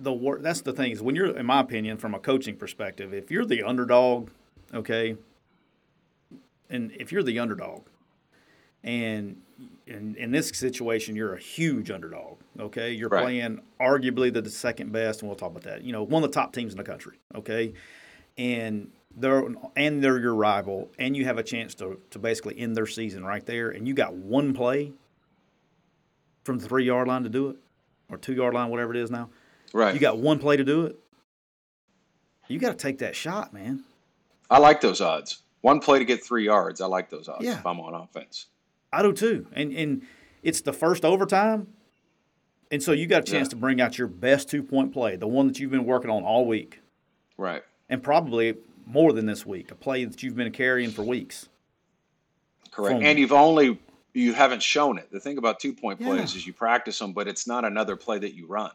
the 0.01 0.13
work. 0.13 0.41
That's 0.41 0.61
the 0.61 0.73
thing 0.73 0.91
is 0.91 1.01
when 1.01 1.15
you're, 1.15 1.35
in 1.35 1.45
my 1.45 1.59
opinion, 1.59 1.97
from 1.97 2.13
a 2.13 2.19
coaching 2.19 2.55
perspective, 2.55 3.13
if 3.13 3.31
you're 3.31 3.45
the 3.45 3.63
underdog, 3.63 4.29
okay, 4.73 5.17
and 6.69 6.91
if 6.91 7.11
you're 7.11 7.23
the 7.23 7.39
underdog, 7.39 7.83
and 8.83 9.41
in, 9.87 10.15
in 10.15 10.31
this 10.31 10.49
situation, 10.49 11.15
you're 11.15 11.33
a 11.33 11.39
huge 11.39 11.89
underdog. 11.89 12.37
Okay, 12.59 12.91
you're 12.91 13.09
right. 13.09 13.23
playing 13.23 13.61
arguably 13.79 14.31
the, 14.31 14.41
the 14.41 14.49
second 14.49 14.91
best, 14.91 15.21
and 15.21 15.29
we'll 15.29 15.37
talk 15.37 15.51
about 15.51 15.63
that. 15.63 15.83
You 15.83 15.91
know, 15.91 16.03
one 16.03 16.23
of 16.23 16.31
the 16.31 16.33
top 16.33 16.53
teams 16.53 16.73
in 16.73 16.77
the 16.77 16.83
country. 16.83 17.17
Okay, 17.35 17.73
and 18.37 18.91
they're 19.15 19.47
and 19.75 20.03
they're 20.03 20.19
your 20.19 20.35
rival, 20.35 20.91
and 20.99 21.15
you 21.15 21.25
have 21.25 21.37
a 21.37 21.43
chance 21.43 21.73
to 21.75 21.99
to 22.11 22.19
basically 22.19 22.57
end 22.59 22.75
their 22.75 22.87
season 22.87 23.25
right 23.25 23.45
there, 23.45 23.69
and 23.69 23.87
you 23.87 23.93
got 23.93 24.13
one 24.13 24.53
play 24.53 24.93
from 26.43 26.59
the 26.59 26.67
three 26.67 26.85
yard 26.85 27.07
line 27.07 27.23
to 27.23 27.29
do 27.29 27.49
it, 27.49 27.57
or 28.09 28.17
two 28.17 28.33
yard 28.33 28.53
line, 28.53 28.69
whatever 28.69 28.93
it 28.93 28.97
is 28.97 29.09
now. 29.09 29.29
Right. 29.73 29.93
You 29.93 29.99
got 29.99 30.17
one 30.17 30.39
play 30.39 30.57
to 30.57 30.63
do 30.63 30.85
it. 30.85 30.99
You 32.47 32.59
got 32.59 32.69
to 32.69 32.77
take 32.77 32.99
that 32.99 33.15
shot, 33.15 33.53
man. 33.53 33.83
I 34.49 34.59
like 34.59 34.79
those 34.79 35.01
odds. 35.01 35.41
One 35.61 35.79
play 35.79 35.99
to 35.99 36.05
get 36.05 36.23
three 36.23 36.45
yards. 36.45 36.79
I 36.79 36.85
like 36.85 37.09
those 37.09 37.27
odds 37.27 37.43
yeah. 37.43 37.57
if 37.59 37.65
I'm 37.65 37.79
on 37.79 37.93
offense. 37.93 38.47
I 38.93 39.01
do 39.01 39.11
too. 39.11 39.47
And 39.53 39.73
and 39.73 40.01
it's 40.43 40.61
the 40.61 40.71
first 40.71 41.03
overtime. 41.03 41.67
And 42.71 42.81
so 42.81 42.91
you 42.91 43.07
got 43.07 43.21
a 43.27 43.31
chance 43.31 43.47
Yeah. 43.47 43.51
to 43.51 43.55
bring 43.57 43.81
out 43.81 43.97
your 43.97 44.07
best 44.07 44.49
two 44.49 44.63
point 44.63 44.93
play, 44.93 45.15
the 45.17 45.27
one 45.27 45.47
that 45.47 45.59
you've 45.59 45.71
been 45.71 45.85
working 45.85 46.09
on 46.09 46.23
all 46.23 46.45
week, 46.45 46.79
Right. 47.37 47.63
and 47.89 48.01
probably 48.01 48.55
more 48.85 49.11
than 49.11 49.25
this 49.25 49.45
week, 49.45 49.71
a 49.71 49.75
play 49.75 50.05
that 50.05 50.23
you've 50.23 50.35
been 50.35 50.51
carrying 50.51 50.91
for 50.91 51.03
weeks. 51.03 51.49
Correct. 52.71 52.95
From- 52.97 53.03
and 53.03 53.19
you've 53.19 53.33
only 53.33 53.79
you 54.13 54.33
haven't 54.33 54.63
shown 54.63 54.97
it. 54.97 55.11
The 55.11 55.19
thing 55.19 55.37
about 55.37 55.59
two 55.59 55.73
point 55.73 55.99
Yeah. 55.99 56.07
plays 56.07 56.35
is 56.35 56.47
you 56.47 56.53
practice 56.53 56.97
them, 56.97 57.13
but 57.13 57.27
it's 57.27 57.45
not 57.45 57.65
another 57.65 57.95
play 57.95 58.19
that 58.19 58.33
you 58.33 58.47
run. 58.47 58.71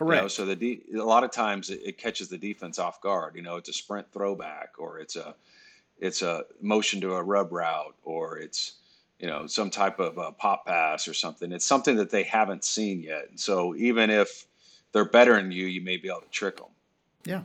You 0.00 0.06
Correct. 0.06 0.22
know, 0.22 0.28
so 0.28 0.44
the 0.44 0.56
de- 0.56 0.82
a 0.96 1.04
lot 1.04 1.24
of 1.24 1.30
times 1.30 1.70
it, 1.70 1.80
it 1.84 1.98
catches 1.98 2.28
the 2.28 2.38
defense 2.38 2.78
off 2.78 3.00
guard. 3.00 3.34
You 3.36 3.42
know, 3.42 3.56
it's 3.56 3.68
a 3.68 3.72
sprint 3.72 4.12
throwback, 4.12 4.74
or 4.78 4.98
it's 4.98 5.16
a 5.16 5.34
it's 5.98 6.22
a 6.22 6.44
motion 6.60 7.00
to 7.00 7.14
a 7.14 7.22
rub 7.22 7.52
route, 7.52 7.94
or 8.04 8.38
it's 8.38 8.74
you 9.18 9.26
know 9.26 9.46
some 9.46 9.70
type 9.70 9.98
of 9.98 10.16
a 10.18 10.32
pop 10.32 10.66
pass 10.66 11.08
or 11.08 11.14
something. 11.14 11.52
It's 11.52 11.66
something 11.66 11.96
that 11.96 12.10
they 12.10 12.22
haven't 12.22 12.64
seen 12.64 13.02
yet. 13.02 13.28
And 13.30 13.38
so 13.38 13.74
even 13.74 14.10
if 14.10 14.46
they're 14.92 15.04
better 15.04 15.34
than 15.34 15.50
you, 15.52 15.66
you 15.66 15.80
may 15.80 15.96
be 15.96 16.08
able 16.08 16.20
to 16.20 16.28
trick 16.28 16.56
them. 16.56 16.68
Yeah. 17.24 17.42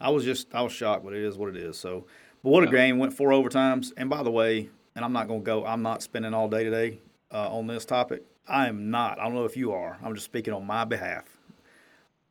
I 0.00 0.10
was 0.10 0.24
just 0.24 0.54
I 0.54 0.62
was 0.62 0.72
shocked, 0.72 1.04
but 1.04 1.12
it 1.14 1.22
is 1.22 1.36
what 1.36 1.50
it 1.50 1.56
is. 1.56 1.78
So, 1.78 2.06
but 2.42 2.50
what 2.50 2.62
a 2.64 2.66
Yeah. 2.66 2.72
game! 2.72 2.98
Went 2.98 3.12
four 3.12 3.30
overtimes. 3.30 3.92
And 3.96 4.10
by 4.10 4.22
the 4.22 4.30
way, 4.30 4.68
and 4.96 5.04
I'm 5.04 5.12
not 5.12 5.28
going 5.28 5.40
to 5.40 5.44
go. 5.44 5.64
I'm 5.64 5.82
not 5.82 6.02
spending 6.02 6.34
all 6.34 6.48
day 6.48 6.64
today 6.64 7.00
uh, 7.32 7.54
on 7.56 7.66
this 7.66 7.84
topic. 7.84 8.22
I 8.46 8.68
am 8.68 8.90
not. 8.90 9.18
I 9.18 9.24
don't 9.24 9.34
know 9.34 9.44
if 9.44 9.56
you 9.56 9.72
are. 9.72 9.98
I'm 10.02 10.14
just 10.14 10.26
speaking 10.26 10.52
on 10.52 10.66
my 10.66 10.84
behalf. 10.84 11.33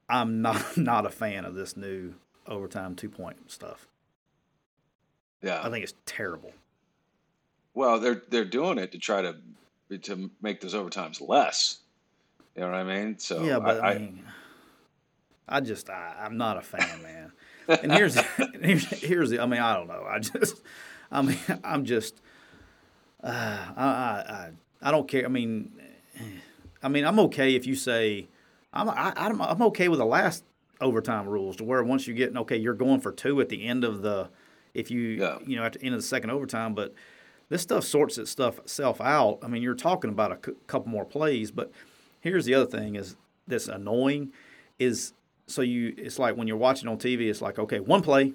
I'm 0.09 0.41
not 0.41 0.77
not 0.77 1.05
a 1.05 1.09
fan 1.09 1.45
of 1.45 1.55
this 1.55 1.75
new 1.77 2.15
overtime 2.47 2.95
two 2.95 3.09
point 3.09 3.51
stuff. 3.51 3.87
Yeah. 5.41 5.61
I 5.61 5.69
think 5.69 5.83
it's 5.83 5.93
terrible. 6.05 6.51
Well, 7.73 7.99
they're 7.99 8.21
they're 8.29 8.45
doing 8.45 8.77
it 8.77 8.91
to 8.93 8.97
try 8.97 9.21
to 9.21 9.35
to 10.03 10.31
make 10.41 10.61
those 10.61 10.73
overtimes 10.73 11.27
less. 11.27 11.79
You 12.55 12.61
know 12.61 12.69
what 12.69 12.77
I 12.77 12.83
mean? 12.83 13.17
So 13.17 13.43
yeah, 13.43 13.59
but 13.59 13.83
I, 13.83 13.91
I, 13.91 13.97
mean, 13.97 14.23
I 15.47 15.59
just 15.59 15.89
I, 15.89 16.15
I'm 16.19 16.37
not 16.37 16.57
a 16.57 16.61
fan, 16.61 17.01
man. 17.01 17.31
And 17.67 17.91
here's 17.91 18.15
here's 18.61 18.85
here's 18.85 19.29
the. 19.31 19.39
I 19.39 19.45
mean, 19.45 19.59
I 19.59 19.75
don't 19.75 19.87
know. 19.87 20.05
I 20.07 20.19
just 20.19 20.61
I 21.11 21.21
mean, 21.21 21.39
I'm 21.63 21.85
just 21.85 22.21
uh, 23.23 23.27
I, 23.75 23.85
I 23.85 23.87
I 23.87 24.49
I 24.81 24.91
don't 24.91 25.07
care. 25.07 25.25
I 25.25 25.29
mean, 25.29 25.71
I 26.81 26.89
mean, 26.89 27.05
I'm 27.05 27.19
okay 27.19 27.55
if 27.55 27.65
you 27.65 27.75
say 27.75 28.27
I'm 28.73 28.89
I, 28.89 29.13
I'm 29.15 29.41
I'm 29.41 29.61
okay 29.63 29.87
with 29.87 29.99
the 29.99 30.05
last 30.05 30.43
overtime 30.81 31.27
rules 31.27 31.55
to 31.57 31.63
where 31.63 31.83
once 31.83 32.07
you 32.07 32.13
get 32.13 32.35
okay, 32.35 32.57
you're 32.57 32.73
going 32.73 32.99
for 32.99 33.11
two 33.11 33.39
at 33.39 33.49
the 33.49 33.65
end 33.65 33.83
of 33.83 34.01
the 34.01 34.29
if 34.73 34.89
you 34.91 34.99
Yeah. 34.99 35.37
you 35.45 35.55
know 35.55 35.63
at 35.63 35.73
the 35.73 35.83
end 35.83 35.95
of 35.95 36.01
the 36.01 36.07
second 36.07 36.31
overtime, 36.31 36.73
but 36.73 36.93
this 37.49 37.61
stuff 37.61 37.83
sorts 37.83 38.17
its 38.17 38.31
stuff 38.31 38.57
itself 38.59 38.99
out. 38.99 39.39
I 39.43 39.47
mean, 39.47 39.61
you're 39.61 39.75
talking 39.75 40.09
about 40.09 40.31
a 40.31 40.35
couple 40.67 40.89
more 40.89 41.05
plays, 41.05 41.51
but 41.51 41.71
here's 42.19 42.45
the 42.45 42.55
other 42.55 42.65
thing 42.65 42.95
is 42.95 43.15
that's 43.47 43.67
annoying 43.67 44.31
is 44.79 45.13
so 45.45 45.61
you 45.61 45.93
it's 45.97 46.17
like 46.17 46.35
when 46.35 46.47
you're 46.47 46.57
watching 46.57 46.87
on 46.87 46.97
TV, 46.97 47.29
it's 47.29 47.41
like 47.41 47.59
okay, 47.59 47.79
one 47.79 48.01
play, 48.01 48.33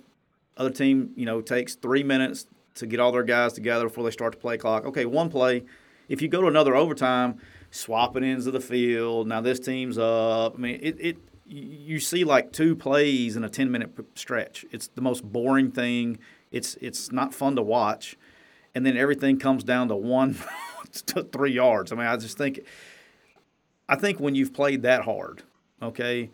other 0.57 0.71
team 0.71 1.13
you 1.17 1.27
know 1.27 1.41
takes 1.41 1.75
three 1.75 2.03
minutes 2.05 2.47
to 2.77 2.87
get 2.87 3.01
all 3.01 3.11
their 3.11 3.25
guys 3.25 3.53
together 3.53 3.85
before 3.85 4.05
they 4.05 4.11
start 4.11 4.33
the 4.33 4.39
play 4.39 4.57
clock. 4.57 4.85
Okay, 4.85 5.05
one 5.05 5.29
play. 5.29 5.65
If 6.09 6.23
you 6.23 6.29
go 6.29 6.41
to 6.41 6.47
another 6.47 6.77
overtime, 6.77 7.41
swapping 7.71 8.25
ends 8.25 8.47
of 8.47 8.53
the 8.53 8.61
field. 8.61 9.27
Now 9.27 9.41
this 9.41 9.61
team's 9.61 9.99
up. 9.99 10.55
I 10.57 10.59
mean, 10.59 10.79
it, 10.83 10.97
it 10.99 11.19
you 11.47 11.99
see 11.99 12.25
like 12.25 12.53
two 12.53 12.77
plays 12.77 13.37
in 13.37 13.45
a 13.45 13.49
10 13.49 13.71
minute 13.71 13.91
stretch. 14.15 14.65
It's 14.71 14.89
the 14.89 15.01
most 15.01 15.25
boring 15.25 15.71
thing. 15.71 16.19
It's 16.51 16.77
it's 16.81 17.11
not 17.13 17.35
fun 17.35 17.57
to 17.57 17.63
watch. 17.63 18.17
And 18.75 18.85
then 18.85 18.97
everything 18.97 19.39
comes 19.39 19.65
down 19.65 19.89
to 19.89 19.97
one 19.97 20.39
to 21.07 21.23
three 21.25 21.53
yards. 21.53 21.93
I 21.93 21.97
mean, 21.97 22.07
I 22.07 22.17
just 22.17 22.39
think 22.39 22.61
I 23.89 23.97
think 23.97 24.21
when 24.21 24.35
you've 24.35 24.53
played 24.53 24.83
that 24.83 25.03
hard, 25.03 25.43
okay, 25.83 26.31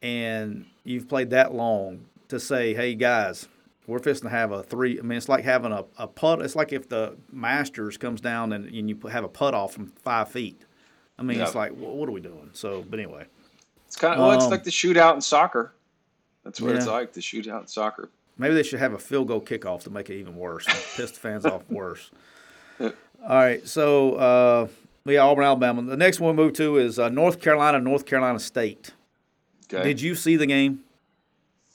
and 0.00 0.66
you've 0.84 1.08
played 1.08 1.30
that 1.30 1.52
long 1.52 2.06
to 2.28 2.38
say, 2.38 2.74
hey 2.74 2.94
guys, 2.94 3.48
we're 3.86 3.98
fixing 3.98 4.28
to 4.28 4.34
have 4.34 4.52
a 4.52 4.62
three. 4.62 4.98
I 4.98 5.02
mean, 5.02 5.18
it's 5.18 5.28
like 5.28 5.44
having 5.44 5.72
a, 5.72 5.84
a 5.98 6.06
putt. 6.06 6.40
It's 6.40 6.54
like 6.54 6.72
if 6.72 6.88
the 6.88 7.16
Masters 7.32 7.96
comes 7.98 8.20
down 8.20 8.52
and, 8.52 8.64
and 8.66 8.88
you 8.88 8.98
have 9.10 9.24
a 9.24 9.28
putt 9.28 9.54
off 9.54 9.74
from 9.74 9.88
five 9.88 10.30
feet. 10.30 10.64
I 11.22 11.24
mean, 11.24 11.40
it's 11.40 11.54
like, 11.54 11.70
what 11.72 12.08
are 12.08 12.12
we 12.12 12.20
doing? 12.20 12.50
So, 12.52 12.84
but 12.88 12.98
anyway, 12.98 13.26
it's 13.86 13.96
kind 13.96 14.14
of 14.14 14.20
well, 14.20 14.32
it's 14.32 14.44
um, 14.44 14.50
like 14.50 14.64
the 14.64 14.70
shootout 14.70 15.14
in 15.14 15.20
soccer. 15.20 15.72
That's 16.44 16.60
what 16.60 16.74
it's 16.74 16.86
like. 16.86 17.12
The 17.12 17.20
shootout 17.20 17.60
in 17.60 17.66
soccer. 17.68 18.10
maybe 18.36 18.54
they 18.54 18.64
should 18.64 18.80
have 18.80 18.92
a 18.92 18.98
field 18.98 19.28
goal 19.28 19.40
kickoff 19.40 19.82
to 19.84 19.90
make 19.90 20.10
it 20.10 20.16
even 20.18 20.34
worse. 20.36 20.66
Piss 20.96 21.12
the 21.12 21.20
fans 21.20 21.46
off 21.46 21.62
worse. 21.70 22.10
Yeah. 22.80 22.90
All 23.22 23.36
right, 23.36 23.64
so 23.68 24.14
uh, 24.16 24.68
yeah, 25.04 25.20
Auburn, 25.20 25.44
Alabama. 25.44 25.82
The 25.82 25.96
next 25.96 26.18
one 26.18 26.36
we 26.36 26.42
move 26.42 26.54
to 26.54 26.78
is 26.78 26.98
uh, 26.98 27.08
North 27.08 27.40
Carolina, 27.40 27.78
North 27.78 28.04
Carolina 28.04 28.40
State. 28.40 28.90
Okay. 29.72 29.84
Did 29.84 30.00
you 30.00 30.16
see 30.16 30.34
the 30.34 30.46
game? 30.46 30.80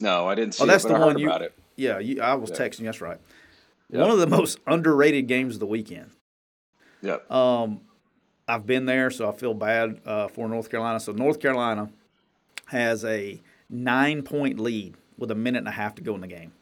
No, 0.02 0.28
I 0.28 0.36
didn't 0.36 0.56
see 0.56 0.64
Oh, 0.64 0.68
that's 0.68 0.84
it, 0.84 0.90
the 0.90 1.00
one 1.00 1.18
you- 1.18 1.28
about 1.28 1.42
it. 1.44 1.54
Yeah, 1.78 2.00
you, 2.00 2.22
I 2.22 2.36
was 2.36 2.50
Yeah. 2.50 2.58
texting. 2.58 2.84
That's 2.84 3.00
right. 3.02 3.18
Yeah. 3.90 4.02
One 4.02 4.12
of 4.12 4.18
the 4.18 4.28
most 4.28 4.60
underrated 4.68 5.28
games 5.28 5.54
of 5.56 5.60
the 5.62 5.66
weekend. 5.68 6.10
Yep. 7.02 7.32
Um, 7.32 7.80
I've 8.48 8.66
been 8.66 8.86
there, 8.86 9.12
so 9.12 9.30
I 9.30 9.34
feel 9.34 9.54
bad 9.54 10.00
uh, 10.06 10.28
for 10.30 10.48
North 10.48 10.70
Carolina. 10.70 11.00
So 11.00 11.12
North 11.12 11.40
Carolina 11.40 11.90
has 12.68 13.04
a 13.04 13.42
nine-point 13.70 14.60
lead 14.60 14.96
with 15.18 15.32
a 15.32 15.36
minute 15.36 15.60
and 15.60 15.68
a 15.68 15.72
half 15.72 15.96
to 15.96 16.02
go 16.02 16.16
in 16.16 16.22
the 16.22 16.28
game. 16.28 16.54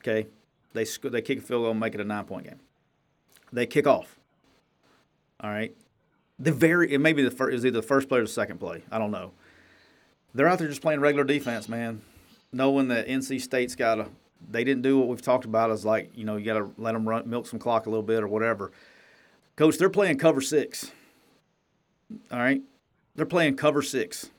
Okay, 0.00 0.28
they 0.74 0.84
sc- 0.84 1.10
they 1.10 1.22
kick 1.22 1.38
a 1.38 1.40
field 1.40 1.62
goal 1.62 1.70
and 1.72 1.80
make 1.80 1.94
it 1.94 2.00
a 2.00 2.04
nine-point 2.04 2.44
game. 2.44 2.60
They 3.52 3.66
kick 3.66 3.86
off. 3.86 4.18
All 5.40 5.50
right, 5.50 5.74
the 6.38 6.52
very 6.52 6.92
it 6.92 6.98
may 6.98 7.12
be 7.12 7.22
the 7.22 7.30
first 7.30 7.54
is 7.54 7.66
either 7.66 7.80
the 7.80 7.86
first 7.86 8.08
play 8.08 8.18
or 8.18 8.22
the 8.22 8.28
second 8.28 8.58
play. 8.58 8.82
I 8.90 8.98
don't 8.98 9.10
know. 9.10 9.32
They're 10.34 10.46
out 10.46 10.58
there 10.58 10.68
just 10.68 10.82
playing 10.82 11.00
regular 11.00 11.24
defense, 11.24 11.68
man, 11.68 12.02
knowing 12.52 12.88
that 12.88 13.08
NC 13.08 13.40
State's 13.40 13.74
got 13.74 13.96
to. 13.96 14.06
They 14.48 14.62
didn't 14.62 14.82
do 14.82 14.98
what 14.98 15.08
we've 15.08 15.22
talked 15.22 15.44
about 15.44 15.72
as 15.72 15.84
like 15.84 16.12
you 16.14 16.24
know 16.24 16.36
you 16.36 16.44
got 16.44 16.58
to 16.58 16.70
let 16.78 16.92
them 16.92 17.08
run 17.08 17.28
milk 17.28 17.46
some 17.46 17.58
clock 17.58 17.86
a 17.86 17.90
little 17.90 18.04
bit 18.04 18.22
or 18.22 18.28
whatever. 18.28 18.70
Coach, 19.58 19.76
they're 19.76 19.90
playing 19.90 20.18
cover 20.18 20.40
six. 20.40 20.92
All 22.30 22.38
right. 22.38 22.62
They're 23.16 23.26
playing 23.26 23.56
cover 23.56 23.82
six. 23.82 24.30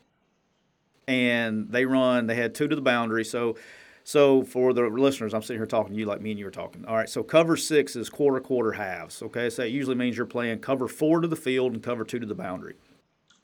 And 1.09 1.69
they 1.69 1.83
run, 1.83 2.27
they 2.27 2.35
had 2.35 2.55
two 2.55 2.69
to 2.69 2.75
the 2.75 2.81
boundary. 2.81 3.25
So 3.25 3.57
so 4.05 4.43
for 4.43 4.71
the 4.71 4.83
listeners, 4.83 5.33
I'm 5.33 5.41
sitting 5.41 5.59
here 5.59 5.65
talking 5.65 5.91
to 5.91 5.99
you 5.99 6.05
like 6.05 6.21
me 6.21 6.31
and 6.31 6.39
you 6.39 6.45
were 6.45 6.51
talking. 6.51 6.85
All 6.85 6.95
right, 6.95 7.09
so 7.09 7.21
cover 7.21 7.57
six 7.57 7.97
is 7.97 8.09
quarter 8.09 8.39
quarter 8.39 8.71
halves. 8.71 9.21
Okay, 9.21 9.49
so 9.49 9.63
that 9.63 9.71
usually 9.71 9.95
means 9.95 10.15
you're 10.15 10.25
playing 10.25 10.59
cover 10.59 10.87
four 10.87 11.19
to 11.19 11.27
the 11.27 11.35
field 11.35 11.73
and 11.73 11.83
cover 11.83 12.05
two 12.05 12.19
to 12.19 12.25
the 12.25 12.33
boundary. 12.33 12.75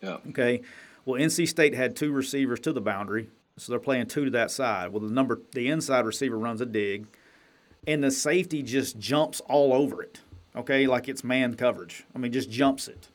Yeah. 0.01 0.19
Okay. 0.29 0.61
Well, 1.03 1.19
NC 1.19 1.45
State 1.49 1.75
had 1.75 1.97
two 1.97 2.13
receivers 2.13 2.61
to 2.61 2.71
the 2.71 2.79
boundary, 2.79 3.27
so 3.57 3.73
they're 3.73 3.79
playing 3.81 4.07
two 4.07 4.23
to 4.23 4.31
that 4.31 4.49
side. 4.49 4.93
Well, 4.93 5.01
the 5.01 5.13
number 5.13 5.41
the 5.51 5.67
inside 5.67 6.05
receiver 6.05 6.37
runs 6.39 6.61
a 6.61 6.65
dig, 6.65 7.05
and 7.85 8.01
the 8.01 8.11
safety 8.11 8.63
just 8.63 8.97
jumps 8.97 9.41
all 9.41 9.73
over 9.73 10.01
it. 10.01 10.21
Okay, 10.55 10.87
like 10.87 11.09
it's 11.09 11.23
man 11.23 11.55
coverage. 11.55 12.05
I 12.15 12.19
mean, 12.19 12.31
just 12.31 12.49
jumps 12.49 12.87
it. 12.87 13.09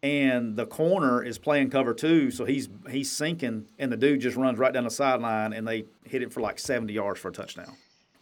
And 0.00 0.54
the 0.54 0.64
corner 0.66 1.24
is 1.24 1.38
playing 1.38 1.70
cover 1.70 1.92
two, 1.92 2.30
so 2.30 2.44
he's 2.44 2.68
he's 2.88 3.10
sinking, 3.10 3.66
and 3.80 3.90
the 3.90 3.96
dude 3.96 4.20
just 4.20 4.36
runs 4.36 4.56
right 4.58 4.72
down 4.72 4.84
the 4.84 4.90
sideline, 4.90 5.52
and 5.52 5.66
they 5.66 5.86
hit 6.04 6.22
it 6.22 6.32
for 6.32 6.40
like 6.40 6.60
70 6.60 6.92
yards 6.92 7.18
for 7.18 7.28
a 7.28 7.32
touchdown. 7.32 7.72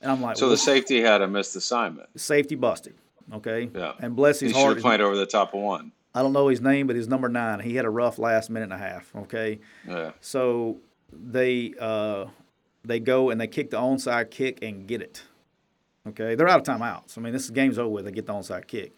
And 0.00 0.10
I'm 0.10 0.22
like, 0.22 0.36
So 0.38 0.48
the 0.48 0.56
safety 0.56 1.00
had 1.02 1.20
a 1.20 1.28
missed 1.28 1.54
assignment. 1.54 2.08
safety 2.18 2.54
busted. 2.54 2.94
Okay. 3.32 3.68
Yeah. 3.74 3.92
And 3.98 4.16
bless 4.16 4.40
He 4.40 4.46
his 4.46 4.54
should 4.54 4.62
heart. 4.62 4.76
have 4.76 4.82
played 4.82 5.00
over 5.02 5.16
the 5.16 5.26
top 5.26 5.52
of 5.52 5.60
one. 5.60 5.92
I 6.14 6.22
don't 6.22 6.32
know 6.32 6.48
his 6.48 6.62
name, 6.62 6.86
but 6.86 6.96
he's 6.96 7.08
number 7.08 7.28
nine. 7.28 7.60
He 7.60 7.74
had 7.76 7.84
a 7.84 7.90
rough 7.90 8.18
last 8.18 8.48
minute 8.48 8.64
and 8.64 8.72
a 8.72 8.78
half. 8.78 9.14
Okay. 9.14 9.58
Yeah. 9.86 10.12
So 10.22 10.78
they 11.12 11.74
uh, 11.78 12.26
they 12.86 13.00
go 13.00 13.28
and 13.28 13.38
they 13.38 13.48
kick 13.48 13.68
the 13.70 13.76
onside 13.76 14.30
kick 14.30 14.60
and 14.62 14.86
get 14.86 15.02
it. 15.02 15.22
Okay, 16.08 16.34
they're 16.34 16.48
out 16.48 16.66
of 16.66 16.80
timeouts. 16.80 17.18
I 17.18 17.20
mean, 17.20 17.32
this 17.32 17.50
game's 17.50 17.78
over 17.78 17.88
with. 17.88 18.04
They 18.04 18.12
get 18.12 18.26
the 18.26 18.32
onside 18.32 18.66
kick, 18.66 18.94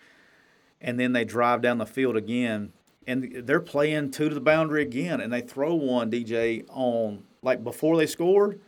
and 0.81 1.01
then 1.01 1.13
they 1.13 1.25
drive 1.25 1.63
down 1.63 1.79
the 1.79 1.87
field 1.87 2.17
again, 2.17 2.73
and 3.07 3.47
they're 3.47 3.61
playing 3.61 4.11
two 4.11 4.29
to 4.29 4.35
the 4.35 4.41
boundary 4.41 4.83
again, 4.83 5.21
and 5.21 5.33
they 5.33 5.41
throw 5.41 5.75
one 5.75 6.11
DJ 6.11 6.65
on 6.69 7.25
like 7.43 7.65
before 7.65 7.97
they 7.97 8.07
scored, 8.07 8.61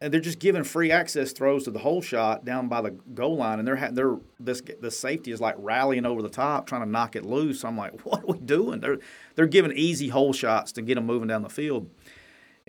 and 0.00 0.12
they're 0.12 0.20
just 0.20 0.38
giving 0.38 0.64
free 0.64 0.90
access 0.90 1.32
throws 1.32 1.64
to 1.64 1.70
the 1.70 1.80
hole 1.80 2.00
shot 2.00 2.44
down 2.44 2.68
by 2.68 2.80
the 2.80 2.90
goal 2.90 3.36
line, 3.36 3.58
and 3.58 3.68
they're 3.68 3.90
they're 3.92 4.16
this 4.38 4.62
the 4.80 4.90
safety 4.90 5.30
is 5.30 5.40
like 5.40 5.54
rallying 5.58 6.06
over 6.06 6.22
the 6.22 6.30
top 6.30 6.66
trying 6.66 6.82
to 6.82 6.88
knock 6.88 7.14
it 7.14 7.26
loose. 7.26 7.64
I'm 7.64 7.76
like, 7.76 8.00
what 8.06 8.22
are 8.22 8.26
we 8.26 8.38
doing? 8.38 8.80
They're 8.80 8.98
they're 9.34 9.46
giving 9.46 9.72
easy 9.72 10.08
hole 10.08 10.32
shots 10.32 10.72
to 10.72 10.82
get 10.82 10.94
them 10.94 11.04
moving 11.04 11.28
down 11.28 11.42
the 11.42 11.50
field. 11.50 11.90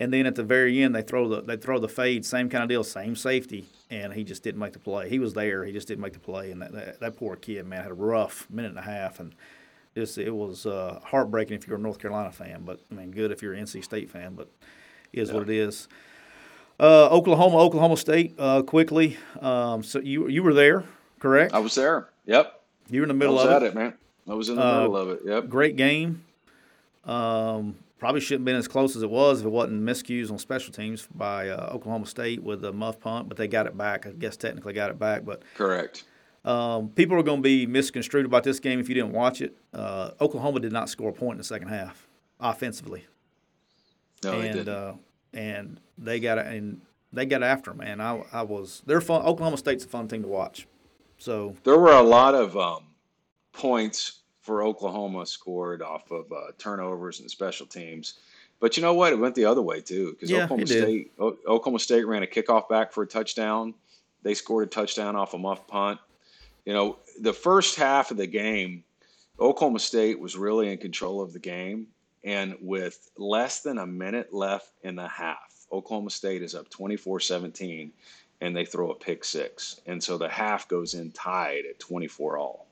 And 0.01 0.11
then 0.11 0.25
at 0.25 0.33
the 0.35 0.43
very 0.43 0.81
end, 0.81 0.95
they 0.95 1.03
throw 1.03 1.27
the 1.29 1.41
they 1.41 1.57
throw 1.57 1.77
the 1.77 1.87
fade, 1.87 2.25
same 2.25 2.49
kind 2.49 2.63
of 2.63 2.69
deal, 2.69 2.83
same 2.83 3.15
safety, 3.15 3.65
and 3.91 4.11
he 4.11 4.23
just 4.23 4.41
didn't 4.41 4.59
make 4.59 4.73
the 4.73 4.79
play. 4.79 5.07
He 5.07 5.19
was 5.19 5.33
there, 5.33 5.63
he 5.63 5.71
just 5.71 5.87
didn't 5.87 6.01
make 6.01 6.13
the 6.13 6.19
play, 6.19 6.49
and 6.51 6.59
that 6.61 6.71
that, 6.71 6.99
that 6.99 7.17
poor 7.17 7.35
kid, 7.35 7.67
man, 7.67 7.83
had 7.83 7.91
a 7.91 7.93
rough 7.93 8.47
minute 8.49 8.69
and 8.69 8.79
a 8.79 8.81
half, 8.81 9.19
and 9.19 9.33
just 9.95 10.17
it 10.17 10.31
was 10.31 10.65
uh, 10.65 10.99
heartbreaking 11.03 11.55
if 11.55 11.67
you're 11.67 11.77
a 11.77 11.79
North 11.79 11.99
Carolina 11.99 12.31
fan, 12.31 12.63
but 12.65 12.79
I 12.91 12.95
mean, 12.95 13.11
good 13.11 13.31
if 13.31 13.43
you're 13.43 13.53
an 13.53 13.63
NC 13.63 13.83
State 13.83 14.09
fan, 14.09 14.33
but 14.33 14.47
it 15.13 15.19
is 15.21 15.31
what 15.31 15.43
it 15.43 15.49
is. 15.51 15.87
Uh, 16.79 17.07
Oklahoma, 17.09 17.57
Oklahoma 17.59 17.95
State, 17.95 18.33
uh, 18.39 18.63
quickly. 18.63 19.17
Um, 19.39 19.83
so 19.83 19.99
you 19.99 20.27
you 20.29 20.41
were 20.41 20.55
there, 20.55 20.83
correct? 21.19 21.53
I 21.53 21.59
was 21.59 21.75
there. 21.75 22.09
Yep. 22.25 22.59
You 22.89 23.01
were 23.01 23.03
in 23.03 23.09
the 23.09 23.13
I 23.13 23.17
middle 23.17 23.35
was 23.35 23.45
of 23.45 23.51
at 23.51 23.61
it. 23.61 23.67
it, 23.67 23.75
man. 23.75 23.93
I 24.27 24.33
was 24.33 24.49
in 24.49 24.55
the 24.55 24.65
Uh, 24.65 24.77
middle 24.79 24.97
of 24.97 25.09
it. 25.09 25.19
Yep. 25.25 25.47
Great 25.49 25.75
game. 25.75 26.23
Um, 27.05 27.75
probably 28.01 28.19
shouldn't 28.19 28.41
have 28.41 28.45
been 28.45 28.55
as 28.55 28.67
close 28.67 28.95
as 28.95 29.03
it 29.03 29.11
was 29.11 29.41
if 29.41 29.45
it 29.45 29.49
wasn't 29.49 29.79
miscues 29.79 30.31
on 30.31 30.39
special 30.39 30.73
teams 30.73 31.07
by 31.13 31.49
uh, 31.49 31.69
Oklahoma 31.71 32.07
State 32.07 32.41
with 32.41 32.65
a 32.65 32.73
muff 32.73 32.99
punt, 32.99 33.29
but 33.29 33.37
they 33.37 33.47
got 33.47 33.67
it 33.67 33.77
back. 33.77 34.07
I 34.07 34.09
guess 34.09 34.35
technically 34.35 34.73
got 34.73 34.89
it 34.89 34.97
back, 34.97 35.23
but 35.23 35.43
correct. 35.53 36.03
Um, 36.43 36.89
people 36.89 37.15
are 37.15 37.21
going 37.21 37.37
to 37.37 37.43
be 37.43 37.67
misconstrued 37.67 38.25
about 38.25 38.43
this 38.43 38.59
game 38.59 38.79
if 38.79 38.89
you 38.89 38.95
didn't 38.95 39.11
watch 39.11 39.39
it. 39.39 39.55
Uh, 39.71 40.11
Oklahoma 40.19 40.59
did 40.59 40.71
not 40.71 40.89
score 40.89 41.11
a 41.11 41.13
point 41.13 41.33
in 41.33 41.37
the 41.37 41.43
second 41.43 41.67
half 41.67 42.07
offensively. 42.39 43.05
No, 44.23 44.33
and 44.33 44.41
they 44.41 44.47
didn't. 44.47 44.69
Uh, 44.69 44.93
and 45.35 45.79
they 45.99 46.19
got 46.19 46.39
and 46.39 46.81
they 47.13 47.27
got 47.27 47.43
after 47.43 47.69
them. 47.69 47.77
Man, 47.77 48.01
I, 48.01 48.23
I 48.33 48.41
was 48.41 48.81
they're 48.87 49.01
fun. 49.01 49.21
Oklahoma 49.21 49.57
State's 49.57 49.85
a 49.85 49.87
fun 49.87 50.07
team 50.07 50.23
to 50.23 50.27
watch. 50.27 50.67
So 51.19 51.55
there 51.65 51.77
were 51.77 51.93
a 51.93 52.01
lot 52.01 52.33
of 52.33 52.57
um, 52.57 52.83
points 53.53 54.20
for 54.41 54.63
Oklahoma 54.63 55.25
scored 55.25 55.81
off 55.81 56.11
of 56.11 56.31
uh, 56.31 56.51
turnovers 56.57 57.19
and 57.19 57.29
special 57.29 57.65
teams. 57.65 58.15
But 58.59 58.77
you 58.77 58.83
know 58.83 58.93
what? 58.93 59.13
It 59.13 59.19
went 59.19 59.35
the 59.35 59.45
other 59.45 59.61
way 59.61 59.81
too 59.81 60.11
because 60.11 60.29
Yeah, 60.29 60.43
Oklahoma. 60.43 60.67
State 60.67 61.11
O- 61.19 61.37
Oklahoma 61.47 61.79
State 61.79 62.05
ran 62.05 62.23
a 62.23 62.27
kickoff 62.27 62.69
back 62.69 62.91
for 62.91 63.03
a 63.03 63.07
touchdown. 63.07 63.73
They 64.23 64.33
scored 64.33 64.67
a 64.67 64.69
touchdown 64.69 65.15
off 65.15 65.33
a 65.33 65.37
muff 65.37 65.67
punt. 65.67 65.99
You 66.65 66.73
know, 66.73 66.97
the 67.19 67.33
first 67.33 67.75
half 67.75 68.11
of 68.11 68.17
the 68.17 68.27
game, 68.27 68.83
Oklahoma 69.39 69.79
State 69.79 70.19
was 70.19 70.37
really 70.37 70.71
in 70.71 70.77
control 70.77 71.21
of 71.21 71.33
the 71.33 71.39
game, 71.39 71.87
and 72.23 72.55
with 72.61 73.09
less 73.17 73.61
than 73.61 73.79
a 73.79 73.87
minute 73.87 74.31
left 74.31 74.71
in 74.83 74.95
the 74.95 75.07
half, 75.07 75.65
Oklahoma 75.71 76.11
State 76.11 76.43
is 76.43 76.53
up 76.53 76.69
24-17 76.69 77.91
and 78.41 78.55
they 78.55 78.65
throw 78.65 78.91
a 78.91 78.95
pick 78.95 79.23
six. 79.23 79.79
And 79.85 80.03
so 80.03 80.17
the 80.17 80.27
half 80.27 80.67
goes 80.67 80.95
in 80.95 81.11
tied 81.11 81.63
at 81.69 81.79
24 81.79 82.37
all. 82.37 82.67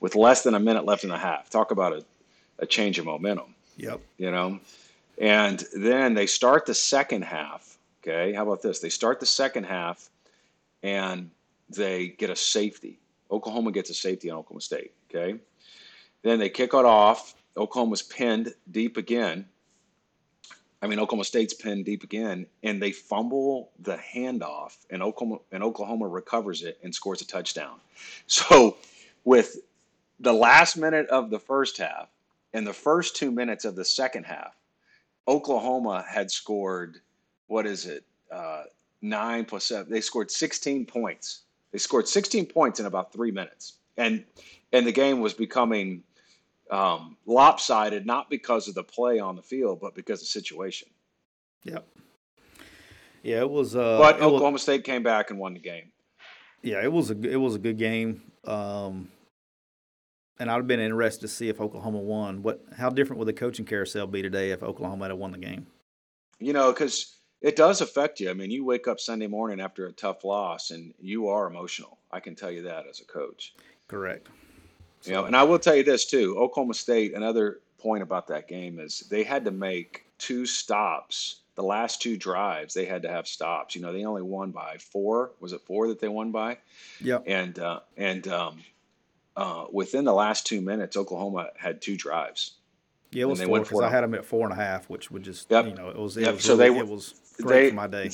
With 0.00 0.14
less 0.14 0.42
than 0.42 0.54
a 0.54 0.60
minute 0.60 0.84
left 0.84 1.04
in 1.04 1.10
the 1.10 1.18
half. 1.18 1.50
Talk 1.50 1.70
about 1.70 1.92
a, 1.92 2.04
a 2.58 2.66
change 2.66 2.98
of 2.98 3.06
momentum 3.06 3.54
yep, 3.76 4.00
you 4.18 4.30
know. 4.30 4.58
And 5.18 5.64
then 5.74 6.14
they 6.14 6.26
start 6.26 6.66
the 6.66 6.74
second 6.74 7.22
half. 7.22 7.78
Okay, 8.02 8.32
how 8.32 8.42
about 8.42 8.62
this? 8.62 8.80
They 8.80 8.88
start 8.88 9.20
the 9.20 9.26
second 9.26 9.64
half, 9.64 10.08
and 10.82 11.30
they 11.70 12.08
get 12.08 12.30
a 12.30 12.36
safety. 12.36 12.98
Oklahoma 13.30 13.72
gets 13.72 13.90
a 13.90 13.94
safety 13.94 14.30
on 14.30 14.38
Oklahoma 14.38 14.60
State. 14.60 14.92
Okay, 15.10 15.38
then 16.22 16.38
they 16.38 16.48
kick 16.48 16.74
it 16.74 16.84
off. 16.84 17.34
Oklahoma's 17.56 18.02
pinned 18.02 18.52
deep 18.70 18.96
again. 18.96 19.46
I 20.82 20.88
mean, 20.88 21.00
Oklahoma 21.00 21.24
State's 21.24 21.54
pinned 21.54 21.86
deep 21.86 22.04
again, 22.04 22.46
and 22.62 22.82
they 22.82 22.92
fumble 22.92 23.70
the 23.78 23.96
handoff, 23.96 24.76
and 24.90 25.02
Oklahoma 25.02 25.40
and 25.50 25.62
Oklahoma 25.62 26.06
recovers 26.06 26.62
it 26.62 26.78
and 26.82 26.94
scores 26.94 27.22
a 27.22 27.26
touchdown. 27.26 27.80
So, 28.26 28.76
with 29.24 29.56
the 30.20 30.32
last 30.32 30.76
minute 30.76 31.06
of 31.08 31.30
the 31.30 31.38
first 31.38 31.78
half 31.78 32.08
and 32.52 32.66
the 32.66 32.72
first 32.72 33.16
two 33.16 33.30
minutes 33.30 33.64
of 33.64 33.76
the 33.76 33.84
second 33.84 34.24
half, 34.24 34.54
Oklahoma 35.28 36.04
had 36.08 36.30
scored, 36.30 37.00
what 37.48 37.66
is 37.66 37.86
it, 37.86 38.04
uh, 38.30 38.64
nine 39.02 39.44
plus 39.44 39.64
seven. 39.64 39.90
They 39.92 40.00
scored 40.00 40.30
16 40.30 40.86
points. 40.86 41.42
They 41.72 41.78
scored 41.78 42.08
16 42.08 42.46
points 42.46 42.80
in 42.80 42.86
about 42.86 43.12
three 43.12 43.30
minutes, 43.30 43.74
and 43.96 44.24
and 44.72 44.86
the 44.86 44.92
game 44.92 45.20
was 45.20 45.34
becoming 45.34 46.02
um, 46.70 47.16
lopsided 47.26 48.06
not 48.06 48.30
because 48.30 48.66
of 48.68 48.74
the 48.74 48.82
play 48.82 49.18
on 49.18 49.36
the 49.36 49.42
field, 49.42 49.80
but 49.80 49.94
because 49.94 50.22
of 50.22 50.28
situation. 50.28 50.88
yep. 51.64 51.86
Yeah, 53.22 53.40
it 53.40 53.50
was. 53.50 53.74
Uh, 53.74 53.98
But 53.98 54.16
it 54.16 54.20
was- 54.24 54.32
Oklahoma 54.34 54.58
State 54.60 54.84
came 54.84 55.02
back 55.02 55.30
and 55.30 55.38
won 55.38 55.54
the 55.54 55.60
game. 55.60 55.90
yeah, 56.62 56.82
it 56.82 56.92
was 56.92 57.10
a 57.10 57.20
it 57.28 57.36
was 57.36 57.54
a 57.56 57.58
good 57.58 57.76
game. 57.78 58.22
Um, 58.44 59.10
and 60.38 60.50
I'd 60.50 60.56
have 60.56 60.66
been 60.66 60.80
interested 60.80 61.22
to 61.22 61.28
see 61.28 61.48
if 61.48 61.60
Oklahoma 61.60 61.98
won. 61.98 62.42
What 62.42 62.64
how 62.76 62.90
different 62.90 63.18
would 63.18 63.28
the 63.28 63.32
coaching 63.32 63.64
carousel 63.64 64.06
be 64.06 64.22
today 64.22 64.50
if 64.50 64.62
Oklahoma 64.62 65.08
had 65.08 65.14
won 65.14 65.32
the 65.32 65.38
game? 65.38 65.66
You 66.38 66.52
know, 66.52 66.72
because 66.72 67.16
it 67.40 67.56
does 67.56 67.80
affect 67.80 68.20
you. 68.20 68.30
I 68.30 68.34
mean, 68.34 68.50
you 68.50 68.64
wake 68.64 68.88
up 68.88 69.00
Sunday 69.00 69.26
morning 69.26 69.60
after 69.60 69.86
a 69.86 69.92
tough 69.92 70.24
loss, 70.24 70.70
and 70.70 70.92
you 71.00 71.28
are 71.28 71.46
emotional. 71.46 71.98
I 72.10 72.20
can 72.20 72.34
tell 72.34 72.50
you 72.50 72.62
that 72.62 72.86
as 72.86 73.00
a 73.00 73.04
coach. 73.04 73.54
Correct. 73.88 74.28
You 75.04 75.12
know, 75.12 75.24
and 75.24 75.36
I 75.36 75.44
will 75.44 75.58
tell 75.58 75.76
you 75.76 75.84
this 75.84 76.04
too. 76.04 76.36
Oklahoma 76.38 76.74
State. 76.74 77.14
Another 77.14 77.60
point 77.78 78.02
about 78.02 78.26
that 78.28 78.48
game 78.48 78.78
is 78.78 79.00
they 79.10 79.22
had 79.22 79.44
to 79.44 79.50
make 79.50 80.06
two 80.18 80.46
stops. 80.46 81.40
The 81.54 81.62
last 81.62 82.02
two 82.02 82.16
drives, 82.18 82.74
they 82.74 82.84
had 82.84 83.02
to 83.02 83.08
have 83.08 83.26
stops. 83.26 83.74
You 83.74 83.80
know, 83.80 83.92
they 83.92 84.04
only 84.04 84.22
won 84.22 84.50
by 84.50 84.76
four. 84.78 85.30
Was 85.40 85.52
it 85.52 85.62
four 85.62 85.88
that 85.88 86.00
they 86.00 86.08
won 86.08 86.32
by? 86.32 86.58
Yeah. 87.00 87.20
And 87.26 87.58
uh, 87.58 87.80
and 87.96 88.26
um, 88.28 88.58
uh, 89.36 89.66
within 89.72 90.04
the 90.04 90.12
last 90.14 90.46
two 90.46 90.60
minutes, 90.60 90.96
Oklahoma 90.96 91.50
had 91.56 91.80
two 91.82 91.96
drives. 91.96 92.52
Yeah, 93.12 93.22
it 93.22 93.28
was 93.28 93.38
they 93.38 93.44
four 93.46 93.60
because 93.60 93.80
I 93.80 93.88
had 93.90 94.02
them 94.02 94.14
at 94.14 94.24
four 94.24 94.44
and 94.44 94.52
a 94.52 94.56
half, 94.62 94.88
which 94.90 95.10
would 95.10 95.22
just 95.22 95.50
Yep. 95.50 95.66
you 95.66 95.74
know 95.74 95.88
it 95.90 95.96
was 95.96 96.16
it 96.16 96.22
Yep. 96.22 96.34
was 96.34 96.44
So 96.44 96.56
really, 96.56 96.70
they- 96.74 96.78
it 96.80 96.88
was 96.88 97.14
great 97.40 97.62
they- 97.64 97.68
for 97.70 97.74
my 97.76 97.86
day. 97.86 98.10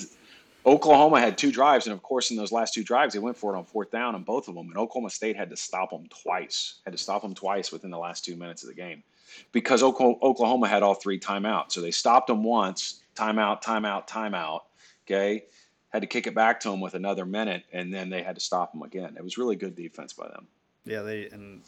Oklahoma 0.65 1.19
had 1.19 1.37
two 1.37 1.51
drives, 1.51 1.87
and 1.87 1.93
of 1.93 2.03
course, 2.05 2.31
in 2.31 2.37
those 2.37 2.53
last 2.53 2.73
two 2.73 2.85
drives, 2.85 3.15
they 3.15 3.19
went 3.19 3.37
for 3.37 3.53
it 3.53 3.59
on 3.59 3.65
fourth 3.65 3.91
down 3.91 4.15
on 4.15 4.23
both 4.23 4.47
of 4.47 4.55
them. 4.55 4.69
And 4.69 4.77
Oklahoma 4.79 5.11
State 5.11 5.35
had 5.37 5.51
to 5.51 5.57
stop 5.57 5.91
them 5.91 6.07
twice. 6.23 6.77
Had 6.85 6.93
to 6.93 6.99
stop 6.99 7.23
them 7.23 7.35
twice 7.35 7.73
within 7.73 7.91
the 7.91 7.99
last 7.99 8.25
two 8.25 8.37
minutes 8.37 8.63
of 8.63 8.69
the 8.69 8.75
game, 8.75 9.03
because 9.51 9.83
Oklahoma 9.83 10.19
Oklahoma 10.23 10.69
had 10.69 10.83
all 10.85 10.95
three 10.95 11.19
timeouts. 11.19 11.73
So 11.73 11.81
they 11.81 11.91
stopped 11.91 12.29
them 12.29 12.45
once, 12.45 13.01
timeout, 13.17 13.61
timeout, 13.63 14.07
timeout. 14.07 14.61
Okay, 15.05 15.47
had 15.89 16.03
to 16.03 16.07
kick 16.07 16.29
it 16.29 16.35
back 16.35 16.61
to 16.61 16.71
them 16.71 16.81
with 16.81 16.95
another 16.95 17.27
minute, 17.27 17.65
and 17.73 17.93
then 17.93 18.09
they 18.09 18.23
had 18.23 18.37
to 18.37 18.41
stop 18.41 18.73
them 18.73 18.83
again. 18.83 19.17
It 19.17 19.25
was 19.25 19.37
really 19.39 19.57
good 19.57 19.75
defense 19.75 20.13
by 20.13 20.29
them. 20.29 20.47
Yeah, 20.85 21.03
they 21.03 21.29
and 21.29 21.63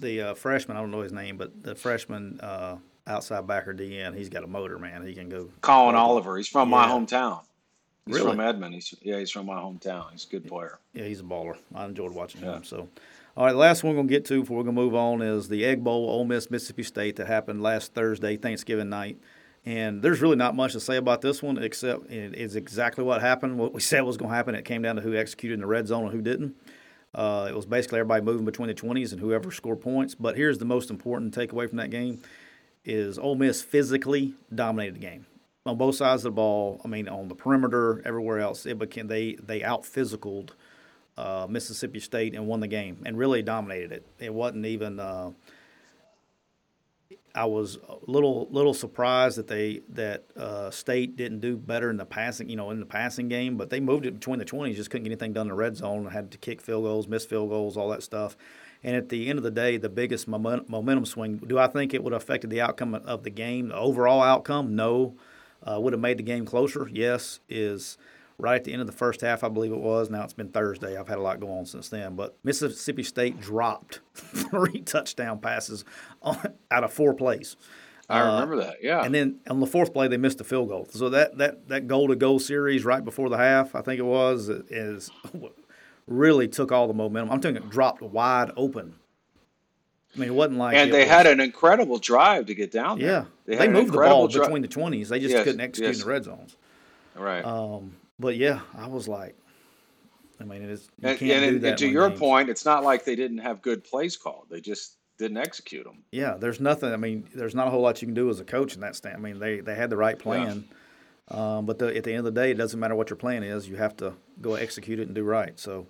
the 0.00 0.20
uh, 0.20 0.34
freshman 0.34 0.76
I 0.76 0.80
don't 0.80 0.90
know 0.90 1.00
his 1.00 1.12
name, 1.12 1.36
but 1.36 1.62
the 1.62 1.74
freshman 1.74 2.40
uh, 2.40 2.76
outside 3.06 3.46
backer 3.46 3.74
DN, 3.74 4.16
he's 4.16 4.28
got 4.28 4.44
a 4.44 4.46
motor, 4.46 4.78
man. 4.78 5.06
He 5.06 5.14
can 5.14 5.28
go. 5.28 5.48
Collin 5.60 5.94
Oliver, 5.94 6.36
he's 6.36 6.48
from 6.48 6.68
my 6.70 6.86
hometown. 6.86 7.40
He's 8.06 8.16
Really? 8.16 8.30
from 8.30 8.40
Edmond. 8.40 8.74
He's 8.74 8.94
yeah, 9.02 9.18
he's 9.18 9.30
from 9.30 9.46
my 9.46 9.56
hometown. 9.58 10.10
He's 10.12 10.24
a 10.26 10.28
good 10.28 10.46
player. 10.46 10.78
Yeah, 10.94 11.04
he's 11.04 11.20
a 11.20 11.24
baller. 11.24 11.56
I 11.74 11.84
enjoyed 11.86 12.12
watching 12.12 12.42
Yeah. 12.42 12.56
him. 12.56 12.64
So, 12.64 12.88
all 13.36 13.46
right, 13.46 13.52
the 13.52 13.58
last 13.58 13.82
one 13.82 13.94
we're 13.94 13.98
gonna 14.02 14.08
get 14.08 14.24
to 14.26 14.40
before 14.40 14.58
we're 14.58 14.62
gonna 14.64 14.74
move 14.74 14.94
on 14.94 15.22
is 15.22 15.48
the 15.48 15.64
Egg 15.64 15.82
Bowl, 15.82 16.08
Ole 16.08 16.24
Miss, 16.24 16.50
Mississippi 16.50 16.82
State 16.84 17.16
that 17.16 17.26
happened 17.26 17.62
last 17.62 17.94
Thursday, 17.94 18.36
Thanksgiving 18.36 18.88
night. 18.88 19.18
And 19.64 20.00
there's 20.00 20.20
really 20.22 20.36
not 20.36 20.54
much 20.54 20.74
to 20.74 20.80
say 20.80 20.96
about 20.96 21.22
this 21.22 21.42
one 21.42 21.58
except 21.58 22.08
it 22.08 22.36
is 22.36 22.54
exactly 22.54 23.02
what 23.02 23.20
happened. 23.20 23.58
What 23.58 23.74
we 23.74 23.80
said 23.80 24.02
was 24.02 24.16
going 24.16 24.30
to 24.30 24.36
happen. 24.36 24.54
It 24.54 24.64
came 24.64 24.80
down 24.80 24.94
to 24.94 25.02
who 25.02 25.16
executed 25.16 25.54
in 25.54 25.60
the 25.60 25.66
red 25.66 25.88
zone 25.88 26.04
and 26.04 26.12
who 26.12 26.22
didn't. 26.22 26.54
Uh, 27.16 27.46
it 27.48 27.56
was 27.56 27.66
basically 27.66 27.98
everybody 27.98 28.22
moving 28.22 28.44
between 28.44 28.68
the 28.68 28.74
20s 28.74 29.10
and 29.10 29.20
whoever 29.20 29.50
scored 29.50 29.80
points. 29.80 30.14
But 30.14 30.36
here's 30.36 30.58
the 30.58 30.66
most 30.66 30.90
important 30.90 31.34
takeaway 31.34 31.68
from 31.68 31.78
that 31.78 31.90
game: 31.90 32.20
is 32.84 33.18
Ole 33.18 33.34
Miss 33.34 33.62
physically 33.62 34.34
dominated 34.54 34.96
the 34.96 35.00
game 35.00 35.26
on 35.64 35.76
both 35.76 35.96
sides 35.96 36.24
of 36.24 36.32
the 36.32 36.36
ball. 36.36 36.80
I 36.84 36.88
mean, 36.88 37.08
on 37.08 37.28
the 37.28 37.34
perimeter, 37.34 38.02
everywhere 38.04 38.38
else, 38.38 38.66
it 38.66 38.78
became 38.78 39.08
they 39.08 39.34
they 39.34 39.64
out 39.64 39.82
physicaled 39.82 40.50
uh, 41.16 41.46
Mississippi 41.48 42.00
State 42.00 42.34
and 42.34 42.46
won 42.46 42.60
the 42.60 42.68
game 42.68 43.02
and 43.06 43.16
really 43.16 43.42
dominated 43.42 43.92
it. 43.92 44.06
It 44.18 44.34
wasn't 44.34 44.66
even. 44.66 45.00
Uh, 45.00 45.30
I 47.36 47.44
was 47.44 47.78
a 47.88 47.96
little 48.06 48.48
little 48.50 48.74
surprised 48.74 49.36
that 49.38 49.46
they 49.46 49.82
that 49.90 50.24
uh, 50.36 50.70
State 50.70 51.16
didn't 51.16 51.40
do 51.40 51.56
better 51.56 51.90
in 51.90 51.98
the 51.98 52.06
passing, 52.06 52.48
you 52.48 52.56
know, 52.56 52.70
in 52.70 52.80
the 52.80 52.86
passing 52.86 53.28
game. 53.28 53.56
But 53.56 53.70
they 53.70 53.78
moved 53.78 54.06
it 54.06 54.14
between 54.14 54.38
the 54.38 54.44
twenties, 54.44 54.76
just 54.76 54.90
couldn't 54.90 55.04
get 55.04 55.10
anything 55.10 55.34
done 55.34 55.42
in 55.42 55.48
the 55.48 55.54
red 55.54 55.76
zone. 55.76 56.06
Had 56.06 56.30
to 56.32 56.38
kick 56.38 56.60
field 56.62 56.84
goals, 56.84 57.06
miss 57.06 57.26
field 57.26 57.50
goals, 57.50 57.76
all 57.76 57.90
that 57.90 58.02
stuff. 58.02 58.36
And 58.82 58.96
at 58.96 59.08
the 59.08 59.28
end 59.28 59.38
of 59.38 59.42
the 59.42 59.50
day, 59.50 59.76
the 59.76 59.88
biggest 59.88 60.28
momentum 60.28 61.04
swing. 61.06 61.38
Do 61.38 61.58
I 61.58 61.66
think 61.66 61.92
it 61.92 62.04
would 62.04 62.12
have 62.12 62.22
affected 62.22 62.50
the 62.50 62.60
outcome 62.60 62.94
of 62.94 63.22
the 63.22 63.30
game, 63.30 63.68
the 63.68 63.76
overall 63.76 64.22
outcome? 64.22 64.74
No. 64.74 65.16
Uh, 65.62 65.80
would 65.80 65.92
have 65.92 66.00
made 66.00 66.18
the 66.18 66.22
game 66.22 66.44
closer? 66.44 66.88
Yes. 66.92 67.40
Is 67.48 67.98
right 68.38 68.56
at 68.56 68.64
the 68.64 68.72
end 68.72 68.80
of 68.80 68.86
the 68.86 68.92
first 68.92 69.20
half, 69.20 69.42
I 69.44 69.48
believe 69.48 69.72
it 69.72 69.78
was. 69.80 70.10
Now 70.10 70.22
it's 70.24 70.32
been 70.32 70.48
Thursday. 70.48 70.96
I've 70.96 71.08
had 71.08 71.18
a 71.18 71.22
lot 71.22 71.40
go 71.40 71.50
on 71.50 71.64
since 71.66 71.88
then. 71.88 72.16
But 72.16 72.36
Mississippi 72.44 73.02
State 73.02 73.40
dropped 73.40 74.00
three 74.14 74.80
touchdown 74.82 75.38
passes 75.40 75.84
on, 76.22 76.36
out 76.70 76.84
of 76.84 76.92
four 76.92 77.14
plays. 77.14 77.56
I 78.08 78.20
Uh, 78.20 78.34
remember 78.34 78.56
that. 78.64 78.76
Yeah. 78.82 79.02
And 79.02 79.14
then 79.14 79.40
on 79.48 79.58
the 79.60 79.66
fourth 79.66 79.92
play, 79.92 80.06
they 80.06 80.16
missed 80.16 80.40
a 80.40 80.44
field 80.44 80.68
goal. 80.68 80.86
So 80.90 81.08
that 81.08 81.38
that 81.38 81.68
that 81.68 81.88
goal 81.88 82.08
to 82.08 82.14
goal 82.16 82.38
series 82.38 82.84
right 82.84 83.04
before 83.04 83.28
the 83.28 83.36
half, 83.38 83.74
I 83.74 83.80
think 83.82 83.98
it 83.98 84.04
was, 84.04 84.48
is 84.48 85.10
really 86.06 86.46
took 86.48 86.70
all 86.72 86.86
the 86.86 86.94
momentum. 86.94 87.32
I'm 87.32 87.40
talking 87.40 87.56
it 87.56 87.68
dropped 87.70 88.02
wide 88.02 88.50
open. 88.56 88.94
I 90.14 90.18
mean, 90.20 90.28
it 90.28 90.34
wasn't 90.34 90.58
like 90.58 90.76
and 90.76 90.92
they 90.92 91.00
was- 91.00 91.08
had 91.08 91.26
an 91.26 91.40
incredible 91.40 91.98
drive 91.98 92.46
to 92.46 92.54
get 92.54 92.70
down 92.70 92.98
there. 93.00 93.08
yeah. 93.08 93.24
They, 93.44 93.56
had 93.56 93.66
an 93.68 93.72
moved 93.74 93.92
the 93.92 93.98
ball 93.98 94.28
dri- 94.28 94.40
between 94.42 94.62
the 94.62 94.68
twenties. 94.68 95.08
They 95.08 95.18
just 95.18 95.32
Yes, 95.34 95.44
couldn't 95.44 95.60
execute 95.60 95.88
yes. 95.94 96.00
in 96.00 96.06
the 96.06 96.12
red 96.12 96.24
zones. 96.24 96.56
Right. 97.16 97.44
Um, 97.44 97.96
but 98.18 98.36
yeah, 98.36 98.60
I 98.76 98.86
was 98.86 99.08
like, 99.08 99.34
I 100.40 100.44
mean, 100.44 100.62
it 100.62 100.70
is 100.70 100.88
you 101.00 101.08
and, 101.08 101.20
and- 101.44 101.64
and 101.64 101.78
to 101.78 101.88
your 101.88 102.08
games. 102.08 102.20
point, 102.20 102.48
it's 102.50 102.64
not 102.64 102.84
like 102.84 103.04
they 103.04 103.16
didn't 103.16 103.38
have 103.38 103.62
good 103.62 103.84
plays 103.84 104.16
called. 104.16 104.46
They 104.50 104.60
just 104.60 104.96
didn't 105.18 105.38
execute 105.38 105.84
them. 105.84 106.02
Yeah, 106.12 106.36
there's 106.38 106.60
nothing. 106.60 106.92
I 106.92 106.96
mean, 106.96 107.26
there's 107.34 107.54
not 107.54 107.66
a 107.68 107.70
whole 107.70 107.80
lot 107.80 108.02
you 108.02 108.06
can 108.06 108.14
do 108.14 108.28
as 108.28 108.38
a 108.40 108.44
coach 108.44 108.74
in 108.74 108.80
that 108.82 108.96
stand. 108.96 109.16
I 109.16 109.20
mean, 109.20 109.38
they 109.38 109.60
they 109.60 109.74
had 109.74 109.88
the 109.90 109.96
right 109.96 110.18
plan, 110.18 110.64
um, 111.28 111.64
but 111.64 111.78
the, 111.78 111.96
at 111.96 112.04
the 112.04 112.10
end 112.10 112.26
of 112.26 112.34
the 112.34 112.38
day, 112.40 112.50
it 112.50 112.58
doesn't 112.58 112.78
matter 112.78 112.94
what 112.94 113.08
your 113.08 113.16
plan 113.16 113.42
is. 113.42 113.66
You 113.68 113.76
have 113.76 113.96
to 113.98 114.12
go 114.42 114.54
execute 114.54 114.98
it 114.98 115.06
and 115.06 115.14
do 115.14 115.24
right. 115.24 115.58
So, 115.58 115.86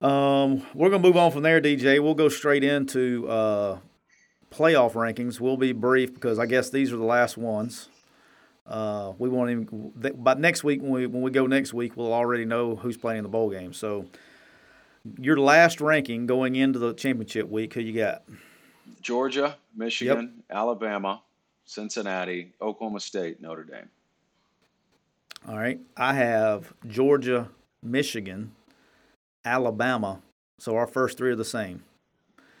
um, 0.00 0.62
we're 0.74 0.90
gonna 0.90 1.02
move 1.02 1.16
on 1.16 1.30
from 1.30 1.42
there, 1.42 1.60
DJ. 1.60 2.02
We'll 2.02 2.14
go 2.14 2.28
straight 2.28 2.64
into 2.64 3.28
uh, 3.28 3.78
playoff 4.50 4.92
rankings. 4.94 5.38
We'll 5.40 5.56
be 5.56 5.72
brief 5.72 6.12
because 6.14 6.38
I 6.40 6.46
guess 6.46 6.68
these 6.70 6.92
are 6.92 6.96
the 6.96 7.04
last 7.04 7.36
ones. 7.36 7.88
Uh, 8.68 9.12
we 9.18 9.28
won't 9.28 9.50
even. 9.50 9.92
But 10.16 10.40
next 10.40 10.64
week, 10.64 10.82
when 10.82 10.90
we 10.90 11.06
when 11.06 11.22
we 11.22 11.30
go 11.30 11.46
next 11.46 11.72
week, 11.72 11.96
we'll 11.96 12.12
already 12.12 12.44
know 12.44 12.76
who's 12.76 12.96
playing 12.96 13.18
in 13.18 13.22
the 13.22 13.28
bowl 13.28 13.50
game. 13.50 13.72
So, 13.72 14.06
your 15.18 15.38
last 15.38 15.80
ranking 15.80 16.26
going 16.26 16.56
into 16.56 16.78
the 16.78 16.92
championship 16.92 17.48
week, 17.48 17.74
who 17.74 17.80
you 17.80 17.92
got? 17.92 18.24
Georgia, 19.00 19.56
Michigan, 19.76 20.34
yep. 20.36 20.56
Alabama, 20.56 21.22
Cincinnati, 21.64 22.52
Oklahoma 22.60 23.00
State, 23.00 23.40
Notre 23.40 23.64
Dame. 23.64 23.88
All 25.48 25.56
right, 25.56 25.78
I 25.96 26.14
have 26.14 26.72
Georgia, 26.88 27.48
Michigan, 27.82 28.52
Alabama. 29.44 30.20
So 30.58 30.76
our 30.76 30.88
first 30.88 31.18
three 31.18 31.30
are 31.30 31.36
the 31.36 31.44
same. 31.44 31.84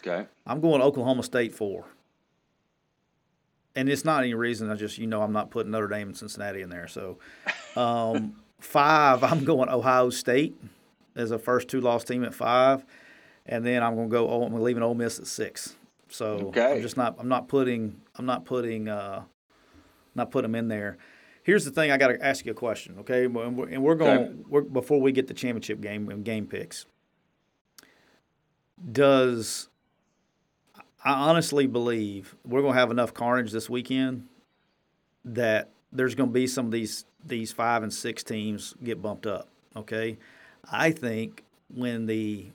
Okay. 0.06 0.28
I'm 0.46 0.60
going 0.60 0.82
Oklahoma 0.82 1.24
State 1.24 1.52
four 1.52 1.86
and 3.76 3.88
it's 3.88 4.04
not 4.04 4.22
any 4.22 4.34
reason. 4.34 4.70
I 4.70 4.74
just 4.74 4.98
you 4.98 5.06
know 5.06 5.22
I'm 5.22 5.32
not 5.32 5.50
putting 5.50 5.70
Notre 5.70 5.86
Dame 5.86 6.08
and 6.08 6.16
Cincinnati 6.16 6.62
in 6.62 6.70
there. 6.70 6.88
So 6.88 7.18
um, 7.76 8.34
five, 8.58 9.22
I'm 9.22 9.44
going 9.44 9.68
Ohio 9.68 10.10
State 10.10 10.60
as 11.14 11.30
a 11.30 11.38
first 11.38 11.68
two 11.68 11.80
loss 11.80 12.02
team 12.02 12.24
at 12.24 12.34
five, 12.34 12.84
and 13.44 13.64
then 13.64 13.82
I'm 13.82 13.94
going 13.94 14.08
to 14.08 14.12
go. 14.12 14.42
I'm 14.42 14.60
leaving 14.60 14.82
Ole 14.82 14.94
Miss 14.94 15.20
at 15.20 15.26
six. 15.26 15.76
So 16.08 16.48
okay. 16.48 16.76
I'm 16.76 16.82
just 16.82 16.96
not. 16.96 17.16
I'm 17.18 17.28
not 17.28 17.46
putting. 17.48 18.00
I'm 18.16 18.26
not 18.26 18.44
putting. 18.44 18.88
Uh, 18.88 19.22
not 20.14 20.30
put 20.30 20.42
them 20.42 20.54
in 20.54 20.68
there. 20.68 20.96
Here's 21.42 21.64
the 21.64 21.70
thing. 21.70 21.90
I 21.90 21.98
got 21.98 22.08
to 22.08 22.24
ask 22.24 22.44
you 22.44 22.52
a 22.52 22.54
question. 22.54 22.96
Okay, 23.00 23.26
and 23.26 23.56
we're, 23.56 23.68
and 23.68 23.82
we're 23.82 23.94
going 23.94 24.18
okay. 24.18 24.34
we're, 24.48 24.62
before 24.62 25.00
we 25.00 25.12
get 25.12 25.28
the 25.28 25.34
championship 25.34 25.80
game 25.80 26.08
and 26.08 26.24
game 26.24 26.46
picks. 26.46 26.86
Does 28.90 29.68
I 31.06 31.12
honestly 31.12 31.68
believe 31.68 32.34
we're 32.44 32.62
going 32.62 32.74
to 32.74 32.80
have 32.80 32.90
enough 32.90 33.14
carnage 33.14 33.52
this 33.52 33.70
weekend 33.70 34.26
that 35.24 35.70
there's 35.92 36.16
going 36.16 36.30
to 36.30 36.34
be 36.34 36.48
some 36.48 36.66
of 36.66 36.72
these 36.72 37.04
these 37.24 37.52
five 37.52 37.84
and 37.84 37.94
six 37.94 38.24
teams 38.24 38.74
get 38.82 39.00
bumped 39.00 39.24
up. 39.24 39.46
Okay, 39.76 40.18
I 40.68 40.90
think 40.90 41.44
when 41.72 42.06
the 42.06 42.46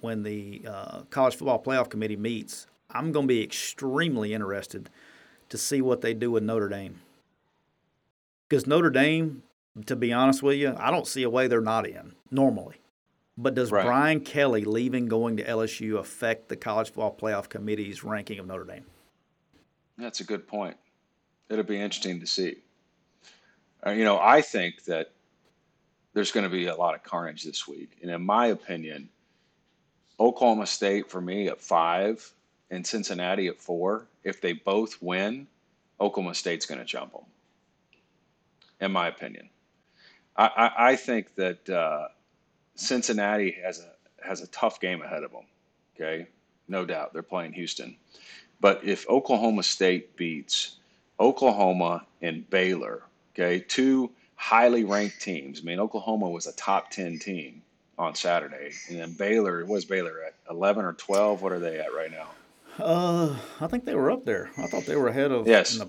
when 0.00 0.22
the 0.22 0.62
uh, 0.66 1.02
college 1.10 1.36
football 1.36 1.62
playoff 1.62 1.90
committee 1.90 2.16
meets, 2.16 2.66
I'm 2.90 3.12
going 3.12 3.28
to 3.28 3.34
be 3.34 3.42
extremely 3.42 4.32
interested 4.32 4.88
to 5.50 5.58
see 5.58 5.82
what 5.82 6.00
they 6.00 6.14
do 6.14 6.30
with 6.30 6.42
Notre 6.42 6.70
Dame. 6.70 7.00
Because 8.48 8.66
Notre 8.66 8.88
Dame, 8.88 9.42
to 9.84 9.94
be 9.94 10.14
honest 10.14 10.42
with 10.42 10.56
you, 10.56 10.74
I 10.78 10.90
don't 10.90 11.06
see 11.06 11.24
a 11.24 11.30
way 11.30 11.46
they're 11.46 11.60
not 11.60 11.86
in 11.86 12.14
normally. 12.30 12.76
But 13.40 13.54
does 13.54 13.70
right. 13.70 13.84
Brian 13.84 14.20
Kelly 14.20 14.64
leaving 14.64 15.06
going 15.06 15.36
to 15.36 15.44
LSU 15.44 15.96
affect 16.00 16.48
the 16.48 16.56
college 16.56 16.88
football 16.88 17.16
playoff 17.16 17.48
committee's 17.48 18.02
ranking 18.02 18.40
of 18.40 18.48
Notre 18.48 18.64
Dame? 18.64 18.84
That's 19.96 20.18
a 20.18 20.24
good 20.24 20.48
point. 20.48 20.76
It'll 21.48 21.64
be 21.64 21.80
interesting 21.80 22.18
to 22.18 22.26
see. 22.26 22.56
Uh, 23.86 23.90
you 23.90 24.04
know, 24.04 24.18
I 24.18 24.42
think 24.42 24.82
that 24.84 25.12
there's 26.14 26.32
going 26.32 26.42
to 26.42 26.50
be 26.50 26.66
a 26.66 26.74
lot 26.74 26.96
of 26.96 27.04
carnage 27.04 27.44
this 27.44 27.68
week. 27.68 27.98
And 28.02 28.10
in 28.10 28.26
my 28.26 28.46
opinion, 28.46 29.08
Oklahoma 30.18 30.66
State 30.66 31.08
for 31.08 31.20
me 31.20 31.46
at 31.46 31.60
five 31.60 32.28
and 32.72 32.84
Cincinnati 32.84 33.46
at 33.46 33.60
four, 33.60 34.08
if 34.24 34.40
they 34.40 34.52
both 34.52 35.00
win, 35.00 35.46
Oklahoma 36.00 36.34
State's 36.34 36.66
going 36.66 36.80
to 36.80 36.84
jump 36.84 37.12
them. 37.12 37.22
In 38.80 38.90
my 38.90 39.06
opinion, 39.06 39.48
I, 40.36 40.46
I, 40.46 40.88
I 40.90 40.96
think 40.96 41.36
that 41.36 41.70
uh, 41.70 42.08
Cincinnati 42.78 43.56
has 43.62 43.80
a 43.80 44.26
has 44.26 44.40
a 44.40 44.46
tough 44.48 44.80
game 44.80 45.02
ahead 45.02 45.24
of 45.24 45.32
them. 45.32 45.44
Okay, 45.94 46.28
no 46.68 46.84
doubt 46.84 47.12
they're 47.12 47.22
playing 47.22 47.52
Houston, 47.52 47.96
but 48.60 48.84
if 48.84 49.08
Oklahoma 49.08 49.62
State 49.62 50.16
beats 50.16 50.76
Oklahoma 51.18 52.06
and 52.22 52.48
Baylor, 52.48 53.02
okay, 53.34 53.58
two 53.58 54.10
highly 54.36 54.84
ranked 54.84 55.20
teams. 55.20 55.60
I 55.60 55.64
mean, 55.64 55.80
Oklahoma 55.80 56.30
was 56.30 56.46
a 56.46 56.52
top 56.52 56.90
ten 56.90 57.18
team 57.18 57.62
on 57.98 58.14
Saturday, 58.14 58.70
and 58.88 59.00
then 59.00 59.12
Baylor 59.18 59.64
was 59.64 59.84
Baylor 59.84 60.22
at 60.24 60.34
eleven 60.48 60.84
or 60.84 60.92
twelve. 60.92 61.42
What 61.42 61.52
are 61.52 61.58
they 61.58 61.80
at 61.80 61.92
right 61.92 62.10
now? 62.10 62.28
Uh, 62.78 63.36
I 63.60 63.66
think 63.66 63.84
they 63.84 63.96
were 63.96 64.10
up 64.10 64.24
there. 64.24 64.50
I 64.56 64.68
thought 64.68 64.84
they 64.86 64.94
were 64.94 65.08
ahead 65.08 65.32
of. 65.32 65.48
Yes. 65.48 65.78
The, 65.78 65.88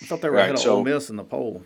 I 0.00 0.06
thought 0.06 0.22
they 0.22 0.30
were 0.30 0.36
right, 0.36 0.44
ahead 0.44 0.54
of 0.54 0.60
so, 0.60 0.76
Ole 0.76 0.84
Miss 0.84 1.10
in 1.10 1.16
the 1.16 1.24
poll. 1.24 1.62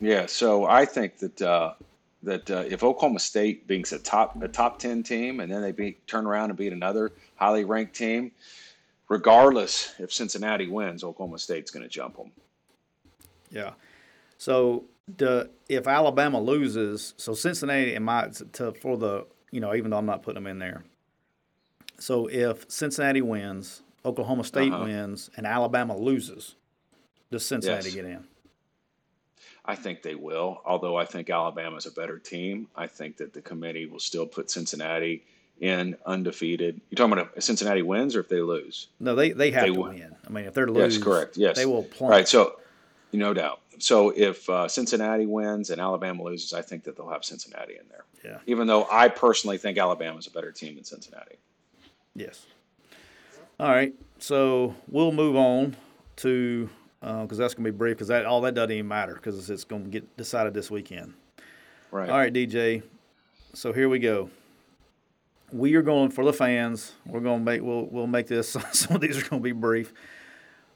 Yeah, 0.00 0.26
so 0.26 0.66
I 0.66 0.84
think 0.84 1.18
that 1.18 1.42
uh, 1.42 1.74
that 2.22 2.50
uh, 2.50 2.64
if 2.68 2.82
Oklahoma 2.82 3.18
State 3.18 3.66
beats 3.66 3.92
a 3.92 3.98
top 3.98 4.40
a 4.42 4.48
top 4.48 4.78
ten 4.78 5.02
team, 5.02 5.40
and 5.40 5.50
then 5.50 5.62
they 5.62 5.72
beat 5.72 6.06
turn 6.06 6.26
around 6.26 6.50
and 6.50 6.58
beat 6.58 6.72
another 6.72 7.12
highly 7.36 7.64
ranked 7.64 7.94
team, 7.94 8.32
regardless 9.08 9.94
if 9.98 10.12
Cincinnati 10.12 10.68
wins, 10.68 11.04
Oklahoma 11.04 11.38
State's 11.38 11.70
going 11.70 11.82
to 11.82 11.88
jump 11.88 12.16
them. 12.16 12.30
Yeah. 13.50 13.72
So 14.38 14.84
the, 15.16 15.50
if 15.68 15.86
Alabama 15.86 16.40
loses, 16.40 17.14
so 17.16 17.34
Cincinnati 17.34 17.94
and 17.94 18.04
my 18.04 18.28
to, 18.54 18.72
for 18.72 18.96
the 18.96 19.26
you 19.50 19.60
know 19.60 19.74
even 19.74 19.90
though 19.90 19.98
I'm 19.98 20.06
not 20.06 20.22
putting 20.22 20.42
them 20.42 20.50
in 20.50 20.58
there. 20.58 20.84
So 21.98 22.26
if 22.26 22.68
Cincinnati 22.68 23.22
wins, 23.22 23.82
Oklahoma 24.04 24.44
State 24.44 24.72
uh-huh. 24.72 24.84
wins, 24.84 25.30
and 25.36 25.46
Alabama 25.46 25.96
loses, 25.96 26.56
does 27.30 27.44
Cincinnati 27.44 27.90
yes. 27.90 27.94
get 27.94 28.04
in? 28.06 28.24
I 29.64 29.76
think 29.76 30.02
they 30.02 30.14
will, 30.16 30.60
although 30.64 30.96
I 30.96 31.04
think 31.04 31.30
Alabama's 31.30 31.86
a 31.86 31.92
better 31.92 32.18
team. 32.18 32.68
I 32.74 32.88
think 32.88 33.16
that 33.18 33.32
the 33.32 33.40
committee 33.40 33.86
will 33.86 34.00
still 34.00 34.26
put 34.26 34.50
Cincinnati 34.50 35.24
in 35.60 35.96
undefeated. 36.04 36.80
You're 36.90 36.96
talking 36.96 37.12
about 37.12 37.32
if 37.36 37.44
Cincinnati 37.44 37.82
wins 37.82 38.16
or 38.16 38.20
if 38.20 38.28
they 38.28 38.40
lose? 38.40 38.88
No, 38.98 39.14
they, 39.14 39.30
they 39.30 39.52
have 39.52 39.62
they 39.62 39.72
to 39.72 39.80
win. 39.80 39.94
win. 39.94 40.16
I 40.26 40.30
mean, 40.30 40.44
if 40.46 40.54
they're 40.54 40.66
lose, 40.66 40.96
yes, 40.96 41.04
correct. 41.04 41.36
Yes, 41.36 41.56
they 41.56 41.66
will 41.66 41.84
plummet. 41.84 42.10
Right. 42.10 42.28
So, 42.28 42.58
no 43.12 43.32
doubt. 43.32 43.60
So 43.78 44.10
if 44.10 44.48
uh, 44.50 44.66
Cincinnati 44.68 45.26
wins 45.26 45.70
and 45.70 45.80
Alabama 45.80 46.24
loses, 46.24 46.52
I 46.52 46.62
think 46.62 46.84
that 46.84 46.96
they'll 46.96 47.08
have 47.10 47.24
Cincinnati 47.24 47.74
in 47.74 47.84
there. 47.88 48.04
Yeah. 48.24 48.38
Even 48.46 48.66
though 48.66 48.88
I 48.90 49.08
personally 49.08 49.58
think 49.58 49.78
Alabama's 49.78 50.26
a 50.26 50.30
better 50.30 50.52
team 50.52 50.74
than 50.74 50.84
Cincinnati. 50.84 51.36
Yes. 52.14 52.46
All 53.58 53.68
right. 53.68 53.94
So 54.18 54.74
we'll 54.88 55.12
move 55.12 55.36
on 55.36 55.76
to 56.16 56.68
because 57.02 57.40
uh, 57.40 57.42
that's 57.42 57.54
going 57.54 57.64
to 57.64 57.72
be 57.72 57.76
brief 57.76 57.96
because 57.96 58.08
that 58.08 58.24
all 58.26 58.40
that 58.42 58.54
doesn't 58.54 58.70
even 58.70 58.86
matter 58.86 59.14
because 59.14 59.50
it's 59.50 59.64
going 59.64 59.84
to 59.84 59.90
get 59.90 60.16
decided 60.16 60.54
this 60.54 60.70
weekend. 60.70 61.14
Right. 61.90 62.08
All 62.08 62.16
right, 62.16 62.32
DJ. 62.32 62.84
So 63.54 63.72
here 63.72 63.88
we 63.88 63.98
go. 63.98 64.30
We 65.52 65.74
are 65.74 65.82
going 65.82 66.10
for 66.10 66.24
the 66.24 66.32
fans. 66.32 66.92
We're 67.04 67.20
going 67.20 67.40
to 67.40 67.44
make 67.44 67.60
we'll 67.60 67.86
we'll 67.86 68.06
make 68.06 68.28
this. 68.28 68.56
Some 68.72 68.96
of 68.96 69.00
these 69.00 69.18
are 69.18 69.28
going 69.28 69.42
to 69.42 69.44
be 69.44 69.52
brief. 69.52 69.92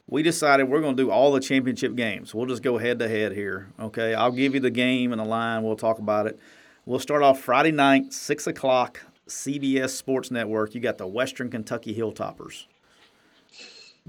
We 0.09 0.23
decided 0.23 0.65
we're 0.69 0.81
going 0.81 0.97
to 0.97 1.03
do 1.03 1.11
all 1.11 1.33
the 1.33 1.41
championship 1.41 1.95
games. 1.95 2.35
We'll 2.35 2.47
just 2.47 2.63
go 2.63 2.77
head 2.79 2.99
to 3.01 3.09
head 3.09 3.33
here. 3.33 3.69
Okay, 3.79 4.15
I'll 4.15 4.33
give 4.33 4.55
you 4.55 4.61
the 4.61 4.71
game 4.71 5.13
and 5.13 5.21
the 5.21 5.25
line. 5.25 5.63
We'll 5.63 5.77
talk 5.77 5.99
about 5.99 6.27
it. 6.27 6.39
We'll 6.85 7.01
start 7.01 7.23
off 7.23 7.41
Friday 7.41 7.73
night, 7.73 8.13
six 8.13 8.47
o'clock, 8.47 9.01
CBS 9.29 9.91
Sports 9.91 10.31
Network. 10.31 10.75
You 10.75 10.81
got 10.81 10.99
the 10.99 11.07
Western 11.07 11.51
Kentucky 11.51 11.95
Hilltoppers 11.95 12.67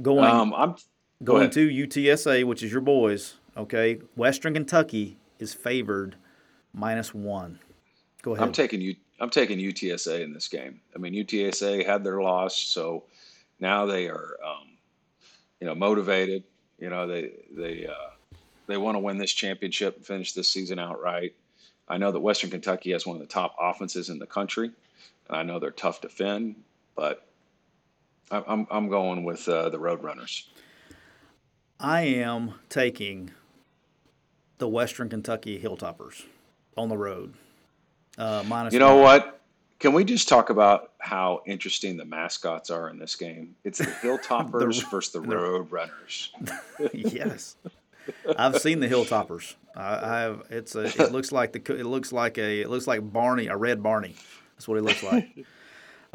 going. 0.01 0.25
Um, 0.25 0.53
I'm 0.53 0.75
Going 1.23 1.49
to 1.51 1.67
UTSA, 1.67 2.43
which 2.43 2.61
is 2.61 2.71
your 2.71 2.81
boys, 2.81 3.35
okay? 3.55 3.99
Western 4.15 4.53
Kentucky 4.53 5.17
is 5.39 5.53
favored 5.53 6.15
minus 6.73 7.13
one. 7.13 7.59
Go 8.21 8.35
ahead. 8.35 8.45
I'm 8.45 8.53
taking 8.53 8.81
you. 8.81 8.95
I'm 9.19 9.31
taking 9.31 9.57
UTSA 9.57 10.21
in 10.21 10.31
this 10.33 10.47
game. 10.47 10.79
I 10.95 10.99
mean, 10.99 11.13
UTSA 11.13 11.83
had 11.85 12.03
their 12.03 12.21
loss, 12.21 12.55
so 12.55 13.05
now 13.59 13.87
they 13.87 14.07
are, 14.07 14.37
um, 14.45 14.67
you 15.59 15.65
know, 15.65 15.73
motivated. 15.73 16.43
You 16.77 16.91
know, 16.91 17.07
they 17.07 17.31
they 17.51 17.87
uh, 17.87 18.11
they 18.67 18.77
want 18.77 18.93
to 18.95 18.99
win 18.99 19.17
this 19.17 19.33
championship 19.33 19.95
and 19.95 20.05
finish 20.05 20.33
this 20.33 20.49
season 20.49 20.77
outright. 20.77 21.33
I 21.89 21.97
know 21.97 22.11
that 22.11 22.19
Western 22.19 22.51
Kentucky 22.51 22.91
has 22.91 23.07
one 23.07 23.15
of 23.15 23.21
the 23.21 23.27
top 23.27 23.55
offenses 23.59 24.09
in 24.09 24.19
the 24.19 24.27
country, 24.27 24.69
and 25.29 25.37
I 25.37 25.41
know 25.41 25.57
they're 25.57 25.71
tough 25.71 26.01
to 26.01 26.09
defend, 26.09 26.57
but 26.95 27.25
I'm 28.29 28.67
I'm 28.69 28.89
going 28.89 29.23
with 29.23 29.47
uh, 29.49 29.69
the 29.69 29.79
Roadrunners. 29.79 30.43
I 31.79 32.01
am 32.01 32.55
taking 32.69 33.31
the 34.57 34.67
Western 34.67 35.09
Kentucky 35.09 35.59
Hilltoppers 35.59 36.25
on 36.75 36.89
the 36.89 36.97
road. 36.97 37.33
Uh, 38.17 38.43
minus 38.47 38.73
you 38.73 38.79
know 38.79 38.95
nine. 38.95 39.03
what? 39.03 39.41
Can 39.79 39.93
we 39.93 40.03
just 40.03 40.27
talk 40.27 40.49
about 40.49 40.93
how 40.97 41.43
interesting 41.45 41.97
the 41.97 42.05
mascots 42.05 42.71
are 42.71 42.89
in 42.89 42.97
this 42.97 43.15
game? 43.15 43.55
It's 43.63 43.77
the 43.77 43.85
Hilltoppers 44.01 44.81
the, 44.81 44.87
versus 44.89 45.13
the 45.13 45.21
Road 45.21 45.71
Runners. 45.71 46.31
yes, 46.93 47.57
I've 48.37 48.57
seen 48.57 48.79
the 48.79 48.87
Hilltoppers. 48.87 49.53
I, 49.75 49.95
I 49.95 50.19
have. 50.21 50.43
It's 50.49 50.75
a. 50.75 50.85
It 50.85 51.11
looks 51.11 51.31
like 51.31 51.53
the. 51.53 51.75
It 51.75 51.85
looks 51.85 52.11
like 52.11 52.39
a. 52.39 52.61
It 52.61 52.69
looks 52.69 52.87
like 52.87 53.13
Barney, 53.13 53.47
a 53.47 53.55
red 53.55 53.83
Barney. 53.83 54.15
That's 54.55 54.67
what 54.67 54.75
he 54.75 54.81
looks 54.81 55.03
like. 55.03 55.45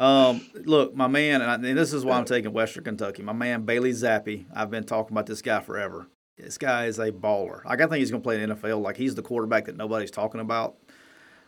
Um, 0.03 0.45
look, 0.55 0.97
my 0.97 1.07
man, 1.07 1.43
and, 1.43 1.51
I, 1.51 1.55
and, 1.55 1.79
this 1.79 1.93
is 1.93 2.05
why 2.05 2.19
I'm 2.19 2.25
taking 2.25 2.53
Western 2.53 2.83
Kentucky. 2.83 3.23
My 3.23 3.33
man 3.33 3.63
Bailey 3.63 3.93
Zappe. 3.93 4.45
I've 4.53 4.69
been 4.69 4.83
talking 4.83 5.15
about 5.15 5.27
this 5.27 5.43
guy 5.43 5.61
forever. 5.61 6.09
This 6.37 6.59
guy 6.59 6.87
is 6.87 6.99
a 6.99 7.13
baller. 7.13 7.65
Like, 7.65 7.81
I 7.81 7.87
think 7.87 7.99
he's 7.99 8.11
going 8.11 8.21
to 8.21 8.25
play 8.25 8.43
in 8.43 8.49
the 8.49 8.57
NFL. 8.57 8.83
Like 8.83 8.97
he's 8.97 9.15
the 9.15 9.23
quarterback 9.23 9.67
that 9.67 9.77
nobody's 9.77 10.11
talking 10.11 10.41
about. 10.41 10.75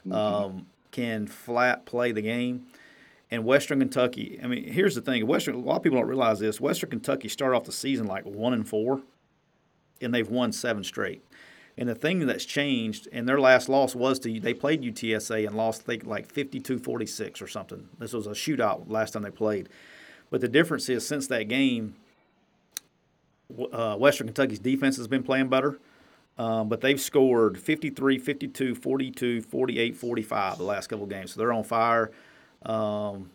Mm-hmm. 0.06 0.12
Um, 0.12 0.66
can 0.92 1.26
flat 1.26 1.84
play 1.84 2.12
the 2.12 2.22
game. 2.22 2.66
And 3.28 3.44
Western 3.44 3.80
Kentucky, 3.80 4.38
I 4.40 4.46
mean, 4.46 4.62
here's 4.62 4.94
the 4.94 5.00
thing: 5.00 5.26
Western. 5.26 5.56
A 5.56 5.58
lot 5.58 5.78
of 5.78 5.82
people 5.82 5.98
don't 5.98 6.06
realize 6.06 6.38
this. 6.38 6.60
Western 6.60 6.90
Kentucky 6.90 7.28
started 7.28 7.56
off 7.56 7.64
the 7.64 7.72
season 7.72 8.06
like 8.06 8.24
one 8.24 8.52
and 8.52 8.68
four, 8.68 9.02
and 10.00 10.14
they've 10.14 10.28
won 10.28 10.52
seven 10.52 10.84
straight. 10.84 11.24
And 11.76 11.88
the 11.88 11.94
thing 11.94 12.24
that's 12.26 12.44
changed, 12.44 13.08
and 13.12 13.28
their 13.28 13.40
last 13.40 13.68
loss 13.68 13.94
was 13.94 14.18
to 14.20 14.40
they 14.40 14.54
played 14.54 14.82
UTSA 14.82 15.46
and 15.46 15.56
lost, 15.56 15.82
think, 15.82 16.04
like 16.04 16.32
52-46 16.32 17.42
or 17.42 17.48
something. 17.48 17.88
This 17.98 18.12
was 18.12 18.26
a 18.26 18.30
shootout 18.30 18.88
last 18.88 19.12
time 19.12 19.22
they 19.22 19.30
played. 19.30 19.68
But 20.30 20.40
the 20.40 20.48
difference 20.48 20.88
is 20.88 21.06
since 21.06 21.26
that 21.28 21.48
game, 21.48 21.96
uh, 23.72 23.96
Western 23.96 24.28
Kentucky's 24.28 24.60
defense 24.60 24.96
has 24.96 25.08
been 25.08 25.22
playing 25.22 25.48
better. 25.48 25.78
Um, 26.36 26.68
but 26.68 26.80
they've 26.80 27.00
scored 27.00 27.58
53, 27.58 28.18
52, 28.18 28.74
42, 28.74 29.42
48, 29.42 29.96
45 29.96 30.58
the 30.58 30.64
last 30.64 30.88
couple 30.88 31.06
games. 31.06 31.32
So 31.32 31.40
they're 31.40 31.52
on 31.52 31.62
fire. 31.62 32.10
Um, 32.64 33.30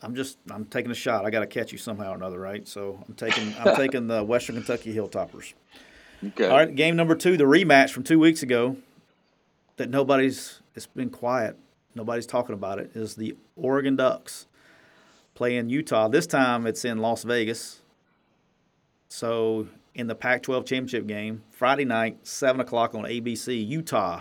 I'm 0.00 0.14
just 0.14 0.38
I'm 0.50 0.64
taking 0.64 0.90
a 0.90 0.94
shot. 0.94 1.24
I 1.24 1.30
got 1.30 1.40
to 1.40 1.46
catch 1.46 1.72
you 1.72 1.78
somehow 1.78 2.12
or 2.12 2.16
another, 2.16 2.38
right? 2.38 2.66
So 2.66 3.02
I'm 3.06 3.14
taking 3.14 3.54
I'm 3.58 3.76
taking 3.76 4.06
the 4.08 4.24
Western 4.24 4.56
Kentucky 4.56 4.94
Hilltoppers. 4.94 5.52
Okay. 6.24 6.46
All 6.46 6.56
right, 6.56 6.74
game 6.74 6.94
number 6.94 7.16
two, 7.16 7.36
the 7.36 7.44
rematch 7.44 7.90
from 7.90 8.04
two 8.04 8.18
weeks 8.18 8.42
ago. 8.42 8.76
That 9.76 9.90
nobody's 9.90 10.60
it's 10.74 10.86
been 10.86 11.10
quiet. 11.10 11.56
Nobody's 11.94 12.26
talking 12.26 12.54
about 12.54 12.78
it. 12.78 12.92
Is 12.94 13.16
the 13.16 13.36
Oregon 13.56 13.96
Ducks 13.96 14.46
playing 15.34 15.68
Utah? 15.68 16.08
This 16.08 16.26
time 16.26 16.66
it's 16.66 16.84
in 16.84 16.98
Las 16.98 17.22
Vegas. 17.24 17.80
So 19.08 19.66
in 19.94 20.06
the 20.06 20.14
Pac-12 20.14 20.64
championship 20.66 21.06
game, 21.06 21.42
Friday 21.50 21.84
night, 21.84 22.26
seven 22.26 22.60
o'clock 22.60 22.94
on 22.94 23.02
ABC, 23.04 23.66
Utah 23.66 24.20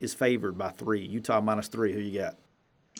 is 0.00 0.14
favored 0.14 0.56
by 0.58 0.70
three. 0.70 1.04
Utah 1.04 1.40
minus 1.40 1.68
three. 1.68 1.92
Who 1.92 2.00
you 2.00 2.20
got? 2.20 2.36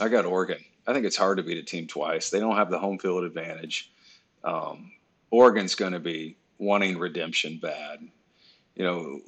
I 0.01 0.09
got 0.09 0.25
Oregon. 0.25 0.59
I 0.87 0.93
think 0.93 1.05
it's 1.05 1.17
hard 1.17 1.37
to 1.37 1.43
beat 1.43 1.59
a 1.59 1.63
team 1.63 1.87
twice. 1.87 2.31
They 2.31 2.41
don't 2.41 2.57
have 2.57 2.71
the 2.71 2.79
home 2.79 2.99
field 2.99 3.25
advantage. 3.25 3.93
Um, 4.43 4.93
Oregon's 5.31 5.75
going 5.75 5.93
to 5.93 6.01
be 6.01 6.37
wanting 6.59 6.99
redemption 6.99 7.59
bad. 7.61 8.01
You 8.75 8.85
know, 8.85 9.21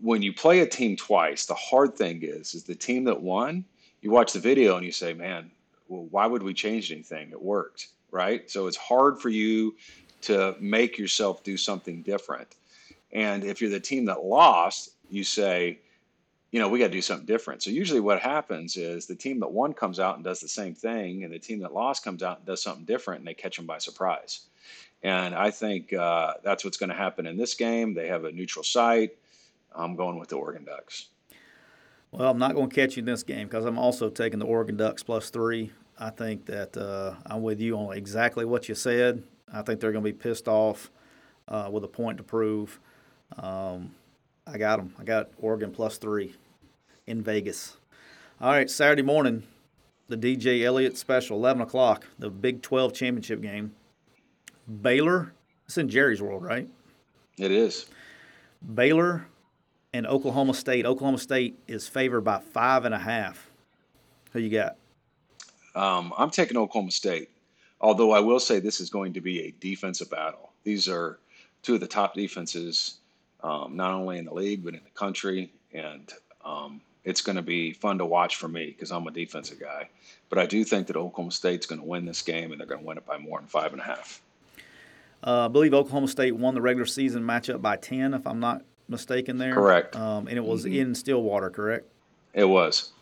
when 0.00 0.22
you 0.22 0.32
play 0.32 0.60
a 0.60 0.66
team 0.66 0.96
twice, 0.96 1.46
the 1.46 1.54
hard 1.54 1.96
thing 1.96 2.20
is, 2.22 2.54
is 2.54 2.64
the 2.64 2.74
team 2.74 3.04
that 3.04 3.20
won. 3.20 3.64
You 4.02 4.10
watch 4.10 4.32
the 4.32 4.40
video 4.40 4.76
and 4.76 4.84
you 4.84 4.92
say, 4.92 5.14
"Man, 5.14 5.50
well, 5.88 6.06
why 6.10 6.26
would 6.26 6.42
we 6.42 6.54
change 6.54 6.92
anything? 6.92 7.30
It 7.30 7.42
worked, 7.42 7.88
right?" 8.10 8.50
So 8.50 8.66
it's 8.66 8.76
hard 8.76 9.20
for 9.20 9.28
you 9.28 9.76
to 10.22 10.56
make 10.60 10.98
yourself 10.98 11.42
do 11.44 11.56
something 11.56 12.02
different. 12.02 12.56
And 13.12 13.44
if 13.44 13.60
you're 13.60 13.70
the 13.70 13.80
team 13.80 14.06
that 14.06 14.24
lost, 14.24 14.90
you 15.10 15.24
say, 15.24 15.78
you 16.50 16.60
know, 16.60 16.68
we 16.68 16.78
got 16.78 16.86
to 16.86 16.92
do 16.92 17.02
something 17.02 17.26
different. 17.26 17.62
So 17.62 17.70
usually 17.70 18.00
what 18.00 18.20
happens 18.20 18.76
is 18.76 19.06
the 19.06 19.14
team 19.14 19.40
that 19.40 19.50
won 19.50 19.72
comes 19.74 20.00
out 20.00 20.16
and 20.16 20.24
does 20.24 20.40
the 20.40 20.48
same 20.48 20.74
thing, 20.74 21.24
and 21.24 21.32
the 21.32 21.38
team 21.38 21.60
that 21.60 21.74
lost 21.74 22.04
comes 22.04 22.22
out 22.22 22.38
and 22.38 22.46
does 22.46 22.62
something 22.62 22.84
different, 22.84 23.20
and 23.20 23.28
they 23.28 23.34
catch 23.34 23.56
them 23.56 23.66
by 23.66 23.78
surprise. 23.78 24.46
And 25.02 25.34
I 25.34 25.50
think 25.50 25.92
uh, 25.92 26.34
that's 26.42 26.64
what's 26.64 26.76
going 26.76 26.90
to 26.90 26.96
happen 26.96 27.26
in 27.26 27.36
this 27.36 27.54
game. 27.54 27.94
They 27.94 28.08
have 28.08 28.24
a 28.24 28.32
neutral 28.32 28.64
site. 28.64 29.16
I'm 29.74 29.94
going 29.94 30.18
with 30.18 30.30
the 30.30 30.36
Oregon 30.36 30.64
Ducks. 30.64 31.08
Well, 32.10 32.30
I'm 32.30 32.38
not 32.38 32.54
going 32.54 32.70
to 32.70 32.74
catch 32.74 32.96
you 32.96 33.00
in 33.00 33.06
this 33.06 33.22
game 33.22 33.46
because 33.46 33.64
I'm 33.64 33.78
also 33.78 34.08
taking 34.08 34.38
the 34.38 34.46
Oregon 34.46 34.76
Ducks 34.76 35.02
plus 35.02 35.30
three. 35.30 35.70
I 35.98 36.10
think 36.10 36.46
that 36.46 36.76
uh, 36.76 37.14
I'm 37.26 37.42
with 37.42 37.60
you 37.60 37.76
on 37.76 37.96
exactly 37.96 38.44
what 38.44 38.68
you 38.68 38.74
said. 38.74 39.22
I 39.52 39.62
think 39.62 39.80
they're 39.80 39.92
going 39.92 40.04
to 40.04 40.12
be 40.12 40.16
pissed 40.16 40.48
off 40.48 40.90
uh, 41.48 41.68
with 41.70 41.84
a 41.84 41.88
point 41.88 42.18
to 42.18 42.24
prove. 42.24 42.80
Um, 43.36 43.94
I 44.46 44.58
got 44.58 44.78
them. 44.78 44.94
I 44.98 45.04
got 45.04 45.30
Oregon 45.38 45.72
plus 45.72 45.98
three 45.98 46.34
in 47.06 47.22
Vegas. 47.22 47.76
All 48.40 48.50
right, 48.50 48.70
Saturday 48.70 49.02
morning, 49.02 49.44
the 50.08 50.16
DJ 50.16 50.62
Eliot 50.62 50.96
special, 50.96 51.36
11 51.38 51.62
o'clock, 51.62 52.06
the 52.18 52.30
Big 52.30 52.62
12 52.62 52.92
championship 52.92 53.40
game. 53.40 53.74
Baylor, 54.82 55.32
it's 55.66 55.78
in 55.78 55.88
Jerry's 55.88 56.20
world, 56.20 56.42
right? 56.42 56.68
It 57.38 57.50
is. 57.50 57.86
Baylor 58.74 59.26
and 59.92 60.06
Oklahoma 60.06 60.54
State. 60.54 60.86
Oklahoma 60.86 61.18
State 61.18 61.58
is 61.68 61.88
favored 61.88 62.22
by 62.22 62.38
five 62.40 62.84
and 62.84 62.94
a 62.94 62.98
half. 62.98 63.50
Who 64.32 64.40
you 64.40 64.50
got? 64.50 64.76
Um, 65.74 66.12
I'm 66.16 66.30
taking 66.30 66.56
Oklahoma 66.56 66.90
State. 66.90 67.30
Although 67.80 68.12
I 68.12 68.20
will 68.20 68.40
say 68.40 68.58
this 68.58 68.80
is 68.80 68.90
going 68.90 69.12
to 69.12 69.20
be 69.20 69.42
a 69.42 69.54
defensive 69.60 70.10
battle. 70.10 70.50
These 70.64 70.88
are 70.88 71.18
two 71.62 71.74
of 71.74 71.80
the 71.80 71.86
top 71.86 72.14
defenses, 72.14 72.98
um, 73.42 73.76
not 73.76 73.92
only 73.92 74.18
in 74.18 74.24
the 74.24 74.34
league 74.34 74.64
but 74.64 74.74
in 74.74 74.80
the 74.82 74.90
country, 74.98 75.52
and 75.72 76.12
um, 76.44 76.80
it's 77.04 77.20
going 77.20 77.36
to 77.36 77.42
be 77.42 77.72
fun 77.72 77.98
to 77.98 78.06
watch 78.06 78.36
for 78.36 78.48
me 78.48 78.66
because 78.66 78.90
I'm 78.90 79.06
a 79.06 79.10
defensive 79.10 79.60
guy. 79.60 79.88
But 80.30 80.38
I 80.38 80.46
do 80.46 80.64
think 80.64 80.86
that 80.86 80.96
Oklahoma 80.96 81.30
State's 81.32 81.66
going 81.66 81.80
to 81.80 81.86
win 81.86 82.06
this 82.06 82.22
game, 82.22 82.50
and 82.50 82.60
they're 82.60 82.66
going 82.66 82.80
to 82.80 82.86
win 82.86 82.96
it 82.96 83.06
by 83.06 83.18
more 83.18 83.38
than 83.38 83.46
five 83.46 83.72
and 83.72 83.80
a 83.80 83.84
half. 83.84 84.22
Uh, 85.24 85.46
I 85.46 85.48
believe 85.48 85.74
Oklahoma 85.74 86.08
State 86.08 86.36
won 86.36 86.54
the 86.54 86.60
regular 86.60 86.86
season 86.86 87.22
matchup 87.22 87.60
by 87.60 87.76
ten, 87.76 88.14
if 88.14 88.26
I'm 88.26 88.40
not 88.40 88.62
mistaken. 88.88 89.38
There, 89.38 89.54
correct. 89.54 89.96
Um, 89.96 90.28
and 90.28 90.36
it 90.36 90.44
was 90.44 90.64
mm-hmm. 90.64 90.74
in 90.74 90.94
Stillwater, 90.94 91.50
correct? 91.50 91.86
It 92.34 92.44
was. 92.44 92.92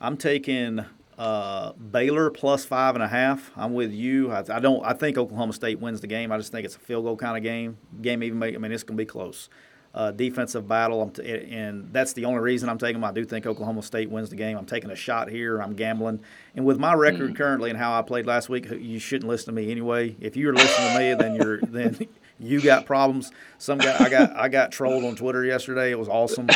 I'm 0.00 0.16
taking 0.16 0.84
uh, 1.18 1.72
Baylor 1.72 2.30
plus 2.30 2.64
five 2.64 2.94
and 2.94 3.02
a 3.02 3.08
half. 3.08 3.50
I'm 3.56 3.74
with 3.74 3.92
you. 3.92 4.30
I, 4.30 4.44
I, 4.48 4.60
don't. 4.60 4.84
I 4.84 4.92
think 4.92 5.18
Oklahoma 5.18 5.52
State 5.52 5.80
wins 5.80 6.00
the 6.00 6.06
game. 6.06 6.30
I 6.30 6.38
just 6.38 6.52
think 6.52 6.64
it's 6.64 6.76
a 6.76 6.80
field 6.80 7.04
goal 7.04 7.16
kind 7.16 7.36
of 7.36 7.42
game. 7.42 7.78
Game 8.02 8.22
even 8.22 8.38
make. 8.38 8.54
I 8.54 8.58
mean, 8.58 8.72
it's 8.72 8.82
going 8.82 8.96
to 8.96 9.00
be 9.00 9.06
close. 9.06 9.48
Uh, 9.96 10.10
defensive 10.10 10.68
battle, 10.68 11.08
t- 11.08 11.22
and 11.24 11.90
that's 11.90 12.12
the 12.12 12.26
only 12.26 12.38
reason 12.38 12.68
I'm 12.68 12.76
taking 12.76 13.00
them. 13.00 13.04
I 13.04 13.12
do 13.12 13.24
think 13.24 13.46
Oklahoma 13.46 13.82
State 13.82 14.10
wins 14.10 14.28
the 14.28 14.36
game. 14.36 14.58
I'm 14.58 14.66
taking 14.66 14.90
a 14.90 14.94
shot 14.94 15.30
here. 15.30 15.58
I'm 15.58 15.72
gambling, 15.72 16.20
and 16.54 16.66
with 16.66 16.78
my 16.78 16.92
record 16.92 17.32
mm. 17.32 17.36
currently 17.36 17.70
and 17.70 17.78
how 17.78 17.98
I 17.98 18.02
played 18.02 18.26
last 18.26 18.50
week, 18.50 18.70
you 18.70 18.98
shouldn't 18.98 19.26
listen 19.26 19.46
to 19.46 19.52
me 19.52 19.70
anyway. 19.70 20.14
If 20.20 20.36
you're 20.36 20.52
listening 20.52 20.92
to 20.92 20.98
me, 20.98 21.14
then 21.14 21.34
you're 21.36 21.60
then 21.62 22.06
you 22.38 22.60
got 22.60 22.84
problems. 22.84 23.32
Some 23.56 23.78
guy 23.78 23.96
I 23.98 24.10
got 24.10 24.36
I 24.36 24.48
got 24.48 24.70
trolled 24.70 25.02
on 25.02 25.16
Twitter 25.16 25.42
yesterday. 25.46 25.92
It 25.92 25.98
was 25.98 26.10
awesome, 26.10 26.50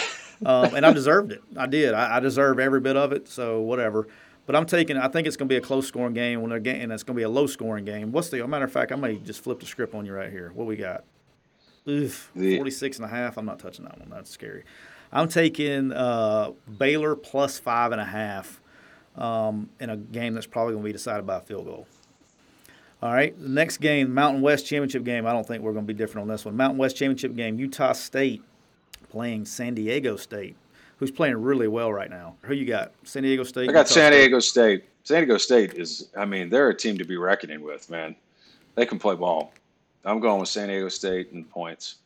um, 0.44 0.74
and 0.74 0.84
I 0.84 0.92
deserved 0.92 1.32
it. 1.32 1.42
I 1.56 1.66
did. 1.66 1.94
I, 1.94 2.18
I 2.18 2.20
deserve 2.20 2.58
every 2.58 2.80
bit 2.80 2.98
of 2.98 3.10
it. 3.12 3.26
So 3.26 3.62
whatever. 3.62 4.06
But 4.44 4.54
I'm 4.54 4.66
taking. 4.66 4.98
I 4.98 5.08
think 5.08 5.26
it's 5.26 5.38
going 5.38 5.48
to 5.48 5.52
be 5.52 5.56
a 5.56 5.62
close 5.62 5.86
scoring 5.88 6.12
game 6.12 6.42
when 6.42 6.50
they're 6.50 6.58
getting. 6.58 6.82
And 6.82 6.92
it's 6.92 7.04
going 7.04 7.14
to 7.14 7.20
be 7.20 7.24
a 7.24 7.28
low 7.30 7.46
scoring 7.46 7.86
game. 7.86 8.12
What's 8.12 8.28
the 8.28 8.46
matter 8.46 8.64
of 8.66 8.72
fact? 8.72 8.92
I 8.92 8.96
may 8.96 9.16
just 9.16 9.42
flip 9.42 9.60
the 9.60 9.66
script 9.66 9.94
on 9.94 10.04
you 10.04 10.12
right 10.12 10.30
here. 10.30 10.50
What 10.54 10.66
we 10.66 10.76
got? 10.76 11.04
Oof, 11.90 12.30
46 12.34 12.98
and 12.98 13.04
a 13.04 13.08
half. 13.08 13.36
I'm 13.36 13.46
not 13.46 13.58
touching 13.58 13.84
that 13.84 13.98
one. 13.98 14.08
That's 14.10 14.30
scary. 14.30 14.64
I'm 15.12 15.28
taking 15.28 15.92
uh, 15.92 16.52
Baylor 16.78 17.16
plus 17.16 17.58
five 17.58 17.92
and 17.92 18.00
a 18.00 18.04
half 18.04 18.60
um, 19.16 19.68
in 19.80 19.90
a 19.90 19.96
game 19.96 20.34
that's 20.34 20.46
probably 20.46 20.74
going 20.74 20.84
to 20.84 20.88
be 20.88 20.92
decided 20.92 21.26
by 21.26 21.38
a 21.38 21.40
field 21.40 21.66
goal. 21.66 21.86
All 23.02 23.12
right, 23.12 23.38
the 23.40 23.48
next 23.48 23.78
game, 23.78 24.12
Mountain 24.12 24.42
West 24.42 24.66
Championship 24.66 25.04
game. 25.04 25.26
I 25.26 25.32
don't 25.32 25.46
think 25.46 25.62
we're 25.62 25.72
going 25.72 25.86
to 25.86 25.92
be 25.92 25.96
different 25.96 26.24
on 26.24 26.28
this 26.28 26.44
one. 26.44 26.56
Mountain 26.56 26.78
West 26.78 26.96
Championship 26.96 27.34
game, 27.34 27.58
Utah 27.58 27.92
State 27.92 28.42
playing 29.08 29.46
San 29.46 29.74
Diego 29.74 30.16
State, 30.16 30.54
who's 30.98 31.10
playing 31.10 31.36
really 31.38 31.66
well 31.66 31.90
right 31.90 32.10
now. 32.10 32.36
Who 32.42 32.52
you 32.52 32.66
got? 32.66 32.92
San 33.04 33.22
Diego 33.22 33.42
State. 33.42 33.70
I 33.70 33.72
got 33.72 33.88
Utah 33.88 33.94
San 33.94 34.12
Diego 34.12 34.38
State. 34.38 34.80
State. 34.82 34.90
San 35.04 35.20
Diego 35.22 35.38
State 35.38 35.74
is. 35.74 36.10
I 36.14 36.26
mean, 36.26 36.50
they're 36.50 36.68
a 36.68 36.76
team 36.76 36.98
to 36.98 37.04
be 37.04 37.16
reckoning 37.16 37.62
with, 37.62 37.88
man. 37.88 38.14
They 38.74 38.84
can 38.84 38.98
play 38.98 39.14
ball. 39.16 39.52
I'm 40.04 40.20
going 40.20 40.40
with 40.40 40.48
San 40.48 40.68
Diego 40.68 40.88
State 40.88 41.32
and 41.32 41.48
points. 41.48 41.96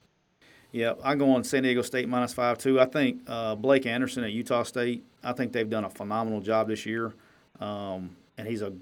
Yeah, 0.72 0.94
I'm 1.04 1.18
going 1.18 1.44
San 1.44 1.62
Diego 1.62 1.82
State 1.82 2.08
minus 2.08 2.32
five 2.32 2.58
too. 2.58 2.80
I 2.80 2.86
think 2.86 3.22
uh, 3.28 3.54
Blake 3.54 3.86
Anderson 3.86 4.24
at 4.24 4.32
Utah 4.32 4.64
State. 4.64 5.04
I 5.22 5.32
think 5.32 5.52
they've 5.52 5.70
done 5.70 5.84
a 5.84 5.90
phenomenal 5.90 6.40
job 6.40 6.66
this 6.66 6.84
year, 6.84 7.14
um, 7.60 8.16
and 8.36 8.48
he's 8.48 8.60
a 8.60 8.72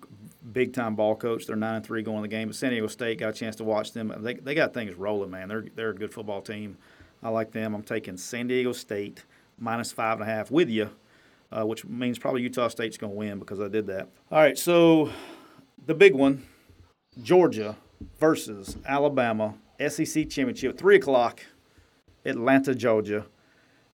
big 0.55 0.73
time 0.73 0.97
ball 0.97 1.15
coach. 1.15 1.47
They're 1.47 1.55
nine 1.55 1.77
and 1.77 1.85
three 1.85 2.03
going 2.03 2.23
the 2.23 2.29
game, 2.29 2.49
but 2.49 2.57
San 2.57 2.71
Diego 2.71 2.87
State 2.87 3.19
got 3.19 3.29
a 3.29 3.33
chance 3.35 3.57
to 3.57 3.65
watch 3.65 3.93
them. 3.93 4.11
They 4.21 4.35
they 4.35 4.55
got 4.55 4.73
things 4.73 4.95
rolling, 4.95 5.31
man. 5.31 5.49
They're 5.49 5.67
they're 5.75 5.91
a 5.91 5.95
good 5.95 6.15
football 6.15 6.41
team. 6.41 6.79
I 7.23 7.29
like 7.29 7.53
them. 7.53 7.75
I'm 7.75 7.83
taking 7.83 8.17
San 8.17 8.47
Diego 8.47 8.73
State 8.73 9.23
minus 9.59 9.93
five 9.93 10.19
and 10.19 10.29
a 10.29 10.33
half 10.33 10.51
with 10.51 10.71
you, 10.71 10.89
uh, 11.53 11.67
which 11.67 11.85
means 11.85 12.19
probably 12.19 12.41
Utah 12.41 12.69
State's 12.69 12.97
going 12.97 13.13
to 13.13 13.19
win 13.19 13.39
because 13.39 13.61
I 13.61 13.69
did 13.69 13.87
that. 13.89 14.09
All 14.31 14.39
right, 14.39 14.59
so 14.59 15.11
the 15.85 15.95
big 15.95 16.15
one, 16.15 16.43
Georgia 17.23 17.77
versus 18.19 18.77
Alabama 18.87 19.55
SEC 19.89 20.29
championship, 20.29 20.79
three 20.79 20.97
o'clock, 20.97 21.41
Atlanta, 22.25 22.75
Georgia. 22.75 23.27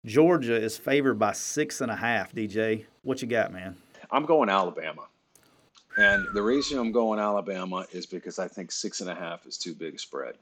Georgia 0.05 0.57
is 0.57 0.77
favored 0.77 1.19
by 1.19 1.33
six 1.33 1.81
and 1.81 1.91
a 1.91 1.97
half. 1.97 2.33
DJ, 2.33 2.85
what 3.03 3.21
you 3.23 3.29
got, 3.29 3.53
man? 3.53 3.77
I'm 4.11 4.25
going 4.25 4.49
Alabama, 4.49 5.03
and 5.97 6.27
the 6.35 6.43
reason 6.43 6.79
I'm 6.79 6.93
going 6.93 7.19
Alabama 7.19 7.87
is 7.93 8.07
because 8.07 8.39
I 8.39 8.49
think 8.49 8.71
six 8.73 9.01
and 9.01 9.11
a 9.11 9.15
half 9.15 9.47
is 9.47 9.59
too 9.59 9.75
big 9.75 9.97
a 9.97 9.99
spread. 9.99 10.37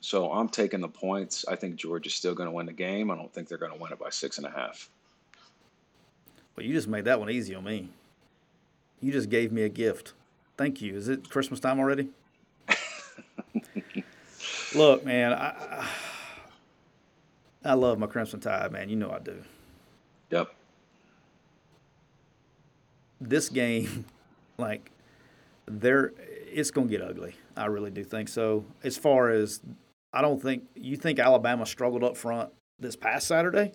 So 0.00 0.30
I'm 0.30 0.48
taking 0.48 0.80
the 0.80 0.88
points. 0.88 1.44
I 1.48 1.56
think 1.56 1.76
Georgia's 1.76 2.14
still 2.14 2.34
going 2.34 2.48
to 2.48 2.54
win 2.54 2.66
the 2.66 2.72
game. 2.72 3.10
I 3.10 3.16
don't 3.16 3.32
think 3.32 3.48
they're 3.48 3.58
going 3.58 3.72
to 3.72 3.78
win 3.78 3.92
it 3.92 3.98
by 3.98 4.10
six 4.10 4.38
and 4.38 4.46
a 4.46 4.50
half. 4.50 4.88
But 6.54 6.64
you 6.64 6.72
just 6.72 6.88
made 6.88 7.04
that 7.06 7.18
one 7.18 7.30
easy 7.30 7.54
on 7.54 7.64
me. 7.64 7.88
You 9.00 9.12
just 9.12 9.30
gave 9.30 9.52
me 9.52 9.62
a 9.62 9.68
gift. 9.68 10.12
Thank 10.56 10.80
you. 10.80 10.94
Is 10.94 11.08
it 11.08 11.28
Christmas 11.28 11.60
time 11.60 11.78
already? 11.78 12.08
Look, 14.76 15.04
man, 15.04 15.32
I, 15.32 15.88
I 17.64 17.74
love 17.74 17.98
my 17.98 18.06
Crimson 18.06 18.40
Tide, 18.40 18.70
man. 18.72 18.88
You 18.88 18.96
know 18.96 19.10
I 19.10 19.18
do. 19.18 19.42
Yep. 20.30 20.54
This 23.20 23.48
game, 23.48 24.04
like, 24.58 24.90
There, 25.66 26.12
it's 26.52 26.70
going 26.70 26.88
to 26.88 26.90
get 26.96 27.02
ugly. 27.06 27.34
I 27.56 27.66
really 27.66 27.90
do 27.90 28.04
think 28.04 28.28
so. 28.28 28.64
As 28.84 28.96
far 28.96 29.30
as 29.30 29.60
I 30.12 30.20
don't 30.20 30.40
think 30.40 30.64
you 30.74 30.96
think 30.96 31.18
Alabama 31.18 31.66
struggled 31.66 32.04
up 32.04 32.16
front 32.16 32.50
this 32.78 32.96
past 32.96 33.26
Saturday, 33.26 33.72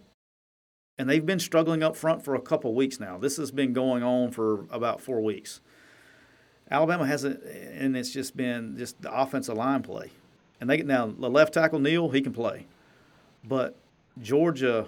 and 0.98 1.10
they've 1.10 1.26
been 1.26 1.40
struggling 1.40 1.82
up 1.82 1.96
front 1.96 2.24
for 2.24 2.36
a 2.36 2.42
couple 2.42 2.74
weeks 2.76 3.00
now. 3.00 3.18
This 3.18 3.38
has 3.38 3.52
been 3.52 3.74
going 3.74 4.04
on 4.04 4.32
for 4.32 4.66
about 4.70 5.02
four 5.02 5.22
weeks. 5.22 5.62
Alabama 6.70 7.06
hasn't, 7.06 7.44
and 7.44 7.98
it's 7.98 8.12
just 8.12 8.38
been 8.38 8.78
just 8.78 9.02
the 9.02 9.12
offensive 9.12 9.58
line 9.58 9.82
play. 9.82 10.12
And 10.62 10.70
they 10.70 10.78
get 10.78 10.86
now 10.86 11.08
the 11.08 11.30
left 11.30 11.56
tackle 11.56 11.80
Neal, 11.80 12.10
he 12.10 12.22
can 12.22 12.34
play, 12.34 12.68
but 13.44 13.76
Georgia, 14.22 14.86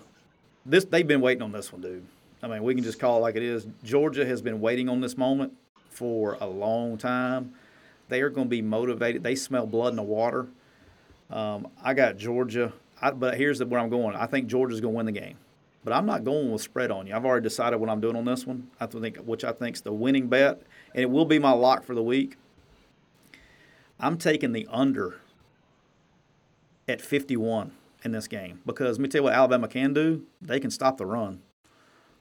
this 0.65 0.86
they've 0.86 1.07
been 1.07 1.19
waiting 1.19 1.41
on 1.41 1.51
this 1.51 1.74
one, 1.74 1.82
dude. 1.82 2.05
I 2.43 2.47
mean, 2.47 2.61
we 2.61 2.76
can 2.76 2.84
just 2.84 2.99
call 2.99 3.17
it 3.17 3.21
like 3.21 3.36
it 3.36 3.43
is. 3.43 3.67
Georgia 3.84 4.26
has 4.26 4.41
been 4.41 4.61
waiting 4.61 4.88
on 4.88 5.01
this 5.01 5.17
moment 5.17 5.53
for 5.89 6.38
a 6.39 6.45
long 6.45 6.97
time. 6.97 7.53
They 8.09 8.21
are 8.21 8.30
going 8.30 8.47
to 8.47 8.49
be 8.49 8.61
motivated. 8.61 9.24
They 9.24 9.36
smell 9.36 9.65
blood 9.65 9.89
in 9.89 9.95
the 9.95 10.03
water. 10.03 10.47
Um, 11.32 11.67
I 11.82 11.95
got 11.95 12.17
Georgia, 12.17 12.71
I, 13.01 13.11
but 13.11 13.36
here's 13.36 13.57
the, 13.57 13.65
where 13.65 13.80
I'm 13.80 13.89
going. 13.89 14.15
I 14.15 14.28
think 14.28 14.47
Georgia's 14.47 14.80
going 14.80 14.93
to 14.93 14.97
win 14.97 15.05
the 15.07 15.11
game, 15.11 15.38
but 15.84 15.93
I'm 15.93 16.05
not 16.05 16.24
going 16.24 16.51
with 16.51 16.61
spread 16.61 16.91
on 16.91 17.07
you. 17.07 17.15
I've 17.15 17.26
already 17.26 17.43
decided 17.43 17.78
what 17.78 17.89
I'm 17.89 18.01
doing 18.01 18.15
on 18.15 18.26
this 18.26 18.45
one. 18.45 18.69
I 18.80 18.86
think, 18.86 19.17
which 19.17 19.43
I 19.43 19.53
think 19.53 19.78
is 19.78 19.82
the 19.82 19.93
winning 19.93 20.28
bet, 20.28 20.61
and 20.93 21.01
it 21.01 21.09
will 21.09 21.26
be 21.26 21.39
my 21.39 21.51
lock 21.51 21.84
for 21.84 21.95
the 21.95 22.03
week. 22.03 22.36
I'm 23.99 24.17
taking 24.17 24.51
the 24.51 24.67
under 24.69 25.15
at 26.88 27.01
51 27.01 27.71
in 28.03 28.11
this 28.11 28.27
game 28.27 28.61
because 28.65 28.97
let 28.97 29.03
me 29.03 29.09
tell 29.09 29.19
you 29.19 29.23
what 29.23 29.34
Alabama 29.34 29.67
can 29.67 29.93
do. 29.93 30.23
They 30.41 30.59
can 30.59 30.71
stop 30.71 30.97
the 30.97 31.05
run. 31.05 31.41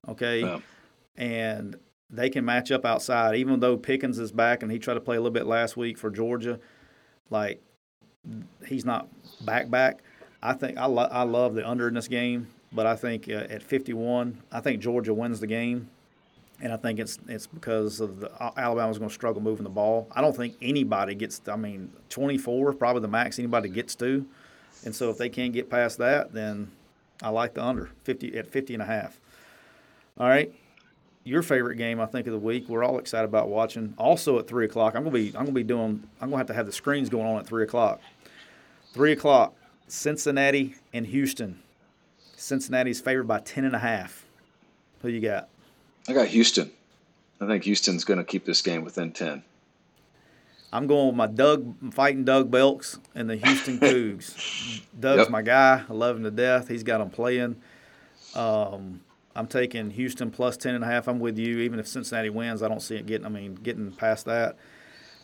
Okay. 0.08 0.40
Yeah. 0.40 0.60
And 1.16 1.76
they 2.10 2.30
can 2.30 2.44
match 2.44 2.70
up 2.70 2.84
outside, 2.84 3.36
even 3.36 3.60
though 3.60 3.76
Pickens 3.76 4.18
is 4.18 4.32
back 4.32 4.62
and 4.62 4.70
he 4.70 4.78
tried 4.78 4.94
to 4.94 5.00
play 5.00 5.16
a 5.16 5.20
little 5.20 5.32
bit 5.32 5.46
last 5.46 5.76
week 5.76 5.98
for 5.98 6.10
Georgia. 6.10 6.60
Like, 7.30 7.62
he's 8.66 8.84
not 8.84 9.08
back 9.44 9.70
back. 9.70 10.02
I 10.42 10.52
think 10.52 10.76
I, 10.76 10.86
lo- 10.86 11.08
I 11.10 11.22
love 11.22 11.54
the 11.54 11.68
under 11.68 11.88
in 11.88 11.94
this 11.94 12.08
game, 12.08 12.48
but 12.72 12.86
I 12.86 12.96
think 12.96 13.28
uh, 13.28 13.46
at 13.48 13.62
51, 13.62 14.42
I 14.50 14.60
think 14.60 14.80
Georgia 14.80 15.14
wins 15.14 15.40
the 15.40 15.46
game, 15.46 15.88
and 16.60 16.72
I 16.72 16.76
think 16.76 16.98
it's 16.98 17.18
it's 17.28 17.46
because 17.46 18.00
of 18.00 18.20
the 18.20 18.30
Alabama's 18.56 18.98
going 18.98 19.08
to 19.08 19.14
struggle 19.14 19.40
moving 19.40 19.64
the 19.64 19.70
ball. 19.70 20.08
I 20.12 20.20
don't 20.20 20.36
think 20.36 20.56
anybody 20.60 21.14
gets. 21.14 21.40
I 21.48 21.56
mean, 21.56 21.92
24 22.08 22.74
probably 22.74 23.02
the 23.02 23.08
max 23.08 23.38
anybody 23.38 23.68
gets 23.68 23.94
to. 23.96 24.26
And 24.84 24.94
so 24.94 25.10
if 25.10 25.18
they 25.18 25.28
can't 25.28 25.52
get 25.52 25.70
past 25.70 25.98
that, 25.98 26.32
then 26.32 26.70
I 27.22 27.28
like 27.28 27.54
the 27.54 27.64
under 27.64 27.90
50 28.04 28.36
at 28.36 28.48
50 28.48 28.74
and 28.74 28.82
a 28.82 28.86
half. 28.86 29.20
All 30.18 30.28
right. 30.28 30.52
Your 31.24 31.42
favorite 31.42 31.76
game, 31.76 32.00
I 32.00 32.06
think, 32.06 32.26
of 32.26 32.32
the 32.32 32.38
week. 32.38 32.68
We're 32.68 32.82
all 32.82 32.98
excited 32.98 33.26
about 33.26 33.48
watching. 33.48 33.94
Also 33.96 34.38
at 34.40 34.48
three 34.48 34.64
o'clock, 34.64 34.96
I'm 34.96 35.04
gonna 35.04 35.14
be 35.14 35.28
I'm 35.28 35.44
gonna 35.44 35.52
be 35.52 35.62
doing 35.62 36.02
I'm 36.20 36.30
gonna 36.30 36.38
have 36.38 36.48
to 36.48 36.54
have 36.54 36.66
the 36.66 36.72
screens 36.72 37.08
going 37.08 37.26
on 37.26 37.38
at 37.38 37.46
three 37.46 37.62
o'clock. 37.62 38.00
Three 38.92 39.12
o'clock, 39.12 39.54
Cincinnati 39.86 40.74
and 40.92 41.06
Houston. 41.06 41.62
Cincinnati's 42.36 43.00
favored 43.00 43.28
by 43.28 43.38
ten 43.38 43.64
and 43.64 43.76
a 43.76 43.78
half. 43.78 44.26
Who 45.02 45.08
you 45.08 45.20
got? 45.20 45.48
I 46.08 46.12
got 46.12 46.26
Houston. 46.26 46.72
I 47.40 47.46
think 47.46 47.64
Houston's 47.64 48.04
to 48.04 48.24
keep 48.24 48.44
this 48.44 48.60
game 48.60 48.84
within 48.84 49.12
ten. 49.12 49.44
I'm 50.72 50.86
going 50.86 51.08
with 51.08 51.16
my 51.16 51.26
Doug 51.26 51.92
fighting 51.92 52.24
Doug 52.24 52.50
Belk's 52.50 52.98
and 53.14 53.28
the 53.28 53.36
Houston 53.36 53.78
Cougs. 53.80 54.80
Doug's 54.98 55.20
yep. 55.20 55.30
my 55.30 55.42
guy. 55.42 55.82
I 55.88 55.92
love 55.92 56.16
him 56.16 56.24
to 56.24 56.30
death. 56.30 56.68
He's 56.68 56.82
got 56.82 56.98
them 56.98 57.10
playing. 57.10 57.56
Um, 58.34 59.02
I'm 59.36 59.46
taking 59.46 59.90
Houston 59.90 60.30
plus 60.30 60.56
ten 60.56 60.74
and 60.74 60.82
a 60.82 60.86
half. 60.86 61.08
I'm 61.08 61.20
with 61.20 61.38
you. 61.38 61.58
Even 61.60 61.78
if 61.78 61.86
Cincinnati 61.86 62.30
wins, 62.30 62.62
I 62.62 62.68
don't 62.68 62.80
see 62.80 62.96
it 62.96 63.06
getting. 63.06 63.26
I 63.26 63.28
mean, 63.28 63.54
getting 63.54 63.92
past 63.92 64.26
that. 64.26 64.56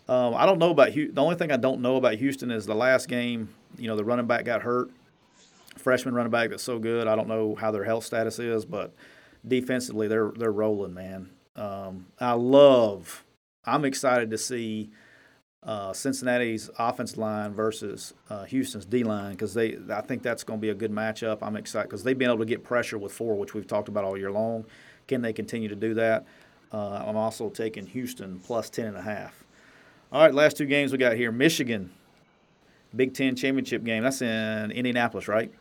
Um, 0.09 0.35
I 0.35 0.47
don't 0.47 0.59
know 0.59 0.71
about 0.71 0.95
the 0.95 1.13
only 1.17 1.37
thing 1.37 1.53
I 1.53 1.57
don't 1.57 1.81
know 1.81 1.97
about 1.97 2.15
Houston 2.15 2.51
is 2.51 2.67
the 2.67 2.75
last 2.75 3.09
game. 3.09 3.55
You 3.77 3.89
know, 3.89 3.97
the 3.97 4.05
running 4.05 4.27
back 4.27 4.45
got 4.45 4.63
hurt. 4.63 4.91
Freshman 5.77 6.15
running 6.15 6.31
back 6.31 6.51
that's 6.51 6.63
so 6.63 6.79
good. 6.79 7.07
I 7.07 7.15
don't 7.15 7.29
know 7.29 7.55
how 7.55 7.71
their 7.71 7.85
health 7.85 8.05
status 8.05 8.39
is, 8.39 8.65
but 8.65 8.95
defensively 9.47 10.09
they're 10.09 10.33
they're 10.37 10.53
rolling, 10.53 10.95
man. 10.95 11.31
Um, 11.57 12.07
I 12.19 12.33
love. 12.33 13.25
I'm 13.65 13.85
excited 13.85 14.31
to 14.31 14.39
see 14.39 14.91
uh, 15.65 15.93
Cincinnati's 15.93 16.71
offense 16.79 17.17
line 17.17 17.53
versus 17.53 18.15
uh, 18.31 18.45
Houston's 18.45 18.85
D 18.85 19.03
line 19.03 19.33
because 19.33 19.55
they 19.55 19.77
I 19.91 20.01
think 20.01 20.23
that's 20.23 20.45
going 20.45 20.61
to 20.61 20.63
be 20.63 20.71
a 20.71 20.75
good 20.75 20.93
matchup. 20.93 21.39
I'm 21.43 21.57
excited 21.57 21.89
because 21.89 22.05
they've 22.05 22.17
been 22.17 22.31
able 22.31 22.39
to 22.39 22.45
get 22.45 22.63
pressure 22.63 22.99
with 22.99 23.13
four, 23.13 23.35
which 23.37 23.55
we've 23.55 23.67
talked 23.67 23.89
about 23.89 24.05
all 24.05 24.17
year 24.17 24.31
long. 24.31 24.65
Can 25.09 25.23
they 25.23 25.33
continue 25.33 25.69
to 25.69 25.77
do 25.77 25.95
that? 25.95 26.27
Uh, 26.73 27.03
I'm 27.07 27.17
also 27.17 27.49
taking 27.49 27.87
Houston 27.87 28.39
plus 28.41 28.71
ten 28.71 28.87
and 28.87 28.97
a 28.97 29.03
half. 29.03 29.45
All 30.13 30.23
right, 30.23 30.33
last 30.33 30.57
two 30.57 30.67
games 30.67 30.93
we 30.93 30.99
got 30.99 31.17
here: 31.17 31.33
Michigan, 31.33 31.91
Big 32.95 33.15
Ten 33.15 33.35
championship 33.35 33.85
game. 33.85 34.05
That's 34.05 34.23
in 34.23 34.71
Indianapolis, 34.71 35.29
right? 35.29 35.53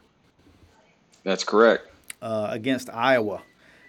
That's 1.24 1.44
correct. 1.44 1.88
Uh, 2.22 2.48
against 2.52 2.90
Iowa, 2.90 3.42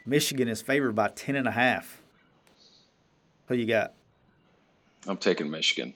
Michigan 0.06 0.48
is 0.48 0.62
favored 0.62 0.94
by 0.94 1.08
ten 1.08 1.36
and 1.36 1.46
a 1.46 1.52
half. 1.52 2.00
Who 3.46 3.54
you 3.54 3.66
got? 3.66 3.94
I'm 5.06 5.16
taking 5.16 5.50
Michigan. 5.50 5.94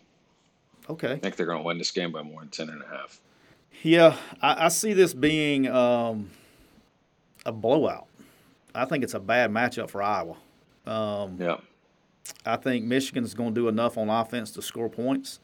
Okay. 0.91 1.13
I 1.13 1.17
think 1.17 1.37
they're 1.37 1.47
going 1.47 1.59
to 1.59 1.65
win 1.65 1.79
this 1.79 1.91
game 1.91 2.13
by 2.13 2.23
more 2.23 2.41
than 2.41 2.49
10 2.49 2.69
and 2.71 2.83
a 2.83 2.87
half. 2.87 3.21
Yeah, 3.83 4.17
I, 4.41 4.67
I 4.67 4.69
see 4.69 4.93
this 4.93 5.15
being 5.15 5.69
um, 5.69 6.31
a 7.45 7.53
blowout. 7.53 8.07
I 8.75 8.85
think 8.85 9.05
it's 9.05 9.15
a 9.15 9.21
bad 9.21 9.51
matchup 9.51 9.91
for 9.91 10.03
Iowa. 10.03 10.37
Um, 10.87 11.37
yeah. 11.39 11.59
I 12.47 12.57
think 12.57 12.85
Michigan's 12.85 13.35
going 13.35 13.55
to 13.55 13.61
do 13.61 13.69
enough 13.69 13.99
on 13.99 14.09
offense 14.09 14.51
to 14.53 14.63
score 14.63 14.89
points. 14.89 15.41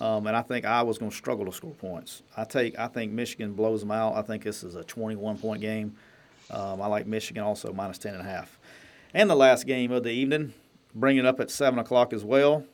Um, 0.00 0.26
and 0.26 0.36
I 0.36 0.42
think 0.42 0.64
Iowa's 0.64 0.98
going 0.98 1.10
to 1.10 1.16
struggle 1.16 1.44
to 1.46 1.52
score 1.52 1.74
points. 1.74 2.22
I 2.36 2.44
take 2.44 2.78
I 2.78 2.86
think 2.86 3.12
Michigan 3.12 3.54
blows 3.54 3.80
them 3.80 3.90
out. 3.90 4.14
I 4.14 4.22
think 4.22 4.44
this 4.44 4.62
is 4.62 4.76
a 4.76 4.84
21 4.84 5.38
point 5.38 5.60
game. 5.60 5.96
Um, 6.50 6.80
I 6.80 6.86
like 6.86 7.06
Michigan 7.06 7.42
also 7.42 7.72
minus 7.72 7.98
10 7.98 8.14
and 8.14 8.22
a 8.22 8.30
half. 8.30 8.58
And 9.12 9.28
the 9.28 9.34
last 9.34 9.66
game 9.66 9.90
of 9.90 10.04
the 10.04 10.10
evening, 10.10 10.54
bringing 10.94 11.26
up 11.26 11.40
at 11.40 11.50
seven 11.50 11.78
o'clock 11.78 12.12
as 12.12 12.24
well 12.24 12.64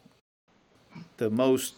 the 1.17 1.31
most 1.31 1.75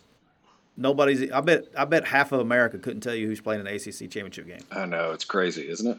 nobody's 0.77 1.31
I 1.31 1.41
bet 1.41 1.67
I 1.77 1.85
bet 1.85 2.07
half 2.07 2.33
of 2.33 2.41
America 2.41 2.79
couldn't 2.79 3.01
tell 3.01 3.15
you 3.15 3.27
who's 3.27 3.41
playing 3.41 3.61
in 3.61 3.67
an 3.67 3.75
ACC 3.75 4.11
championship 4.11 4.47
game. 4.47 4.61
I 4.71 4.87
know 4.87 5.13
it's 5.13 5.25
crazy, 5.25 5.69
isn't 5.69 5.91
it? 5.91 5.99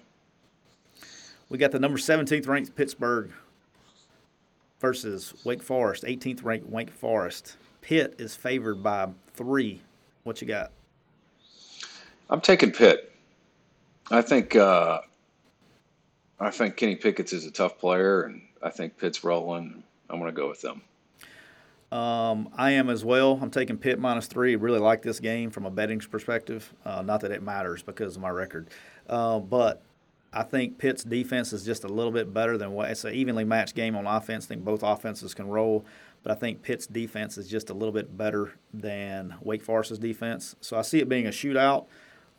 We 1.50 1.58
got 1.58 1.72
the 1.72 1.80
number 1.80 1.98
17th 1.98 2.48
ranked 2.48 2.76
Pittsburgh 2.76 3.32
versus 4.80 5.34
Wake 5.46 5.64
Forest, 5.64 6.04
18th 6.04 6.44
ranked 6.44 6.70
Wake 6.70 6.92
Forest. 6.92 7.56
Pitt 7.82 8.16
is 8.18 8.36
favored 8.36 8.84
by 8.84 9.08
three. 9.34 9.82
What 10.24 10.42
you 10.42 10.48
got? 10.48 10.72
I'm 12.30 12.42
taking 12.42 12.72
Pitt. 12.72 13.14
I 14.12 14.22
think 14.22 14.56
uh, 14.56 15.00
I 16.40 16.52
think 16.52 16.76
Kenny 16.76 16.96
Pickett's 16.96 17.34
is 17.34 17.46
a 17.46 17.52
tough 17.52 17.78
player, 17.78 18.24
and 18.24 18.42
I 18.62 18.70
think 18.70 18.98
Pitt's 18.98 19.24
rolling. 19.24 19.84
I'm 20.10 20.20
going 20.20 20.34
to 20.34 20.36
go 20.36 20.50
with 20.50 20.62
them. 20.62 20.82
Um, 21.92 22.50
I 22.56 22.72
am 22.72 22.90
as 22.90 23.06
well. 23.06 23.40
I'm 23.42 23.50
taking 23.50 23.78
Pitt 23.78 24.00
minus 24.00 24.28
three. 24.28 24.56
Really 24.56 24.80
like 24.80 25.02
this 25.02 25.20
game 25.20 25.52
from 25.52 25.66
a 25.66 25.72
betting 25.72 26.00
perspective. 26.00 26.74
Uh, 26.86 27.02
not 27.02 27.22
that 27.22 27.32
it 27.32 27.42
matters 27.42 27.82
because 27.82 28.16
of 28.16 28.22
my 28.22 28.30
record, 28.30 28.68
uh, 29.10 29.40
but 29.40 29.82
I 30.34 30.44
think 30.44 30.78
Pitt's 30.78 31.04
defense 31.04 31.54
is 31.54 31.64
just 31.64 31.86
a 31.86 31.88
little 31.88 32.12
bit 32.12 32.34
better 32.34 32.58
than 32.58 32.74
what 32.74 32.90
it's 32.90 33.06
an 33.06 33.14
evenly 33.14 33.46
matched 33.46 33.76
game 33.76 33.96
on 33.96 34.06
offense. 34.06 34.46
I 34.46 34.48
think 34.50 34.66
both 34.66 34.84
offenses 34.84 35.34
can 35.34 35.48
roll, 35.48 35.86
but 36.24 36.32
I 36.32 36.36
think 36.36 36.62
Pitt's 36.62 36.88
defense 36.88 37.38
is 37.38 37.48
just 37.48 37.70
a 37.70 37.74
little 37.74 37.94
bit 37.94 38.18
better 38.18 38.54
than 38.74 39.36
Wake 39.42 39.64
Forest's 39.64 39.98
defense. 39.98 40.58
So 40.60 40.78
I 40.78 40.82
see 40.82 41.00
it 41.00 41.08
being 41.08 41.26
a 41.26 41.32
shootout, 41.32 41.86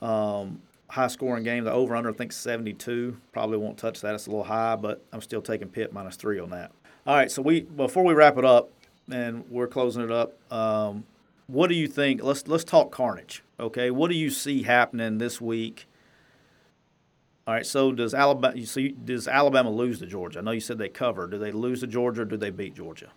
um, 0.02 0.60
high 0.90 1.08
scoring 1.08 1.44
game. 1.44 1.64
The 1.64 1.72
over 1.72 1.96
under 1.96 2.10
I 2.10 2.12
think 2.12 2.32
72. 2.32 3.16
Probably 3.32 3.56
won't 3.56 3.78
touch 3.78 4.02
that. 4.02 4.14
It's 4.14 4.26
a 4.26 4.30
little 4.30 4.44
high, 4.44 4.76
but 4.76 5.02
I'm 5.10 5.22
still 5.22 5.40
taking 5.40 5.68
Pitt 5.68 5.92
minus 5.92 6.16
three 6.16 6.38
on 6.38 6.50
that. 6.50 6.70
All 7.06 7.16
right, 7.16 7.30
so 7.30 7.40
we 7.40 7.62
before 7.62 8.04
we 8.04 8.12
wrap 8.12 8.36
it 8.36 8.44
up, 8.44 8.70
and 9.10 9.44
we're 9.50 9.66
closing 9.66 10.02
it 10.02 10.10
up. 10.10 10.34
Um, 10.52 11.04
what 11.46 11.68
do 11.68 11.74
you 11.74 11.88
think? 11.88 12.22
Let's 12.22 12.46
let's 12.46 12.64
talk 12.64 12.90
Carnage. 12.90 13.42
Okay, 13.58 13.90
what 13.90 14.10
do 14.10 14.16
you 14.16 14.30
see 14.30 14.62
happening 14.62 15.18
this 15.18 15.40
week? 15.40 15.86
All 17.46 17.54
right, 17.54 17.66
so 17.66 17.92
does 17.92 18.12
Alabama? 18.12 18.66
So 18.66 18.80
you, 18.80 18.92
does 18.92 19.26
Alabama 19.26 19.70
lose 19.70 19.98
to 20.00 20.06
Georgia? 20.06 20.40
I 20.40 20.42
know 20.42 20.50
you 20.50 20.60
said 20.60 20.78
they 20.78 20.88
cover. 20.88 21.26
Do 21.26 21.38
they 21.38 21.52
lose 21.52 21.80
to 21.80 21.86
Georgia? 21.86 22.22
or 22.22 22.26
Do 22.26 22.36
they 22.36 22.50
beat 22.50 22.74
Georgia? 22.74 23.08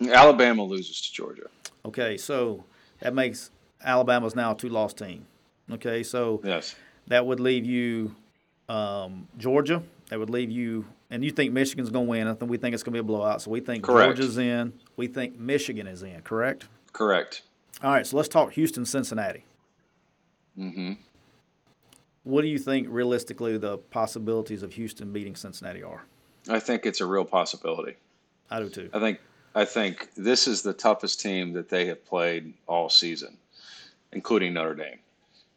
Alabama 0.00 0.62
loses 0.62 1.00
to 1.02 1.12
Georgia. 1.12 1.48
Okay, 1.84 2.16
so 2.16 2.64
that 3.00 3.14
makes 3.14 3.50
Alabama's 3.84 4.34
now 4.34 4.52
a 4.52 4.56
two-loss 4.56 4.94
team. 4.94 5.26
Okay, 5.70 6.02
so 6.02 6.40
yes, 6.42 6.74
that 7.08 7.26
would 7.26 7.40
leave 7.40 7.66
you 7.66 8.14
um, 8.68 9.28
Georgia. 9.36 9.82
That 10.08 10.18
would 10.18 10.30
leave 10.30 10.50
you 10.50 10.86
and 11.10 11.24
you 11.24 11.30
think 11.30 11.52
Michigan's 11.52 11.90
going 11.90 12.06
to 12.06 12.10
win. 12.10 12.26
I 12.26 12.34
think 12.34 12.50
we 12.50 12.58
think 12.58 12.74
it's 12.74 12.82
going 12.82 12.92
to 12.92 12.96
be 12.96 13.00
a 13.00 13.02
blowout. 13.02 13.42
So 13.42 13.50
we 13.50 13.60
think 13.60 13.84
correct. 13.84 14.16
Georgia's 14.16 14.38
in. 14.38 14.72
We 14.98 15.06
think 15.06 15.38
Michigan 15.38 15.86
is 15.86 16.02
in. 16.02 16.20
Correct. 16.22 16.66
Correct. 16.92 17.42
All 17.84 17.92
right. 17.92 18.04
So 18.04 18.16
let's 18.16 18.28
talk 18.28 18.52
Houston, 18.54 18.84
Cincinnati. 18.84 19.44
Mm-hmm. 20.58 20.94
What 22.24 22.42
do 22.42 22.48
you 22.48 22.58
think 22.58 22.88
realistically 22.90 23.56
the 23.58 23.78
possibilities 23.78 24.64
of 24.64 24.72
Houston 24.72 25.12
beating 25.12 25.36
Cincinnati 25.36 25.84
are? 25.84 26.04
I 26.50 26.58
think 26.58 26.84
it's 26.84 27.00
a 27.00 27.06
real 27.06 27.24
possibility. 27.24 27.94
I 28.50 28.58
do 28.58 28.68
too. 28.68 28.90
I 28.92 28.98
think 28.98 29.20
I 29.54 29.64
think 29.64 30.08
this 30.16 30.48
is 30.48 30.62
the 30.62 30.72
toughest 30.72 31.20
team 31.20 31.52
that 31.52 31.68
they 31.68 31.86
have 31.86 32.04
played 32.04 32.52
all 32.66 32.90
season, 32.90 33.38
including 34.12 34.52
Notre 34.52 34.74
Dame. 34.74 34.98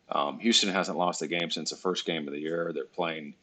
Um, 0.10 0.38
Houston 0.40 0.70
hasn't 0.70 1.00
lost 1.00 1.24
a 1.24 1.28
game 1.28 1.50
since 1.50 1.72
the 1.72 1.78
first 1.78 2.06
game 2.06 2.28
of 2.28 2.34
the 2.34 2.40
year. 2.40 2.72
They're 2.76 2.86
playing 2.86 3.34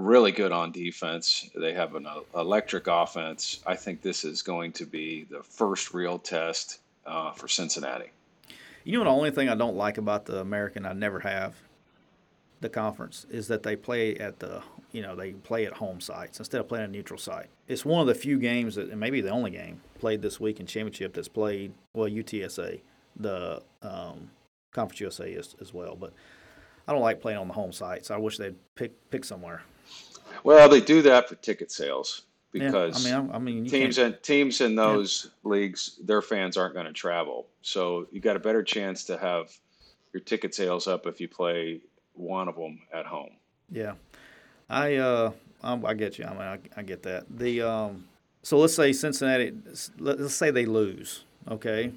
really 0.00 0.32
good 0.32 0.52
on 0.52 0.72
defense. 0.72 1.48
They 1.54 1.72
have 1.74 1.94
an 1.94 2.06
electric 2.34 2.86
offense. 2.86 3.60
I 3.66 3.76
think 3.76 4.02
this 4.02 4.24
is 4.24 4.42
going 4.42 4.72
to 4.72 4.86
be 4.86 5.24
the 5.24 5.42
first 5.42 5.94
real 5.94 6.18
test 6.18 6.80
uh, 7.06 7.32
for 7.32 7.48
Cincinnati. 7.48 8.10
You 8.84 8.98
know, 8.98 9.04
the 9.04 9.10
only 9.10 9.30
thing 9.30 9.48
I 9.48 9.54
don't 9.54 9.76
like 9.76 9.98
about 9.98 10.24
the 10.24 10.40
American, 10.40 10.86
I 10.86 10.92
never 10.92 11.20
have, 11.20 11.54
the 12.60 12.68
conference, 12.68 13.26
is 13.30 13.48
that 13.48 13.62
they 13.62 13.76
play 13.76 14.16
at 14.16 14.38
the, 14.38 14.62
you 14.92 15.02
know, 15.02 15.14
they 15.14 15.32
play 15.32 15.66
at 15.66 15.74
home 15.74 16.00
sites 16.00 16.38
instead 16.38 16.60
of 16.60 16.68
playing 16.68 16.86
a 16.86 16.88
neutral 16.88 17.18
site. 17.18 17.48
It's 17.68 17.84
one 17.84 18.00
of 18.00 18.06
the 18.06 18.14
few 18.14 18.38
games 18.38 18.76
that, 18.76 18.88
and 18.88 18.98
maybe 18.98 19.20
the 19.20 19.30
only 19.30 19.50
game 19.50 19.82
played 19.98 20.22
this 20.22 20.40
week 20.40 20.60
in 20.60 20.66
championship 20.66 21.12
that's 21.12 21.28
played, 21.28 21.72
well, 21.94 22.08
UTSA, 22.08 22.80
the 23.16 23.62
um, 23.82 24.30
Conference 24.72 25.00
USA 25.00 25.30
is, 25.30 25.54
as 25.60 25.74
well. 25.74 25.94
But 25.94 26.12
I 26.88 26.92
don't 26.92 27.02
like 27.02 27.20
playing 27.20 27.38
on 27.38 27.48
the 27.48 27.54
home 27.54 27.72
sites. 27.72 28.10
I 28.10 28.16
wish 28.16 28.38
they'd 28.38 28.56
pick 28.74 29.10
pick 29.10 29.24
somewhere. 29.24 29.62
Well, 30.44 30.68
they 30.68 30.80
do 30.80 31.02
that 31.02 31.28
for 31.28 31.34
ticket 31.36 31.70
sales 31.70 32.22
because 32.52 33.06
yeah, 33.06 33.18
I 33.18 33.22
mean, 33.22 33.30
I, 33.30 33.36
I 33.36 33.38
mean, 33.38 33.64
teams 33.66 33.98
and 33.98 34.20
teams 34.22 34.60
in 34.60 34.74
those 34.74 35.30
yeah. 35.44 35.50
leagues, 35.50 35.98
their 36.02 36.22
fans 36.22 36.56
aren't 36.56 36.74
going 36.74 36.86
to 36.86 36.92
travel, 36.92 37.46
so 37.62 38.06
you 38.10 38.20
got 38.20 38.36
a 38.36 38.40
better 38.40 38.62
chance 38.62 39.04
to 39.04 39.18
have 39.18 39.50
your 40.12 40.20
ticket 40.20 40.54
sales 40.54 40.88
up 40.88 41.06
if 41.06 41.20
you 41.20 41.28
play 41.28 41.80
one 42.14 42.48
of 42.48 42.56
them 42.56 42.80
at 42.92 43.06
home. 43.06 43.30
Yeah, 43.70 43.94
I 44.68 44.96
uh, 44.96 45.32
I 45.62 45.94
get 45.94 46.18
you. 46.18 46.24
I 46.24 46.30
mean, 46.30 46.40
I, 46.40 46.58
I 46.76 46.82
get 46.82 47.02
that. 47.04 47.24
The 47.30 47.62
um, 47.62 48.04
so 48.42 48.58
let's 48.58 48.74
say 48.74 48.92
Cincinnati, 48.92 49.52
let's 49.98 50.34
say 50.34 50.50
they 50.50 50.66
lose. 50.66 51.24
Okay, 51.48 51.92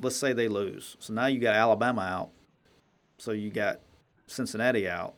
let's 0.00 0.16
say 0.16 0.32
they 0.32 0.48
lose. 0.48 0.96
So 0.98 1.12
now 1.12 1.26
you 1.26 1.38
got 1.38 1.54
Alabama 1.54 2.02
out. 2.02 2.30
So 3.18 3.32
you 3.32 3.50
got 3.50 3.80
Cincinnati 4.26 4.88
out. 4.88 5.14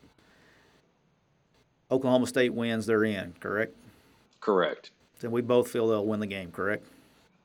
Oklahoma 1.90 2.26
State 2.26 2.52
wins, 2.52 2.86
they're 2.86 3.04
in, 3.04 3.34
correct? 3.40 3.74
Correct. 4.40 4.90
Then 5.20 5.30
we 5.30 5.40
both 5.40 5.70
feel 5.70 5.88
they'll 5.88 6.04
win 6.04 6.20
the 6.20 6.26
game, 6.26 6.50
correct? 6.50 6.86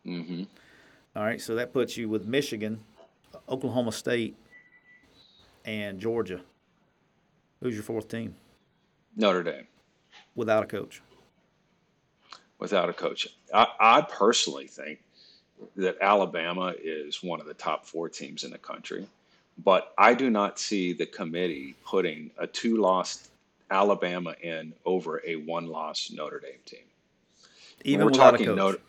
Mm-hmm. 0.05 0.43
All 1.15 1.23
right, 1.23 1.39
so 1.39 1.55
that 1.55 1.73
puts 1.73 1.97
you 1.97 2.09
with 2.09 2.25
Michigan, 2.25 2.79
Oklahoma 3.47 3.91
State, 3.91 4.35
and 5.65 5.99
Georgia. 5.99 6.41
Who's 7.61 7.75
your 7.75 7.83
fourth 7.83 8.07
team? 8.07 8.35
Notre 9.15 9.43
Dame. 9.43 9.67
Without 10.35 10.63
a 10.63 10.67
coach. 10.67 11.01
Without 12.59 12.89
a 12.89 12.93
coach. 12.93 13.27
I, 13.53 13.67
I 13.79 14.01
personally 14.01 14.67
think 14.67 14.99
that 15.75 15.97
Alabama 16.01 16.73
is 16.81 17.21
one 17.21 17.39
of 17.39 17.45
the 17.45 17.53
top 17.53 17.85
four 17.85 18.09
teams 18.09 18.43
in 18.43 18.51
the 18.51 18.57
country, 18.57 19.07
but 19.63 19.93
I 19.97 20.13
do 20.13 20.29
not 20.29 20.57
see 20.59 20.93
the 20.93 21.05
committee 21.05 21.75
putting 21.85 22.31
a 22.37 22.47
two 22.47 22.77
loss 22.77 23.29
Alabama 23.71 24.35
in 24.41 24.73
over 24.85 25.21
a 25.25 25.37
one 25.37 25.67
loss 25.67 26.11
Notre 26.11 26.39
Dame 26.39 26.59
team. 26.65 26.79
Even 27.83 28.05
we're 28.05 28.11
without 28.11 28.31
talking 28.31 28.47
a 28.47 28.49
coach. 28.49 28.57
Notre, 28.57 28.81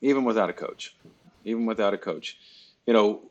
even 0.00 0.24
without 0.24 0.48
a 0.48 0.52
coach. 0.52 0.96
Even 1.44 1.66
without 1.66 1.92
a 1.92 1.98
coach. 1.98 2.38
You 2.86 2.94
know, 2.94 3.22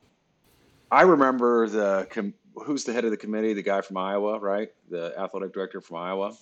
I 0.92 1.04
remember 1.04 1.68
the 1.68 2.34
who's 2.56 2.84
the 2.84 2.94
head 2.94 3.06
of 3.06 3.12
the 3.12 3.18
committee, 3.18 3.54
the 3.54 3.64
guy 3.64 3.82
from 3.82 3.98
Iowa, 3.98 4.38
right? 4.40 4.72
The 4.90 5.18
athletic 5.18 5.54
director 5.54 5.82
from 5.82 5.98
Iowa. 5.98 6.36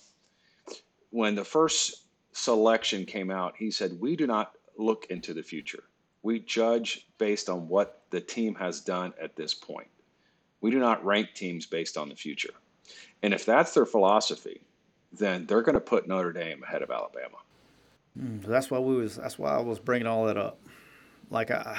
When 1.10 1.34
the 1.34 1.44
first 1.44 2.02
selection 2.32 3.06
came 3.06 3.30
out, 3.30 3.54
he 3.56 3.70
said, 3.70 3.98
We 4.00 4.16
do 4.16 4.26
not 4.26 4.52
look 4.76 5.06
into 5.10 5.32
the 5.32 5.42
future. 5.42 5.84
We 6.22 6.40
judge 6.40 7.06
based 7.18 7.48
on 7.48 7.68
what 7.68 8.02
the 8.10 8.20
team 8.20 8.54
has 8.56 8.80
done 8.80 9.12
at 9.20 9.36
this 9.36 9.54
point. 9.54 9.88
We 10.60 10.70
do 10.70 10.78
not 10.78 11.04
rank 11.04 11.30
teams 11.34 11.66
based 11.66 11.96
on 11.96 12.08
the 12.08 12.14
future. 12.14 12.52
And 13.22 13.32
if 13.32 13.44
that's 13.44 13.72
their 13.72 13.86
philosophy, 13.86 14.60
then 15.12 15.46
they're 15.46 15.62
going 15.62 15.74
to 15.74 15.80
put 15.80 16.08
Notre 16.08 16.32
Dame 16.32 16.62
ahead 16.62 16.82
of 16.82 16.90
Alabama. 16.90 17.36
Mm, 18.18 18.42
that's 18.42 18.70
why 18.70 18.78
we 18.78 18.96
was. 18.96 19.16
That's 19.16 19.38
why 19.38 19.50
I 19.50 19.60
was 19.60 19.78
bringing 19.78 20.06
all 20.06 20.26
that 20.26 20.36
up. 20.36 20.58
Like 21.30 21.50
I, 21.50 21.78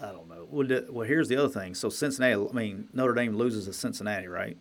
I 0.00 0.12
don't 0.12 0.28
know. 0.28 0.46
Well, 0.50 0.66
well, 0.90 1.06
here's 1.06 1.28
the 1.28 1.36
other 1.36 1.48
thing. 1.48 1.74
So 1.74 1.88
Cincinnati. 1.88 2.34
I 2.34 2.52
mean, 2.52 2.88
Notre 2.92 3.14
Dame 3.14 3.34
loses 3.34 3.66
to 3.66 3.72
Cincinnati, 3.72 4.28
right? 4.28 4.56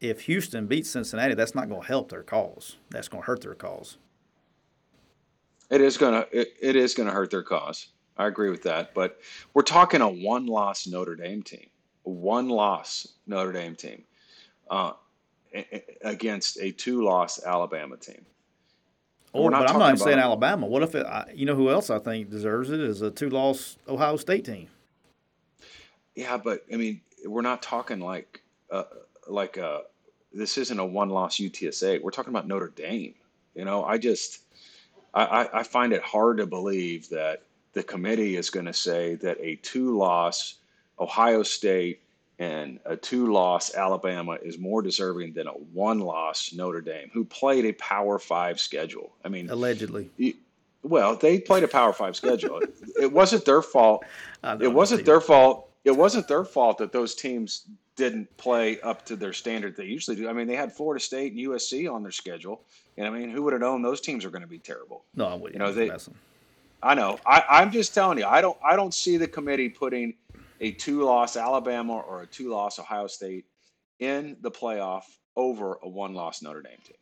If 0.00 0.22
Houston 0.22 0.66
beats 0.66 0.90
Cincinnati, 0.90 1.34
that's 1.34 1.54
not 1.54 1.68
going 1.68 1.82
to 1.82 1.86
help 1.86 2.10
their 2.10 2.22
cause. 2.22 2.76
That's 2.90 3.08
going 3.08 3.22
to 3.22 3.26
hurt 3.26 3.40
their 3.40 3.54
cause. 3.54 3.96
It 5.70 5.80
is 5.80 5.98
gonna 5.98 6.26
it, 6.32 6.54
it 6.60 6.76
is 6.76 6.94
gonna 6.94 7.10
hurt 7.10 7.30
their 7.30 7.42
cause. 7.42 7.88
I 8.16 8.26
agree 8.26 8.50
with 8.50 8.62
that. 8.62 8.94
But 8.94 9.20
we're 9.54 9.62
talking 9.62 10.00
a 10.00 10.08
one 10.08 10.46
loss 10.46 10.86
Notre 10.86 11.14
Dame 11.14 11.42
team. 11.42 11.68
One 12.08 12.48
loss 12.48 13.08
Notre 13.26 13.52
Dame 13.52 13.74
team. 13.74 14.04
Uh, 14.70 14.92
against 16.02 16.58
a 16.60 16.70
two 16.72 17.02
loss 17.02 17.42
Alabama 17.42 17.96
team. 17.96 18.24
Or, 19.32 19.50
but 19.50 19.68
I'm 19.68 19.78
not 19.78 19.88
even 19.88 19.98
saying 19.98 20.18
Alabama. 20.18 20.66
What 20.66 20.82
if 20.82 20.94
it, 20.94 21.06
you 21.34 21.46
know 21.46 21.54
who 21.54 21.70
else 21.70 21.90
I 21.90 21.98
think 21.98 22.30
deserves 22.30 22.70
it 22.70 22.80
is 22.80 23.02
a 23.02 23.10
two 23.10 23.28
loss 23.28 23.76
Ohio 23.88 24.16
State 24.16 24.44
team. 24.44 24.68
Yeah, 26.14 26.36
but 26.36 26.64
I 26.72 26.76
mean, 26.76 27.00
we're 27.26 27.42
not 27.42 27.62
talking 27.62 28.00
like 28.00 28.42
uh, 28.70 28.84
like 29.26 29.58
uh, 29.58 29.80
this 30.32 30.58
isn't 30.58 30.78
a 30.78 30.84
one 30.84 31.10
loss 31.10 31.36
UTSA. 31.36 32.02
We're 32.02 32.10
talking 32.10 32.32
about 32.32 32.46
Notre 32.46 32.72
Dame. 32.74 33.14
You 33.54 33.64
know, 33.64 33.84
I 33.84 33.98
just 33.98 34.42
I, 35.14 35.48
I 35.52 35.62
find 35.62 35.92
it 35.92 36.02
hard 36.02 36.38
to 36.38 36.46
believe 36.46 37.08
that 37.10 37.42
the 37.72 37.82
committee 37.82 38.36
is 38.36 38.50
going 38.50 38.66
to 38.66 38.72
say 38.72 39.14
that 39.16 39.36
a 39.40 39.56
two 39.56 39.96
loss 39.96 40.57
Ohio 41.00 41.42
State 41.42 42.00
and 42.38 42.78
a 42.84 42.96
two 42.96 43.32
loss 43.32 43.74
Alabama 43.74 44.38
is 44.42 44.58
more 44.58 44.80
deserving 44.82 45.32
than 45.32 45.48
a 45.48 45.52
one 45.52 46.00
loss 46.00 46.52
Notre 46.52 46.80
Dame, 46.80 47.10
who 47.12 47.24
played 47.24 47.64
a 47.64 47.72
Power 47.72 48.18
Five 48.18 48.60
schedule. 48.60 49.12
I 49.24 49.28
mean, 49.28 49.50
allegedly. 49.50 50.10
well, 50.82 51.16
they 51.16 51.40
played 51.40 51.64
a 51.64 51.68
Power 51.68 51.92
Five 51.92 52.16
schedule. 52.16 52.60
it 53.00 53.12
wasn't 53.12 53.44
their 53.44 53.62
fault. 53.62 54.04
It 54.60 54.72
wasn't 54.72 55.04
their 55.04 55.20
fault. 55.20 55.70
It 55.84 55.96
wasn't 55.96 56.28
their 56.28 56.44
fault 56.44 56.78
that 56.78 56.92
those 56.92 57.14
teams 57.14 57.64
didn't 57.96 58.34
play 58.36 58.80
up 58.82 59.04
to 59.06 59.16
their 59.16 59.32
standard 59.32 59.76
they 59.76 59.84
usually 59.84 60.16
do. 60.16 60.28
I 60.28 60.32
mean, 60.32 60.46
they 60.46 60.54
had 60.54 60.72
Florida 60.72 61.02
State 61.02 61.32
and 61.32 61.40
USC 61.40 61.92
on 61.92 62.02
their 62.02 62.12
schedule, 62.12 62.62
and 62.96 63.06
I 63.06 63.10
mean, 63.10 63.30
who 63.30 63.42
would 63.42 63.52
have 63.52 63.60
known 63.60 63.82
those 63.82 64.00
teams 64.00 64.24
were 64.24 64.30
going 64.30 64.42
to 64.42 64.48
be 64.48 64.58
terrible? 64.58 65.04
No, 65.16 65.26
I 65.26 65.34
wouldn't. 65.34 65.54
You 65.54 65.58
know, 65.58 65.72
they. 65.72 65.90
I 66.80 66.94
know. 66.94 67.18
I, 67.26 67.42
I'm 67.50 67.72
just 67.72 67.92
telling 67.92 68.18
you. 68.18 68.26
I 68.26 68.40
don't. 68.40 68.56
I 68.64 68.76
don't 68.76 68.94
see 68.94 69.16
the 69.16 69.26
committee 69.26 69.68
putting 69.68 70.14
a 70.60 70.72
two-loss 70.72 71.36
Alabama 71.36 71.98
or 71.98 72.22
a 72.22 72.26
two-loss 72.26 72.78
Ohio 72.78 73.06
State 73.06 73.46
in 74.00 74.36
the 74.40 74.50
playoff 74.50 75.02
over 75.36 75.78
a 75.82 75.88
one-loss 75.88 76.42
Notre 76.42 76.62
Dame 76.62 76.78
team. 76.84 76.96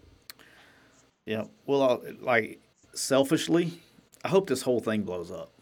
Yeah. 1.24 1.44
Well, 1.66 1.82
uh, 1.82 1.98
like 2.20 2.60
selfishly, 2.94 3.80
I 4.24 4.28
hope 4.28 4.48
this 4.48 4.62
whole 4.62 4.80
thing 4.80 5.02
blows 5.02 5.30
up. 5.30 5.52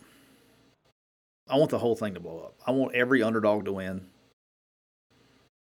I 1.49 1.57
want 1.57 1.71
the 1.71 1.79
whole 1.79 1.97
thing 1.97 2.15
to 2.15 2.21
blow 2.21 2.39
up. 2.39 2.55
I 2.67 2.71
want 2.71 2.95
every 2.95 3.23
underdog 3.23 3.67
to 3.67 3.73
win 3.73 4.07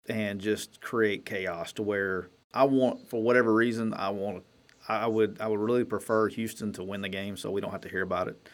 and 0.08 0.40
just 0.40 0.80
create 0.80 1.24
chaos 1.26 1.72
to 1.72 1.82
where 1.82 2.28
I 2.52 2.64
want, 2.64 3.08
for 3.08 3.22
whatever 3.22 3.52
reason, 3.52 3.92
I 3.94 4.10
want 4.10 4.44
I 4.86 5.06
would 5.06 5.38
I 5.40 5.48
would 5.48 5.60
really 5.60 5.84
prefer 5.84 6.28
Houston 6.28 6.72
to 6.74 6.84
win 6.84 7.00
the 7.00 7.08
game 7.08 7.36
so 7.36 7.50
we 7.50 7.60
don't 7.60 7.70
have 7.70 7.80
to 7.82 7.88
hear 7.88 8.02
about 8.02 8.28
it. 8.28 8.48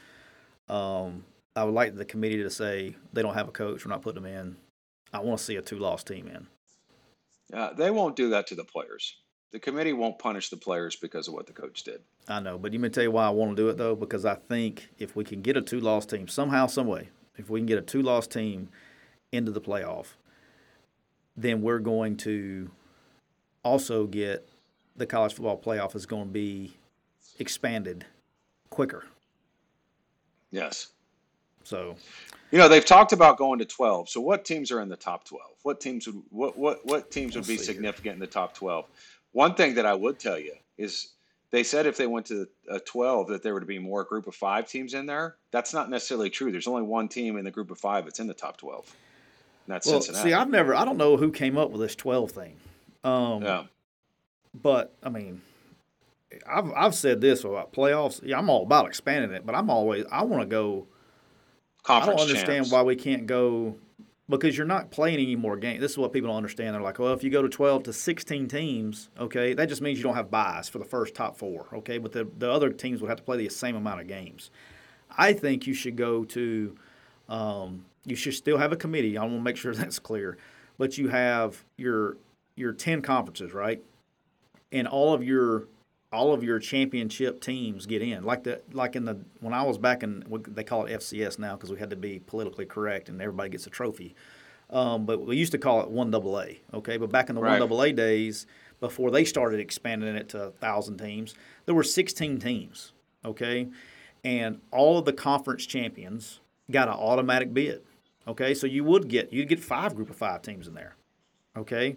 Um, 0.68 1.24
I 1.57 1.64
would 1.64 1.74
like 1.74 1.96
the 1.96 2.05
committee 2.05 2.42
to 2.42 2.51
say 2.51 2.94
they 3.12 3.22
don't 3.22 3.34
have 3.34 3.48
a 3.48 3.53
coach. 3.53 3.84
We're 3.84 3.90
not 3.90 4.03
putting 4.03 4.22
them 4.22 4.32
in. 4.32 4.57
I 5.12 5.20
want 5.20 5.38
to 5.38 5.44
see 5.44 5.57
a 5.57 5.62
two-loss 5.62 6.05
team 6.05 6.28
in. 6.28 6.46
Yeah, 7.53 7.70
they 7.76 7.90
won't 7.90 8.14
do 8.14 8.30
that 8.30 8.46
to 8.48 8.55
the 8.55 8.64
players. 8.64 9.16
The 9.51 9.59
committee 9.59 9.92
won't 9.92 10.20
punish 10.20 10.48
the 10.48 10.57
players 10.57 10.94
because 10.94 11.26
of 11.26 11.34
what 11.34 11.48
the 11.48 11.53
coach 11.53 11.82
did. 11.82 12.03
I 12.28 12.38
know, 12.38 12.57
but 12.57 12.72
you 12.72 12.78
may 12.78 12.88
tell 12.88 13.03
you 13.03 13.11
why 13.11 13.26
I 13.26 13.30
want 13.30 13.57
to 13.57 13.62
do 13.62 13.68
it 13.68 13.76
though, 13.76 13.96
because 13.96 14.24
I 14.24 14.36
think 14.36 14.90
if 14.98 15.16
we 15.16 15.24
can 15.24 15.42
get 15.42 15.57
a 15.57 15.62
two-loss 15.62 16.07
team 16.07 16.28
somehow, 16.28 16.68
some 16.68 16.86
way, 16.86 17.09
if 17.36 17.51
we 17.51 17.59
can 17.59 17.66
get 17.66 17.78
a 17.78 17.82
two-loss 17.82 18.28
team 18.28 18.68
into 19.32 19.51
the 19.51 19.61
playoff, 19.61 20.07
then 21.36 21.62
we're 21.62 21.80
going 21.80 22.16
to 22.18 22.70
also 23.64 24.07
get 24.07 24.48
the 24.96 25.07
college 25.07 25.34
football 25.34 25.59
playoff 25.59 25.96
is 25.96 26.07
going 26.07 26.26
to 26.26 26.32
be 26.32 26.76
expanded 27.40 28.05
quicker. 28.68 29.05
Yes. 30.53 30.88
So, 31.64 31.96
you 32.50 32.58
know, 32.58 32.68
they've 32.68 32.84
talked 32.84 33.12
about 33.12 33.36
going 33.36 33.58
to 33.58 33.64
12. 33.64 34.08
So 34.08 34.20
what 34.20 34.44
teams 34.44 34.70
are 34.70 34.80
in 34.80 34.88
the 34.88 34.96
top 34.96 35.24
12? 35.24 35.42
What 35.62 35.80
teams 35.80 36.06
would 36.06 36.22
what 36.30 36.56
what 36.56 36.84
what 36.84 37.11
teams 37.11 37.36
would 37.36 37.46
be 37.46 37.56
significant 37.56 38.04
here. 38.04 38.12
in 38.14 38.18
the 38.18 38.26
top 38.26 38.54
12? 38.54 38.86
One 39.32 39.54
thing 39.54 39.74
that 39.74 39.86
I 39.86 39.94
would 39.94 40.18
tell 40.18 40.38
you 40.38 40.54
is 40.78 41.11
they 41.50 41.62
said 41.62 41.86
if 41.86 41.96
they 41.96 42.06
went 42.06 42.26
to 42.26 42.46
a 42.70 42.80
12 42.80 43.28
that 43.28 43.42
there 43.42 43.54
would 43.54 43.66
be 43.66 43.78
more 43.78 44.04
group 44.04 44.26
of 44.26 44.34
5 44.34 44.68
teams 44.68 44.94
in 44.94 45.06
there. 45.06 45.36
That's 45.50 45.74
not 45.74 45.90
necessarily 45.90 46.30
true. 46.30 46.50
There's 46.50 46.66
only 46.66 46.82
one 46.82 47.08
team 47.08 47.36
in 47.36 47.44
the 47.44 47.50
group 47.50 47.70
of 47.70 47.78
5 47.78 48.04
that's 48.04 48.20
in 48.20 48.26
the 48.26 48.34
top 48.34 48.56
12. 48.56 48.94
That's 49.66 49.86
well, 49.86 50.00
Cincinnati. 50.00 50.30
See, 50.30 50.34
I've 50.34 50.50
never 50.50 50.74
I 50.74 50.84
don't 50.84 50.96
know 50.96 51.16
who 51.16 51.30
came 51.30 51.56
up 51.56 51.70
with 51.70 51.80
this 51.80 51.94
12 51.94 52.30
thing. 52.30 52.56
Um, 53.04 53.42
yeah. 53.42 53.64
But 54.54 54.94
I 55.02 55.08
mean, 55.08 55.42
I've 56.48 56.72
I've 56.72 56.94
said 56.94 57.20
this 57.20 57.44
about 57.44 57.72
playoffs. 57.72 58.20
Yeah, 58.22 58.38
I'm 58.38 58.50
all 58.50 58.62
about 58.62 58.86
expanding 58.86 59.32
it, 59.32 59.46
but 59.46 59.54
I'm 59.54 59.70
always 59.70 60.04
I 60.11 60.24
want 60.24 60.42
to 60.42 60.46
go. 60.46 60.86
Conference 61.83 62.20
I 62.20 62.24
don't 62.24 62.28
understand 62.28 62.64
champs. 62.64 62.72
why 62.72 62.83
we 62.83 62.97
can't 62.97 63.26
go 63.26 63.76
because 64.31 64.57
you're 64.57 64.66
not 64.66 64.91
playing 64.91 65.16
any 65.16 65.35
more 65.35 65.57
games. 65.57 65.81
This 65.81 65.91
is 65.93 65.99
what 65.99 66.12
people 66.12 66.28
don't 66.28 66.37
understand. 66.37 66.74
They're 66.74 66.81
like, 66.81 66.99
well, 66.99 67.12
if 67.12 67.24
you 67.24 67.31
go 67.31 67.43
to 67.43 67.49
12 67.49 67.83
to 67.85 67.93
16 67.93 68.49
teams, 68.49 69.11
okay, 69.18 69.55
that 69.55 69.68
just 69.68 69.83
means 69.83 69.99
you 69.99 70.05
don't 70.05 70.14
have 70.14 70.31
buys 70.31 70.68
for 70.68 70.78
the 70.78 70.85
first 70.85 71.14
top 71.14 71.37
four, 71.37 71.66
okay? 71.74 71.99
But 71.99 72.12
the, 72.12 72.28
the 72.39 72.51
other 72.51 72.70
teams 72.70 73.01
would 73.01 73.09
have 73.09 73.18
to 73.18 73.24
play 73.24 73.37
the 73.37 73.49
same 73.49 73.74
amount 73.74 74.01
of 74.01 74.07
games. 74.07 74.51
I 75.11 75.33
think 75.33 75.66
you 75.66 75.74
should 75.74 75.97
go 75.97 76.24
to, 76.26 76.76
um, 77.28 77.85
you 78.05 78.14
should 78.14 78.35
still 78.35 78.59
have 78.59 78.72
a 78.72 78.76
committee. 78.76 79.18
I 79.18 79.22
want 79.22 79.35
to 79.37 79.43
make 79.43 79.57
sure 79.57 79.74
that's 79.74 79.99
clear. 79.99 80.39
But 80.78 80.97
you 80.97 81.09
have 81.09 81.64
your 81.76 82.16
your 82.57 82.72
10 82.72 83.03
conferences, 83.03 83.53
right? 83.53 83.83
And 84.70 84.87
all 84.87 85.14
of 85.14 85.24
your 85.24 85.66
all 86.12 86.32
of 86.32 86.42
your 86.42 86.58
championship 86.58 87.40
teams 87.40 87.86
get 87.86 88.02
in. 88.02 88.24
Like 88.24 88.44
the 88.44 88.61
like 88.72 88.96
in 88.96 89.04
the 89.04 89.18
when 89.40 89.54
I 89.54 89.62
was 89.62 89.78
back 89.78 90.02
in 90.02 90.24
they 90.48 90.64
call 90.64 90.86
it 90.86 90.98
FCS 90.98 91.38
now 91.38 91.56
because 91.56 91.70
we 91.70 91.78
had 91.78 91.90
to 91.90 91.96
be 91.96 92.18
politically 92.20 92.66
correct 92.66 93.08
and 93.08 93.20
everybody 93.20 93.50
gets 93.50 93.66
a 93.66 93.70
trophy. 93.70 94.14
Um, 94.70 95.04
but 95.04 95.24
we 95.24 95.36
used 95.36 95.52
to 95.52 95.58
call 95.58 95.80
it 95.82 95.90
one 95.90 96.11
double 96.11 96.40
A. 96.40 96.61
Okay, 96.74 96.96
but 96.96 97.11
back 97.11 97.28
in 97.28 97.34
the 97.34 97.40
one 97.40 97.58
double 97.58 97.82
A 97.82 97.92
days, 97.92 98.46
before 98.78 99.11
they 99.11 99.24
started 99.24 99.61
expanding 99.61 100.14
it 100.14 100.28
to 100.30 100.50
thousand 100.61 100.98
teams, 100.98 101.34
there 101.66 101.74
were 101.74 101.82
16 101.82 102.38
teams. 102.38 102.92
Okay, 103.24 103.68
and 104.24 104.61
all 104.70 104.98
of 104.98 105.04
the 105.04 105.12
conference 105.12 105.66
champions 105.66 106.40
got 106.70 106.88
an 106.88 106.94
automatic 106.94 107.52
bid. 107.52 107.82
Okay, 108.28 108.54
so 108.54 108.66
you 108.66 108.84
would 108.84 109.08
get 109.08 109.32
you'd 109.32 109.48
get 109.48 109.61
five 109.61 109.94
group 109.94 110.11
of 110.11 110.16
five 110.16 110.42
teams 110.42 110.68
in 110.68 110.74
there. 110.74 110.96
Okay, 111.56 111.96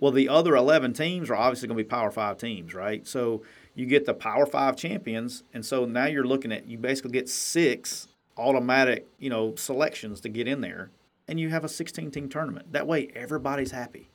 well, 0.00 0.12
the 0.12 0.30
other 0.30 0.56
11 0.56 0.94
teams 0.94 1.28
are 1.28 1.36
obviously 1.36 1.68
going 1.68 1.76
to 1.76 1.84
be 1.84 1.88
Power 1.88 2.10
Five 2.10 2.38
teams, 2.38 2.72
right? 2.74 3.06
So 3.06 3.42
you 3.74 3.84
get 3.84 4.06
the 4.06 4.14
Power 4.14 4.46
Five 4.46 4.74
champions, 4.74 5.44
and 5.52 5.64
so 5.64 5.84
now 5.84 6.06
you're 6.06 6.24
looking 6.26 6.50
at 6.52 6.66
you 6.66 6.78
basically 6.78 7.10
get 7.12 7.28
six 7.28 8.08
automatic, 8.38 9.06
you 9.18 9.28
know, 9.28 9.54
selections 9.56 10.20
to 10.22 10.30
get 10.30 10.48
in 10.48 10.62
there, 10.62 10.90
and 11.28 11.38
you 11.38 11.50
have 11.50 11.64
a 11.64 11.68
16 11.68 12.10
team 12.10 12.28
tournament. 12.30 12.72
That 12.72 12.86
way, 12.86 13.10
everybody's 13.14 13.72
happy. 13.72 14.08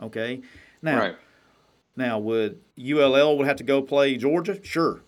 Okay. 0.00 0.40
Now, 0.80 0.98
Right. 1.00 1.16
now 1.96 2.20
would 2.20 2.60
ULL 2.78 3.36
would 3.36 3.46
have 3.48 3.56
to 3.56 3.64
go 3.64 3.82
play 3.82 4.16
Georgia? 4.16 4.62
Sure. 4.62 5.00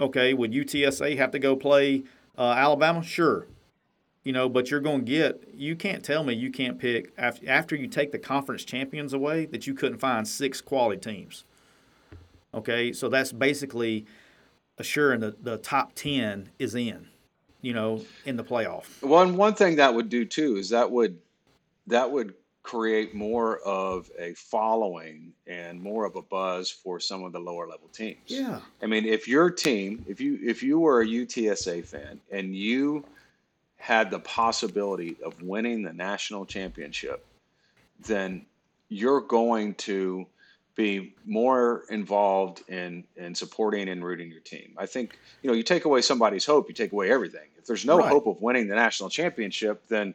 Okay. 0.00 0.32
Would 0.32 0.52
UTSA 0.52 1.18
have 1.18 1.30
to 1.32 1.38
go 1.38 1.54
play 1.54 2.04
uh, 2.38 2.52
Alabama? 2.56 3.02
Sure 3.02 3.46
you 4.24 4.32
know, 4.32 4.48
but 4.48 4.70
you're 4.70 4.80
going 4.80 5.04
to 5.04 5.10
get. 5.10 5.48
You 5.54 5.76
can't 5.76 6.02
tell 6.02 6.24
me 6.24 6.34
you 6.34 6.50
can't 6.50 6.78
pick 6.78 7.12
after 7.16 7.48
after 7.48 7.76
you 7.76 7.86
take 7.86 8.10
the 8.10 8.18
conference 8.18 8.64
champions 8.64 9.12
away 9.12 9.46
that 9.46 9.66
you 9.66 9.74
couldn't 9.74 9.98
find 9.98 10.26
six 10.26 10.60
quality 10.60 11.00
teams. 11.00 11.44
Okay, 12.54 12.92
so 12.92 13.08
that's 13.08 13.32
basically 13.32 14.06
assuring 14.78 15.20
the 15.20 15.36
the 15.40 15.58
top 15.58 15.92
ten 15.94 16.48
is 16.58 16.74
in, 16.74 17.08
you 17.60 17.74
know, 17.74 18.02
in 18.24 18.36
the 18.36 18.44
playoff. 18.44 19.02
One 19.02 19.36
one 19.36 19.54
thing 19.54 19.76
that 19.76 19.94
would 19.94 20.08
do 20.08 20.24
too 20.24 20.56
is 20.56 20.70
that 20.70 20.90
would 20.90 21.18
that 21.86 22.10
would 22.10 22.34
create 22.62 23.14
more 23.14 23.58
of 23.58 24.10
a 24.18 24.32
following 24.32 25.30
and 25.46 25.78
more 25.78 26.06
of 26.06 26.16
a 26.16 26.22
buzz 26.22 26.70
for 26.70 26.98
some 26.98 27.22
of 27.22 27.30
the 27.30 27.38
lower 27.38 27.68
level 27.68 27.88
teams. 27.88 28.22
Yeah. 28.26 28.60
I 28.82 28.86
mean, 28.86 29.04
if 29.04 29.28
your 29.28 29.50
team, 29.50 30.02
if 30.08 30.18
you 30.18 30.38
if 30.42 30.62
you 30.62 30.80
were 30.80 31.02
a 31.02 31.06
UTSA 31.06 31.84
fan 31.84 32.20
and 32.30 32.56
you 32.56 33.04
had 33.84 34.10
the 34.10 34.18
possibility 34.18 35.14
of 35.22 35.42
winning 35.42 35.82
the 35.82 35.92
national 35.92 36.46
championship, 36.46 37.22
then 38.06 38.46
you're 38.88 39.20
going 39.20 39.74
to 39.74 40.26
be 40.74 41.14
more 41.26 41.84
involved 41.90 42.62
in 42.70 43.04
in 43.16 43.34
supporting 43.34 43.90
and 43.90 44.02
rooting 44.02 44.30
your 44.30 44.40
team. 44.40 44.72
I 44.78 44.86
think 44.86 45.18
you 45.42 45.50
know 45.50 45.54
you 45.54 45.62
take 45.62 45.84
away 45.84 46.00
somebody's 46.00 46.46
hope, 46.46 46.66
you 46.70 46.74
take 46.74 46.92
away 46.92 47.10
everything. 47.10 47.46
If 47.58 47.66
there's 47.66 47.84
no 47.84 47.98
Right. 47.98 48.08
hope 48.08 48.26
of 48.26 48.40
winning 48.40 48.68
the 48.68 48.74
national 48.74 49.10
championship, 49.10 49.86
then 49.88 50.14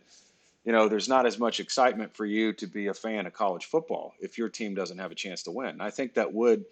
you 0.65 0.72
know 0.72 0.89
there's 0.89 1.07
not 1.07 1.28
as 1.28 1.38
much 1.38 1.59
excitement 1.59 2.15
for 2.15 2.26
you 2.26 2.53
to 2.53 2.65
be 2.65 2.88
a 2.88 2.93
fan 2.95 3.28
of 3.28 3.34
college 3.34 3.65
football 3.65 4.15
if 4.20 4.39
your 4.39 4.49
team 4.49 4.74
doesn't 4.74 4.97
have 4.97 5.11
a 5.11 5.15
chance 5.15 5.43
to 5.43 5.51
win. 5.51 5.80
I 5.80 5.91
think 5.91 6.15
that 6.15 6.34
would 6.34 6.65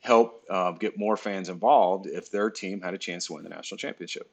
help 0.00 0.42
uh, 0.50 0.72
get 0.72 0.98
more 0.98 1.16
fans 1.16 1.48
involved 1.48 2.08
if 2.08 2.28
their 2.32 2.50
team 2.50 2.80
had 2.80 2.92
a 2.92 2.98
chance 2.98 3.26
to 3.28 3.34
win 3.34 3.44
the 3.44 3.50
national 3.50 3.78
championship. 3.78 4.28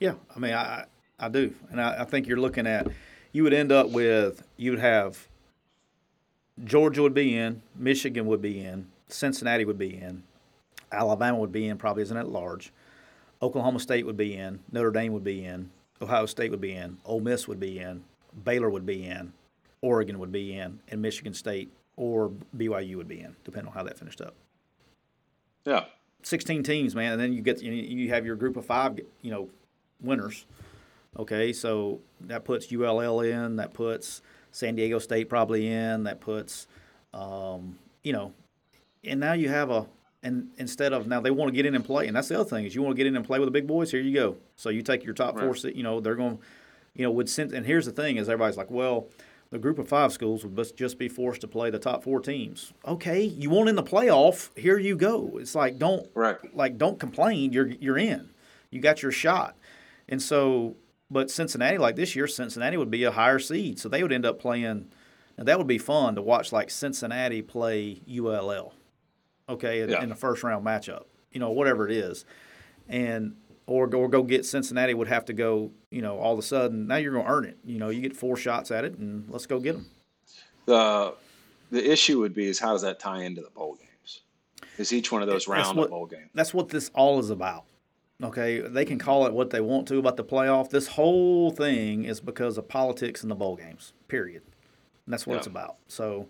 Yeah, 0.00 0.14
I 0.34 0.38
mean, 0.40 0.52
I 0.52 0.86
I 1.18 1.28
do, 1.28 1.54
and 1.70 1.80
I, 1.80 2.02
I 2.02 2.04
think 2.04 2.26
you're 2.26 2.40
looking 2.40 2.66
at 2.66 2.88
you 3.32 3.42
would 3.42 3.52
end 3.52 3.72
up 3.72 3.90
with 3.90 4.42
you 4.56 4.70
would 4.72 4.80
have 4.80 5.28
Georgia 6.62 7.02
would 7.02 7.14
be 7.14 7.36
in, 7.36 7.62
Michigan 7.74 8.26
would 8.26 8.40
be 8.40 8.64
in, 8.64 8.86
Cincinnati 9.08 9.64
would 9.64 9.78
be 9.78 9.96
in, 9.96 10.22
Alabama 10.92 11.38
would 11.38 11.52
be 11.52 11.66
in, 11.66 11.76
probably 11.76 12.02
isn't 12.02 12.16
at 12.16 12.28
large. 12.28 12.72
Oklahoma 13.42 13.80
State 13.80 14.06
would 14.06 14.16
be 14.16 14.34
in, 14.34 14.60
Notre 14.70 14.92
Dame 14.92 15.12
would 15.12 15.24
be 15.24 15.44
in, 15.44 15.70
Ohio 16.00 16.26
State 16.26 16.50
would 16.50 16.60
be 16.60 16.72
in, 16.72 16.98
Ole 17.04 17.20
Miss 17.20 17.48
would 17.48 17.58
be 17.58 17.80
in, 17.80 18.04
Baylor 18.44 18.70
would 18.70 18.86
be 18.86 19.04
in, 19.04 19.32
Oregon 19.82 20.18
would 20.18 20.32
be 20.32 20.56
in, 20.56 20.78
and 20.88 21.02
Michigan 21.02 21.34
State 21.34 21.72
or 21.96 22.30
BYU 22.56 22.96
would 22.96 23.08
be 23.08 23.20
in, 23.20 23.34
depending 23.44 23.68
on 23.68 23.74
how 23.74 23.82
that 23.82 23.98
finished 23.98 24.20
up. 24.20 24.34
Yeah, 25.64 25.84
16 26.22 26.62
teams, 26.62 26.94
man, 26.94 27.12
and 27.12 27.20
then 27.20 27.32
you 27.32 27.42
get 27.42 27.62
you 27.62 27.72
you 27.72 28.10
have 28.10 28.24
your 28.26 28.36
group 28.36 28.56
of 28.56 28.64
five, 28.64 28.98
you 29.22 29.30
know, 29.30 29.48
winners. 30.00 30.44
Okay, 31.18 31.52
so 31.52 32.00
that 32.22 32.44
puts 32.44 32.72
ULL 32.72 33.20
in, 33.20 33.56
that 33.56 33.72
puts 33.72 34.20
San 34.50 34.74
Diego 34.74 34.98
State 34.98 35.28
probably 35.28 35.68
in, 35.68 36.04
that 36.04 36.20
puts, 36.20 36.66
um, 37.12 37.78
you 38.02 38.12
know, 38.12 38.32
and 39.04 39.20
now 39.20 39.32
you 39.32 39.48
have 39.48 39.70
a 39.70 39.86
and 40.22 40.48
instead 40.56 40.94
of 40.94 41.06
now 41.06 41.20
they 41.20 41.30
want 41.30 41.50
to 41.50 41.54
get 41.54 41.66
in 41.66 41.74
and 41.74 41.84
play, 41.84 42.06
and 42.06 42.16
that's 42.16 42.28
the 42.28 42.34
other 42.40 42.48
thing 42.48 42.64
is 42.64 42.74
you 42.74 42.82
want 42.82 42.94
to 42.94 42.96
get 42.96 43.06
in 43.06 43.14
and 43.14 43.24
play 43.26 43.38
with 43.38 43.46
the 43.46 43.50
big 43.52 43.66
boys. 43.66 43.90
Here 43.90 44.00
you 44.00 44.14
go. 44.14 44.36
So 44.56 44.70
you 44.70 44.80
take 44.82 45.04
your 45.04 45.12
top 45.14 45.38
four, 45.38 45.48
Right. 45.50 45.58
se- 45.58 45.72
you 45.74 45.82
know, 45.82 46.00
they're 46.00 46.14
going, 46.14 46.38
you 46.94 47.04
know, 47.04 47.10
would 47.10 47.28
send. 47.28 47.52
And 47.52 47.66
here's 47.66 47.84
the 47.84 47.92
thing 47.92 48.16
is 48.16 48.28
everybody's 48.28 48.56
like, 48.56 48.70
well. 48.70 49.08
The 49.50 49.58
group 49.60 49.78
of 49.78 49.86
five 49.86 50.12
schools 50.12 50.44
would 50.44 50.76
just 50.76 50.98
be 50.98 51.06
forced 51.08 51.42
to 51.42 51.46
play 51.46 51.70
the 51.70 51.78
top 51.78 52.02
four 52.02 52.18
teams. 52.18 52.72
Okay, 52.88 53.22
you 53.22 53.50
want 53.50 53.68
in 53.68 53.76
the 53.76 53.84
playoff? 53.84 54.48
Here 54.58 54.78
you 54.80 54.96
go. 54.96 55.36
It's 55.38 55.54
like 55.54 55.78
don't 55.78 56.08
Right. 56.12 56.38
like 56.56 56.76
don't 56.76 56.98
complain. 56.98 57.52
You're 57.52 57.68
you're 57.68 57.98
in. 57.98 58.30
You 58.70 58.80
got 58.80 59.00
your 59.00 59.12
shot. 59.12 59.54
And 60.08 60.20
so, 60.20 60.74
but 61.14 61.30
Cincinnati, 61.30 61.78
like 61.78 61.94
this 61.96 62.14
year, 62.16 62.26
Cincinnati 62.26 62.76
would 62.76 62.90
be 62.90 63.04
a 63.04 63.12
higher 63.12 63.38
seed, 63.38 63.78
so 63.78 63.88
they 63.88 64.02
would 64.02 64.12
end 64.12 64.26
up 64.26 64.38
playing. 64.40 64.90
And 65.38 65.48
that 65.48 65.56
would 65.58 65.66
be 65.66 65.78
fun 65.78 66.14
to 66.16 66.22
watch, 66.22 66.52
like 66.52 66.70
Cincinnati 66.70 67.40
play 67.40 68.00
ULL. 68.08 68.72
Okay, 69.48 69.80
in, 69.80 69.90
Yeah. 69.90 70.02
in 70.02 70.08
the 70.08 70.14
first 70.14 70.42
round 70.42 70.64
matchup, 70.66 71.04
you 71.32 71.38
know, 71.40 71.50
whatever 71.50 71.88
it 71.88 71.92
is, 71.96 72.24
and 72.88 73.36
or 73.66 73.86
go, 73.86 74.00
or 74.00 74.08
go 74.08 74.22
get 74.22 74.44
Cincinnati 74.44 74.92
would 74.94 75.08
have 75.08 75.24
to 75.26 75.32
go. 75.32 75.70
You 75.90 76.02
know, 76.02 76.18
all 76.18 76.32
of 76.32 76.38
a 76.38 76.42
sudden 76.42 76.86
now 76.88 76.96
you're 76.96 77.12
going 77.12 77.24
to 77.26 77.30
earn 77.30 77.44
it. 77.44 77.58
You 77.64 77.78
know, 77.78 77.88
you 77.90 78.00
get 78.00 78.16
four 78.16 78.36
shots 78.36 78.70
at 78.70 78.84
it, 78.84 78.98
and 78.98 79.24
let's 79.30 79.46
go 79.46 79.58
get 79.60 79.74
them. 79.74 79.86
the 80.66 81.14
the 81.70 81.90
issue 81.92 82.18
would 82.20 82.34
be 82.34 82.46
is 82.46 82.58
how 82.58 82.72
does 82.72 82.82
that 82.82 82.98
tie 83.00 83.22
into 83.22 83.40
the 83.42 83.50
bowl 83.50 83.74
games? 83.76 84.20
Is 84.78 84.92
each 84.92 85.10
one 85.12 85.22
of 85.22 85.28
those 85.28 85.46
round 85.48 85.76
what- 85.78 85.90
bowl 85.90 86.06
games? 86.06 86.30
That's 86.34 86.54
what 86.54 86.68
this 86.68 86.90
all 86.94 87.18
is 87.20 87.30
about. 87.30 87.64
Okay, 88.22 88.60
they 88.60 88.84
can 88.84 88.98
call 88.98 89.26
it 89.26 89.32
what 89.32 89.50
they 89.50 89.60
want 89.60 89.88
to 89.88 89.98
about 89.98 90.16
the 90.16 90.24
playoff. 90.24 90.70
This 90.70 90.88
whole 90.88 91.50
thing 91.50 92.04
is 92.04 92.20
because 92.20 92.56
of 92.56 92.68
politics 92.68 93.22
and 93.22 93.30
the 93.30 93.34
bowl 93.34 93.56
games. 93.56 93.92
Period. 94.08 94.42
And 95.04 95.12
that's 95.12 95.26
what 95.26 95.36
it's 95.38 95.46
about. 95.48 95.76
So, 95.88 96.28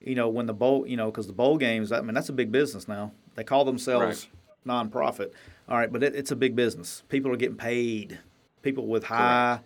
you 0.00 0.14
know, 0.14 0.28
when 0.28 0.46
the 0.46 0.54
bowl, 0.54 0.86
you 0.86 0.96
know, 0.96 1.10
because 1.10 1.26
the 1.26 1.32
bowl 1.32 1.58
games, 1.58 1.90
I 1.92 2.00
mean, 2.02 2.14
that's 2.14 2.28
a 2.28 2.32
big 2.32 2.52
business 2.52 2.86
now. 2.86 3.12
They 3.34 3.42
call 3.44 3.64
themselves 3.64 4.28
nonprofit. 4.66 5.32
All 5.68 5.76
right, 5.76 5.92
but 5.92 6.02
it, 6.02 6.14
it's 6.14 6.30
a 6.30 6.36
big 6.36 6.54
business. 6.54 7.02
People 7.08 7.32
are 7.32 7.36
getting 7.36 7.56
paid. 7.56 8.20
People 8.62 8.86
with 8.86 9.04
high 9.04 9.60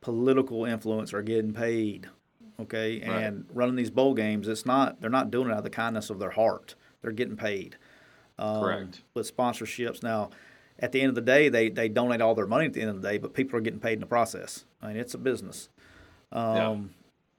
political 0.00 0.64
influence 0.64 1.14
are 1.14 1.22
getting 1.22 1.52
paid. 1.52 2.08
Okay, 2.60 3.00
Right. 3.00 3.22
and 3.24 3.46
running 3.52 3.74
these 3.76 3.90
bowl 3.90 4.14
games, 4.14 4.46
it's 4.48 4.66
not. 4.66 5.00
They're 5.00 5.10
not 5.10 5.30
doing 5.30 5.48
it 5.48 5.52
out 5.52 5.58
of 5.58 5.64
the 5.64 5.70
kindness 5.70 6.10
of 6.10 6.18
their 6.18 6.30
heart. 6.30 6.74
They're 7.02 7.10
getting 7.12 7.36
paid 7.36 7.76
um, 8.38 8.62
Correct. 8.62 9.02
with 9.14 9.34
sponsorships. 9.34 10.02
Now, 10.02 10.30
at 10.78 10.92
the 10.92 11.00
end 11.00 11.10
of 11.10 11.14
the 11.14 11.20
day, 11.20 11.48
they, 11.48 11.68
they 11.68 11.88
donate 11.88 12.20
all 12.20 12.34
their 12.34 12.46
money 12.46 12.66
at 12.66 12.72
the 12.72 12.80
end 12.80 12.90
of 12.90 13.00
the 13.00 13.08
day, 13.08 13.18
but 13.18 13.34
people 13.34 13.58
are 13.58 13.62
getting 13.62 13.80
paid 13.80 13.94
in 13.94 14.00
the 14.00 14.06
process. 14.06 14.64
I 14.82 14.88
mean, 14.88 14.96
it's 14.96 15.14
a 15.14 15.18
business. 15.18 15.68
Um, 16.32 16.56
Yeah. 16.56 16.76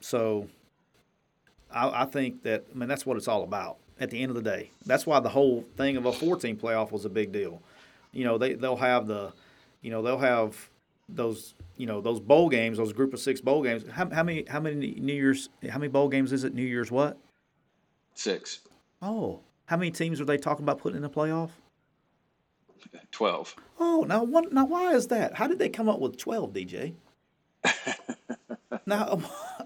So 0.02 0.48
I, 1.72 2.04
I 2.04 2.06
think 2.06 2.44
that, 2.44 2.66
I 2.74 2.78
mean, 2.78 2.88
that's 2.88 3.06
what 3.06 3.18
it's 3.18 3.28
all 3.28 3.44
about 3.44 3.78
at 4.00 4.10
the 4.10 4.22
end 4.22 4.30
of 4.30 4.36
the 4.36 4.42
day. 4.42 4.72
That's 4.86 5.06
why 5.06 5.20
the 5.20 5.30
whole 5.30 5.66
thing 5.78 5.98
of 5.98 6.06
a 6.06 6.12
14 6.12 6.58
playoff 6.58 6.92
was 6.92 7.06
a 7.06 7.10
big 7.10 7.32
deal. 7.32 7.62
You 8.12 8.24
know, 8.24 8.38
they, 8.38 8.54
they'll 8.54 8.76
have 8.78 9.08
the, 9.08 9.34
you 9.82 9.92
know, 9.92 10.02
they'll 10.02 10.20
have 10.20 10.70
those, 11.10 11.54
you 11.78 11.86
know, 11.86 12.02
those 12.02 12.20
bowl 12.20 12.50
games, 12.50 12.78
those 12.78 12.94
group 12.94 13.14
of 13.14 13.20
six 13.20 13.42
bowl 13.42 13.64
games. 13.64 13.84
How, 13.90 14.10
how 14.10 14.24
many, 14.24 14.46
how 14.48 14.60
many 14.60 14.96
New 15.00 15.14
Year's, 15.14 15.50
how 15.70 15.78
many 15.78 15.90
bowl 15.90 16.08
games 16.08 16.32
is 16.32 16.44
it? 16.44 16.54
New 16.54 16.64
Year's 16.64 16.92
what? 16.92 17.18
Six. 18.14 18.60
Oh, 19.02 19.42
how 19.66 19.78
many 19.78 19.92
teams 19.92 20.22
are 20.22 20.26
they 20.26 20.38
talking 20.38 20.64
about 20.64 20.80
putting 20.80 20.98
in 20.98 21.02
the 21.02 21.10
playoff? 21.10 21.50
12. 23.12 23.56
Oh, 23.80 24.06
now 24.08 24.24
what? 24.24 24.52
Now 24.54 24.66
why 24.66 24.94
is 24.94 25.08
that? 25.08 25.36
How 25.36 25.48
did 25.48 25.60
they 25.60 25.70
come 25.70 25.90
up 25.90 26.00
with 26.00 26.18
twelve, 26.18 26.54
DJ? 26.54 26.94
now, 28.86 29.20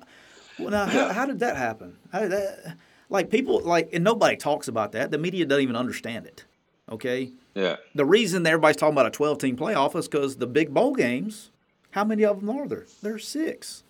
well, 0.60 0.70
now 0.70 0.86
how, 0.86 1.10
how 1.14 1.26
did 1.26 1.40
that 1.40 1.58
happen? 1.58 1.98
How 2.12 2.20
did 2.20 2.32
that? 2.32 2.78
like 3.10 3.30
people 3.32 3.62
like, 3.62 3.90
and 3.92 4.04
nobody 4.04 4.38
talks 4.38 4.68
about 4.68 4.92
that. 4.92 5.10
The 5.12 5.18
media 5.18 5.46
doesn't 5.46 5.64
even 5.64 5.76
understand 5.76 6.26
it. 6.28 6.46
Okay. 6.92 7.32
Yeah. 7.56 7.78
The 7.96 8.06
reason 8.06 8.46
everybody's 8.46 8.76
talking 8.78 8.94
about 8.94 9.08
a 9.08 9.12
12 9.12 9.38
team 9.40 9.58
playoff 9.58 9.96
is 9.96 10.08
because 10.08 10.38
the 10.38 10.48
big 10.48 10.74
bowl 10.74 10.94
games. 10.94 11.52
How 11.92 12.04
many 12.04 12.24
of 12.24 12.40
them 12.40 12.50
are 12.52 12.68
there? 12.68 12.86
There's 13.02 13.28
six. 13.28 13.84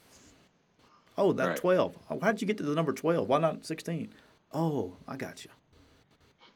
Oh, 1.18 1.34
that 1.34 1.48
Right. 1.50 1.58
12. 1.58 1.98
Oh, 2.10 2.20
how 2.22 2.32
did 2.32 2.42
you 2.42 2.48
get 2.48 2.56
to 2.58 2.64
the 2.64 2.74
number 2.74 2.94
12? 2.94 3.28
Why 3.28 3.40
not 3.40 3.66
16? 3.66 4.10
Oh, 4.54 4.94
I 5.06 5.18
got 5.18 5.44
you. 5.44 5.52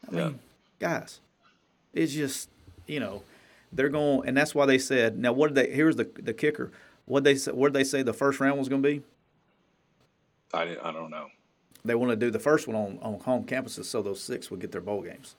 I 0.09 0.15
Yeah. 0.15 0.25
mean, 0.27 0.39
guys, 0.79 1.19
it's 1.93 2.13
just, 2.13 2.49
you 2.87 2.99
know, 2.99 3.23
they're 3.71 3.89
going, 3.89 4.27
and 4.27 4.35
that's 4.37 4.53
why 4.53 4.65
they 4.65 4.77
said, 4.77 5.17
now 5.17 5.33
what 5.33 5.53
did 5.53 5.55
they, 5.55 5.73
here's 5.73 5.95
the 5.95 6.09
the 6.21 6.33
kicker. 6.33 6.71
What 7.05 7.23
they 7.23 7.35
what 7.35 7.73
did 7.73 7.79
they 7.79 7.83
say 7.83 8.01
the 8.01 8.13
first 8.13 8.39
round 8.39 8.57
was 8.59 8.69
going 8.69 8.81
to 8.81 8.87
be? 8.87 9.01
I, 10.53 10.77
I 10.83 10.91
don't 10.91 11.09
know. 11.09 11.27
They 11.83 11.95
want 11.95 12.11
to 12.11 12.15
do 12.15 12.31
the 12.31 12.39
first 12.39 12.67
one 12.67 12.77
on, 12.77 12.99
on 13.01 13.19
home 13.19 13.43
campuses 13.43 13.85
so 13.85 14.01
those 14.01 14.21
six 14.21 14.49
would 14.49 14.61
get 14.61 14.71
their 14.71 14.81
bowl 14.81 15.01
games. 15.01 15.35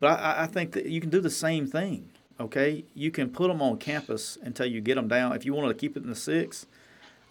But 0.00 0.18
I- 0.18 0.44
I, 0.44 0.46
think 0.46 0.72
that 0.72 0.86
you 0.86 1.00
can 1.00 1.10
do 1.10 1.20
the 1.20 1.30
same 1.30 1.66
thing. 1.66 2.10
Okay, 2.40 2.84
you 2.94 3.10
can 3.10 3.30
put 3.30 3.48
them 3.48 3.62
on 3.62 3.76
campus 3.78 4.38
until 4.42 4.66
you 4.66 4.80
get 4.80 4.96
them 4.96 5.06
down. 5.06 5.36
If 5.36 5.44
you 5.44 5.54
wanted 5.54 5.68
to 5.68 5.74
keep 5.74 5.96
it 5.96 6.02
in 6.02 6.08
the 6.08 6.16
six, 6.16 6.66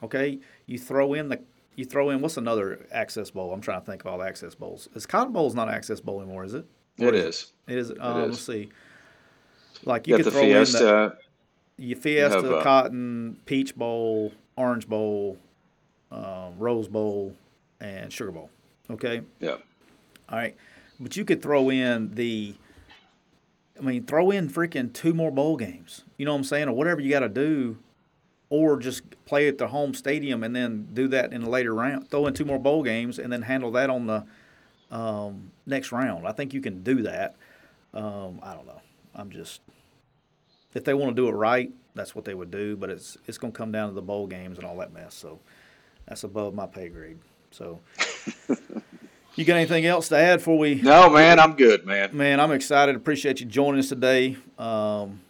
okay, 0.01 0.39
you 0.65 0.77
throw 0.77 1.13
in 1.13 1.27
the 1.29 1.41
you 1.75 1.83
throw 1.83 2.09
in 2.11 2.21
what's 2.21 2.37
another 2.37 2.85
access 2.91 3.31
bowl? 3.31 3.51
I'm 3.53 3.59
trying 3.59 3.81
to 3.81 3.85
think 3.85 4.01
of 4.05 4.07
all 4.07 4.19
the 4.19 4.25
access 4.25 4.55
bowls. 4.55 4.87
Is 4.95 5.05
Cotton 5.05 5.33
Bowl 5.33 5.47
is 5.47 5.55
not 5.55 5.67
an 5.67 5.73
access 5.73 5.99
bowl 5.99 6.21
anymore, 6.21 6.45
is 6.45 6.53
it? 6.53 6.65
It 6.97 7.15
is. 7.15 7.51
It 7.67 7.77
is. 7.77 7.91
Um, 7.99 8.21
is. 8.23 8.29
Let's 8.29 8.45
see. 8.45 8.69
Like 9.85 10.07
You 10.07 10.17
you 10.17 10.23
could 10.23 10.33
throw 10.33 10.43
in 10.43 10.49
the 10.49 10.55
Fiesta. 10.55 11.17
your 11.77 11.97
Fiesta, 11.97 12.41
have, 12.41 12.51
uh, 12.51 12.63
Cotton, 12.63 13.37
Peach 13.45 13.75
Bowl, 13.75 14.31
Orange 14.55 14.87
Bowl, 14.87 15.37
um, 16.11 16.57
Rose 16.57 16.87
Bowl, 16.87 17.35
and 17.81 18.11
Sugar 18.11 18.31
Bowl. 18.31 18.49
Okay. 18.89 19.21
Yeah. 19.39 19.57
All 20.29 20.37
right. 20.37 20.55
But 20.99 21.17
you 21.17 21.25
could 21.25 21.41
throw 21.41 21.69
in 21.69 22.13
the, 22.15 22.55
I 23.77 23.81
mean, 23.81 24.05
throw 24.05 24.31
in 24.31 24.49
freaking 24.49 24.93
two 24.93 25.13
more 25.13 25.31
bowl 25.31 25.57
games. 25.57 26.03
You 26.17 26.25
know 26.25 26.31
what 26.33 26.37
I'm 26.39 26.43
saying? 26.43 26.69
Or 26.69 26.73
whatever 26.73 27.01
you 27.01 27.09
got 27.09 27.21
to 27.21 27.29
do. 27.29 27.77
Or 28.49 28.77
just 28.77 29.01
play 29.25 29.47
at 29.47 29.57
the 29.57 29.67
home 29.69 29.95
stadium 29.95 30.43
and 30.43 30.55
then 30.55 30.87
do 30.93 31.07
that 31.07 31.33
in 31.33 31.41
a 31.41 31.49
later 31.49 31.73
round. 31.73 32.11
Throw 32.11 32.27
in 32.27 32.35
two 32.35 32.45
more 32.45 32.59
bowl 32.59 32.83
games 32.83 33.17
and 33.17 33.33
then 33.33 33.41
handle 33.41 33.71
that 33.71 33.89
on 33.89 34.05
the 34.05 34.23
um, 34.91 35.51
next 35.65 35.91
round. 35.91 36.27
I 36.27 36.33
think 36.33 36.53
you 36.53 36.61
can 36.61 36.83
do 36.83 37.01
that. 37.01 37.35
Um, 37.95 38.39
I 38.43 38.53
don't 38.53 38.67
know. 38.67 38.81
I'm 39.15 39.31
just, 39.31 39.61
if 40.73 40.83
they 40.83 40.93
want 40.93 41.15
to 41.15 41.21
do 41.21 41.27
it 41.27 41.33
right, 41.33 41.71
that's 41.95 42.15
what 42.15 42.25
they 42.25 42.33
would 42.33 42.51
do. 42.51 42.75
But 42.75 42.89
it's 42.89 43.17
it's 43.27 43.37
going 43.37 43.53
to 43.53 43.57
come 43.57 43.71
down 43.71 43.89
to 43.89 43.95
the 43.95 44.01
bowl 44.01 44.27
games 44.27 44.57
and 44.57 44.65
all 44.65 44.77
that 44.77 44.93
mess. 44.93 45.13
So 45.13 45.39
that's 46.07 46.23
above 46.23 46.53
my 46.53 46.67
pay 46.67 46.89
grade. 46.89 47.19
So. 47.51 47.79
You 49.35 49.45
got 49.45 49.55
anything 49.55 49.83
else 49.87 50.09
to 50.09 50.15
add 50.15 50.37
before 50.37 50.59
we? 50.59 50.75
No, 50.75 51.09
man, 51.09 51.39
I'm 51.39 51.55
good, 51.55 51.87
man. 51.87 52.15
Man, 52.15 52.39
I'm 52.39 52.51
excited. 52.51 52.95
Appreciate 52.95 53.39
you 53.39 53.47
joining 53.47 53.79
us 53.79 53.89
today. 53.89 54.37
Um, 54.59 55.21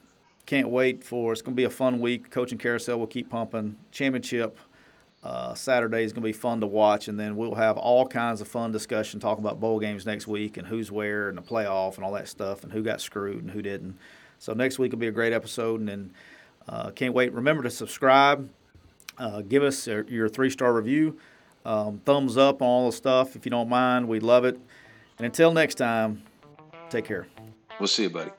can't 0.46 0.68
wait 0.68 1.06
for 1.06 1.32
it's 1.32 1.42
going 1.42 1.54
to 1.54 1.56
be 1.56 1.64
a 1.64 1.70
fun 1.70 2.02
week. 2.02 2.30
Coaching 2.30 2.58
carousel 2.58 3.00
will 3.00 3.08
keep 3.08 3.30
pumping. 3.30 3.78
Championship 3.92 4.58
uh, 5.24 5.54
Saturday 5.54 6.04
is 6.04 6.12
going 6.12 6.22
to 6.22 6.28
be 6.28 6.34
fun 6.34 6.60
to 6.60 6.68
watch, 6.68 7.08
and 7.08 7.18
then 7.18 7.38
we'll 7.38 7.56
have 7.56 7.78
all 7.78 8.06
kinds 8.06 8.42
of 8.42 8.48
fun 8.50 8.74
discussion 8.74 9.22
talking 9.22 9.42
about 9.42 9.62
bowl 9.62 9.80
games 9.80 10.06
next 10.06 10.28
week 10.28 10.58
and 10.58 10.68
who's 10.68 10.92
where 10.92 11.30
and 11.30 11.38
the 11.38 11.42
playoff 11.42 11.96
and 11.96 12.04
all 12.04 12.12
that 12.12 12.28
stuff 12.28 12.64
and 12.64 12.74
who 12.74 12.84
got 12.84 13.00
screwed 13.00 13.42
and 13.42 13.52
who 13.52 13.62
didn't. 13.62 13.98
So 14.44 14.52
next 14.52 14.78
week 14.78 14.92
will 14.92 15.00
be 15.00 15.08
a 15.08 15.12
great 15.12 15.32
episode, 15.32 15.80
and 15.80 15.88
then 15.88 16.14
uh, 16.68 16.90
can't 16.90 17.14
wait. 17.14 17.32
Remember 17.32 17.64
to 17.64 17.70
subscribe. 17.70 18.50
Uh, 19.18 19.40
give 19.40 19.64
us 19.64 19.88
your, 19.88 20.06
your 20.10 20.28
three 20.28 20.50
star 20.50 20.74
review. 20.74 21.18
Um, 21.64 22.02
thumbs 22.04 22.36
up 22.36 22.62
on 22.62 22.68
all 22.68 22.92
the 22.92 22.98
stuff 22.98 23.38
if 23.38 23.46
you 23.46 23.52
don't 23.52 23.70
mind. 23.70 24.06
We 24.06 24.20
love 24.20 24.44
it. 24.44 24.60
And 25.18 25.26
until 25.26 25.54
next 25.54 25.76
time, 25.76 26.24
take 26.90 27.06
care. 27.06 27.26
We'll 27.80 27.88
see 27.88 28.04
you, 28.04 28.10
buddy. 28.10 28.32